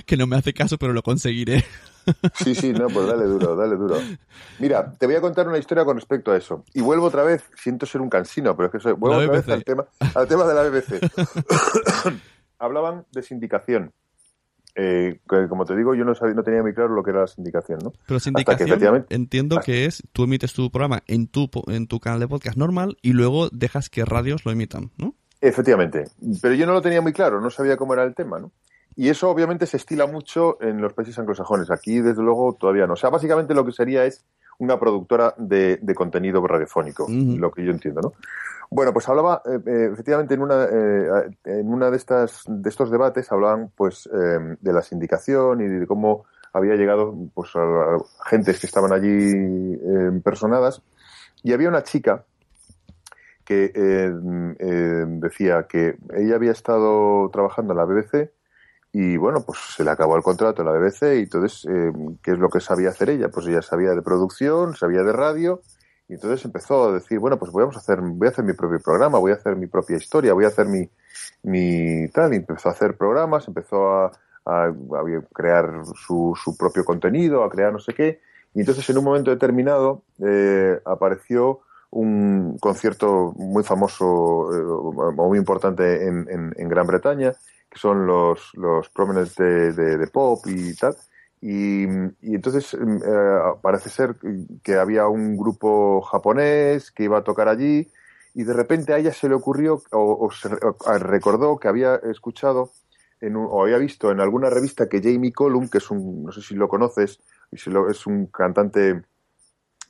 que 0.04 0.16
no 0.16 0.26
me 0.26 0.36
hace 0.36 0.52
caso, 0.52 0.76
pero 0.78 0.92
lo 0.92 1.02
conseguiré. 1.02 1.64
Sí, 2.34 2.54
sí, 2.54 2.72
no, 2.72 2.88
pues 2.88 3.06
dale 3.06 3.24
duro, 3.24 3.56
dale 3.56 3.76
duro. 3.76 3.96
Mira, 4.58 4.92
te 4.92 5.06
voy 5.06 5.14
a 5.14 5.20
contar 5.20 5.48
una 5.48 5.58
historia 5.58 5.84
con 5.84 5.96
respecto 5.96 6.32
a 6.32 6.36
eso. 6.36 6.64
Y 6.74 6.80
vuelvo 6.80 7.06
otra 7.06 7.22
vez, 7.22 7.44
siento 7.56 7.86
ser 7.86 8.00
un 8.00 8.10
cansino, 8.10 8.56
pero 8.56 8.66
es 8.66 8.72
que 8.72 8.80
soy, 8.80 8.92
vuelvo 8.92 9.18
otra 9.18 9.32
vez 9.32 9.48
al 9.48 9.64
tema, 9.64 9.84
al 10.14 10.28
tema 10.28 10.44
de 10.44 10.54
la 10.54 10.62
BBC. 10.62 11.00
Hablaban 12.58 13.04
de 13.12 13.22
sindicación. 13.22 13.92
Eh, 14.76 15.20
como 15.48 15.64
te 15.64 15.76
digo, 15.76 15.94
yo 15.94 16.04
no, 16.04 16.14
sabía, 16.14 16.34
no 16.34 16.42
tenía 16.42 16.62
muy 16.62 16.74
claro 16.74 16.94
lo 16.94 17.02
que 17.04 17.10
era 17.10 17.20
la 17.20 17.26
sindicación, 17.28 17.78
¿no? 17.82 17.92
Pero 18.06 18.18
sindicación 18.18 19.06
entiendo 19.08 19.60
que 19.60 19.84
es, 19.84 20.02
tú 20.12 20.24
emites 20.24 20.52
tu 20.52 20.70
programa 20.70 21.02
en 21.06 21.28
tu, 21.28 21.48
en 21.68 21.86
tu 21.86 22.00
canal 22.00 22.18
de 22.18 22.26
podcast 22.26 22.56
normal 22.56 22.96
y 23.00 23.12
luego 23.12 23.48
dejas 23.50 23.88
que 23.88 24.04
radios 24.04 24.44
lo 24.44 24.50
emitan, 24.50 24.90
¿no? 24.96 25.14
Efectivamente. 25.40 26.04
Pero 26.42 26.54
yo 26.54 26.66
no 26.66 26.72
lo 26.72 26.82
tenía 26.82 27.00
muy 27.00 27.12
claro, 27.12 27.40
no 27.40 27.50
sabía 27.50 27.76
cómo 27.76 27.94
era 27.94 28.02
el 28.02 28.14
tema, 28.14 28.40
¿no? 28.40 28.50
Y 28.96 29.08
eso 29.08 29.28
obviamente 29.28 29.66
se 29.66 29.76
estila 29.76 30.06
mucho 30.06 30.60
en 30.60 30.80
los 30.80 30.92
países 30.92 31.18
anglosajones. 31.18 31.70
Aquí, 31.70 32.00
desde 32.00 32.22
luego, 32.22 32.54
todavía 32.54 32.86
no. 32.86 32.92
O 32.92 32.96
sea, 32.96 33.10
básicamente 33.10 33.54
lo 33.54 33.64
que 33.64 33.72
sería 33.72 34.04
es 34.04 34.24
una 34.58 34.78
productora 34.78 35.34
de, 35.36 35.78
de 35.82 35.94
contenido 35.94 36.46
radiofónico, 36.46 37.06
lo 37.08 37.50
que 37.50 37.64
yo 37.64 37.72
entiendo, 37.72 38.00
¿no? 38.00 38.12
Bueno, 38.70 38.92
pues 38.92 39.08
hablaba, 39.08 39.42
eh, 39.44 39.58
eh, 39.66 39.90
efectivamente, 39.92 40.34
en 40.34 40.42
una, 40.42 40.64
eh, 40.64 41.30
en 41.44 41.72
una 41.72 41.90
de 41.90 41.96
estas 41.96 42.42
de 42.46 42.68
estos 42.68 42.90
debates 42.90 43.30
hablaban, 43.30 43.70
pues, 43.76 44.08
eh, 44.12 44.56
de 44.60 44.72
la 44.72 44.82
sindicación 44.82 45.60
y 45.60 45.68
de 45.68 45.86
cómo 45.86 46.24
había 46.52 46.74
llegado, 46.74 47.14
pues, 47.34 47.50
a, 47.56 47.98
gentes 48.30 48.60
que 48.60 48.66
estaban 48.66 48.92
allí 48.92 49.32
eh, 49.34 50.20
personadas. 50.22 50.82
Y 51.42 51.52
había 51.52 51.68
una 51.68 51.82
chica 51.82 52.24
que 53.44 53.70
eh, 53.74 55.04
decía 55.20 55.66
que 55.68 55.96
ella 56.14 56.36
había 56.36 56.52
estado 56.52 57.28
trabajando 57.30 57.74
en 57.74 57.78
la 57.78 57.84
BBC 57.84 58.30
y 58.96 59.16
bueno, 59.16 59.42
pues 59.44 59.58
se 59.76 59.82
le 59.82 59.90
acabó 59.90 60.16
el 60.16 60.22
contrato 60.22 60.62
en 60.62 60.68
la 60.68 60.78
BBC 60.78 61.16
y 61.16 61.22
entonces, 61.24 61.66
eh, 61.68 61.92
¿qué 62.22 62.30
es 62.30 62.38
lo 62.38 62.48
que 62.48 62.60
sabía 62.60 62.90
hacer 62.90 63.10
ella? 63.10 63.28
Pues 63.28 63.44
ella 63.48 63.60
sabía 63.60 63.90
de 63.90 64.02
producción, 64.02 64.76
sabía 64.76 65.02
de 65.02 65.12
radio 65.12 65.62
y 66.08 66.14
entonces 66.14 66.44
empezó 66.44 66.90
a 66.90 66.92
decir, 66.92 67.18
bueno, 67.18 67.36
pues 67.36 67.50
voy 67.50 67.64
a 67.64 67.76
hacer, 67.76 68.00
voy 68.00 68.28
a 68.28 68.30
hacer 68.30 68.44
mi 68.44 68.52
propio 68.52 68.78
programa, 68.78 69.18
voy 69.18 69.32
a 69.32 69.34
hacer 69.34 69.56
mi 69.56 69.66
propia 69.66 69.96
historia, 69.96 70.32
voy 70.32 70.44
a 70.44 70.48
hacer 70.48 70.66
mi, 70.66 70.88
mi 71.42 72.06
tal, 72.10 72.34
y 72.34 72.36
empezó 72.36 72.68
a 72.68 72.72
hacer 72.72 72.96
programas, 72.96 73.48
empezó 73.48 73.90
a, 73.90 74.12
crear 75.32 75.82
su, 75.96 76.38
su 76.40 76.56
propio 76.56 76.84
contenido, 76.84 77.42
a 77.42 77.50
crear 77.50 77.72
no 77.72 77.80
sé 77.80 77.94
qué, 77.94 78.20
y 78.54 78.60
entonces 78.60 78.88
en 78.90 78.98
un 78.98 79.04
momento 79.04 79.32
determinado 79.32 80.02
eh, 80.24 80.78
apareció 80.84 81.62
un 81.90 82.58
concierto 82.58 83.32
muy 83.36 83.64
famoso 83.64 84.52
eh, 84.52 84.62
o 84.62 85.12
muy 85.12 85.38
importante 85.38 86.06
en, 86.06 86.28
en, 86.28 86.54
en, 86.56 86.68
Gran 86.68 86.86
Bretaña, 86.86 87.32
son 87.74 88.06
los, 88.06 88.52
los 88.54 88.90
de, 89.36 89.72
de, 89.72 90.06
pop 90.08 90.40
y 90.46 90.74
tal. 90.74 90.96
Y, 91.40 91.84
entonces 92.22 92.74
eh, 92.74 92.78
parece 93.60 93.90
ser 93.90 94.16
que 94.62 94.76
había 94.76 95.06
un 95.08 95.36
grupo 95.36 96.00
japonés 96.00 96.90
que 96.90 97.04
iba 97.04 97.18
a 97.18 97.24
tocar 97.24 97.48
allí 97.48 97.86
y 98.34 98.44
de 98.44 98.52
repente 98.52 98.92
a 98.92 98.98
ella 98.98 99.12
se 99.12 99.28
le 99.28 99.34
ocurrió 99.34 99.82
o, 99.92 100.30
se 100.32 100.48
recordó 100.98 101.58
que 101.58 101.68
había 101.68 101.96
escuchado 101.96 102.70
en 103.20 103.36
un, 103.36 103.46
o 103.50 103.62
había 103.62 103.78
visto 103.78 104.10
en 104.10 104.20
alguna 104.20 104.50
revista 104.50 104.88
que 104.88 105.02
Jamie 105.02 105.32
Cullum, 105.32 105.68
que 105.68 105.78
es 105.78 105.90
un, 105.90 106.24
no 106.24 106.32
sé 106.32 106.40
si 106.40 106.54
lo 106.54 106.68
conoces, 106.68 107.20
es 107.52 108.06
un 108.06 108.26
cantante 108.26 109.02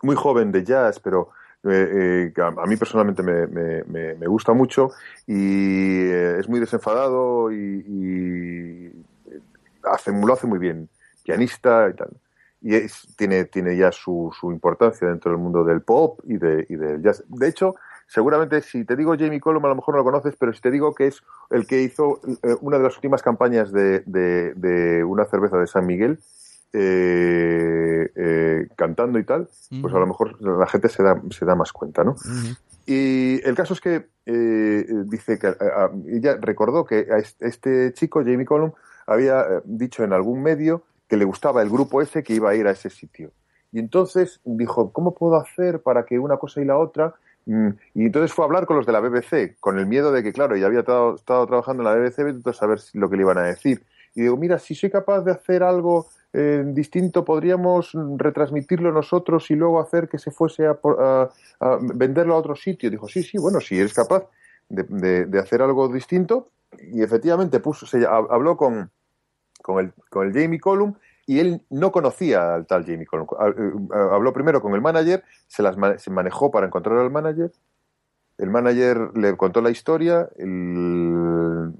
muy 0.02 0.16
joven 0.16 0.52
de 0.52 0.64
jazz, 0.64 1.00
pero 1.00 1.30
eh, 1.64 2.32
eh, 2.36 2.42
a, 2.42 2.66
mí 2.66 2.76
personalmente 2.76 3.22
me, 3.22 3.46
me, 3.46 4.14
me, 4.14 4.26
gusta 4.26 4.52
mucho 4.52 4.90
y 5.26 6.02
eh, 6.02 6.38
es 6.38 6.48
muy 6.48 6.60
desenfadado 6.60 7.50
y, 7.50 7.56
y 7.56 8.92
hace, 9.82 10.12
lo 10.12 10.32
hace 10.32 10.46
muy 10.46 10.58
bien, 10.58 10.88
pianista 11.24 11.88
y 11.90 11.94
tal. 11.94 12.10
Y 12.60 12.74
es, 12.74 13.06
tiene, 13.16 13.44
tiene 13.46 13.76
ya 13.76 13.92
su, 13.92 14.30
su, 14.38 14.50
importancia 14.50 15.08
dentro 15.08 15.30
del 15.30 15.40
mundo 15.40 15.64
del 15.64 15.82
pop 15.82 16.20
y, 16.24 16.36
de, 16.36 16.66
y 16.68 16.76
del 16.76 17.02
jazz. 17.02 17.24
De 17.28 17.48
hecho, 17.48 17.76
seguramente 18.06 18.60
si 18.60 18.84
te 18.84 18.96
digo 18.96 19.16
Jamie 19.18 19.40
Cullum 19.40 19.64
a 19.64 19.68
lo 19.68 19.76
mejor 19.76 19.94
no 19.94 19.98
lo 19.98 20.04
conoces, 20.04 20.34
pero 20.38 20.52
si 20.52 20.60
te 20.60 20.70
digo 20.70 20.94
que 20.94 21.06
es 21.06 21.22
el 21.50 21.66
que 21.66 21.82
hizo 21.82 22.20
eh, 22.42 22.56
una 22.60 22.78
de 22.78 22.84
las 22.84 22.94
últimas 22.94 23.22
campañas 23.22 23.72
de, 23.72 24.00
de 24.00 25.04
una 25.04 25.24
cerveza 25.24 25.58
de 25.58 25.66
San 25.66 25.86
Miguel, 25.86 26.18
eh, 26.74 28.10
eh, 28.16 28.68
cantando 28.76 29.18
y 29.18 29.24
tal, 29.24 29.48
pues 29.80 29.94
a 29.94 29.98
lo 29.98 30.06
mejor 30.06 30.42
la 30.42 30.66
gente 30.66 30.88
se 30.88 31.02
da, 31.02 31.20
se 31.30 31.44
da 31.44 31.54
más 31.54 31.72
cuenta, 31.72 32.02
¿no? 32.02 32.12
Uh 32.12 32.14
-huh. 32.14 32.58
Y 32.86 33.40
el 33.46 33.54
caso 33.54 33.74
es 33.74 33.80
que 33.80 34.06
eh, 34.26 34.86
dice 35.06 35.38
que 35.38 35.46
a, 35.46 35.52
a, 35.52 35.90
ella 36.08 36.36
recordó 36.40 36.84
que 36.84 37.06
a 37.10 37.18
este 37.18 37.92
chico, 37.94 38.20
Jamie 38.20 38.44
Cullum, 38.44 38.72
había 39.06 39.40
eh, 39.42 39.60
dicho 39.64 40.04
en 40.04 40.12
algún 40.12 40.42
medio 40.42 40.82
que 41.08 41.16
le 41.16 41.24
gustaba 41.24 41.62
el 41.62 41.70
grupo 41.70 42.02
ese 42.02 42.22
que 42.22 42.34
iba 42.34 42.50
a 42.50 42.54
ir 42.54 42.66
a 42.66 42.72
ese 42.72 42.90
sitio. 42.90 43.30
Y 43.72 43.78
entonces 43.78 44.40
dijo, 44.44 44.92
¿cómo 44.92 45.14
puedo 45.14 45.36
hacer 45.36 45.80
para 45.82 46.04
que 46.04 46.18
una 46.18 46.36
cosa 46.36 46.60
y 46.60 46.64
la 46.64 46.76
otra? 46.76 47.14
Mm, 47.46 47.68
y 47.94 48.06
entonces 48.06 48.32
fue 48.32 48.44
a 48.44 48.46
hablar 48.46 48.66
con 48.66 48.76
los 48.76 48.86
de 48.86 48.92
la 48.92 49.00
BBC, 49.00 49.56
con 49.60 49.78
el 49.78 49.86
miedo 49.86 50.12
de 50.12 50.22
que, 50.22 50.32
claro, 50.32 50.56
ya 50.56 50.66
había 50.66 50.80
estado, 50.80 51.16
estado 51.16 51.46
trabajando 51.46 51.82
en 51.82 51.88
la 51.88 51.94
BBC, 51.94 52.20
entonces 52.20 52.62
a 52.62 52.66
ver 52.66 52.80
lo 52.94 53.08
que 53.08 53.16
le 53.16 53.22
iban 53.22 53.38
a 53.38 53.42
decir. 53.42 53.84
Y 54.14 54.22
digo, 54.22 54.36
mira, 54.36 54.58
si 54.58 54.74
soy 54.74 54.90
capaz 54.90 55.22
de 55.22 55.32
hacer 55.32 55.62
algo 55.62 56.06
eh, 56.34 56.62
distinto, 56.66 57.24
podríamos 57.24 57.92
retransmitirlo 58.16 58.92
nosotros 58.92 59.50
y 59.50 59.54
luego 59.54 59.80
hacer 59.80 60.08
que 60.08 60.18
se 60.18 60.30
fuese 60.30 60.66
a, 60.66 60.76
a, 61.60 61.78
venderlo 61.94 62.34
a 62.34 62.38
otro 62.38 62.56
sitio. 62.56 62.90
Dijo, 62.90 63.08
sí, 63.08 63.22
sí, 63.22 63.38
bueno, 63.38 63.60
si 63.60 63.78
eres 63.78 63.94
capaz 63.94 64.24
de 64.68 65.38
hacer 65.38 65.62
algo 65.62 65.88
distinto. 65.88 66.50
Y 66.92 67.02
efectivamente 67.02 67.60
puso, 67.60 67.86
se, 67.86 68.06
habló 68.06 68.56
con, 68.56 68.90
con, 69.62 69.84
el, 69.84 69.92
con 70.10 70.26
el 70.26 70.32
Jamie 70.32 70.60
Column 70.60 70.96
y 71.26 71.38
él 71.38 71.62
no 71.70 71.90
conocía 71.90 72.54
al 72.54 72.66
tal 72.66 72.84
Jamie 72.84 73.06
Column. 73.06 73.28
Eh, 73.56 73.96
habló 74.10 74.32
primero 74.32 74.60
con 74.60 74.74
el 74.74 74.80
manager, 74.80 75.24
se 75.46 75.62
las 75.62 75.76
se 76.02 76.10
manejó 76.10 76.50
para 76.50 76.66
encontrar 76.66 76.98
al 76.98 77.10
manager. 77.10 77.50
El 78.36 78.50
manager 78.50 79.16
le 79.16 79.36
contó 79.36 79.62
la 79.62 79.70
historia, 79.70 80.28
el, 80.36 81.72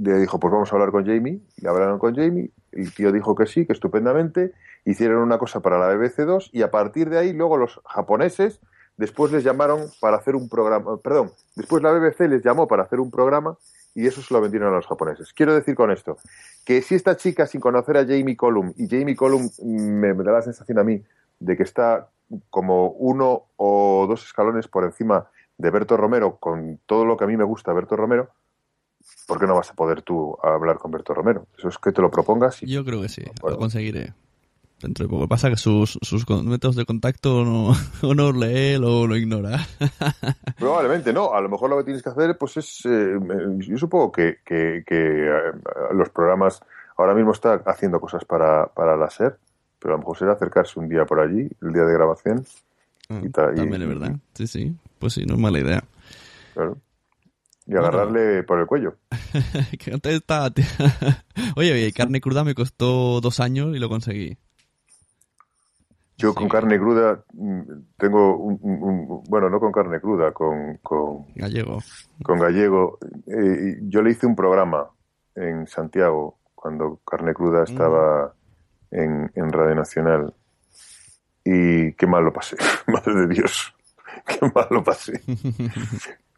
le 0.00 0.18
dijo, 0.18 0.38
pues 0.38 0.52
vamos 0.52 0.72
a 0.72 0.76
hablar 0.76 0.90
con 0.90 1.04
Jamie, 1.06 1.40
y 1.56 1.66
hablaron 1.66 1.98
con 1.98 2.14
Jamie, 2.14 2.50
el 2.72 2.94
tío 2.94 3.12
dijo 3.12 3.34
que 3.34 3.46
sí, 3.46 3.66
que 3.66 3.72
estupendamente, 3.72 4.52
hicieron 4.84 5.22
una 5.22 5.38
cosa 5.38 5.60
para 5.60 5.78
la 5.78 5.92
BBC2 5.94 6.50
y 6.52 6.62
a 6.62 6.70
partir 6.70 7.10
de 7.10 7.18
ahí 7.18 7.32
luego 7.32 7.56
los 7.56 7.80
japoneses 7.84 8.60
después 8.96 9.32
les 9.32 9.44
llamaron 9.44 9.86
para 10.00 10.16
hacer 10.16 10.34
un 10.34 10.48
programa, 10.48 10.96
perdón, 10.98 11.32
después 11.56 11.82
la 11.82 11.92
BBC 11.92 12.28
les 12.28 12.42
llamó 12.42 12.66
para 12.66 12.84
hacer 12.84 13.00
un 13.00 13.10
programa 13.10 13.56
y 13.94 14.06
eso 14.06 14.22
se 14.22 14.32
lo 14.32 14.40
vendieron 14.40 14.72
a 14.72 14.76
los 14.76 14.86
japoneses. 14.86 15.32
Quiero 15.32 15.54
decir 15.54 15.74
con 15.74 15.90
esto 15.90 16.18
que 16.64 16.82
si 16.82 16.94
esta 16.94 17.16
chica 17.16 17.46
sin 17.46 17.60
conocer 17.60 17.96
a 17.96 18.06
Jamie 18.06 18.36
Column 18.36 18.74
y 18.76 18.88
Jamie 18.88 19.16
Column 19.16 19.50
me, 19.62 20.14
me 20.14 20.24
da 20.24 20.32
la 20.32 20.42
sensación 20.42 20.78
a 20.78 20.84
mí 20.84 21.02
de 21.40 21.56
que 21.56 21.62
está 21.62 22.08
como 22.50 22.90
uno 22.90 23.44
o 23.56 24.06
dos 24.08 24.24
escalones 24.24 24.68
por 24.68 24.84
encima 24.84 25.28
de 25.56 25.70
Berto 25.70 25.96
Romero 25.96 26.36
con 26.36 26.78
todo 26.86 27.04
lo 27.04 27.16
que 27.16 27.24
a 27.24 27.26
mí 27.26 27.36
me 27.36 27.44
gusta 27.44 27.72
Berto 27.72 27.96
Romero, 27.96 28.30
¿por 29.26 29.38
qué 29.38 29.46
no 29.46 29.54
vas 29.54 29.70
a 29.70 29.74
poder 29.74 30.02
tú 30.02 30.36
hablar 30.42 30.78
con 30.78 30.90
Berto 30.90 31.12
Romero? 31.14 31.46
Eso 31.56 31.68
es 31.68 31.78
que 31.78 31.92
te 31.92 32.00
lo 32.00 32.10
propongas. 32.10 32.62
Y... 32.62 32.66
Yo 32.66 32.84
creo 32.84 33.02
que 33.02 33.08
sí, 33.08 33.22
bueno. 33.40 33.56
lo 33.56 33.60
conseguiré. 33.60 34.14
Dentro 34.80 35.04
de 35.04 35.10
poco. 35.10 35.26
Pasa 35.26 35.50
que 35.50 35.56
sus, 35.56 35.98
sus 36.02 36.28
métodos 36.44 36.76
de 36.76 36.84
contacto 36.84 37.44
no, 37.44 37.72
o 38.02 38.14
no 38.14 38.32
lee 38.32 38.76
o 38.76 39.06
lo 39.06 39.16
ignora. 39.16 39.58
Probablemente 40.58 41.12
no. 41.12 41.34
A 41.34 41.40
lo 41.40 41.48
mejor 41.48 41.68
lo 41.68 41.78
que 41.78 41.84
tienes 41.84 42.02
que 42.02 42.10
hacer 42.10 42.38
pues 42.38 42.56
es... 42.58 42.86
Eh, 42.86 43.18
yo 43.58 43.76
supongo 43.76 44.12
que, 44.12 44.38
que, 44.44 44.84
que 44.86 45.26
eh, 45.26 45.52
los 45.92 46.08
programas... 46.10 46.60
Ahora 46.96 47.14
mismo 47.14 47.32
está 47.32 47.62
haciendo 47.66 48.00
cosas 48.00 48.24
para, 48.24 48.66
para 48.66 48.96
la 48.96 49.08
SER, 49.08 49.38
pero 49.78 49.94
a 49.94 49.96
lo 49.96 49.98
mejor 49.98 50.18
será 50.18 50.32
acercarse 50.32 50.80
un 50.80 50.88
día 50.88 51.04
por 51.04 51.20
allí, 51.20 51.48
el 51.62 51.72
día 51.72 51.84
de 51.84 51.92
grabación. 51.92 52.44
Ah, 53.08 53.20
y 53.22 53.28
tal, 53.30 53.54
también 53.54 53.82
es 53.82 53.88
verdad. 53.88 54.16
Sí, 54.34 54.46
sí. 54.48 54.76
Pues 54.98 55.12
sí, 55.12 55.24
no 55.24 55.34
es 55.34 55.40
mala 55.40 55.60
idea. 55.60 55.84
Claro 56.54 56.76
y 57.68 57.76
agarrarle 57.76 58.42
por 58.44 58.58
el 58.58 58.66
cuello. 58.66 58.96
que 59.78 59.92
antes 59.92 60.14
está... 60.14 60.50
Oye, 61.56 61.92
carne 61.92 62.20
cruda 62.20 62.42
me 62.42 62.54
costó 62.54 63.20
dos 63.20 63.40
años 63.40 63.76
y 63.76 63.78
lo 63.78 63.90
conseguí. 63.90 64.38
Yo 66.16 66.30
sí. 66.30 66.34
con 66.34 66.48
carne 66.48 66.78
cruda 66.78 67.22
mm, 67.34 67.60
tengo 67.96 68.36
un, 68.38 68.58
un, 68.62 68.82
un, 68.82 69.24
bueno, 69.28 69.48
no 69.50 69.60
con 69.60 69.70
carne 69.70 70.00
cruda, 70.00 70.32
con, 70.32 70.78
con 70.78 71.26
gallego. 71.34 71.78
Con 72.24 72.40
gallego. 72.40 72.98
Eh, 73.26 73.78
yo 73.82 74.02
le 74.02 74.10
hice 74.10 74.26
un 74.26 74.34
programa 74.34 74.88
en 75.36 75.66
Santiago 75.66 76.38
cuando 76.54 77.00
carne 77.04 77.34
cruda 77.34 77.64
estaba 77.64 78.34
mm. 78.90 78.96
en, 78.96 79.30
en 79.34 79.52
Radio 79.52 79.74
Nacional 79.76 80.34
y 81.44 81.92
qué 81.92 82.06
mal 82.06 82.24
lo 82.24 82.32
pasé, 82.32 82.56
madre 82.88 83.14
de 83.14 83.28
Dios, 83.28 83.74
qué 84.26 84.38
mal 84.54 84.66
lo 84.70 84.82
pasé. 84.82 85.20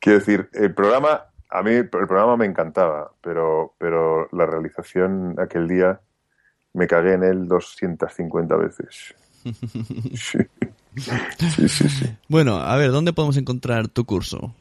Quiero 0.01 0.19
decir, 0.19 0.49
el 0.55 0.75
programa, 0.75 1.27
a 1.51 1.63
mí 1.63 1.73
el 1.73 1.89
programa 1.89 2.37
me 2.37 2.47
encantaba, 2.47 3.13
pero, 3.21 3.75
pero 3.79 4.29
la 4.33 4.47
realización 4.47 5.39
aquel 5.39 5.69
día 5.69 6.01
me 6.73 6.87
cagué 6.87 7.15
en 7.15 7.23
él 7.25 7.49
250 7.49 8.57
veces. 8.57 9.15
Sí. 10.97 11.69
sí, 11.69 11.89
sí. 11.89 12.17
Bueno, 12.29 12.57
a 12.57 12.77
ver, 12.77 12.91
¿dónde 12.91 13.13
podemos 13.13 13.37
encontrar 13.37 13.87
tu 13.87 14.05
curso? 14.05 14.57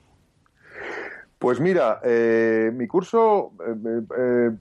Pues 1.40 1.60
mira, 1.60 2.00
eh, 2.04 2.72
mi 2.72 2.86
curso 2.86 3.54
eh, 3.66 4.02
eh, 4.16 4.52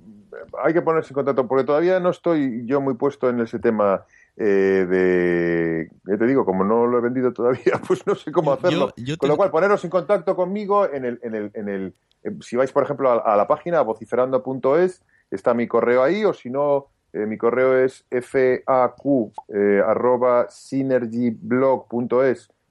hay 0.65 0.73
que 0.73 0.81
ponerse 0.81 1.11
en 1.11 1.15
contacto 1.15 1.47
porque 1.47 1.65
todavía 1.65 2.01
no 2.01 2.09
estoy 2.09 2.65
yo 2.65 2.81
muy 2.81 2.95
puesto 2.95 3.29
en 3.29 3.41
ese 3.41 3.59
tema 3.59 4.07
eh, 4.41 4.87
de, 4.89 5.91
ya 6.05 6.17
te 6.17 6.27
digo, 6.27 6.45
como 6.45 6.63
no 6.63 6.87
lo 6.87 6.99
he 6.99 7.01
vendido 7.01 7.33
todavía, 7.33 7.81
pues 7.87 8.07
no 8.07 8.15
sé 8.15 8.31
cómo 8.31 8.53
hacerlo. 8.53 8.93
Yo. 8.97 9.19
Con 9.19 9.29
lo 9.29 9.37
cual, 9.37 9.51
poneros 9.51 9.83
en 9.85 9.91
contacto 9.91 10.37
conmigo 10.37 10.89
en 10.89 11.05
el, 11.05 11.19
en 11.23 11.35
el, 11.35 11.51
en 11.55 11.69
el 11.69 11.95
eh, 12.23 12.31
si 12.41 12.57
vais, 12.57 12.71
por 12.71 12.85
ejemplo, 12.85 13.11
a, 13.11 13.17
a 13.17 13.37
la 13.37 13.49
página 13.49 13.83
vociferando.es, 13.83 15.03
está 15.31 15.55
mi 15.55 15.67
correo 15.67 16.05
ahí, 16.05 16.25
o 16.25 16.33
si 16.33 16.51
no, 16.51 16.87
eh, 17.13 17.27
mi 17.27 17.37
correo 17.37 17.77
es 17.79 18.07
faq 18.11 19.03
eh, 19.49 19.83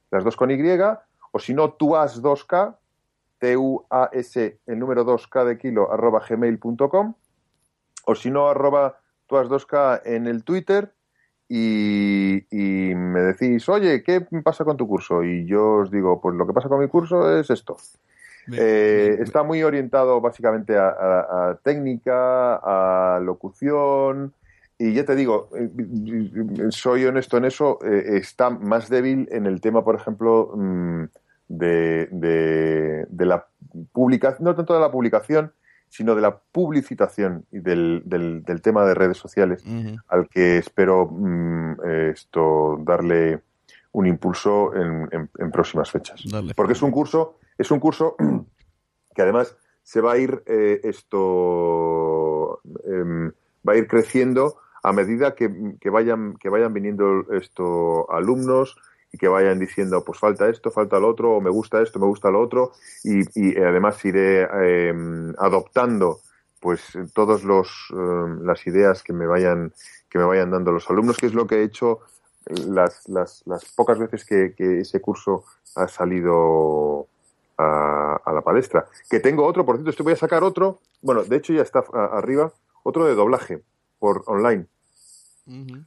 las 0.09 0.23
dos 0.23 0.37
con 0.37 0.51
Y, 0.51 0.57
o 1.31 1.39
si 1.39 1.53
no, 1.53 1.77
tuas2k, 1.77 2.77
T-U-A-S, 3.39 4.59
el 4.65 4.79
número 4.79 5.05
2K 5.05 5.45
de 5.45 5.57
kilo, 5.57 5.91
arroba 5.91 6.23
gmail.com 6.27 7.13
o 8.05 8.15
si 8.15 8.31
no, 8.31 8.47
arroba 8.47 8.99
tuas2k 9.29 10.01
en 10.05 10.27
el 10.27 10.43
Twitter 10.43 10.93
y, 11.49 12.45
y 12.51 12.93
me 12.95 13.21
decís, 13.21 13.67
oye, 13.69 14.03
¿qué 14.03 14.21
pasa 14.43 14.65
con 14.65 14.77
tu 14.77 14.87
curso? 14.87 15.23
Y 15.23 15.45
yo 15.45 15.75
os 15.75 15.91
digo, 15.91 16.19
pues 16.21 16.35
lo 16.35 16.45
que 16.45 16.53
pasa 16.53 16.67
con 16.69 16.79
mi 16.79 16.87
curso 16.87 17.37
es 17.39 17.49
esto. 17.49 17.77
Eh, 18.51 19.17
está 19.21 19.43
muy 19.43 19.61
orientado 19.63 20.21
básicamente 20.21 20.77
a, 20.77 20.87
a- 20.89 21.49
a 21.51 21.55
técnica, 21.63 22.55
a 22.55 23.19
locución. 23.19 24.33
Y 24.79 24.93
ya 24.93 25.05
te 25.05 25.15
digo, 25.15 25.49
eh, 25.55 25.69
soy 26.69 27.05
honesto 27.05 27.37
en 27.37 27.45
eso, 27.45 27.79
eh, 27.83 28.17
está 28.17 28.49
más 28.49 28.89
débil 28.89 29.27
en 29.31 29.45
el 29.47 29.59
tema, 29.59 29.83
por 29.83 29.95
ejemplo, 29.95 30.51
mm, 30.55 31.03
de, 31.49 32.07
de- 32.11 33.05
de 33.09 33.25
la 33.25 33.47
publicación, 33.91 34.45
no 34.45 34.55
tanto 34.55 34.73
de 34.75 34.79
la 34.81 34.91
publicación, 34.91 35.51
sino 35.89 36.15
de 36.15 36.21
la 36.21 36.37
publicitación 36.37 37.45
y 37.51 37.59
del, 37.59 38.01
del- 38.05 38.43
del 38.43 38.61
tema 38.61 38.85
de 38.85 38.93
redes 38.93 39.17
sociales, 39.17 39.63
al 40.07 40.27
que 40.29 40.57
espero 40.57 41.07
mm, 41.09 41.71
eh, 41.85 42.09
esto 42.13 42.77
darle 42.83 43.41
un 43.93 44.05
impulso 44.05 44.75
en, 44.75 45.07
en- 45.11 45.29
en 45.39 45.51
próximas 45.51 45.89
fechas. 45.89 46.21
Porque 46.55 46.73
es 46.73 46.81
un 46.81 46.91
curso, 46.91 47.37
es 47.57 47.71
un 47.71 47.79
curso 47.79 48.15
que 49.15 49.21
además 49.21 49.55
se 49.81 50.01
va 50.01 50.13
a 50.13 50.17
ir 50.17 50.43
eh, 50.45 50.81
esto 50.83 52.61
em, 52.85 53.31
va 53.67 53.73
a 53.73 53.77
ir 53.77 53.87
creciendo 53.87 54.57
a 54.83 54.93
medida 54.93 55.33
que, 55.35 55.49
que 55.79 55.89
vayan 55.89 56.35
que 56.37 56.49
vayan 56.49 56.73
viniendo 56.73 57.23
esto 57.31 58.09
alumnos 58.11 58.77
y 59.11 59.17
que 59.17 59.27
vayan 59.27 59.59
diciendo 59.59 60.03
pues 60.03 60.19
falta 60.19 60.49
esto 60.49 60.71
falta 60.71 60.99
lo 60.99 61.09
otro 61.09 61.37
o 61.37 61.41
me 61.41 61.49
gusta 61.49 61.81
esto 61.81 61.99
me 61.99 62.07
gusta 62.07 62.29
lo 62.29 62.41
otro 62.41 62.73
y, 63.03 63.21
y 63.39 63.57
además 63.57 64.03
iré 64.03 64.43
em, 64.43 65.33
adoptando 65.37 66.19
pues 66.59 66.81
todos 67.13 67.43
los 67.43 67.67
em, 67.91 68.43
las 68.43 68.65
ideas 68.67 69.03
que 69.03 69.13
me 69.13 69.25
vayan 69.25 69.73
que 70.09 70.19
me 70.19 70.25
vayan 70.25 70.51
dando 70.51 70.71
los 70.71 70.89
alumnos 70.89 71.17
que 71.17 71.27
es 71.27 71.33
lo 71.33 71.47
que 71.47 71.57
he 71.57 71.63
hecho 71.63 72.01
las, 72.49 73.07
las, 73.09 73.43
las 73.45 73.65
pocas 73.65 73.99
veces 73.99 74.25
que, 74.25 74.53
que 74.55 74.79
ese 74.81 75.01
curso 75.01 75.43
ha 75.75 75.87
salido 75.87 77.07
a, 77.57 78.19
a 78.23 78.33
la 78.33 78.41
palestra. 78.41 78.87
Que 79.09 79.19
tengo 79.19 79.45
otro, 79.45 79.65
por 79.65 79.75
cierto, 79.75 79.89
estoy 79.89 80.03
voy 80.05 80.13
a 80.13 80.17
sacar 80.17 80.43
otro, 80.43 80.79
bueno, 81.01 81.23
de 81.23 81.35
hecho 81.35 81.53
ya 81.53 81.61
está 81.61 81.83
arriba, 82.11 82.51
otro 82.83 83.05
de 83.05 83.15
doblaje 83.15 83.61
por 83.99 84.23
online. 84.27 84.65
Ujú. 85.45 85.83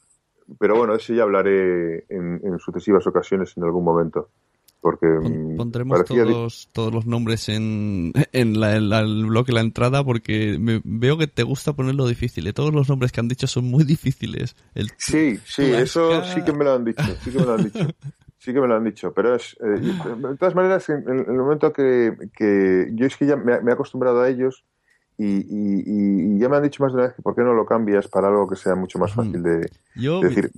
Pero 0.59 0.77
bueno, 0.77 0.95
ese 0.95 1.15
ya 1.15 1.23
hablaré 1.23 2.05
en, 2.09 2.41
en 2.45 2.59
sucesivas 2.59 3.07
ocasiones 3.07 3.57
en 3.57 3.65
algún 3.65 3.85
momento. 3.85 4.31
Porque 4.81 5.07
mm, 5.07 5.57
Pondremos 5.57 5.99
todos, 6.07 6.71
todos 6.73 6.95
los 6.95 7.05
nombres 7.07 7.49
en, 7.51 8.13
en, 8.33 8.59
la, 8.59 8.77
en 8.77 8.89
la- 8.89 9.01
el 9.01 9.27
blog, 9.27 9.45
en 9.51 9.55
la 9.57 9.61
entrada, 9.61 10.03
porque 10.03 10.57
me- 10.59 10.81
veo 10.85 11.19
que 11.19 11.27
te 11.27 11.43
gusta 11.43 11.75
ponerlo 11.75 12.07
difícil. 12.07 12.49
y 12.49 12.53
Todos 12.55 12.73
los 12.73 12.89
nombres 12.89 13.13
que 13.13 13.21
han 13.21 13.29
dicho 13.29 13.47
son 13.47 13.67
muy 13.67 13.85
difíciles. 13.85 14.57
El, 14.75 14.89
Sí, 14.97 15.39
sí, 15.45 15.63
eso 15.63 16.23
sí 16.25 16.43
que 16.43 16.53
me 16.53 16.65
lo 16.65 16.73
han 16.73 16.85
dicho, 16.85 17.03
sí 17.23 17.31
que 17.31 17.39
me 17.39 17.45
lo 17.47 17.55
han 17.55 17.65
dicho. 17.65 17.87
Sí 18.43 18.55
que 18.55 18.61
me 18.63 18.69
lo 18.69 18.75
han 18.77 18.85
dicho, 18.85 19.13
pero 19.13 19.35
es, 19.35 19.55
eh, 19.61 19.67
de 19.83 20.37
todas 20.39 20.55
maneras, 20.55 20.89
en, 20.89 21.07
en 21.07 21.19
el 21.19 21.37
momento 21.37 21.75
que, 21.75 22.17
que 22.35 22.89
yo 22.95 23.05
es 23.05 23.15
que 23.19 23.27
ya 23.27 23.37
me, 23.37 23.61
me 23.61 23.71
he 23.71 23.75
acostumbrado 23.75 24.23
a 24.23 24.31
ellos 24.31 24.65
y, 25.23 25.37
y- 25.49 25.83
y- 25.87 26.39
ya 26.39 26.49
me 26.49 26.57
han 26.57 26.63
dicho 26.63 26.83
más 26.83 26.93
de 26.93 26.99
una 26.99 27.07
vez 27.09 27.17
que 27.17 27.23
por 27.23 27.35
qué 27.35 27.43
no 27.43 27.53
lo 27.53 27.67
cambias 27.67 28.09
para 28.09 28.29
algo 28.29 28.49
que 28.49 28.57
sea 28.57 28.75
mucho 28.75 28.99
más 28.99 29.13
fácil 29.13 29.43
de, 29.43 29.71
Yo, 29.95 30.21
de 30.21 30.29
decir. 30.29 30.51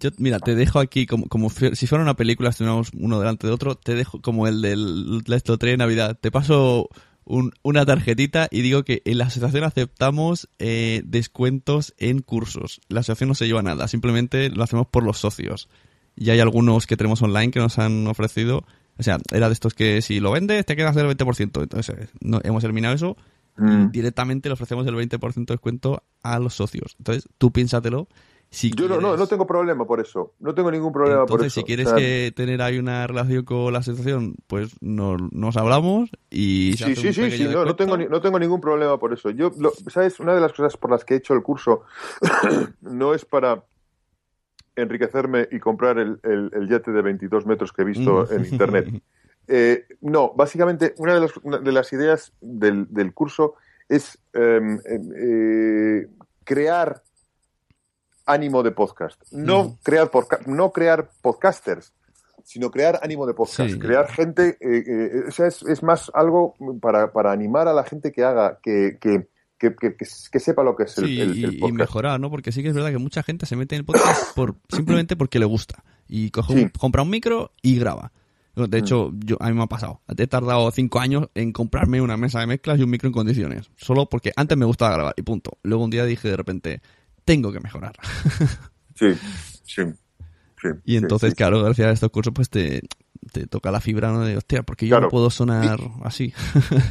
yo- 0.00 0.10
mira, 0.18 0.38
te 0.38 0.54
dejo 0.54 0.78
aquí 0.78 1.06
como, 1.06 1.26
como 1.26 1.50
si 1.50 1.86
fuera 1.86 2.02
una 2.04 2.14
película, 2.14 2.50
estuviéramos 2.50 2.90
uno 2.98 3.18
delante 3.18 3.46
de 3.46 3.52
otro, 3.52 3.74
te 3.74 3.94
dejo 3.94 4.20
como 4.20 4.46
el 4.46 4.62
del 4.62 5.18
la 5.26 5.38
lotería 5.46 5.72
de 5.72 5.76
Navidad. 5.78 6.16
Te 6.20 6.30
paso 6.30 6.88
un- 7.24 7.52
una 7.64 7.84
tarjetita 7.84 8.46
y 8.50 8.62
digo 8.62 8.84
que 8.84 9.02
en 9.04 9.18
la 9.18 9.24
asociación 9.26 9.64
aceptamos 9.64 10.48
eh, 10.60 11.02
descuentos 11.04 11.92
en 11.98 12.20
cursos. 12.22 12.80
La 12.88 13.00
asociación 13.00 13.28
no 13.30 13.34
se 13.34 13.46
lleva 13.48 13.62
nada, 13.62 13.88
simplemente 13.88 14.50
lo 14.50 14.62
hacemos 14.62 14.86
por 14.86 15.02
los 15.02 15.18
socios. 15.18 15.68
Y 16.14 16.30
hay 16.30 16.38
algunos 16.40 16.86
que 16.86 16.96
tenemos 16.96 17.20
online 17.22 17.50
que 17.50 17.58
nos 17.58 17.78
han 17.80 18.06
ofrecido. 18.06 18.64
O 18.98 19.02
sea, 19.02 19.18
era 19.32 19.48
de 19.48 19.52
estos 19.52 19.74
que 19.74 20.00
si 20.00 20.20
lo 20.20 20.30
vendes 20.30 20.64
te 20.64 20.76
quedas 20.76 20.94
del 20.94 21.06
20%. 21.08 21.62
Entonces, 21.62 22.08
no, 22.20 22.40
hemos 22.44 22.62
eliminado 22.64 22.94
eso 22.94 23.16
Mm. 23.56 23.90
directamente 23.90 24.48
le 24.48 24.52
ofrecemos 24.54 24.86
el 24.86 24.94
20% 24.94 25.34
de 25.46 25.54
descuento 25.54 26.02
a 26.22 26.38
los 26.38 26.54
socios. 26.54 26.94
Entonces, 26.98 27.28
tú 27.38 27.52
piénsatelo. 27.52 28.08
Si 28.48 28.70
Yo 28.70 28.88
no, 28.88 29.00
no, 29.00 29.16
no 29.16 29.26
tengo 29.26 29.44
problema 29.44 29.84
por 29.84 29.98
eso. 29.98 30.34
No 30.38 30.54
tengo 30.54 30.70
ningún 30.70 30.92
problema 30.92 31.26
por 31.26 31.40
eso. 31.44 31.60
si 31.60 31.64
quieres 31.64 31.92
que 31.92 32.32
tener 32.34 32.62
ahí 32.62 32.78
una 32.78 33.04
relación 33.06 33.44
con 33.44 33.72
la 33.72 33.80
asociación, 33.80 34.36
pues 34.46 34.76
nos, 34.80 35.20
nos 35.32 35.56
hablamos 35.56 36.10
y 36.30 36.74
se 36.78 36.84
Sí, 36.84 36.92
hace 36.92 37.00
sí, 37.00 37.06
un 37.24 37.30
sí, 37.30 37.36
sí, 37.38 37.44
no, 37.48 37.64
no 37.64 37.74
tengo, 37.74 37.96
no 37.98 38.20
tengo 38.20 38.38
ningún 38.38 38.60
problema 38.60 38.98
por 39.00 39.12
eso. 39.12 39.30
Yo, 39.30 39.50
lo- 39.58 39.72
¿sabes? 39.88 40.20
Una 40.20 40.32
de 40.34 40.40
las 40.40 40.52
cosas 40.52 40.76
por 40.76 40.90
las 40.92 41.04
que 41.04 41.14
he 41.14 41.16
hecho 41.16 41.34
el 41.34 41.42
curso 41.42 41.82
no 42.82 43.14
es 43.14 43.24
para 43.24 43.64
enriquecerme 44.76 45.48
y 45.50 45.58
comprar 45.58 45.98
el, 45.98 46.20
el- 46.22 46.50
el 46.54 46.68
yate 46.68 46.92
de 46.92 47.02
22 47.02 47.46
metros 47.46 47.72
que 47.72 47.82
he 47.82 47.84
visto 47.84 48.26
Mm. 48.30 48.34
en 48.34 48.44
internet. 48.44 49.02
Eh, 49.48 49.84
no, 50.00 50.32
básicamente 50.34 50.94
una 50.98 51.14
de, 51.14 51.20
las- 51.20 51.36
una 51.42 51.58
de 51.58 51.72
las 51.72 51.92
ideas 51.92 52.32
del, 52.40 52.86
del 52.90 53.12
curso 53.14 53.54
es 53.88 54.18
em, 54.32 54.80
em, 54.84 55.12
eh, 55.16 56.06
crear 56.44 57.02
ánimo 58.26 58.62
de 58.62 58.72
podcast. 58.72 59.22
No, 59.32 59.78
crear 59.82 60.10
podca- 60.10 60.40
no 60.46 60.72
crear 60.72 61.08
podcasters, 61.22 61.92
sino 62.44 62.70
crear 62.70 62.98
ánimo 63.02 63.26
de 63.26 63.34
podcast. 63.34 63.70
Sí. 63.70 63.78
Crear 63.78 64.08
gente, 64.10 64.56
eh, 64.60 64.84
eh, 64.86 65.24
o 65.28 65.30
sea, 65.30 65.46
es, 65.46 65.62
es 65.62 65.82
más 65.82 66.10
algo 66.14 66.54
para, 66.80 67.12
para 67.12 67.30
animar 67.32 67.68
a 67.68 67.72
la 67.72 67.84
gente 67.84 68.10
que 68.12 68.24
haga, 68.24 68.58
que, 68.62 68.98
que, 69.00 69.28
que, 69.58 69.74
que- 69.76 69.96
que- 69.96 70.06
que 70.32 70.40
sepa 70.40 70.62
lo 70.64 70.74
que 70.76 70.84
es 70.84 70.98
el, 70.98 71.06
Sí, 71.06 71.20
el- 71.20 71.54
y, 71.54 71.58
podcast. 71.58 71.78
mejorar, 71.78 72.20
¿no? 72.20 72.30
Porque 72.30 72.50
sí 72.52 72.62
que 72.62 72.68
es 72.70 72.74
verdad 72.74 72.90
que 72.90 72.98
mucha 72.98 73.22
gente 73.22 73.46
se 73.46 73.54
mete 73.56 73.76
en 73.76 73.80
el 73.80 73.84
podcast 73.86 74.34
por, 74.34 74.56
simplemente 74.68 75.14
porque 75.16 75.38
le 75.38 75.46
gusta. 75.46 75.84
Y 76.08 76.30
coge 76.30 76.52
un- 76.52 76.58
Sí. 76.60 76.70
compra 76.78 77.02
un 77.02 77.10
micro 77.10 77.52
y 77.62 77.78
graba. 77.78 78.12
De 78.56 78.78
hecho, 78.78 79.10
Mm. 79.12 79.20
yo, 79.24 79.36
a 79.40 79.48
mí 79.48 79.54
me 79.54 79.62
ha 79.62 79.66
pasado. 79.66 80.00
He 80.16 80.26
tardado 80.26 80.70
cinco 80.70 80.98
años 80.98 81.28
en 81.34 81.52
comprarme 81.52 82.00
una 82.00 82.16
mesa 82.16 82.40
de 82.40 82.46
mezclas 82.46 82.78
y 82.78 82.82
un 82.82 82.90
micro 82.90 83.06
en 83.08 83.12
condiciones. 83.12 83.70
Solo 83.76 84.06
porque 84.08 84.32
antes 84.34 84.56
me 84.56 84.64
gustaba 84.64 84.94
grabar 84.94 85.14
y 85.16 85.22
punto. 85.22 85.58
Luego 85.62 85.84
un 85.84 85.90
día 85.90 86.04
dije 86.06 86.28
de 86.28 86.36
repente, 86.36 86.80
tengo 87.24 87.52
que 87.52 87.60
mejorar. 87.60 87.92
Sí, 88.98 89.12
sí. 89.64 89.82
sí, 90.62 90.68
Y 90.86 90.96
entonces, 90.96 91.30
sí. 91.32 91.36
claro, 91.36 91.62
gracias 91.62 91.86
a 91.88 91.90
estos 91.92 92.10
cursos, 92.10 92.32
pues 92.34 92.48
te, 92.48 92.80
te 93.30 93.46
toca 93.46 93.70
la 93.70 93.82
fibra, 93.82 94.10
¿no? 94.10 94.20
De, 94.24 94.38
hostia, 94.38 94.62
porque 94.62 94.86
yo 94.86 94.92
Claro. 94.92 95.02
no 95.04 95.10
puedo 95.10 95.28
sonar 95.28 95.78
así. 96.02 96.32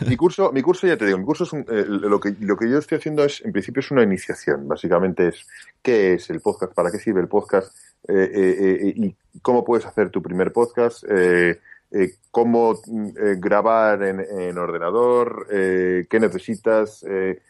Mi 0.07 0.15
curso, 0.15 0.51
mi 0.51 0.61
curso 0.61 0.85
ya 0.85 0.97
te 0.97 1.07
digo, 1.07 1.17
mi 1.17 1.25
curso 1.25 1.45
es 1.45 1.53
un- 1.53 1.65
eh, 1.67 1.83
lo 1.87 2.19
que 2.19 2.35
lo 2.41 2.55
que 2.57 2.69
yo 2.69 2.77
estoy 2.77 2.99
haciendo 2.99 3.23
es, 3.23 3.41
en 3.43 3.51
principio, 3.53 3.79
es 3.79 3.89
una 3.89 4.03
iniciación. 4.03 4.67
Básicamente 4.67 5.29
es 5.29 5.47
qué 5.81 6.13
es 6.13 6.29
el 6.29 6.41
podcast, 6.41 6.73
para 6.75 6.91
qué 6.91 6.99
sirve 6.99 7.21
el 7.21 7.27
podcast 7.27 7.75
y 8.10 9.15
cómo 9.41 9.64
puedes 9.64 9.86
hacer 9.86 10.10
tu 10.10 10.22
primer 10.22 10.52
podcast, 10.53 11.03
eh, 11.10 11.60
eh, 11.91 12.14
cómo 12.32 12.73
mm, 12.88 13.07
eh, 13.07 13.36
grabar 13.40 14.03
en, 14.03 14.19
en 14.19 14.57
ordenador, 14.57 15.48
eh, 15.52 16.06
qué 16.10 16.19
necesitas. 16.19 17.03
eh, 17.07 17.41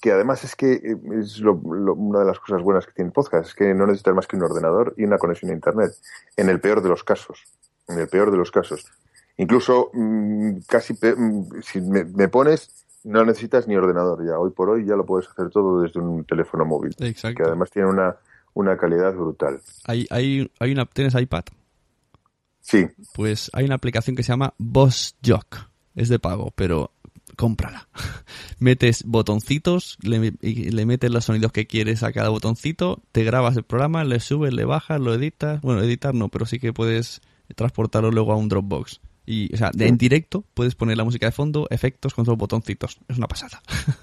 que 0.00 0.12
además 0.12 0.44
es 0.44 0.54
que 0.54 0.72
eh, 0.74 0.96
es 1.20 1.38
lo- 1.40 1.58
lo- 1.64 1.94
una 1.94 2.18
de 2.18 2.24
las 2.26 2.38
cosas 2.38 2.62
buenas 2.62 2.84
que 2.84 2.92
tiene 2.92 3.08
el 3.08 3.12
podcast, 3.14 3.48
es 3.48 3.54
que 3.54 3.72
no 3.72 3.86
necesitas 3.86 4.14
más 4.14 4.26
que 4.26 4.36
un 4.36 4.42
ordenador 4.42 4.92
y 4.98 5.04
una 5.04 5.16
conexión 5.16 5.50
a 5.50 5.54
internet, 5.54 5.92
en 6.36 6.50
el 6.50 6.60
peor 6.60 6.82
de 6.82 6.90
los 6.90 7.02
casos, 7.04 7.44
en 7.88 7.98
el 7.98 8.08
peor 8.08 8.30
de 8.30 8.36
los 8.36 8.50
casos. 8.50 8.84
Incluso 9.38 9.88
mm, 9.94 10.58
casi 10.68 10.92
pe- 10.94 11.14
mm, 11.16 11.62
si 11.62 11.80
me, 11.80 12.04
me 12.04 12.28
pones, 12.28 12.84
no 13.04 13.24
necesitas 13.24 13.66
ni 13.66 13.76
ordenador 13.76 14.22
ya. 14.26 14.38
Hoy 14.38 14.50
por 14.50 14.68
hoy 14.68 14.84
ya 14.84 14.94
lo 14.94 15.06
puedes 15.06 15.26
hacer 15.30 15.48
todo 15.48 15.80
desde 15.80 16.00
un 16.00 16.24
teléfono 16.24 16.66
móvil, 16.66 16.94
Exacto. 16.98 17.36
que 17.38 17.42
además 17.48 17.70
tiene 17.70 17.88
una, 17.88 18.14
una 18.54 18.76
calidad 18.76 19.12
brutal. 19.14 19.60
Hay, 19.84 20.06
hay, 20.10 20.50
hay 20.58 20.72
una, 20.72 20.86
¿Tienes 20.86 21.14
iPad? 21.14 21.44
Sí, 22.60 22.86
Pues 23.12 23.50
hay 23.52 23.66
una 23.66 23.74
aplicación 23.74 24.16
que 24.16 24.22
se 24.22 24.32
llama 24.32 24.54
Boss 24.56 25.16
Jock. 25.24 25.68
Es 25.94 26.08
de 26.08 26.18
pago, 26.18 26.52
pero 26.56 26.92
cómprala. 27.36 27.88
metes 28.58 29.04
botoncitos, 29.04 29.98
le, 30.02 30.32
y 30.40 30.70
le 30.70 30.86
metes 30.86 31.10
los 31.10 31.26
sonidos 31.26 31.52
que 31.52 31.66
quieres 31.66 32.02
a 32.02 32.12
cada 32.12 32.30
botoncito, 32.30 33.02
te 33.12 33.24
grabas 33.24 33.56
el 33.56 33.64
programa, 33.64 34.04
le 34.04 34.18
subes, 34.20 34.54
le 34.54 34.64
bajas, 34.64 35.00
lo 35.00 35.12
editas. 35.12 35.60
Bueno, 35.60 35.82
editar 35.82 36.14
no, 36.14 36.28
pero 36.28 36.46
sí 36.46 36.58
que 36.58 36.72
puedes 36.72 37.20
transportarlo 37.54 38.10
luego 38.10 38.32
a 38.32 38.36
un 38.36 38.48
Dropbox. 38.48 39.00
Y, 39.26 39.52
o 39.54 39.56
sea, 39.56 39.70
de, 39.72 39.86
en 39.86 39.96
directo 39.96 40.44
puedes 40.54 40.74
poner 40.74 40.96
la 40.96 41.04
música 41.04 41.26
de 41.26 41.32
fondo, 41.32 41.66
efectos 41.70 42.14
con 42.14 42.24
dos 42.24 42.36
botoncitos. 42.36 42.98
Es 43.08 43.18
una 43.18 43.28
pasada. 43.28 43.62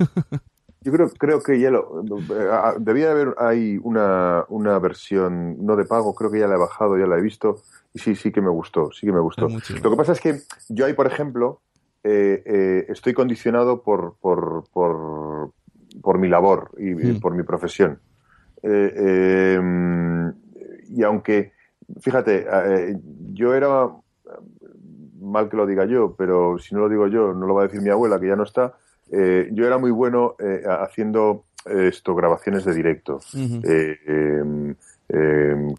yo 0.81 0.91
creo, 0.91 1.09
creo 1.09 1.43
que 1.43 1.59
ya 1.59 1.69
lo. 1.71 2.01
eh, 2.03 2.73
Debía 2.79 3.05
de 3.07 3.11
haber 3.11 3.35
ahí 3.37 3.79
una, 3.83 4.45
una 4.49 4.79
versión 4.79 5.63
no 5.65 5.75
de 5.75 5.85
pago, 5.85 6.13
creo 6.15 6.31
que 6.31 6.39
ya 6.39 6.47
la 6.47 6.55
he 6.55 6.59
bajado, 6.59 6.97
ya 6.97 7.05
la 7.07 7.17
he 7.17 7.21
visto. 7.21 7.61
Y 7.93 7.99
sí, 7.99 8.15
sí 8.15 8.31
que 8.31 8.41
me 8.41 8.49
gustó, 8.49 8.91
sí 8.91 9.05
que 9.05 9.11
me 9.11 9.19
gustó. 9.19 9.47
Lo 9.83 9.89
que 9.91 9.97
pasa 9.97 10.13
es 10.13 10.21
que 10.21 10.41
yo 10.69 10.85
ahí, 10.85 10.93
por 10.93 11.07
ejemplo, 11.07 11.61
eh, 12.03 12.41
eh, 12.45 12.85
estoy 12.89 13.13
condicionado 13.13 13.83
por, 13.83 14.15
por, 14.21 14.63
por, 14.71 15.51
por 16.01 16.17
mi 16.17 16.29
labor 16.29 16.71
y, 16.77 16.91
y 16.91 17.13
Mm. 17.13 17.19
por 17.19 17.33
mi 17.35 17.43
profesión. 17.43 17.99
Eh, 18.63 18.93
eh, 18.95 20.31
y 20.89 21.03
aunque, 21.03 21.53
fíjate, 21.99 22.45
eh, 22.47 22.97
yo 23.33 23.53
era, 23.53 23.89
mal 25.19 25.49
que 25.49 25.57
lo 25.57 25.65
diga 25.65 25.85
yo, 25.85 26.15
pero 26.17 26.57
si 26.57 26.73
no 26.73 26.81
lo 26.81 26.89
digo 26.89 27.07
yo, 27.07 27.33
no 27.33 27.45
lo 27.45 27.53
va 27.53 27.63
a 27.63 27.67
decir 27.67 27.81
mi 27.81 27.89
abuela, 27.89 28.19
que 28.19 28.27
ya 28.27 28.35
no 28.35 28.43
está, 28.43 28.73
eh, 29.11 29.49
yo 29.51 29.65
era 29.67 29.77
muy 29.77 29.91
bueno 29.91 30.35
eh, 30.39 30.63
haciendo 30.65 31.45
esto, 31.65 32.15
grabaciones 32.15 32.65
de 32.65 32.73
directo, 32.73 33.19
eh, 33.63 34.75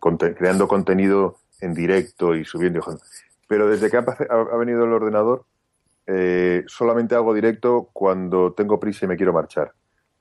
conte- 0.00 0.34
creando 0.34 0.68
contenido 0.68 1.38
en 1.60 1.74
directo 1.74 2.34
y 2.34 2.44
subiendo. 2.44 2.80
Pero 3.48 3.68
desde 3.68 3.90
que 3.90 3.96
ha, 3.96 4.04
pa- 4.04 4.16
ha- 4.30 4.54
ha 4.54 4.56
venido 4.56 4.84
el 4.84 4.92
ordenador, 4.92 5.44
eh, 6.06 6.64
solamente 6.66 7.14
hago 7.14 7.32
directo 7.34 7.88
cuando 7.92 8.52
tengo 8.52 8.78
prisa 8.78 9.04
y 9.06 9.08
me 9.08 9.16
quiero 9.16 9.32
marchar. 9.32 9.72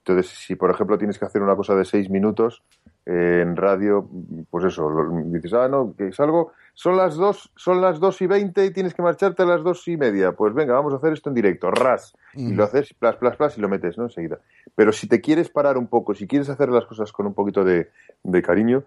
Entonces, 0.03 0.31
si 0.31 0.55
por 0.55 0.71
ejemplo 0.71 0.97
tienes 0.97 1.19
que 1.19 1.25
hacer 1.25 1.41
una 1.43 1.55
cosa 1.55 1.75
de 1.75 1.85
seis 1.85 2.09
minutos 2.09 2.63
eh, 3.05 3.41
en 3.43 3.55
radio, 3.55 4.09
pues 4.49 4.65
eso, 4.65 4.89
lo- 4.89 5.09
dices, 5.25 5.53
ah, 5.53 5.67
no, 5.67 5.93
que 5.95 6.11
salgo, 6.11 6.53
son 6.73 6.97
las 6.97 7.15
dos, 7.15 7.51
son 7.55 7.81
las 7.81 7.99
dos 7.99 8.19
y 8.21 8.27
veinte 8.27 8.65
y 8.65 8.71
tienes 8.71 8.95
que 8.95 9.03
marcharte 9.03 9.43
a 9.43 9.45
las 9.45 9.61
dos 9.63 9.87
y 9.87 9.97
media. 9.97 10.31
Pues 10.31 10.53
venga, 10.55 10.73
vamos 10.73 10.93
a 10.93 10.97
hacer 10.97 11.13
esto 11.13 11.29
en 11.29 11.35
directo, 11.35 11.69
ras. 11.69 12.15
Y 12.33 12.53
lo 12.53 12.63
haces, 12.63 12.93
plas, 12.95 13.17
plas, 13.17 13.35
plas, 13.35 13.57
y 13.57 13.61
lo 13.61 13.69
metes, 13.69 13.97
¿no? 13.97 14.05
Enseguida. 14.05 14.39
Pero 14.73 14.91
si 14.91 15.07
te 15.07 15.21
quieres 15.21 15.49
parar 15.49 15.77
un 15.77 15.87
poco, 15.87 16.15
si 16.15 16.25
quieres 16.27 16.49
hacer 16.49 16.69
las 16.69 16.85
cosas 16.85 17.11
con 17.11 17.27
un 17.27 17.33
poquito 17.35 17.63
de, 17.63 17.89
de 18.23 18.41
cariño, 18.41 18.83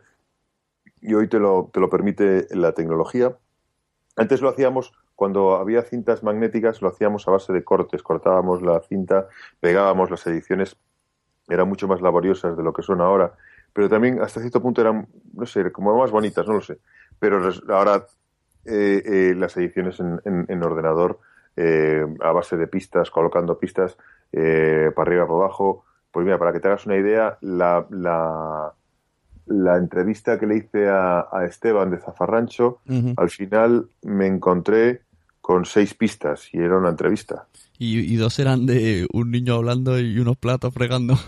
y 1.00 1.14
hoy 1.14 1.28
te 1.28 1.38
lo, 1.38 1.70
te 1.72 1.78
lo 1.80 1.90
permite 1.90 2.46
la 2.50 2.72
tecnología, 2.72 3.36
antes 4.16 4.40
lo 4.40 4.48
hacíamos 4.48 4.92
cuando 5.14 5.56
había 5.56 5.82
cintas 5.82 6.22
magnéticas, 6.24 6.82
lo 6.82 6.88
hacíamos 6.88 7.28
a 7.28 7.32
base 7.32 7.52
de 7.52 7.62
cortes, 7.62 8.02
cortábamos 8.02 8.62
la 8.62 8.80
cinta, 8.80 9.28
pegábamos 9.60 10.10
las 10.10 10.26
ediciones, 10.26 10.76
eran 11.48 11.68
mucho 11.68 11.86
más 11.88 12.00
laboriosas 12.00 12.56
de 12.56 12.62
lo 12.62 12.72
que 12.72 12.82
son 12.82 13.00
ahora, 13.00 13.32
pero 13.72 13.88
también 13.88 14.20
hasta 14.20 14.40
cierto 14.40 14.62
punto 14.62 14.80
eran, 14.80 15.06
no 15.34 15.46
sé, 15.46 15.70
como 15.72 15.96
más 15.98 16.10
bonitas, 16.10 16.46
no 16.46 16.54
lo 16.54 16.60
sé. 16.60 16.78
Pero 17.18 17.40
ahora 17.68 18.04
eh, 18.64 19.02
eh, 19.04 19.34
las 19.36 19.56
ediciones 19.56 20.00
en, 20.00 20.20
en- 20.24 20.46
en 20.48 20.62
ordenador, 20.62 21.18
eh, 21.56 22.04
a 22.20 22.32
base 22.32 22.56
de 22.56 22.66
pistas, 22.66 23.10
colocando 23.10 23.58
pistas 23.58 23.96
eh, 24.32 24.90
para 24.96 25.08
arriba, 25.10 25.26
para 25.26 25.38
abajo, 25.38 25.84
pues 26.10 26.24
mira, 26.24 26.38
para 26.38 26.52
que 26.52 26.60
te 26.60 26.68
hagas 26.68 26.86
una 26.86 26.96
idea, 26.96 27.36
la, 27.40 27.86
la, 27.90 28.72
la 29.46 29.76
entrevista 29.76 30.38
que 30.38 30.46
le 30.46 30.56
hice 30.56 30.88
a, 30.88 31.28
a 31.30 31.44
Esteban 31.44 31.90
de 31.90 31.98
Zafarrancho, 31.98 32.78
al 33.16 33.30
final 33.30 33.88
me 34.02 34.26
encontré 34.26 35.02
con 35.44 35.66
seis 35.66 35.92
pistas 35.92 36.48
y 36.54 36.56
era 36.56 36.78
una 36.78 36.88
entrevista. 36.88 37.48
Y, 37.76 37.98
y 38.00 38.16
dos 38.16 38.38
eran 38.38 38.64
de 38.64 39.06
un 39.12 39.30
niño 39.30 39.56
hablando 39.56 40.00
y 40.00 40.18
unos 40.18 40.38
platos 40.38 40.72
fregando. 40.72 41.18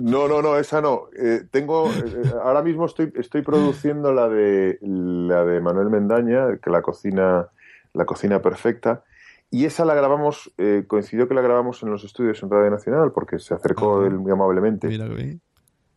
No, 0.00 0.26
no, 0.28 0.40
no, 0.40 0.56
esa 0.56 0.80
no. 0.80 1.08
Eh, 1.14 1.42
tengo, 1.50 1.90
eh, 1.90 2.22
ahora 2.42 2.62
mismo 2.62 2.86
estoy, 2.86 3.12
estoy 3.16 3.42
produciendo 3.42 4.14
la 4.14 4.30
de 4.30 4.78
la 4.80 5.44
de 5.44 5.60
Manuel 5.60 5.90
Mendaña, 5.90 6.56
que 6.56 6.70
la 6.70 6.80
cocina, 6.80 7.48
la 7.92 8.06
cocina 8.06 8.40
perfecta. 8.40 9.04
Y 9.50 9.66
esa 9.66 9.84
la 9.84 9.94
grabamos, 9.94 10.50
eh, 10.56 10.84
coincidió 10.86 11.28
que 11.28 11.34
la 11.34 11.42
grabamos 11.42 11.82
en 11.82 11.90
los 11.90 12.02
estudios 12.02 12.42
en 12.42 12.48
Radio 12.48 12.70
Nacional, 12.70 13.12
porque 13.12 13.38
se 13.38 13.52
acercó 13.52 14.06
él 14.06 14.14
muy 14.14 14.32
amablemente. 14.32 14.88
Mira. 14.88 15.06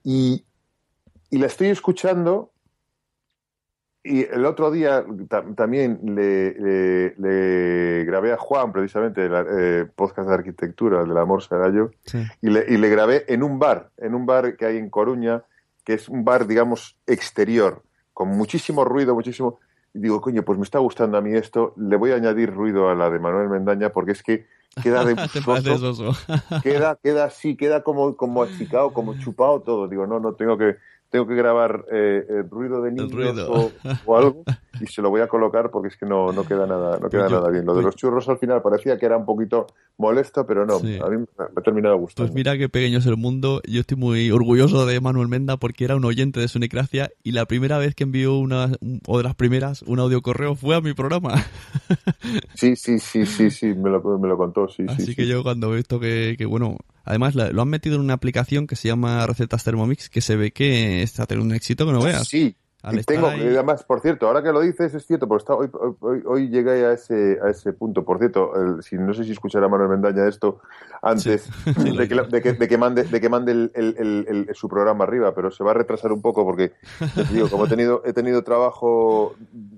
Y, 0.03 0.43
y 1.29 1.37
la 1.37 1.45
estoy 1.45 1.67
escuchando. 1.67 2.51
Y 4.03 4.23
el 4.23 4.45
otro 4.45 4.71
día 4.71 5.03
ta- 5.27 5.43
también 5.55 5.99
le, 6.03 6.53
le- 6.53 7.15
le 7.17 8.05
grabé 8.05 8.31
a 8.31 8.37
Juan, 8.37 8.71
precisamente, 8.71 9.25
el 9.25 9.33
eh, 9.35 9.85
podcast 9.93 10.29
de 10.29 10.35
arquitectura, 10.35 11.01
el 11.01 11.09
del 11.09 11.17
amor 11.17 11.43
será 11.43 11.69
yo, 11.69 11.89
Sí. 12.05 12.23
y 12.41 12.49
le, 12.49 12.65
y 12.69 12.77
le 12.77 12.89
grabé 12.89 13.25
en 13.27 13.43
un 13.43 13.59
bar, 13.59 13.89
en 13.97 14.15
un 14.15 14.25
bar 14.25 14.55
que 14.55 14.65
hay 14.65 14.77
en 14.77 14.89
Coruña, 14.89 15.43
que 15.83 15.93
es 15.95 16.07
un 16.07 16.23
bar, 16.23 16.47
digamos, 16.47 16.97
exterior, 17.07 17.83
con 18.13 18.29
muchísimo 18.29 18.85
ruido, 18.85 19.13
muchísimo. 19.15 19.59
Y 19.93 19.99
digo, 19.99 20.21
coño, 20.21 20.43
pues 20.43 20.57
me 20.57 20.63
está 20.63 20.79
gustando 20.79 21.17
a 21.17 21.21
mí 21.21 21.33
esto, 21.33 21.73
le 21.77 21.97
voy 21.97 22.11
a 22.11 22.15
añadir 22.15 22.53
ruido 22.53 22.89
a 22.89 22.95
la 22.95 23.09
de 23.09 23.19
Manuel 23.19 23.49
Mendaña 23.49 23.89
porque 23.89 24.11
es 24.13 24.23
que 24.23 24.45
queda 24.83 25.03
de 25.03 25.15
queda, 26.63 26.97
queda 27.01 27.25
así, 27.25 27.57
queda 27.57 27.83
como, 27.83 28.15
como 28.15 28.43
achicado, 28.43 28.93
como 28.93 29.17
chupado 29.19 29.61
todo. 29.61 29.87
Digo, 29.87 30.05
no, 30.07 30.19
no, 30.19 30.33
tengo 30.35 30.57
que, 30.57 30.75
tengo 31.09 31.25
que 31.27 31.35
grabar 31.35 31.85
eh, 31.91 32.23
el 32.29 32.49
ruido 32.49 32.81
de 32.81 32.91
niños 32.91 33.11
ruido. 33.11 33.51
O, 33.51 33.71
o 34.05 34.17
algo 34.17 34.43
y 34.79 34.85
se 34.87 35.01
lo 35.01 35.09
voy 35.09 35.21
a 35.21 35.27
colocar 35.27 35.71
porque 35.71 35.87
es 35.89 35.97
que 35.97 36.05
no, 36.05 36.31
no 36.31 36.43
queda 36.45 36.65
nada, 36.67 36.99
no 36.99 37.09
queda 37.09 37.21
Pues 37.23 37.31
yo- 37.31 37.37
nada 37.39 37.49
bien. 37.51 37.65
Lo 37.65 37.73
de 37.73 37.77
pues- 37.81 37.85
los 37.85 37.95
churros 37.95 38.29
al 38.29 38.37
final 38.37 38.61
parecía 38.61 38.97
que 38.97 39.05
era 39.05 39.17
un 39.17 39.25
poquito 39.25 39.67
molesto, 39.97 40.45
pero 40.45 40.65
no, 40.65 40.79
Sí. 40.79 40.97
a 41.03 41.07
mí 41.09 41.17
me 41.17 41.25
ha 41.57 41.61
terminado 41.61 41.97
gustando. 41.97 42.27
Pues 42.27 42.35
mira 42.35 42.57
qué 42.57 42.69
pequeño 42.69 42.99
es 42.99 43.05
el 43.05 43.17
mundo. 43.17 43.61
Yo 43.67 43.81
estoy 43.81 43.97
muy 43.97 44.31
orgulloso 44.31 44.85
de 44.85 45.01
Manuel 45.01 45.27
Menda 45.27 45.57
porque 45.57 45.83
era 45.85 45.95
un 45.95 46.05
oyente 46.05 46.39
de 46.39 46.47
Sunecracia 46.47 47.09
y 47.23 47.31
la 47.31 47.45
primera 47.45 47.77
vez 47.77 47.95
que 47.95 48.03
envió 48.03 48.37
una, 48.37 48.69
o 49.07 49.17
de 49.17 49.23
las 49.23 49.35
primeras, 49.35 49.81
un 49.83 49.99
audio 49.99 50.21
correo 50.21 50.55
fue 50.55 50.75
a 50.75 50.81
mi 50.81 50.93
programa. 50.93 51.33
Sí, 52.53 52.75
sí, 52.75 52.99
sí, 52.99 53.25
sí, 53.25 53.49
sí, 53.49 53.67
me 53.73 53.89
lo, 53.89 54.01
me 54.19 54.27
lo 54.27 54.37
contó, 54.37 54.67
sí, 54.67 54.85
Así 54.87 55.07
sí. 55.07 55.15
que 55.15 55.23
sí. 55.23 55.29
yo 55.29 55.43
cuando 55.43 55.73
he 55.73 55.77
visto 55.77 55.99
que, 55.99 56.35
que, 56.37 56.45
bueno, 56.45 56.77
además 57.09 57.35
lo 57.35 57.61
han 57.61 57.67
metido 57.67 57.95
en 57.95 58.01
una 58.01 58.13
aplicación 58.13 58.67
que 58.67 58.77
se 58.77 58.87
llama 58.87 59.25
Recetas 59.27 59.63
Thermomix 59.65 60.09
que 60.09 60.21
se 60.21 60.37
ve 60.37 60.51
que 60.51 61.03
está 61.03 61.25
teniendo 61.25 61.51
un 61.51 61.55
éxito 61.57 61.85
que 61.85 61.91
no 61.91 62.01
veas. 62.01 62.27
Sí, 62.27 62.55
y 62.91 63.03
tengo, 63.03 63.27
ahí- 63.27 63.41
y 63.41 63.47
además, 63.47 63.83
por 63.83 63.99
cierto, 63.99 64.25
ahora 64.27 64.41
que 64.41 64.53
lo 64.53 64.61
dices, 64.61 64.93
es 64.93 65.05
cierto, 65.05 65.27
porque 65.27 65.41
está, 65.41 65.53
hoy, 65.53 65.69
hoy, 65.99 66.21
hoy- 66.25 66.47
llegué 66.49 66.85
a 66.85 66.93
ese, 66.93 67.37
a 67.43 67.49
ese 67.49 67.73
punto. 67.73 68.05
Por 68.05 68.19
cierto, 68.19 68.53
el- 68.55 68.81
si, 68.83 68.95
no 68.97 69.13
sé 69.13 69.25
si 69.25 69.33
escuchará 69.33 69.67
Manuel 69.67 69.89
Mendaña 69.89 70.25
esto 70.29 70.61
antes 71.01 71.43
Sí, 71.43 71.73
sí, 71.73 71.91
lo 71.91 71.93
de, 71.97 72.07
que, 72.07 72.15
de 72.15 72.41
que- 72.41 72.53
de 72.53 72.67
que 72.69 72.77
mande, 72.77 73.03
de 73.03 73.19
que 73.19 73.27
mande 73.27 73.51
el- 73.51 73.71
el- 73.75 74.49
su 74.53 74.69
programa 74.69 75.03
arriba, 75.03 75.35
pero 75.35 75.51
se 75.51 75.61
va 75.61 75.71
a 75.71 75.73
retrasar 75.73 76.13
un 76.13 76.21
poco 76.21 76.45
porque, 76.45 76.71
digo, 77.33 77.49
como 77.49 77.65
he 77.65 77.69
tenido, 77.69 78.01
he 78.05 78.13
tenido 78.13 78.43
trabajo 78.45 79.35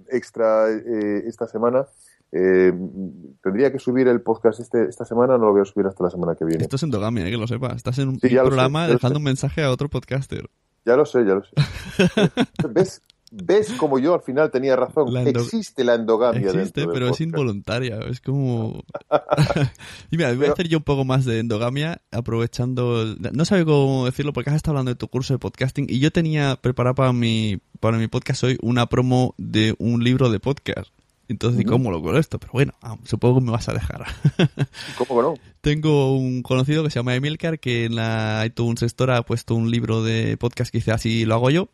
extra 0.10 0.70
eh, 0.70 1.24
esta 1.26 1.48
semana, 1.48 1.86
eh, 2.32 2.74
tendría 3.44 3.72
que 3.72 3.80
subir 3.80 4.08
el 4.08 4.22
podcast 4.22 4.60
este, 4.60 4.88
esta 4.88 5.06
semana, 5.06 5.38
no 5.38 5.46
lo 5.46 5.52
voy 5.52 5.62
a 5.62 5.66
subir 5.66 5.86
hasta 5.86 6.04
la 6.04 6.10
semana 6.10 6.36
que 6.36 6.46
viene. 6.46 6.64
Esto 6.64 6.78
es 6.78 6.84
endogamia, 6.84 7.28
eh, 7.28 7.32
que 7.32 7.38
lo 7.38 7.48
sepas. 7.48 7.76
Estás 7.76 8.00
en 8.00 8.10
un 8.10 8.20
Sí, 8.20 8.30
sé, 8.30 8.36
programa 8.36 8.88
dejando 8.88 9.20
un 9.20 9.26
mensaje 9.26 9.64
a 9.64 9.72
otro 9.72 9.90
podcaster. 9.90 10.50
Ya 10.86 10.96
lo 10.96 11.06
sé, 11.06 11.26
ya 11.26 11.36
lo 11.36 11.44
sé. 11.44 11.52
¿Ves? 12.70 13.02
¿Ves 13.34 13.72
como 13.74 13.98
yo 13.98 14.14
al 14.14 14.22
final 14.22 14.52
tenía 14.52 14.76
razón? 14.76 15.14
La 15.14 15.24
Existe 15.24 15.86
la 15.86 15.96
endogamia 15.96 16.50
Existe, 16.52 16.86
pero 16.88 17.08
es 17.08 17.22
involuntaria. 17.22 18.00
Es 18.10 18.20
como. 18.20 18.84
y 20.12 20.18
mira, 20.18 20.34
voy 20.34 20.48
a 20.48 20.52
hacer 20.52 20.68
yo 20.68 20.80
un 20.80 20.84
poco 20.84 21.06
más 21.06 21.24
de 21.24 21.40
endogamia, 21.40 22.02
aprovechando. 22.12 23.06
No 23.32 23.46
sabía 23.46 23.64
cómo 23.64 24.06
decirlo 24.06 24.34
porque 24.34 24.50
has 24.50 24.58
estado 24.58 24.74
hablando 24.74 24.92
de 24.92 24.96
tu 24.98 25.08
curso 25.08 25.34
de 25.34 25.40
podcasting 25.40 25.88
y 25.90 26.00
yo 26.00 26.12
tenía 26.12 26.58
preparado 26.58 26.96
para 26.96 27.14
mi, 27.14 27.60
para 27.80 27.98
mi 27.98 28.08
podcast 28.08 28.44
hoy 28.44 28.58
una 28.62 28.88
promo 28.88 29.34
de 29.38 29.76
un 29.80 30.04
libro 30.04 30.30
de 30.30 30.42
podcast. 30.42 30.92
Entonces, 31.32 31.62
¿y 31.62 31.66
¿cómo 31.66 31.92
lo 31.92 32.02
con 32.02 32.18
esto? 32.18 32.40
Pero 32.40 32.52
bueno, 32.52 32.74
ah, 32.82 32.98
supongo 33.06 33.40
que 33.40 33.46
me 33.46 33.52
vas 33.52 33.70
a 33.70 33.74
dejar. 33.74 34.06
¿Cómo 34.98 35.22
que 35.22 35.28
no? 35.28 35.34
Tengo 35.62 36.18
un 36.18 36.44
conocido 36.44 36.84
que 36.84 36.90
se 36.90 37.00
llama 37.00 37.16
Emilcar 37.16 37.60
que 37.60 37.86
en 37.86 37.96
la 37.96 38.44
iTunes 38.46 38.84
Store 38.84 39.16
ha 39.16 39.22
puesto 39.24 39.56
un 39.56 39.72
libro 39.72 40.04
de 40.04 40.36
podcast 40.36 40.72
que 40.72 40.80
dice 40.80 40.92
así 40.92 41.26
lo 41.26 41.36
hago 41.36 41.50
yo. 41.50 41.70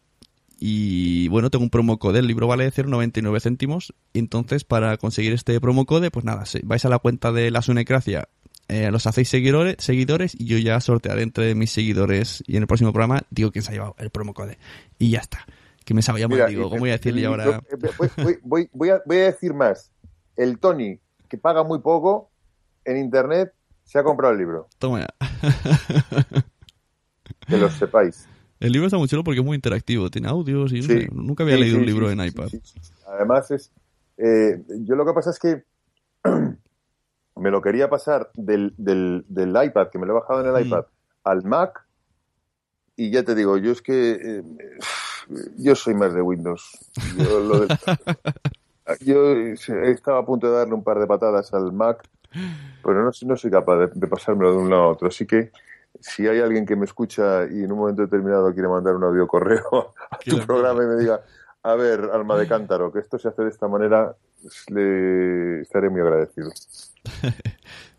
Y 0.60 1.28
bueno, 1.30 1.50
tengo 1.50 1.64
un 1.64 1.70
promo 1.70 1.98
code. 1.98 2.20
El 2.20 2.28
libro 2.28 2.48
vale 2.48 2.72
0,99 2.72 3.42
céntimos. 3.42 3.94
Entonces, 4.14 4.64
para 4.64 4.98
conseguir 4.98 5.34
este 5.34 5.60
promo 5.60 5.86
code, 5.86 6.12
pues 6.12 6.26
nada, 6.26 6.44
vais 6.64 6.86
a 6.86 6.90
la 6.90 7.00
cuenta 7.00 7.32
de 7.32 7.52
la 7.52 7.62
Sunecracia, 7.62 8.30
eh, 8.68 8.90
los 8.92 9.08
hacéis 9.08 9.30
seguidores, 9.30 9.78
seguidores 9.80 10.36
y 10.38 10.46
yo 10.46 10.58
ya 10.58 10.80
sortearé 10.82 11.24
entre 11.24 11.56
mis 11.56 11.72
seguidores. 11.72 12.44
Y 12.48 12.58
en 12.58 12.64
el 12.64 12.68
próximo 12.68 12.94
programa 12.94 13.24
digo 13.30 13.52
quién 13.52 13.64
se 13.64 13.72
ha 13.72 13.74
llevado 13.74 13.96
el 13.98 14.10
promo 14.12 14.34
code. 14.34 14.58
Y 15.00 15.12
ya 15.12 15.20
está. 15.20 15.46
Que 15.88 15.94
me 15.94 16.02
sabía 16.02 16.28
mal, 16.28 16.36
Mira, 16.36 16.48
digo, 16.50 16.68
¿cómo 16.70 16.82
voy 16.82 16.90
a 16.90 16.98
decirle 16.98 17.26
ahora? 17.26 17.62
voy, 18.44 18.70
voy- 18.74 18.90
a, 18.90 19.02
voy 19.06 19.18
a 19.20 19.24
decir 19.32 19.54
más. 19.54 19.90
El 20.36 20.60
Tony, 20.60 21.00
que 21.30 21.38
paga 21.38 21.64
muy 21.64 21.80
poco, 21.80 22.30
en 22.84 22.98
internet 22.98 23.54
se 23.86 23.98
ha 23.98 24.04
comprado 24.04 24.34
el 24.34 24.40
libro. 24.40 24.68
Toma 24.80 25.00
ya. 25.00 25.08
Que 27.48 27.56
lo 27.56 27.70
sepáis. 27.70 28.28
El 28.60 28.74
libro 28.74 28.88
está 28.88 28.98
muy 28.98 29.08
chulo 29.08 29.24
porque 29.24 29.40
es 29.40 29.46
muy 29.46 29.56
interactivo, 29.56 30.10
tiene 30.10 30.28
audios 30.28 30.74
y 30.74 30.82
no 30.82 30.88
Sí. 30.88 31.00
sé, 31.04 31.10
nunca 31.14 31.44
había 31.44 31.56
Sí, 31.56 31.62
leído 31.62 31.76
sí, 31.78 31.80
un 31.80 31.86
libro 31.86 32.12
en 32.12 32.20
iPad. 32.22 32.50
Además 33.08 33.50
es... 33.52 33.72
eh, 34.18 34.62
yo 34.82 34.96
lo 34.98 35.06
que 35.06 35.14
pasa 35.14 35.30
es 35.30 35.40
que 35.40 35.64
me 37.38 37.50
lo 37.50 37.62
quería 37.62 37.90
pasar 37.90 38.30
del, 38.34 38.74
del, 38.78 39.24
del 39.30 39.52
iPad, 39.64 39.88
que 39.90 40.00
me 40.00 40.06
lo 40.06 40.18
he 40.18 40.20
bajado 40.20 40.42
en 40.42 40.48
el 40.54 40.62
Mm. 40.66 40.68
iPad, 40.68 40.84
al 41.24 41.44
Mac. 41.46 41.88
Y 42.98 43.10
ya 43.10 43.24
te 43.24 43.36
digo, 43.36 43.58
yo 43.58 43.72
es 43.72 43.82
que... 43.82 44.12
eh, 44.12 44.44
yo 45.58 45.76
soy 45.76 45.94
más 45.94 46.14
de 46.14 46.22
Windows. 46.22 46.78
Yo, 47.18 47.40
lo 47.40 47.60
de- 47.60 47.76
yo 49.02 49.34
estaba 49.84 50.20
a 50.20 50.26
punto 50.26 50.50
de 50.50 50.58
darle 50.58 50.74
un 50.74 50.84
par 50.84 51.00
de 51.00 51.08
patadas 51.08 51.54
al 51.54 51.72
Mac, 51.74 52.04
pero 52.84 53.04
no, 53.04 53.12
no 53.26 53.38
soy 53.38 53.52
capaz 53.52 53.78
de, 53.78 53.88
de 53.94 54.08
pasármelo 54.08 54.52
de 54.52 54.58
un 54.58 54.70
lado 54.70 54.84
a 54.84 54.88
otro. 54.90 55.08
Así 55.08 55.26
que 55.26 55.52
si 56.00 56.28
hay 56.28 56.40
alguien 56.40 56.66
que 56.66 56.76
me 56.76 56.86
escucha 56.86 57.46
y 57.46 57.64
en 57.64 57.72
un 57.72 57.80
momento 57.80 58.02
determinado 58.04 58.54
quiere 58.54 58.70
mandar 58.70 58.96
un 58.96 59.04
audio 59.04 59.28
correo 59.28 59.94
a 60.12 60.18
tu 60.20 60.38
programa 60.46 60.84
y 60.84 60.88
me 60.88 60.96
diga, 60.98 61.22
a 61.64 61.76
ver, 61.76 62.10
alma 62.14 62.38
de 62.38 62.48
cántaro, 62.48 62.92
que 62.94 63.00
esto 63.00 63.18
se 63.18 63.28
hace 63.28 63.42
de 63.44 63.50
esta 63.50 63.68
manera, 63.68 64.16
le 64.70 65.62
estaré 65.62 65.90
muy 65.90 66.02
agradecido. 66.02 66.52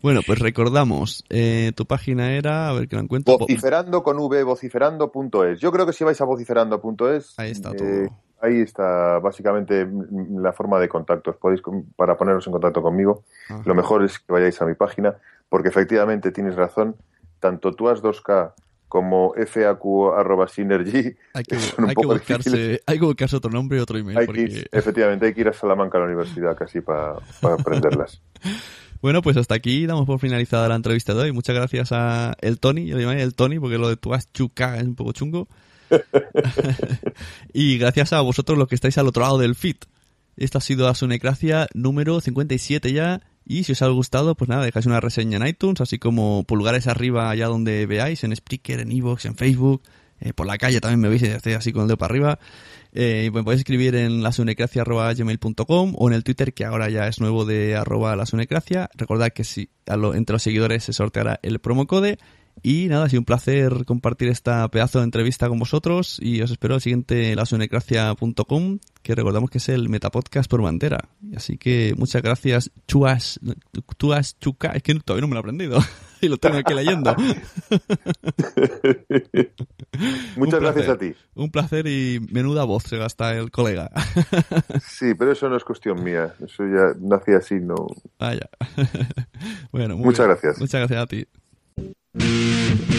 Bueno, 0.01 0.21
pues 0.25 0.39
recordamos, 0.39 1.25
eh, 1.29 1.73
tu 1.75 1.85
página 1.85 2.31
era, 2.31 2.69
a 2.69 2.73
ver 2.73 2.87
que 2.87 2.95
la 2.95 3.01
encuentro. 3.01 3.37
Vociferando 3.37 4.01
con 4.01 4.17
V, 4.17 4.43
vociferando.es. 4.43 5.59
Yo 5.59 5.73
creo 5.73 5.85
que 5.85 5.91
si 5.91 6.05
vais 6.05 6.21
a 6.21 6.23
vociferando.es, 6.23 7.37
Ahí 7.37 7.51
está 7.51 7.71
eh, 7.71 7.75
todo. 7.75 8.17
ahí 8.41 8.61
está 8.61 9.19
básicamente 9.19 9.85
la 10.37 10.53
forma 10.53 10.79
de 10.79 10.87
contacto. 10.87 11.31
Os 11.31 11.35
Podéis, 11.35 11.61
para 11.97 12.15
poneros 12.15 12.47
en 12.47 12.53
contacto 12.53 12.81
conmigo, 12.81 13.23
Ajá. 13.49 13.61
lo 13.65 13.75
mejor 13.75 14.05
es 14.05 14.19
que 14.19 14.31
vayáis 14.31 14.61
a 14.61 14.65
mi 14.65 14.73
página, 14.75 15.15
porque 15.49 15.67
efectivamente 15.67 16.31
tienes 16.31 16.55
razón, 16.55 16.95
tanto 17.41 17.73
tú 17.73 17.89
has 17.89 18.01
2K 18.01 18.53
como 18.89 19.33
faq.synergy. 19.33 21.15
Hay 21.33 21.43
que, 21.43 21.55
hay 21.87 21.95
que 21.95 22.05
buscarse, 22.05 22.81
hay 22.85 22.99
que 22.99 23.05
buscarse 23.05 23.35
otro 23.37 23.51
nombre 23.51 23.77
y 23.77 23.81
otro 23.81 23.97
email. 23.97 24.17
Hay 24.17 24.25
porque- 24.25 24.67
efectivamente, 24.71 25.27
hay 25.27 25.33
que 25.33 25.41
ir 25.41 25.47
a 25.47 25.53
Salamanca 25.53 25.97
a 25.97 26.01
la 26.01 26.07
universidad 26.07 26.57
casi 26.57 26.81
para 26.81 27.19
aprenderlas. 27.41 28.21
Bueno, 29.01 29.21
pues 29.21 29.37
hasta 29.37 29.55
aquí 29.55 29.85
damos 29.85 30.05
por 30.05 30.19
finalizada 30.19 30.67
la 30.67 30.75
entrevista 30.75 31.13
de 31.13 31.21
hoy. 31.21 31.31
Muchas 31.31 31.55
gracias 31.55 31.93
a 31.93 32.35
el 32.41 32.59
Tony, 32.59 32.85
yo 32.85 32.97
le 32.97 33.03
llamaré 33.03 33.23
el 33.23 33.33
Tony 33.33 33.57
porque 33.57 33.77
lo 33.77 33.87
de 33.87 33.95
tu 33.95 34.11
chuca 34.33 34.75
es 34.75 34.83
un 34.83 34.95
poco 34.95 35.13
chungo. 35.13 35.47
y 37.53 37.77
gracias 37.77 38.11
a 38.11 38.19
vosotros 38.19 38.57
los 38.57 38.67
que 38.67 38.75
estáis 38.75 38.97
al 38.97 39.07
otro 39.07 39.23
lado 39.23 39.37
del 39.37 39.55
feed. 39.55 39.77
Esta 40.35 40.57
ha 40.57 40.61
sido 40.61 40.85
la 40.85 40.95
Sunecracia 40.95 41.67
número 41.73 42.19
57 42.19 42.91
ya. 42.91 43.21
Y 43.49 43.63
si 43.65 43.71
os 43.73 43.81
ha 43.81 43.87
gustado, 43.87 44.35
pues 44.35 44.47
nada, 44.47 44.63
dejáis 44.63 44.85
una 44.85 45.01
reseña 45.01 45.37
en 45.37 45.47
iTunes, 45.47 45.81
así 45.81 45.97
como 45.99 46.43
pulgares 46.45 46.85
arriba 46.87 47.29
allá 47.31 47.47
donde 47.47 47.85
veáis, 47.87 48.23
en 48.23 48.33
Spreaker, 48.35 48.79
en 48.79 48.91
Evox, 48.91 49.25
en 49.25 49.35
Facebook. 49.35 49.81
eh, 50.21 50.33
por 50.33 50.45
la 50.47 50.57
calle 50.57 50.79
también 50.81 50.99
me 50.99 51.07
veis, 51.09 51.23
estoy 51.23 51.53
así 51.53 51.71
con 51.73 51.81
el 51.83 51.87
dedo 51.87 51.97
para 51.97 52.11
arriba. 52.11 52.39
Eh, 52.93 53.25
y 53.27 53.31
me 53.31 53.43
podéis 53.43 53.61
escribir 53.61 53.95
en 53.95 54.21
lasunecracia.gmail.com 54.21 55.93
o 55.97 56.07
en 56.09 56.13
el 56.13 56.23
Twitter, 56.23 56.53
que 56.53 56.65
ahora 56.65 56.89
ya 56.89 57.07
es 57.07 57.19
nuevo 57.19 57.45
de 57.45 57.75
arroba 57.75 58.15
lasunecracia. 58.15 58.89
Recordad 58.95 59.31
que 59.31 59.43
si, 59.43 59.69
a 59.87 59.95
lo- 59.97 60.13
entre 60.13 60.33
los 60.33 60.43
seguidores 60.43 60.83
se 60.83 60.93
sorteará 60.93 61.39
el 61.41 61.59
promo 61.59 61.87
code. 61.87 62.17
Y 62.61 62.87
nada, 62.87 63.05
ha 63.05 63.09
sido 63.09 63.21
un 63.21 63.25
placer 63.25 63.85
compartir 63.85 64.29
esta 64.29 64.67
pedazo 64.69 64.99
de 64.99 65.05
entrevista 65.05 65.47
con 65.47 65.59
vosotros 65.59 66.19
y 66.21 66.41
os 66.41 66.51
espero 66.51 66.75
al 66.75 66.81
siguiente 66.81 67.35
lasunecracia.com, 67.35 68.79
que 69.01 69.15
recordamos 69.15 69.49
que 69.49 69.59
es 69.59 69.69
el 69.69 69.89
Metapodcast 69.89 70.49
por 70.49 70.61
bandera. 70.61 71.09
Así 71.35 71.57
que 71.57 71.93
muchas 71.97 72.21
gracias, 72.21 72.71
Chuas, 72.87 73.39
Chuas 73.97 74.37
Chuca, 74.39 74.71
es 74.73 74.83
que 74.83 74.93
todavía 74.95 75.21
no 75.21 75.27
me 75.27 75.33
lo 75.35 75.39
he 75.39 75.41
aprendido 75.41 75.79
y 76.21 76.27
lo 76.27 76.37
tengo 76.37 76.57
aquí 76.57 76.73
leyendo. 76.73 77.15
Muchas 80.35 80.59
gracias 80.59 80.89
a 80.89 80.97
ti. 80.97 81.13
Un 81.35 81.51
placer 81.51 81.87
y 81.87 82.19
menuda 82.31 82.63
voz 82.63 82.83
se 82.83 82.97
gasta 82.97 83.35
el 83.35 83.51
colega. 83.51 83.89
Sí, 84.81 85.13
pero 85.13 85.31
eso 85.31 85.47
no 85.49 85.55
es 85.55 85.63
cuestión 85.63 86.03
mía. 86.03 86.33
Eso 86.43 86.63
ya 86.65 86.93
nací 86.99 87.31
así, 87.31 87.55
no. 87.55 87.87
Bueno, 89.71 89.97
Muchas 89.97 90.27
bien. 90.27 90.29
gracias. 90.29 90.59
Muchas 90.59 90.79
gracias 90.81 91.01
a 91.01 91.07
ti. 91.07 91.25
Mm-hmm. 92.17 92.98